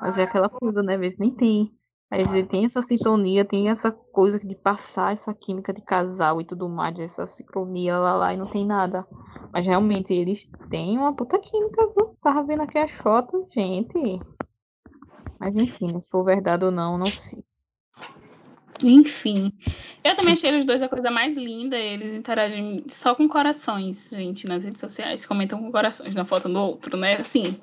Mas 0.00 0.16
é 0.16 0.22
aquela 0.22 0.48
coisa, 0.48 0.82
né, 0.82 0.94
às 0.94 1.00
vezes 1.00 1.18
nem 1.18 1.34
tem. 1.34 1.76
Às 2.10 2.30
vezes 2.30 2.48
tem 2.48 2.64
essa 2.64 2.80
sintonia, 2.80 3.44
tem 3.44 3.68
essa 3.68 3.90
coisa 3.90 4.38
de 4.38 4.54
passar 4.54 5.12
essa 5.12 5.34
química 5.34 5.72
de 5.72 5.82
casal 5.82 6.40
e 6.40 6.44
tudo 6.44 6.68
mais, 6.68 6.98
essa 6.98 7.26
sincronia 7.26 7.98
lá 7.98 8.14
lá 8.16 8.32
e 8.32 8.36
não 8.36 8.46
tem 8.46 8.64
nada. 8.64 9.06
Mas 9.52 9.66
realmente 9.66 10.12
eles 10.12 10.48
têm 10.70 10.96
uma 10.98 11.14
puta 11.14 11.38
química, 11.38 11.86
viu? 11.96 12.16
Tava 12.22 12.44
vendo 12.44 12.62
aqui 12.62 12.78
as 12.78 12.92
fotos, 12.92 13.46
gente. 13.52 14.20
Mas 15.38 15.54
enfim, 15.56 15.92
né, 15.92 16.00
se 16.00 16.08
for 16.08 16.24
verdade 16.24 16.64
ou 16.64 16.70
não, 16.70 16.96
não 16.96 17.06
sei. 17.06 17.44
Enfim. 18.82 19.52
Eu 20.04 20.14
também 20.14 20.34
achei 20.34 20.50
eles 20.50 20.64
dois 20.64 20.82
a 20.82 20.88
coisa 20.88 21.10
mais 21.10 21.36
linda. 21.36 21.76
Eles 21.76 22.14
interagem 22.14 22.84
só 22.88 23.14
com 23.14 23.28
corações, 23.28 24.08
gente, 24.10 24.46
nas 24.46 24.64
redes 24.64 24.80
sociais. 24.80 25.26
Comentam 25.26 25.60
com 25.60 25.72
corações 25.72 26.14
na 26.14 26.24
foto 26.24 26.48
do 26.48 26.58
outro, 26.58 26.96
né? 26.96 27.14
Assim, 27.14 27.60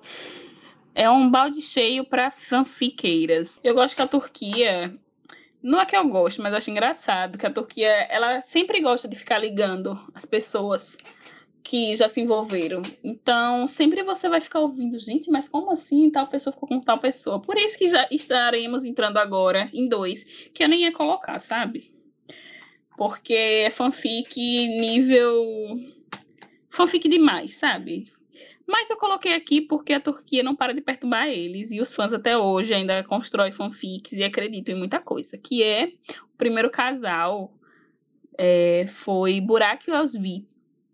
é 0.96 1.10
um 1.10 1.30
balde 1.30 1.62
cheio 1.62 2.04
para 2.04 2.32
fanfiqueiras. 2.32 3.60
Eu 3.64 3.74
gosto 3.74 3.96
que 3.96 4.02
a 4.02 4.08
Turquia. 4.08 4.94
Não 5.62 5.80
é 5.80 5.86
que 5.86 5.96
eu 5.96 6.06
gosto, 6.10 6.42
mas 6.42 6.52
eu 6.52 6.58
acho 6.58 6.72
engraçado 6.72 7.38
que 7.38 7.46
a 7.46 7.52
Turquia, 7.52 7.88
ela 8.10 8.42
sempre 8.42 8.82
gosta 8.82 9.08
de 9.08 9.16
ficar 9.16 9.38
ligando 9.38 9.98
as 10.14 10.26
pessoas 10.26 10.98
que 11.64 11.96
já 11.96 12.10
se 12.10 12.20
envolveram. 12.20 12.82
Então, 13.04 13.68
sempre 13.68 14.04
você 14.04 14.28
vai 14.28 14.42
ficar 14.42 14.60
ouvindo, 14.60 15.00
gente, 15.00 15.32
mas 15.32 15.48
como 15.48 15.72
assim 15.72 16.10
tal 16.12 16.28
pessoa 16.28 16.54
ficou 16.54 16.68
com 16.68 16.82
tal 16.82 17.00
pessoa? 17.00 17.42
Por 17.42 17.58
isso 17.58 17.78
que 17.78 17.88
já 17.88 18.06
estaremos 18.12 18.84
entrando 18.84 19.18
agora 19.18 19.70
em 19.74 19.88
dois, 19.88 20.26
que 20.54 20.64
eu 20.64 20.68
nem 20.68 20.82
ia 20.82 20.92
colocar, 20.92 21.40
sabe? 21.40 21.94
Porque 22.98 23.34
é 23.34 23.72
fanfic 23.72 24.36
nível. 24.36 25.80
fanfic 26.70 27.08
demais, 27.08 27.56
sabe? 27.56 28.12
Mas 28.68 28.90
eu 28.90 28.98
coloquei 28.98 29.34
aqui 29.34 29.62
porque 29.62 29.94
a 29.94 30.00
Turquia 30.00 30.44
não 30.44 30.56
para 30.56 30.74
de 30.74 30.82
perturbar 30.82 31.28
eles 31.28 31.72
e 31.72 31.82
os 31.82 31.94
fãs 31.94 32.14
até 32.14 32.38
hoje 32.38 32.74
ainda 32.74 33.04
constroem 33.04 33.52
fanfics 33.52 34.14
e 34.14 34.24
acreditam 34.24 34.76
em 34.76 34.78
muita 34.78 35.00
coisa. 35.00 35.38
Que 35.38 35.64
é 35.64 35.94
o 36.34 36.38
primeiro 36.38 36.70
casal 36.70 37.54
é, 38.38 38.86
foi 38.88 39.42
Burak 39.42 39.92
Osvit, 39.92 40.48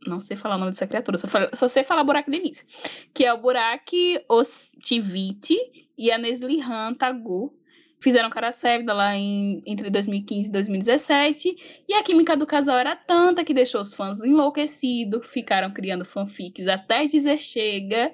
não 0.05 0.19
sei 0.19 0.37
falar 0.37 0.55
o 0.55 0.59
nome 0.59 0.71
dessa 0.71 0.87
criatura, 0.87 1.17
só, 1.17 1.27
falo, 1.27 1.49
só 1.53 1.67
sei 1.67 1.83
falar 1.83 2.03
Burak 2.03 2.29
Denise, 2.29 2.65
que 3.13 3.25
é 3.25 3.33
o 3.33 3.37
Burak 3.37 3.91
Ostiviti 4.27 5.57
e 5.97 6.11
a 6.11 6.17
Neslihan 6.17 6.93
Tagu. 6.93 7.53
Fizeram 8.01 8.29
cara 8.29 8.53
séria 8.53 8.93
lá 8.93 9.13
em, 9.13 9.61
entre 9.65 9.89
2015 9.89 10.47
e 10.47 10.51
2017, 10.51 11.83
e 11.85 11.93
a 11.93 12.01
química 12.01 12.37
do 12.37 12.47
casal 12.47 12.77
era 12.77 12.95
tanta 12.95 13.43
que 13.43 13.53
deixou 13.53 13.81
os 13.81 13.93
fãs 13.93 14.21
enlouquecidos, 14.21 15.27
ficaram 15.27 15.71
criando 15.73 16.05
fanfics 16.05 16.65
até 16.69 17.05
dizer 17.05 17.37
chega, 17.37 18.13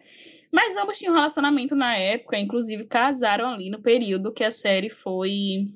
mas 0.51 0.75
ambos 0.75 0.97
tinham 0.97 1.13
relacionamento 1.13 1.75
na 1.75 1.95
época, 1.95 2.39
inclusive 2.39 2.85
casaram 2.85 3.47
ali 3.47 3.69
no 3.69 3.79
período 3.79 4.31
que 4.31 4.43
a 4.43 4.49
série 4.49 4.89
foi 4.89 5.67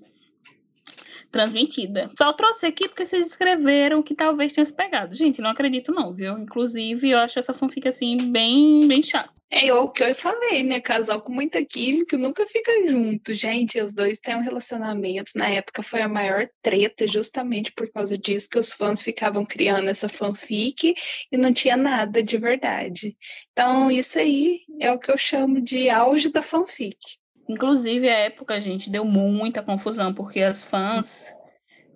transmitida. 1.32 2.10
Só 2.18 2.34
trouxe 2.34 2.66
aqui 2.66 2.88
porque 2.88 3.06
vocês 3.06 3.28
escreveram 3.28 4.04
que 4.04 4.16
talvez 4.16 4.54
tenha 4.54 4.66
se 4.66 4.74
pegado. 4.74 5.16
Gente, 5.16 5.42
não 5.42 5.50
acredito 5.50 5.92
não, 5.92 6.14
viu? 6.14 6.38
Inclusive, 6.38 7.10
eu 7.10 7.20
acho 7.20 7.40
essa 7.40 7.54
fanfic 7.54 7.88
assim 7.88 8.32
bem, 8.32 8.88
bem 8.88 9.04
chata. 9.04 9.40
É 9.52 9.74
o 9.74 9.90
que 9.90 10.04
eu 10.04 10.14
falei, 10.14 10.62
né? 10.62 10.80
Casal 10.80 11.22
com 11.22 11.34
muita 11.34 11.66
química 11.66 12.16
nunca 12.16 12.46
fica 12.46 12.72
junto. 12.88 13.34
Gente, 13.34 13.82
os 13.82 13.94
dois 13.94 14.20
têm 14.20 14.36
um 14.36 14.44
relacionamento. 14.44 15.32
Na 15.36 15.50
época 15.50 15.82
foi 15.82 16.02
a 16.02 16.08
maior 16.08 16.46
treta, 16.62 17.08
justamente 17.08 17.72
por 17.72 17.90
causa 17.92 18.16
disso, 18.16 18.48
que 18.48 18.60
os 18.60 18.72
fãs 18.72 19.02
ficavam 19.02 19.44
criando 19.44 19.90
essa 19.90 20.08
fanfic 20.08 20.94
e 21.32 21.38
não 21.38 21.52
tinha 21.52 21.76
nada 21.76 22.22
de 22.22 22.38
verdade. 22.38 23.18
Então, 23.52 23.90
isso 23.90 24.20
aí 24.20 24.60
é 24.80 24.92
o 24.92 25.00
que 25.00 25.12
eu 25.12 25.18
chamo 25.18 25.60
de 25.60 25.90
auge 25.90 26.32
da 26.32 26.44
fanfic. 26.44 27.19
Inclusive, 27.50 28.08
a 28.08 28.20
época, 28.20 28.62
gente, 28.62 28.92
deu 28.92 29.04
muita 29.04 29.64
confusão, 29.64 30.14
porque 30.14 30.40
as 30.40 30.64
fãs, 30.64 31.36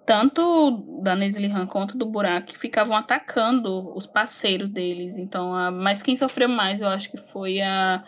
tanto 0.04 1.00
da 1.04 1.16
Nesli 1.16 1.46
Han 1.46 1.68
quanto 1.68 1.96
do 1.96 2.08
Burak, 2.08 2.58
ficavam 2.58 2.98
atacando 2.98 3.96
os 3.96 4.08
parceiros 4.08 4.68
deles. 4.72 5.16
Então, 5.16 5.56
a... 5.56 5.70
mas 5.70 6.02
quem 6.02 6.16
sofreu 6.16 6.50
mais, 6.50 6.82
eu 6.82 6.88
acho 6.88 7.12
que 7.12 7.18
foi 7.32 7.62
a, 7.62 8.04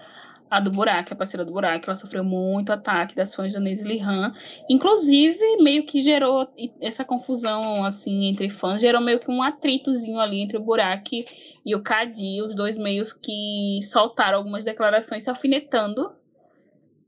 a 0.50 0.60
do 0.60 0.72
Burak, 0.72 1.14
a 1.14 1.16
parceira 1.16 1.46
do 1.46 1.52
Burak. 1.52 1.88
Ela 1.88 1.96
sofreu 1.96 2.24
muito 2.24 2.74
ataque 2.74 3.16
das 3.16 3.36
fãs 3.36 3.54
da 3.54 3.60
Nesli 3.60 4.02
Han. 4.02 4.34
Inclusive, 4.68 5.58
meio 5.62 5.86
que 5.86 6.02
gerou 6.02 6.52
essa 6.82 7.06
confusão, 7.06 7.86
assim, 7.86 8.26
entre 8.26 8.50
fãs. 8.50 8.82
Gerou 8.82 9.02
meio 9.02 9.20
que 9.20 9.30
um 9.30 9.44
atritozinho 9.44 10.20
ali 10.20 10.42
entre 10.42 10.58
o 10.58 10.64
Burak 10.64 11.24
e 11.64 11.76
o 11.76 11.84
Kadi. 11.84 12.42
Os 12.42 12.56
dois 12.56 12.76
meios 12.76 13.14
que 13.14 13.82
soltaram 13.84 14.40
algumas 14.40 14.66
declarações 14.66 15.24
se 15.24 15.30
alfinetando 15.30 16.24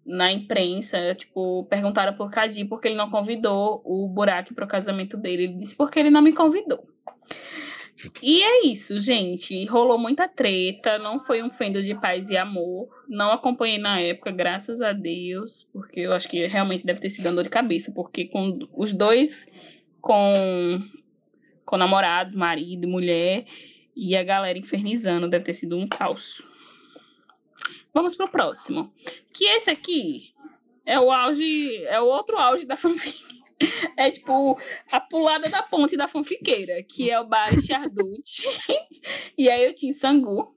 na 0.08 0.32
imprensa, 0.32 1.14
tipo, 1.14 1.66
perguntaram 1.66 2.14
por 2.16 2.32
Cadi 2.32 2.64
porque 2.64 2.88
ele 2.88 2.96
não 2.96 3.12
convidou 3.12 3.82
o 3.84 4.08
Burak 4.08 4.54
para 4.54 4.64
o 4.64 4.68
casamento 4.68 5.18
dele. 5.18 5.44
Ele 5.44 5.54
disse 5.56 5.76
porque 5.76 6.00
ele 6.00 6.10
não 6.10 6.22
me 6.22 6.32
convidou. 6.32 6.88
E 8.22 8.44
é 8.44 8.66
isso, 8.66 9.00
gente. 9.00 9.66
Rolou 9.66 9.98
muita 9.98 10.28
treta, 10.28 10.98
não 11.00 11.20
foi 11.26 11.42
um 11.42 11.50
fendo 11.50 11.82
de 11.84 11.96
paz 11.96 12.30
e 12.30 12.38
amor. 12.38 12.88
Não 13.08 13.32
acompanhei 13.32 13.80
na 13.80 14.00
época, 14.00 14.32
graças 14.32 14.82
a 14.82 14.94
Deus, 14.94 15.68
porque 15.74 16.02
eu 16.02 16.14
acho 16.14 16.30
que 16.30 16.46
realmente 16.46 16.86
deve 16.86 17.02
ter 17.02 17.10
sido 17.10 17.34
dor 17.34 17.44
de 17.44 17.50
cabeça, 17.50 17.92
porque 17.92 18.26
com 18.26 18.60
os 18.74 18.94
dois 18.94 19.48
com 20.00 20.34
com 21.66 21.76
namorado, 21.76 22.38
marido, 22.38 22.88
mulher 22.88 23.46
e 23.94 24.16
a 24.16 24.24
galera 24.24 24.58
infernizando, 24.58 25.28
deve 25.28 25.44
ter 25.44 25.54
sido 25.54 25.76
um 25.76 25.86
caos. 25.86 26.42
Vamos 27.98 28.16
pro 28.16 28.30
próximo. 28.30 28.94
Que 29.34 29.46
esse 29.46 29.72
aqui 29.72 30.32
é 30.86 31.00
o 31.00 31.12
auge, 31.12 31.84
é 31.86 32.00
o 32.00 32.06
outro 32.06 32.38
auge 32.38 32.64
da 32.64 32.78
fanfic. 32.78 33.18
É 33.98 34.12
tipo 34.12 34.56
a 34.92 35.02
pulada 35.02 35.50
da 35.50 35.64
ponte 35.64 35.98
da 35.98 36.08
fanfiqueira, 36.08 36.84
que 36.84 37.10
é 37.10 37.20
o 37.20 37.26
Bari 37.26 37.60
Chardut 37.60 38.44
e 39.36 39.50
aí 39.50 39.68
o 39.68 39.74
Tim 39.74 39.94
Sangu. 39.94 40.56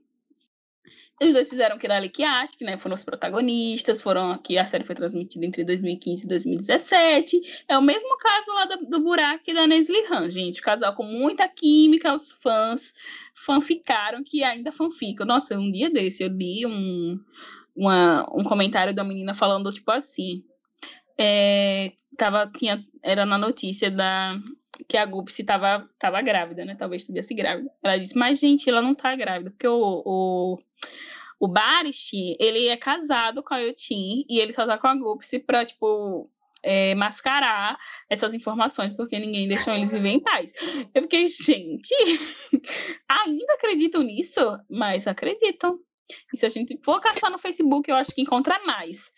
Os 1.23 1.35
dois 1.35 1.51
fizeram 1.51 1.77
Kiralik 1.77 2.25
Ashk, 2.25 2.65
né? 2.65 2.79
Foram 2.79 2.95
os 2.95 3.05
protagonistas, 3.05 4.01
foram 4.01 4.31
aqui, 4.31 4.57
a 4.57 4.65
série 4.65 4.85
foi 4.85 4.95
transmitida 4.95 5.45
entre 5.45 5.63
2015 5.65 6.25
e 6.25 6.27
2017. 6.27 7.41
É 7.69 7.77
o 7.77 7.83
mesmo 7.83 8.17
caso 8.17 8.51
lá 8.53 8.65
do, 8.65 8.87
do 8.87 9.01
Burak 9.01 9.43
e 9.47 9.53
da 9.53 9.67
Nesli 9.67 10.03
Han, 10.11 10.31
gente. 10.31 10.61
O 10.61 10.65
casal 10.65 10.95
com 10.95 11.05
muita 11.05 11.47
química, 11.47 12.15
os 12.15 12.33
fãs 12.33 12.95
fanficaram 13.45 14.25
que 14.25 14.43
ainda 14.43 14.73
fanficam. 14.73 15.27
Nossa, 15.27 15.59
um 15.59 15.71
dia 15.71 15.91
desse 15.91 16.23
eu 16.23 16.29
li 16.29 16.65
um, 16.65 17.21
uma, 17.77 18.27
um 18.35 18.43
comentário 18.43 18.95
da 18.95 19.05
menina 19.05 19.35
falando, 19.35 19.71
tipo 19.71 19.91
assim. 19.91 20.43
É, 21.19 21.93
tava, 22.17 22.51
tinha, 22.57 22.83
era 23.03 23.27
na 23.27 23.37
notícia 23.37 23.91
da 23.91 24.41
que 24.89 24.97
a 24.97 25.05
Gupsi 25.05 25.45
tava, 25.45 25.87
tava 25.99 26.23
grávida, 26.23 26.65
né? 26.65 26.75
Talvez 26.75 27.03
estivesse 27.03 27.35
grávida. 27.35 27.71
Ela 27.83 27.99
disse, 27.99 28.17
mas, 28.17 28.39
gente, 28.39 28.71
ela 28.71 28.81
não 28.81 28.95
tá 28.95 29.15
grávida, 29.15 29.51
porque 29.51 29.69
o, 29.69 30.03
o, 30.07 30.59
o 31.41 31.49
Barish, 31.49 32.37
ele 32.39 32.69
é 32.69 32.77
casado 32.77 33.43
com 33.43 33.55
a 33.55 33.59
Yotin 33.59 34.27
e 34.29 34.39
ele 34.39 34.53
só 34.53 34.67
tá 34.67 34.77
com 34.77 34.87
a 34.87 34.95
Gupsi 34.95 35.39
pra, 35.39 35.65
tipo, 35.65 36.31
é, 36.63 36.95
mascarar 36.95 37.79
essas 38.11 38.35
informações, 38.35 38.95
porque 38.95 39.19
ninguém 39.19 39.49
deixou 39.49 39.75
eles 39.75 39.91
viver 39.91 40.11
em 40.11 40.21
paz. 40.21 40.53
Eu 40.95 41.03
fiquei, 41.03 41.27
gente, 41.29 41.95
ainda 43.09 43.55
acreditam 43.55 44.03
nisso? 44.03 44.41
Mas 44.69 45.07
acreditam. 45.07 45.81
E 46.33 46.37
se 46.37 46.45
a 46.45 46.51
gente 46.51 46.79
for 46.85 47.01
caçar 47.01 47.31
no 47.31 47.39
Facebook, 47.39 47.91
eu 47.91 47.97
acho 47.97 48.15
que 48.15 48.21
encontra 48.21 48.61
mais. 48.67 49.11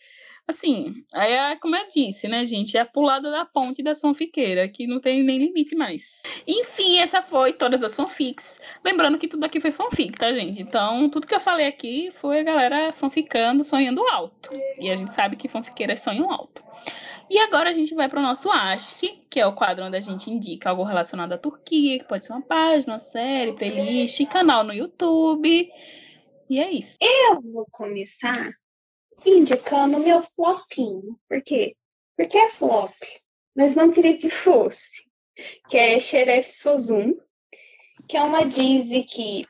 Assim, 0.46 1.04
aí 1.12 1.32
é 1.32 1.56
como 1.56 1.76
eu 1.76 1.88
disse, 1.88 2.26
né, 2.26 2.44
gente? 2.44 2.76
É 2.76 2.80
a 2.80 2.84
pulada 2.84 3.30
da 3.30 3.44
ponte 3.44 3.82
das 3.82 4.00
fanfiqueiras, 4.00 4.70
que 4.72 4.86
não 4.86 5.00
tem 5.00 5.22
nem 5.22 5.38
limite 5.38 5.74
mais. 5.76 6.20
Enfim, 6.46 6.98
essa 6.98 7.22
foi 7.22 7.52
todas 7.52 7.82
as 7.84 7.94
fanfics. 7.94 8.60
Lembrando 8.84 9.18
que 9.18 9.28
tudo 9.28 9.44
aqui 9.44 9.60
foi 9.60 9.70
fanfic, 9.70 10.18
tá, 10.18 10.32
gente? 10.32 10.60
Então, 10.60 11.08
tudo 11.08 11.26
que 11.26 11.34
eu 11.34 11.40
falei 11.40 11.66
aqui 11.66 12.12
foi 12.20 12.40
a 12.40 12.42
galera 12.42 12.92
fanficando, 12.92 13.64
sonhando 13.64 14.06
alto. 14.08 14.50
E 14.78 14.90
a 14.90 14.96
gente 14.96 15.14
sabe 15.14 15.36
que 15.36 15.48
fanfiqueiras 15.48 16.00
sonham 16.00 16.30
alto. 16.30 16.62
E 17.30 17.38
agora 17.38 17.70
a 17.70 17.72
gente 17.72 17.94
vai 17.94 18.08
para 18.08 18.18
o 18.18 18.22
nosso 18.22 18.50
Ask, 18.50 19.00
que 19.30 19.40
é 19.40 19.46
o 19.46 19.54
quadro 19.54 19.84
onde 19.84 19.96
a 19.96 20.00
gente 20.00 20.30
indica 20.30 20.70
algo 20.70 20.82
relacionado 20.82 21.32
à 21.32 21.38
Turquia, 21.38 21.98
que 21.98 22.04
pode 22.04 22.26
ser 22.26 22.32
uma 22.32 22.42
página, 22.42 22.94
uma 22.94 22.98
série, 22.98 23.52
playlist, 23.52 24.26
canal 24.26 24.64
no 24.64 24.74
YouTube. 24.74 25.70
E 26.50 26.60
é 26.60 26.70
isso. 26.70 26.98
Eu 27.00 27.40
vou 27.40 27.66
começar 27.70 28.34
indicando 29.24 29.98
meu 30.00 30.22
flopinho. 30.22 31.18
Por 31.28 31.42
quê? 31.42 31.76
Porque 32.16 32.36
é 32.36 32.48
flop, 32.48 32.92
mas 33.54 33.74
não 33.74 33.90
queria 33.90 34.16
que 34.16 34.30
fosse. 34.30 35.04
Que 35.68 35.78
é 35.78 35.98
Xeref 35.98 36.50
Sozum, 36.50 37.14
que 38.08 38.16
é 38.16 38.22
uma 38.22 38.44
Disney 38.44 39.04
que 39.04 39.46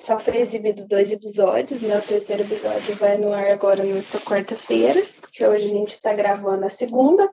só 0.00 0.18
foi 0.18 0.36
exibido 0.38 0.86
dois 0.86 1.12
episódios, 1.12 1.82
né? 1.82 1.98
O 1.98 2.02
terceiro 2.02 2.42
episódio 2.42 2.94
vai 2.96 3.18
no 3.18 3.32
ar 3.32 3.50
agora 3.50 3.82
nessa 3.82 4.20
quarta-feira, 4.20 5.00
que 5.32 5.44
hoje 5.44 5.66
a 5.66 5.70
gente 5.70 5.90
está 5.90 6.14
gravando 6.14 6.64
a 6.64 6.70
segunda. 6.70 7.28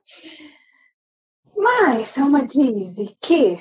Mas 1.56 2.18
é 2.18 2.22
uma 2.22 2.44
Disney 2.44 3.14
que 3.22 3.58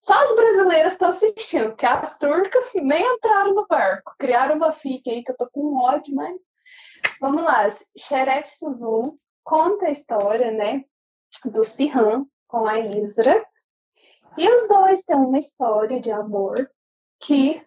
só 0.00 0.12
as 0.22 0.36
brasileiras 0.36 0.92
estão 0.92 1.08
assistindo, 1.08 1.68
porque 1.68 1.86
as 1.86 2.18
turcas 2.18 2.74
nem 2.74 3.02
entraram 3.14 3.54
no 3.54 3.66
barco. 3.66 4.14
Criaram 4.18 4.56
uma 4.56 4.72
fique 4.72 5.08
aí 5.08 5.22
que 5.22 5.30
eu 5.30 5.36
tô 5.36 5.48
com 5.50 5.82
ódio, 5.82 6.14
mas 6.14 6.42
Vamos 7.20 7.42
lá, 7.42 7.68
Xeref 7.98 8.48
Suzum 8.48 9.16
conta 9.42 9.86
a 9.86 9.90
história, 9.90 10.50
né, 10.50 10.84
do 11.44 11.64
Sihan 11.64 12.26
com 12.46 12.66
a 12.66 12.78
Isra. 12.78 13.44
E 14.36 14.48
os 14.48 14.68
dois 14.68 15.02
têm 15.02 15.16
uma 15.16 15.38
história 15.38 16.00
de 16.00 16.10
amor 16.10 16.68
que 17.20 17.64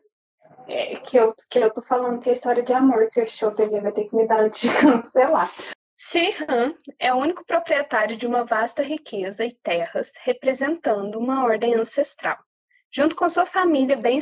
é, 0.67 0.97
que, 0.97 1.17
eu, 1.17 1.33
que 1.49 1.59
eu 1.59 1.71
tô 1.71 1.81
falando 1.81 2.19
que 2.19 2.29
é 2.29 2.33
história 2.33 2.61
de 2.61 2.73
amor 2.73 3.09
que 3.09 3.21
o 3.21 3.25
Show 3.25 3.51
TV 3.51 3.79
vai 3.79 3.91
ter 3.91 4.03
que 4.03 4.15
me 4.15 4.27
dar 4.27 4.41
antes 4.41 4.61
de 4.61 4.75
cancelar. 4.81 5.49
Sihan 5.95 6.75
é 6.99 7.13
o 7.13 7.17
único 7.17 7.45
proprietário 7.45 8.17
de 8.17 8.27
uma 8.27 8.43
vasta 8.43 8.83
riqueza 8.83 9.45
e 9.45 9.51
terras, 9.51 10.11
representando 10.23 11.17
uma 11.17 11.43
ordem 11.43 11.73
ancestral. 11.73 12.37
Junto 12.91 13.15
com 13.15 13.29
sua 13.29 13.45
família 13.45 13.95
bem 13.95 14.19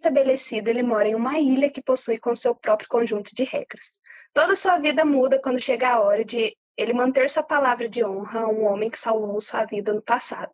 estabelecido, 0.00 0.68
ele 0.68 0.82
mora 0.82 1.08
em 1.08 1.14
uma 1.14 1.38
ilha 1.38 1.70
que 1.70 1.82
possui 1.82 2.18
com 2.18 2.34
seu 2.34 2.54
próprio 2.54 2.88
conjunto 2.88 3.34
de 3.34 3.44
regras. 3.44 4.00
Toda 4.34 4.56
sua 4.56 4.78
vida 4.78 5.04
muda 5.04 5.40
quando 5.40 5.60
chega 5.60 5.90
a 5.90 6.00
hora 6.00 6.24
de 6.24 6.56
ele 6.76 6.94
manter 6.94 7.28
sua 7.28 7.42
palavra 7.42 7.88
de 7.88 8.02
honra 8.02 8.40
a 8.40 8.48
um 8.48 8.64
homem 8.64 8.88
que 8.88 8.98
salvou 8.98 9.38
sua 9.40 9.66
vida 9.66 9.92
no 9.92 10.02
passado. 10.02 10.52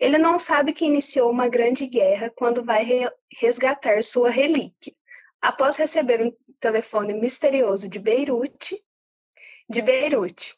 Ele 0.00 0.18
não 0.18 0.38
sabe 0.38 0.72
que 0.72 0.84
iniciou 0.84 1.30
uma 1.30 1.48
grande 1.48 1.86
guerra 1.86 2.30
quando 2.36 2.64
vai 2.64 2.82
re 2.82 3.08
resgatar 3.40 4.02
sua 4.02 4.28
relíquia. 4.28 4.92
Após 5.40 5.76
receber 5.76 6.20
um 6.20 6.32
telefone 6.58 7.14
misterioso 7.14 7.88
de 7.88 7.98
Beirute, 7.98 8.76
de 9.68 9.80
Beirute, 9.80 10.54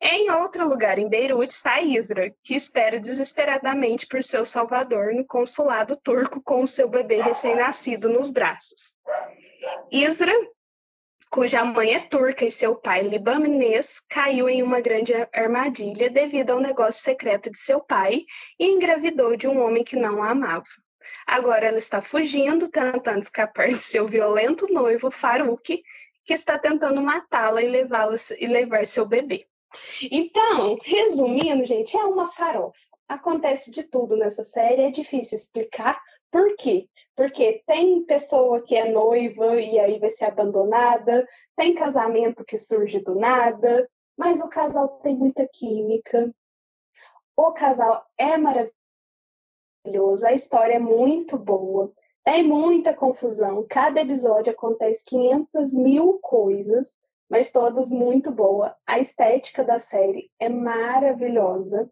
em 0.00 0.30
outro 0.30 0.68
lugar 0.68 0.98
em 0.98 1.08
Beirute 1.08 1.52
está 1.52 1.80
Isra, 1.80 2.34
que 2.42 2.54
espera 2.54 3.00
desesperadamente 3.00 4.06
por 4.06 4.22
seu 4.22 4.44
salvador 4.44 5.14
no 5.14 5.24
consulado 5.24 5.96
turco 5.96 6.42
com 6.42 6.62
o 6.62 6.66
seu 6.66 6.88
bebê 6.88 7.20
recém-nascido 7.20 8.08
nos 8.08 8.30
braços. 8.30 8.94
Isra, 9.90 10.32
cuja 11.30 11.64
mãe 11.64 11.94
é 11.94 12.08
turca 12.08 12.44
e 12.44 12.50
seu 12.50 12.76
pai 12.76 13.02
libanês, 13.02 14.00
caiu 14.08 14.48
em 14.48 14.62
uma 14.62 14.80
grande 14.80 15.12
armadilha 15.32 16.10
devido 16.10 16.50
ao 16.50 16.60
negócio 16.60 17.02
secreto 17.02 17.50
de 17.50 17.58
seu 17.58 17.80
pai 17.80 18.24
e 18.58 18.66
engravidou 18.66 19.34
de 19.36 19.48
um 19.48 19.60
homem 19.62 19.82
que 19.82 19.96
não 19.96 20.22
a 20.22 20.30
amava. 20.30 20.64
Agora 21.26 21.66
ela 21.66 21.78
está 21.78 22.02
fugindo, 22.02 22.68
tentando 22.68 23.22
escapar 23.22 23.68
de 23.68 23.78
seu 23.78 24.06
violento 24.06 24.66
noivo 24.72 25.10
Farouk, 25.10 25.82
que 26.24 26.34
está 26.34 26.58
tentando 26.58 27.00
matá-la 27.00 27.62
e 27.62 27.84
e 28.38 28.46
levar 28.46 28.86
seu 28.86 29.06
bebê. 29.06 29.46
Então, 30.10 30.78
resumindo, 30.82 31.64
gente, 31.64 31.96
é 31.96 32.04
uma 32.04 32.26
farofa. 32.26 32.78
Acontece 33.08 33.70
de 33.70 33.84
tudo 33.84 34.16
nessa 34.16 34.42
série, 34.42 34.82
é 34.82 34.90
difícil 34.90 35.36
explicar 35.36 36.00
por 36.30 36.56
quê. 36.56 36.88
Porque 37.14 37.62
tem 37.66 38.04
pessoa 38.04 38.62
que 38.62 38.76
é 38.76 38.90
noiva 38.90 39.60
e 39.60 39.78
aí 39.78 39.98
vai 39.98 40.10
ser 40.10 40.26
abandonada, 40.26 41.26
tem 41.56 41.74
casamento 41.74 42.44
que 42.44 42.58
surge 42.58 43.00
do 43.00 43.14
nada, 43.14 43.88
mas 44.16 44.40
o 44.40 44.48
casal 44.48 45.00
tem 45.00 45.16
muita 45.16 45.48
química. 45.52 46.34
O 47.36 47.52
casal 47.52 48.04
é 48.18 48.36
maravilhoso, 48.36 50.26
a 50.26 50.32
história 50.32 50.74
é 50.74 50.78
muito 50.78 51.38
boa, 51.38 51.92
tem 52.24 52.42
muita 52.42 52.94
confusão. 52.94 53.64
Cada 53.68 54.00
episódio 54.00 54.52
acontece 54.52 55.04
500 55.04 55.74
mil 55.74 56.18
coisas 56.20 57.00
mas 57.28 57.50
todas 57.50 57.90
muito 57.90 58.30
boa. 58.30 58.76
A 58.86 58.98
estética 58.98 59.64
da 59.64 59.78
série 59.78 60.30
é 60.38 60.48
maravilhosa. 60.48 61.90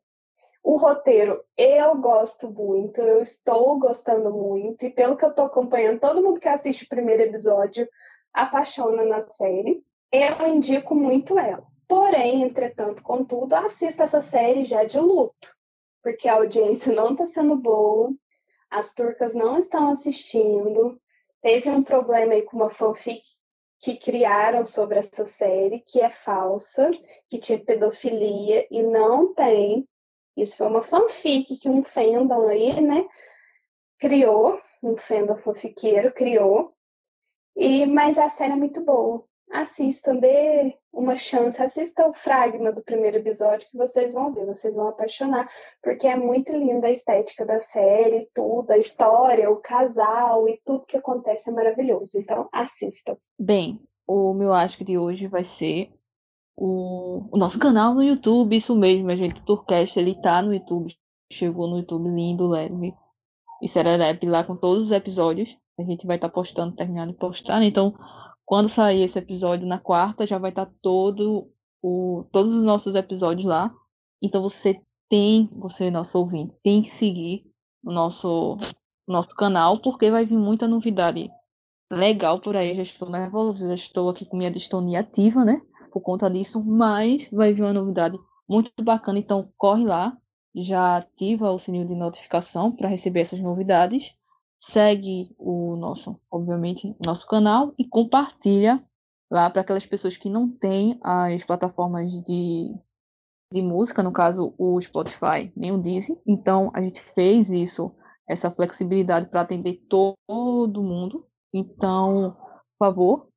O 0.63 0.77
roteiro 0.77 1.45
eu 1.57 1.97
gosto 1.97 2.51
muito, 2.51 3.01
eu 3.01 3.21
estou 3.21 3.79
gostando 3.79 4.33
muito, 4.33 4.87
e 4.87 4.91
pelo 4.91 5.17
que 5.17 5.25
eu 5.25 5.29
estou 5.29 5.45
acompanhando, 5.45 6.01
todo 6.01 6.23
mundo 6.23 6.41
que 6.41 6.49
assiste 6.49 6.85
o 6.85 6.89
primeiro 6.89 7.23
episódio 7.23 7.89
apaixona 8.33 9.05
na 9.05 9.21
série. 9.21 9.85
Eu 10.11 10.47
indico 10.49 10.95
muito 10.95 11.39
ela. 11.39 11.67
Porém, 11.87 12.43
entretanto, 12.43 13.03
contudo, 13.03 13.55
assista 13.55 14.05
essa 14.05 14.21
série 14.21 14.65
já 14.65 14.85
de 14.85 14.99
luto, 14.99 15.55
porque 16.03 16.29
a 16.29 16.37
audiência 16.37 16.93
não 16.93 17.13
está 17.13 17.27
sendo 17.27 17.57
boa, 17.57 18.11
as 18.71 18.95
turcas 18.95 19.35
não 19.35 19.59
estão 19.59 19.91
assistindo. 19.91 20.99
Teve 21.43 21.69
um 21.69 21.83
problema 21.83 22.33
aí 22.33 22.43
com 22.43 22.57
uma 22.57 22.71
fanfic 22.71 23.23
que 23.81 23.97
criaram 23.97 24.65
sobre 24.65 24.99
essa 24.99 25.25
série, 25.25 25.81
que 25.81 26.01
é 26.01 26.11
falsa, 26.11 26.91
que 27.29 27.39
tinha 27.39 27.59
pedofilia 27.59 28.67
e 28.71 28.83
não 28.83 29.35
tem. 29.35 29.87
Isso 30.37 30.57
foi 30.57 30.67
uma 30.67 30.83
fanfic 30.83 31.57
que 31.59 31.69
um 31.69 31.83
fandom 31.83 32.49
aí, 32.49 32.81
né, 32.81 33.07
criou, 33.99 34.59
um 34.83 34.97
fandom 34.97 35.37
fanfiqueiro 35.37 36.13
criou. 36.13 36.75
E 37.57 37.87
mas 37.87 38.19
a 38.19 38.29
série 38.29 38.53
é 38.53 38.57
muito 38.57 38.85
boa. 38.85 39.25
Assistam, 39.51 40.17
dê 40.17 40.77
uma 40.93 41.17
chance, 41.17 41.63
assista 41.63 42.09
o 42.09 42.13
fragma 42.13 42.73
do 42.73 42.83
primeiro 42.83 43.19
episódio 43.19 43.69
que 43.71 43.77
vocês 43.77 44.15
vão 44.15 44.33
ver, 44.33 44.47
vocês 44.47 44.77
vão 44.77 44.89
apaixonar, 44.89 45.47
porque 45.83 46.07
é 46.07 46.17
muito 46.17 46.53
linda 46.53 46.87
a 46.87 46.91
estética 46.91 47.45
da 47.45 47.61
série, 47.61 48.27
tudo, 48.35 48.71
a 48.71 48.79
história, 48.79 49.51
o 49.51 49.57
casal 49.57 50.49
e 50.49 50.61
tudo 50.65 50.87
que 50.87 50.97
acontece 50.97 51.51
é 51.51 51.53
maravilhoso. 51.53 52.19
Então, 52.19 52.49
assistam. 52.53 53.17
Bem, 53.39 53.81
o 54.07 54.33
meu 54.35 54.53
acho 54.53 54.85
de 54.85 54.99
hoje 54.99 55.27
vai 55.27 55.45
ser 55.45 55.93
o, 56.57 57.29
o 57.33 57.37
nosso 57.37 57.59
canal 57.59 57.95
no 57.95 58.03
YouTube, 58.03 58.57
isso 58.57 58.75
mesmo, 58.77 59.11
a 59.11 59.17
gente, 59.17 59.43
o 59.49 59.65
ele 59.97 60.21
tá 60.21 60.41
no 60.41 60.55
YouTube, 60.55 60.95
chegou 61.31 61.69
no 61.69 61.79
YouTube 61.79 62.09
lindo, 62.09 62.47
leve, 62.47 62.95
e 63.63 63.69
serelepe 63.69 64.27
lá 64.27 64.45
com 64.45 64.57
todos 64.57 64.87
os 64.87 64.93
episódios, 64.93 65.57
a 65.79 65.83
gente 65.83 66.07
vai 66.07 66.17
estar 66.17 66.29
tá 66.29 66.35
postando, 66.35 66.77
terminando 66.77 67.13
de 67.13 67.19
postar, 67.19 67.59
né? 67.59 67.67
então 67.67 67.95
quando 68.45 68.69
sair 68.69 69.03
esse 69.03 69.19
episódio 69.19 69.67
na 69.67 69.79
quarta, 69.79 70.27
já 70.27 70.39
vai 70.39 70.51
estar 70.51 70.67
tá 70.67 70.73
todo 70.83 71.51
o, 71.83 72.25
todos 72.31 72.55
os 72.55 72.63
nossos 72.63 72.95
episódios 72.95 73.47
lá. 73.47 73.75
Então 74.23 74.43
você 74.43 74.81
tem, 75.09 75.49
você 75.57 75.91
nosso 75.91 76.19
ouvinte, 76.19 76.55
tem 76.63 76.83
que 76.83 76.89
seguir 76.89 77.45
o 77.83 77.93
nosso, 77.93 78.57
nosso 79.07 79.31
canal, 79.31 79.81
porque 79.81 80.11
vai 80.11 80.25
vir 80.25 80.39
muita 80.39 80.69
novidade 80.69 81.31
legal 81.91 82.41
por 82.41 82.57
aí. 82.57 82.75
Já 82.75 82.83
estou 82.83 83.11
nervosa, 83.11 83.69
já 83.69 83.75
estou 83.75 84.09
aqui 84.09 84.25
com 84.27 84.37
minha 84.37 84.51
distonia 84.51 85.01
ativa, 85.01 85.45
né? 85.45 85.61
Por 85.93 86.01
conta 86.01 86.31
disso, 86.31 86.63
mas 86.65 87.29
vai 87.31 87.53
vir 87.53 87.63
uma 87.63 87.73
novidade 87.73 88.19
muito 88.49 88.73
bacana. 88.83 89.19
Então 89.19 89.51
corre 89.57 89.85
lá, 89.85 90.17
já 90.55 90.99
ativa 90.99 91.51
o 91.51 91.59
sininho 91.59 91.87
de 91.87 91.95
notificação 91.95 92.73
para 92.73 92.89
receber 92.89 93.21
essas 93.21 93.41
novidades 93.41 94.15
segue 94.65 95.35
o 95.39 95.77
nosso, 95.77 96.19
obviamente, 96.31 96.97
nosso 97.05 97.27
canal 97.27 97.75
e 97.79 97.87
compartilha 97.87 98.83
lá 99.31 99.51
para 99.51 99.61
aquelas 99.61 99.85
pessoas 99.85 100.17
que 100.17 100.31
não 100.31 100.49
têm 100.49 100.99
as 101.03 101.45
plataformas 101.45 102.11
de, 102.23 102.75
de 103.53 103.61
música, 103.61 104.03
no 104.03 104.11
caso 104.11 104.55
o 104.57 104.81
Spotify 104.81 105.53
nem 105.55 105.71
o 105.71 105.77
Deezer. 105.77 106.19
Então 106.27 106.71
a 106.75 106.81
gente 106.81 107.03
fez 107.15 107.51
isso, 107.51 107.95
essa 108.27 108.51
flexibilidade 108.51 109.27
para 109.27 109.43
atender 109.43 109.85
todo 109.87 110.83
mundo. 110.83 111.27
Então, 111.53 112.35
por 112.79 112.87
favor, 112.87 113.29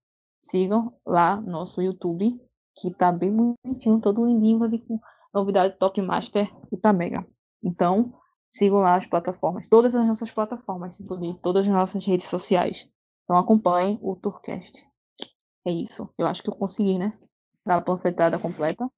sigam 0.42 0.94
lá 1.06 1.42
nosso 1.42 1.82
YouTube, 1.82 2.40
que 2.78 2.94
tá 2.94 3.12
bem 3.12 3.36
bonitinho, 3.36 4.00
todo 4.00 4.26
lindinho, 4.26 4.70
vir 4.70 4.80
com 4.88 4.98
novidade 5.34 5.78
Top 5.78 6.02
Master 6.02 6.50
e 6.72 6.78
tá 6.78 6.94
mega. 6.94 7.28
Então, 7.62 8.14
Sigam 8.58 8.80
lá 8.80 8.96
as 8.96 9.06
plataformas, 9.06 9.68
todas 9.68 9.94
as 9.94 10.06
nossas 10.06 10.32
plataformas, 10.32 10.98
todas 11.42 11.68
as 11.68 11.74
nossas 11.74 12.06
redes 12.06 12.28
sociais. 12.28 12.90
Então 13.24 13.38
acompanhem 13.38 14.00
o 14.02 14.16
Tourcast. 14.16 14.88
É 15.66 15.72
isso. 15.72 16.10
Eu 16.18 16.26
acho 16.26 16.42
que 16.42 16.50
eu 16.50 16.56
consegui, 16.56 16.98
né? 16.98 17.14
da 17.68 17.82
panfletada 17.82 18.40
completa. 18.40 18.90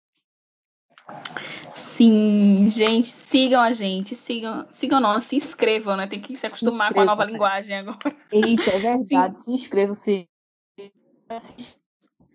Sim, 1.75 2.67
gente, 2.67 3.07
sigam 3.07 3.61
a 3.61 3.71
gente, 3.71 4.15
sigam, 4.15 4.67
sigam 4.69 5.01
nós, 5.01 5.23
se 5.23 5.35
inscrevam, 5.35 5.97
né? 5.97 6.07
Tem 6.07 6.21
que 6.21 6.35
se 6.35 6.45
acostumar 6.45 6.93
com 6.93 7.01
a 7.01 7.05
nova 7.05 7.25
linguagem 7.25 7.75
agora. 7.77 8.15
Isso, 8.31 8.69
é 8.69 8.77
verdade. 8.77 9.39
Sim. 9.39 9.43
Se 9.43 9.51
inscrevam, 9.53 9.95
se, 9.95 10.29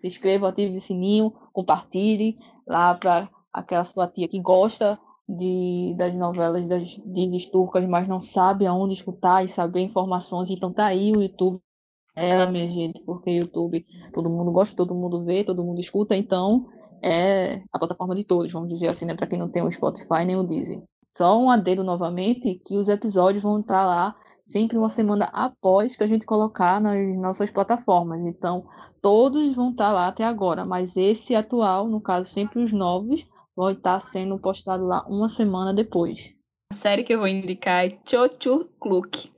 se 0.01 0.07
inscrevam, 0.07 0.49
ative 0.49 0.77
o 0.77 0.81
sininho, 0.81 1.31
compartilhe 1.53 2.37
lá 2.67 2.95
para 2.95 3.29
aquela 3.53 3.85
sua 3.85 4.09
tia 4.09 4.27
que 4.27 4.41
gosta 4.41 4.99
de, 5.29 5.95
das 5.97 6.15
novelas 6.15 6.69
das 6.69 7.01
dizes 7.07 7.49
turcas, 7.51 7.85
mas 7.87 8.07
não 8.07 8.21
sabe 8.21 8.67
aonde 8.67 8.95
escutar 8.95 9.45
e 9.45 9.49
saber 9.49 9.81
informações. 9.81 10.51
Então 10.51 10.73
tá 10.73 10.87
aí 10.87 11.13
o 11.13 11.23
YouTube. 11.23 11.61
É, 12.17 12.47
minha 12.47 12.71
gente, 12.71 13.03
porque 13.05 13.31
YouTube 13.31 13.85
todo 14.13 14.31
mundo 14.31 14.53
gosta, 14.53 14.77
todo 14.77 14.95
mundo 14.95 15.25
vê, 15.25 15.43
todo 15.43 15.65
mundo 15.65 15.81
escuta, 15.81 16.15
então 16.17 16.67
é 17.03 17.61
a 17.73 17.79
plataforma 17.79 18.15
de 18.15 18.25
todos, 18.25 18.53
vamos 18.53 18.69
dizer 18.69 18.89
assim, 18.89 19.05
né? 19.05 19.15
Para 19.15 19.27
quem 19.27 19.39
não 19.39 19.51
tem 19.51 19.63
o 19.63 19.71
Spotify 19.71 20.25
nem 20.25 20.37
o 20.37 20.45
Deezer. 20.45 20.81
Só 21.13 21.39
um 21.39 21.51
adendo 21.51 21.83
novamente 21.83 22.61
que 22.65 22.77
os 22.77 22.89
episódios 22.89 23.43
vão 23.43 23.61
estar 23.61 23.85
lá 23.85 24.15
sempre 24.45 24.77
uma 24.77 24.91
semana 24.91 25.25
após 25.33 25.97
que 25.97 26.05
a 26.05 26.07
gente 26.07 26.27
colocar 26.27 26.81
nas 26.81 27.17
nossas 27.17 27.51
plataformas. 27.51 28.21
Então, 28.21 28.67
todos 29.01 29.57
vão 29.57 29.71
estar 29.71 29.91
lá 29.91 30.07
até 30.09 30.25
agora, 30.25 30.65
mas 30.65 30.97
esse 30.97 31.35
atual, 31.35 31.89
no 31.89 32.01
caso, 32.01 32.29
sempre 32.31 32.63
os 32.63 32.73
novos, 32.73 33.27
vão 33.57 33.71
estar 33.71 34.01
sendo 34.01 34.39
postados 34.39 34.87
lá 34.87 35.05
uma 35.09 35.29
semana 35.29 35.73
depois. 35.73 36.35
A 36.73 36.75
série 36.75 37.05
que 37.05 37.15
eu 37.15 37.19
vou 37.19 37.29
indicar 37.29 37.87
é 37.87 37.99
Chochu 38.05 38.69
Kluk, 38.81 39.33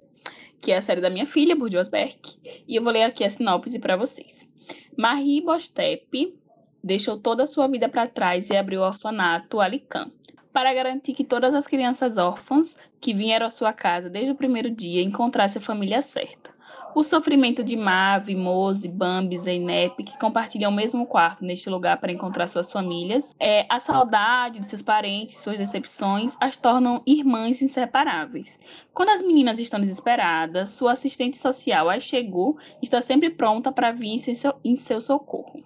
que 0.60 0.72
é 0.72 0.78
a 0.78 0.82
série 0.82 1.00
da 1.00 1.10
minha 1.10 1.26
filha, 1.26 1.54
Bourdieu 1.54 1.82
Beck, 1.90 2.38
e 2.66 2.76
eu 2.76 2.82
vou 2.82 2.92
ler 2.92 3.02
aqui 3.02 3.24
a 3.24 3.30
sinopse 3.30 3.78
para 3.78 3.96
vocês. 3.96 4.48
Marie 4.96 5.42
Bostep 5.42 6.34
deixou 6.82 7.18
toda 7.18 7.42
a 7.42 7.46
sua 7.46 7.68
vida 7.68 7.88
para 7.88 8.06
trás 8.06 8.48
e 8.48 8.56
abriu 8.56 8.80
o 8.80 8.84
orfanato 8.84 9.60
Alican, 9.60 10.10
para 10.52 10.72
garantir 10.72 11.12
que 11.12 11.22
todas 11.22 11.54
as 11.54 11.66
crianças 11.66 12.16
órfãs 12.16 12.78
que 12.98 13.12
vieram 13.12 13.46
à 13.46 13.50
sua 13.50 13.74
casa 13.74 14.08
desde 14.08 14.32
o 14.32 14.36
primeiro 14.36 14.70
dia 14.70 15.02
encontrassem 15.02 15.60
a 15.60 15.64
família 15.64 16.00
certa. 16.00 16.55
O 16.96 17.02
sofrimento 17.02 17.62
de 17.62 17.76
Mavi, 17.76 18.34
Mose, 18.34 18.88
Bambi, 18.88 19.38
Zeynep, 19.38 20.02
que 20.02 20.18
compartilham 20.18 20.70
o 20.70 20.74
mesmo 20.74 21.04
quarto 21.06 21.44
neste 21.44 21.68
lugar 21.68 22.00
para 22.00 22.10
encontrar 22.10 22.46
suas 22.46 22.72
famílias, 22.72 23.36
é, 23.38 23.66
a 23.68 23.78
saudade 23.78 24.60
de 24.60 24.66
seus 24.66 24.80
parentes, 24.80 25.36
suas 25.36 25.58
decepções, 25.58 26.34
as 26.40 26.56
tornam 26.56 27.02
irmãs 27.06 27.60
inseparáveis. 27.60 28.58
Quando 28.94 29.10
as 29.10 29.20
meninas 29.20 29.60
estão 29.60 29.78
desesperadas, 29.78 30.70
sua 30.70 30.92
assistente 30.92 31.36
social, 31.36 31.90
a 31.90 32.00
chegou, 32.00 32.56
está 32.80 33.02
sempre 33.02 33.28
pronta 33.28 33.70
para 33.70 33.92
vir 33.92 34.14
em 34.14 34.18
seu, 34.18 34.54
em 34.64 34.74
seu 34.74 35.02
socorro. 35.02 35.62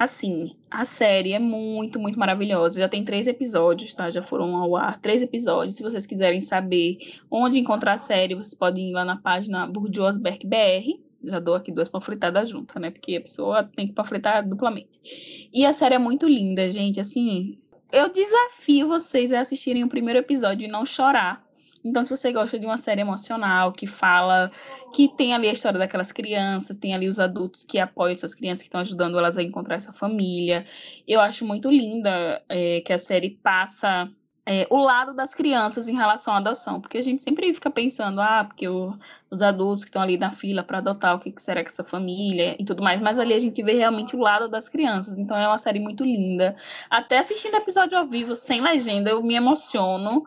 Assim, 0.00 0.56
a 0.70 0.86
série 0.86 1.34
é 1.34 1.38
muito, 1.38 2.00
muito 2.00 2.18
maravilhosa. 2.18 2.80
Já 2.80 2.88
tem 2.88 3.04
três 3.04 3.26
episódios, 3.26 3.92
tá? 3.92 4.10
Já 4.10 4.22
foram 4.22 4.56
ao 4.56 4.74
ar 4.74 4.98
três 4.98 5.20
episódios. 5.20 5.76
Se 5.76 5.82
vocês 5.82 6.06
quiserem 6.06 6.40
saber 6.40 6.96
onde 7.30 7.60
encontrar 7.60 7.92
a 7.92 7.98
série, 7.98 8.34
vocês 8.34 8.54
podem 8.54 8.88
ir 8.88 8.92
lá 8.94 9.04
na 9.04 9.18
página 9.18 9.66
Burdiosberg 9.66 10.46
BR. 10.46 10.98
Já 11.22 11.38
dou 11.38 11.54
aqui 11.54 11.70
duas 11.70 11.90
panfletadas 11.90 12.48
juntas, 12.48 12.80
né? 12.80 12.90
Porque 12.90 13.16
a 13.16 13.20
pessoa 13.20 13.70
tem 13.76 13.88
que 13.88 13.92
panfletar 13.92 14.48
duplamente. 14.48 15.50
E 15.52 15.66
a 15.66 15.72
série 15.74 15.96
é 15.96 15.98
muito 15.98 16.26
linda, 16.26 16.66
gente. 16.70 16.98
Assim, 16.98 17.58
eu 17.92 18.10
desafio 18.10 18.88
vocês 18.88 19.34
a 19.34 19.40
assistirem 19.40 19.84
o 19.84 19.88
primeiro 19.90 20.20
episódio 20.20 20.64
e 20.64 20.70
não 20.70 20.86
chorar 20.86 21.44
então, 21.84 22.04
se 22.04 22.10
você 22.10 22.30
gosta 22.32 22.58
de 22.58 22.66
uma 22.66 22.76
série 22.76 23.00
emocional 23.00 23.72
que 23.72 23.86
fala, 23.86 24.50
que 24.94 25.08
tem 25.16 25.34
ali 25.34 25.48
a 25.48 25.52
história 25.52 25.78
daquelas 25.78 26.12
crianças, 26.12 26.76
tem 26.76 26.94
ali 26.94 27.08
os 27.08 27.18
adultos 27.18 27.64
que 27.64 27.78
apoiam 27.78 28.12
essas 28.12 28.34
crianças, 28.34 28.62
que 28.62 28.68
estão 28.68 28.80
ajudando 28.80 29.18
elas 29.18 29.38
a 29.38 29.42
encontrar 29.42 29.76
essa 29.76 29.92
família, 29.92 30.66
eu 31.08 31.20
acho 31.20 31.44
muito 31.44 31.70
linda 31.70 32.42
é, 32.48 32.80
que 32.82 32.92
a 32.92 32.98
série 32.98 33.30
passa 33.42 34.10
é, 34.46 34.66
o 34.70 34.78
lado 34.78 35.14
das 35.14 35.34
crianças 35.34 35.88
em 35.88 35.94
relação 35.94 36.34
à 36.34 36.38
adoção, 36.38 36.80
porque 36.80 36.98
a 36.98 37.02
gente 37.02 37.22
sempre 37.22 37.52
fica 37.52 37.70
pensando, 37.70 38.20
ah, 38.20 38.44
porque 38.44 38.66
o, 38.66 38.96
os 39.30 39.42
adultos 39.42 39.84
que 39.84 39.90
estão 39.90 40.02
ali 40.02 40.16
na 40.16 40.32
fila 40.32 40.62
para 40.62 40.78
adotar, 40.78 41.14
o 41.14 41.20
que, 41.20 41.30
que 41.30 41.42
será 41.42 41.62
que 41.62 41.70
essa 41.70 41.84
família 41.84 42.56
e 42.58 42.64
tudo 42.64 42.82
mais, 42.82 43.00
mas 43.00 43.18
ali 43.18 43.34
a 43.34 43.38
gente 43.38 43.62
vê 43.62 43.74
realmente 43.74 44.16
o 44.16 44.18
lado 44.18 44.48
das 44.48 44.68
crianças, 44.68 45.18
então 45.18 45.36
é 45.36 45.46
uma 45.46 45.58
série 45.58 45.78
muito 45.78 46.04
linda. 46.04 46.56
Até 46.88 47.18
assistindo 47.18 47.54
episódio 47.56 47.98
ao 47.98 48.06
vivo, 48.06 48.34
sem 48.34 48.60
legenda, 48.60 49.10
eu 49.10 49.22
me 49.22 49.34
emociono, 49.34 50.24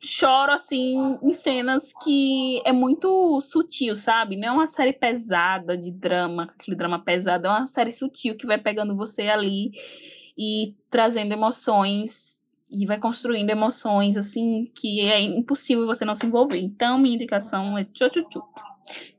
choro 0.00 0.52
assim 0.52 1.18
em 1.22 1.32
cenas 1.32 1.92
que 2.02 2.62
é 2.64 2.72
muito 2.72 3.40
sutil, 3.40 3.96
sabe? 3.96 4.36
Não 4.36 4.48
é 4.48 4.52
uma 4.52 4.66
série 4.66 4.92
pesada 4.92 5.76
de 5.76 5.90
drama, 5.90 6.44
aquele 6.44 6.76
drama 6.76 7.00
pesado, 7.00 7.46
é 7.46 7.50
uma 7.50 7.66
série 7.66 7.92
sutil 7.92 8.36
que 8.36 8.46
vai 8.46 8.58
pegando 8.58 8.96
você 8.96 9.22
ali 9.28 9.72
e 10.38 10.76
trazendo 10.88 11.32
emoções 11.32 12.37
e 12.70 12.86
vai 12.86 12.98
construindo 12.98 13.50
emoções 13.50 14.16
assim 14.16 14.70
que 14.74 15.00
é 15.00 15.20
impossível 15.20 15.86
você 15.86 16.04
não 16.04 16.14
se 16.14 16.26
envolver. 16.26 16.58
Então, 16.58 16.98
minha 16.98 17.14
indicação 17.14 17.76
é 17.78 17.86
Chochuchu. 17.94 18.42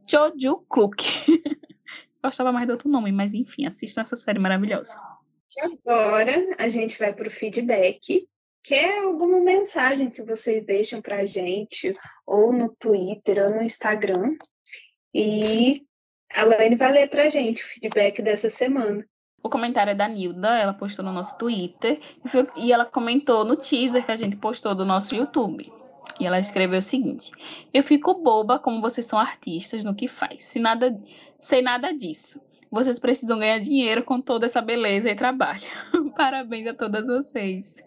Choju 0.07 0.65
Kluk. 0.67 1.03
Gostava 2.23 2.51
mais 2.51 2.67
do 2.67 2.73
outro 2.73 2.89
nome, 2.89 3.11
mas 3.11 3.33
enfim, 3.33 3.65
assistam 3.65 4.01
essa 4.01 4.15
série 4.15 4.39
maravilhosa. 4.39 4.99
Agora 5.61 6.33
a 6.57 6.67
gente 6.67 6.97
vai 6.99 7.13
para 7.13 7.27
o 7.27 7.31
feedback, 7.31 8.27
que 8.63 8.75
é 8.75 8.99
alguma 8.99 9.39
mensagem 9.39 10.09
que 10.09 10.21
vocês 10.21 10.65
deixam 10.65 11.01
para 11.01 11.17
a 11.17 11.25
gente, 11.25 11.93
ou 12.25 12.53
no 12.53 12.75
Twitter, 12.75 13.43
ou 13.43 13.55
no 13.55 13.63
Instagram. 13.63 14.35
E 15.13 15.83
a 16.33 16.43
Laine 16.43 16.75
vai 16.75 16.91
ler 16.91 17.09
para 17.09 17.23
a 17.23 17.29
gente 17.29 17.63
o 17.63 17.67
feedback 17.67 18.21
dessa 18.21 18.49
semana. 18.49 19.05
O 19.41 19.49
comentário 19.49 19.91
é 19.91 19.95
da 19.95 20.07
Nilda, 20.07 20.57
ela 20.57 20.73
postou 20.73 21.03
no 21.03 21.13
nosso 21.13 21.37
Twitter 21.37 21.99
e, 22.23 22.29
foi, 22.29 22.47
e 22.55 22.73
ela 22.73 22.85
comentou 22.85 23.45
no 23.45 23.55
teaser 23.55 24.05
que 24.05 24.11
a 24.11 24.15
gente 24.15 24.35
postou 24.35 24.75
do 24.75 24.85
nosso 24.85 25.15
YouTube. 25.15 25.71
E 26.19 26.25
ela 26.25 26.39
escreveu 26.39 26.79
o 26.79 26.83
seguinte: 26.83 27.31
Eu 27.73 27.83
fico 27.83 28.13
boba 28.13 28.59
como 28.59 28.81
vocês 28.81 29.05
são 29.05 29.17
artistas 29.17 29.83
no 29.83 29.95
que 29.95 30.07
faz. 30.07 30.43
Se 30.43 30.59
nada, 30.59 30.99
sei 31.39 31.61
nada 31.61 31.93
disso. 31.93 32.41
Vocês 32.71 32.99
precisam 32.99 33.39
ganhar 33.39 33.59
dinheiro 33.59 34.03
com 34.03 34.21
toda 34.21 34.45
essa 34.45 34.61
beleza 34.61 35.09
e 35.09 35.15
trabalho. 35.15 35.63
Parabéns 36.15 36.67
a 36.67 36.73
todas 36.73 37.07
vocês. 37.07 37.83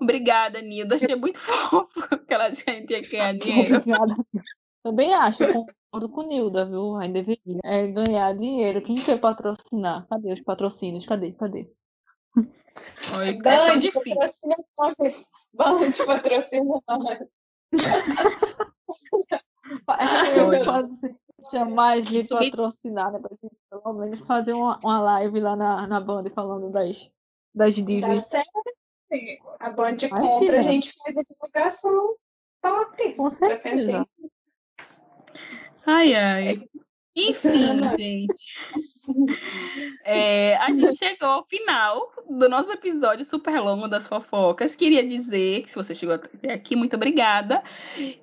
Obrigada, 0.00 0.60
Nilda. 0.60 0.94
Achei 0.94 1.14
muito 1.14 1.38
fofo 1.40 2.00
aquela 2.10 2.50
gente 2.50 2.90
ia 2.90 3.00
ganhar 3.00 3.34
dinheiro. 3.34 3.76
Obrigada. 3.76 4.16
Também 4.82 5.12
acho, 5.12 5.44
concordo 5.90 6.08
com 6.08 6.22
Nilda, 6.22 6.66
viu? 6.66 6.96
Ainda 6.96 7.22
deveria 7.22 7.60
é 7.64 7.86
ganhar 7.86 8.36
dinheiro. 8.36 8.82
Quem 8.82 8.96
quer 8.96 9.18
patrocinar? 9.18 10.06
Cadê 10.08 10.32
os 10.32 10.40
patrocínios? 10.40 11.06
Cadê? 11.06 11.32
Cadê? 11.32 11.70
Oi, 13.16 13.30
é 13.30 13.42
tão 13.42 13.78
difícil. 13.78 14.14
Patrocina 14.14 14.54
nós. 14.78 14.96
Band 15.52 16.06
patrocina 16.06 16.80
nós. 16.88 17.18
Eu 20.36 20.64
fazer, 20.64 21.16
chamar 21.50 21.92
a 21.92 22.00
gente 22.00 22.28
patrocinar, 22.28 23.12
né? 23.12 23.18
Pra 23.18 23.30
gente 23.42 23.56
pelo 23.70 23.92
menos 23.94 24.20
fazer 24.20 24.52
uma, 24.52 24.78
uma 24.82 25.00
live 25.00 25.40
lá 25.40 25.56
na, 25.56 25.86
na 25.86 26.00
Band 26.00 26.24
falando 26.34 26.70
das, 26.70 27.10
das 27.54 27.74
Disney. 27.74 28.18
A 29.58 29.70
Band 29.70 29.96
compra, 30.10 30.58
a 30.58 30.62
gente 30.62 30.92
faz 30.92 31.16
a 31.16 31.22
divulgação 31.22 32.14
top. 32.60 33.14
Com 33.14 33.30
certeza. 33.30 34.06
Ai, 35.88 36.12
ai. 36.14 36.68
Enfim, 37.16 37.96
gente. 37.96 38.44
É, 40.04 40.56
a 40.56 40.72
gente 40.72 40.96
chegou 40.96 41.28
ao 41.28 41.44
final 41.44 42.10
do 42.28 42.48
nosso 42.48 42.72
episódio 42.72 43.24
super 43.26 43.60
longo 43.60 43.88
das 43.88 44.06
fofocas. 44.06 44.74
Queria 44.74 45.06
dizer 45.06 45.62
que 45.62 45.70
se 45.70 45.76
você 45.76 45.94
chegou 45.94 46.14
até 46.14 46.52
aqui, 46.52 46.74
muito 46.74 46.96
obrigada. 46.96 47.62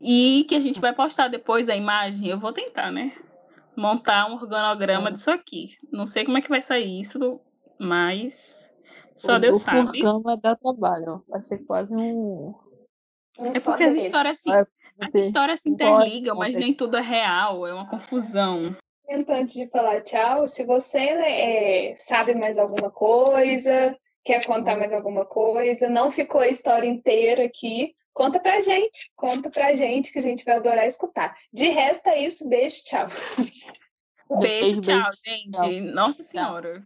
E 0.01 0.45
que 0.49 0.55
a 0.55 0.59
gente 0.59 0.79
vai 0.79 0.93
postar 0.93 1.27
depois 1.27 1.69
a 1.69 1.75
imagem. 1.75 2.27
Eu 2.27 2.39
vou 2.39 2.51
tentar, 2.51 2.91
né? 2.91 3.15
Montar 3.75 4.27
um 4.27 4.33
organograma 4.33 5.11
disso 5.11 5.29
aqui. 5.29 5.77
Não 5.91 6.07
sei 6.07 6.25
como 6.25 6.37
é 6.39 6.41
que 6.41 6.49
vai 6.49 6.61
sair 6.61 6.99
isso, 6.99 7.39
mas 7.79 8.67
só 9.15 9.35
o, 9.35 9.39
Deus 9.39 9.57
o 9.57 9.59
sabe. 9.59 10.05
O 10.05 10.21
vai 10.21 10.39
dar 10.39 10.55
trabalho. 10.55 11.23
Vai 11.27 11.41
ser 11.43 11.59
quase 11.59 11.95
um. 11.95 12.55
É 13.37 13.59
porque 13.59 13.83
as 13.83 13.95
histórias 13.95 14.39
assim. 14.39 14.51
As 14.99 15.25
histórias 15.25 15.61
se 15.61 15.69
interligam, 15.69 16.35
mas 16.35 16.55
nem 16.55 16.73
tudo 16.73 16.97
é 16.97 17.01
real, 17.01 17.67
é 17.67 17.73
uma 17.73 17.89
confusão. 17.89 18.75
Então, 19.07 19.35
antes 19.35 19.55
de 19.55 19.67
falar 19.67 20.01
tchau, 20.01 20.47
se 20.47 20.63
você 20.63 20.99
é, 20.99 21.95
sabe 21.99 22.33
mais 22.33 22.57
alguma 22.57 22.89
coisa, 22.89 23.95
quer 24.23 24.43
contar 24.45 24.75
mais 24.77 24.93
alguma 24.93 25.25
coisa, 25.25 25.87
não 25.89 26.09
ficou 26.09 26.41
a 26.41 26.47
história 26.47 26.87
inteira 26.87 27.45
aqui, 27.45 27.93
conta 28.13 28.39
pra 28.39 28.61
gente, 28.61 29.11
conta 29.15 29.49
pra 29.51 29.75
gente 29.75 30.11
que 30.11 30.19
a 30.19 30.21
gente 30.21 30.43
vai 30.43 30.55
adorar 30.55 30.87
escutar. 30.87 31.35
De 31.53 31.69
resto 31.69 32.07
é 32.07 32.19
isso, 32.23 32.47
beijo, 32.49 32.83
tchau. 32.83 33.07
Beijo, 34.39 34.81
beijo 34.81 34.81
tchau, 34.81 35.11
gente. 35.23 35.51
Tchau. 35.51 35.71
Nossa 35.93 36.23
Senhora. 36.23 36.83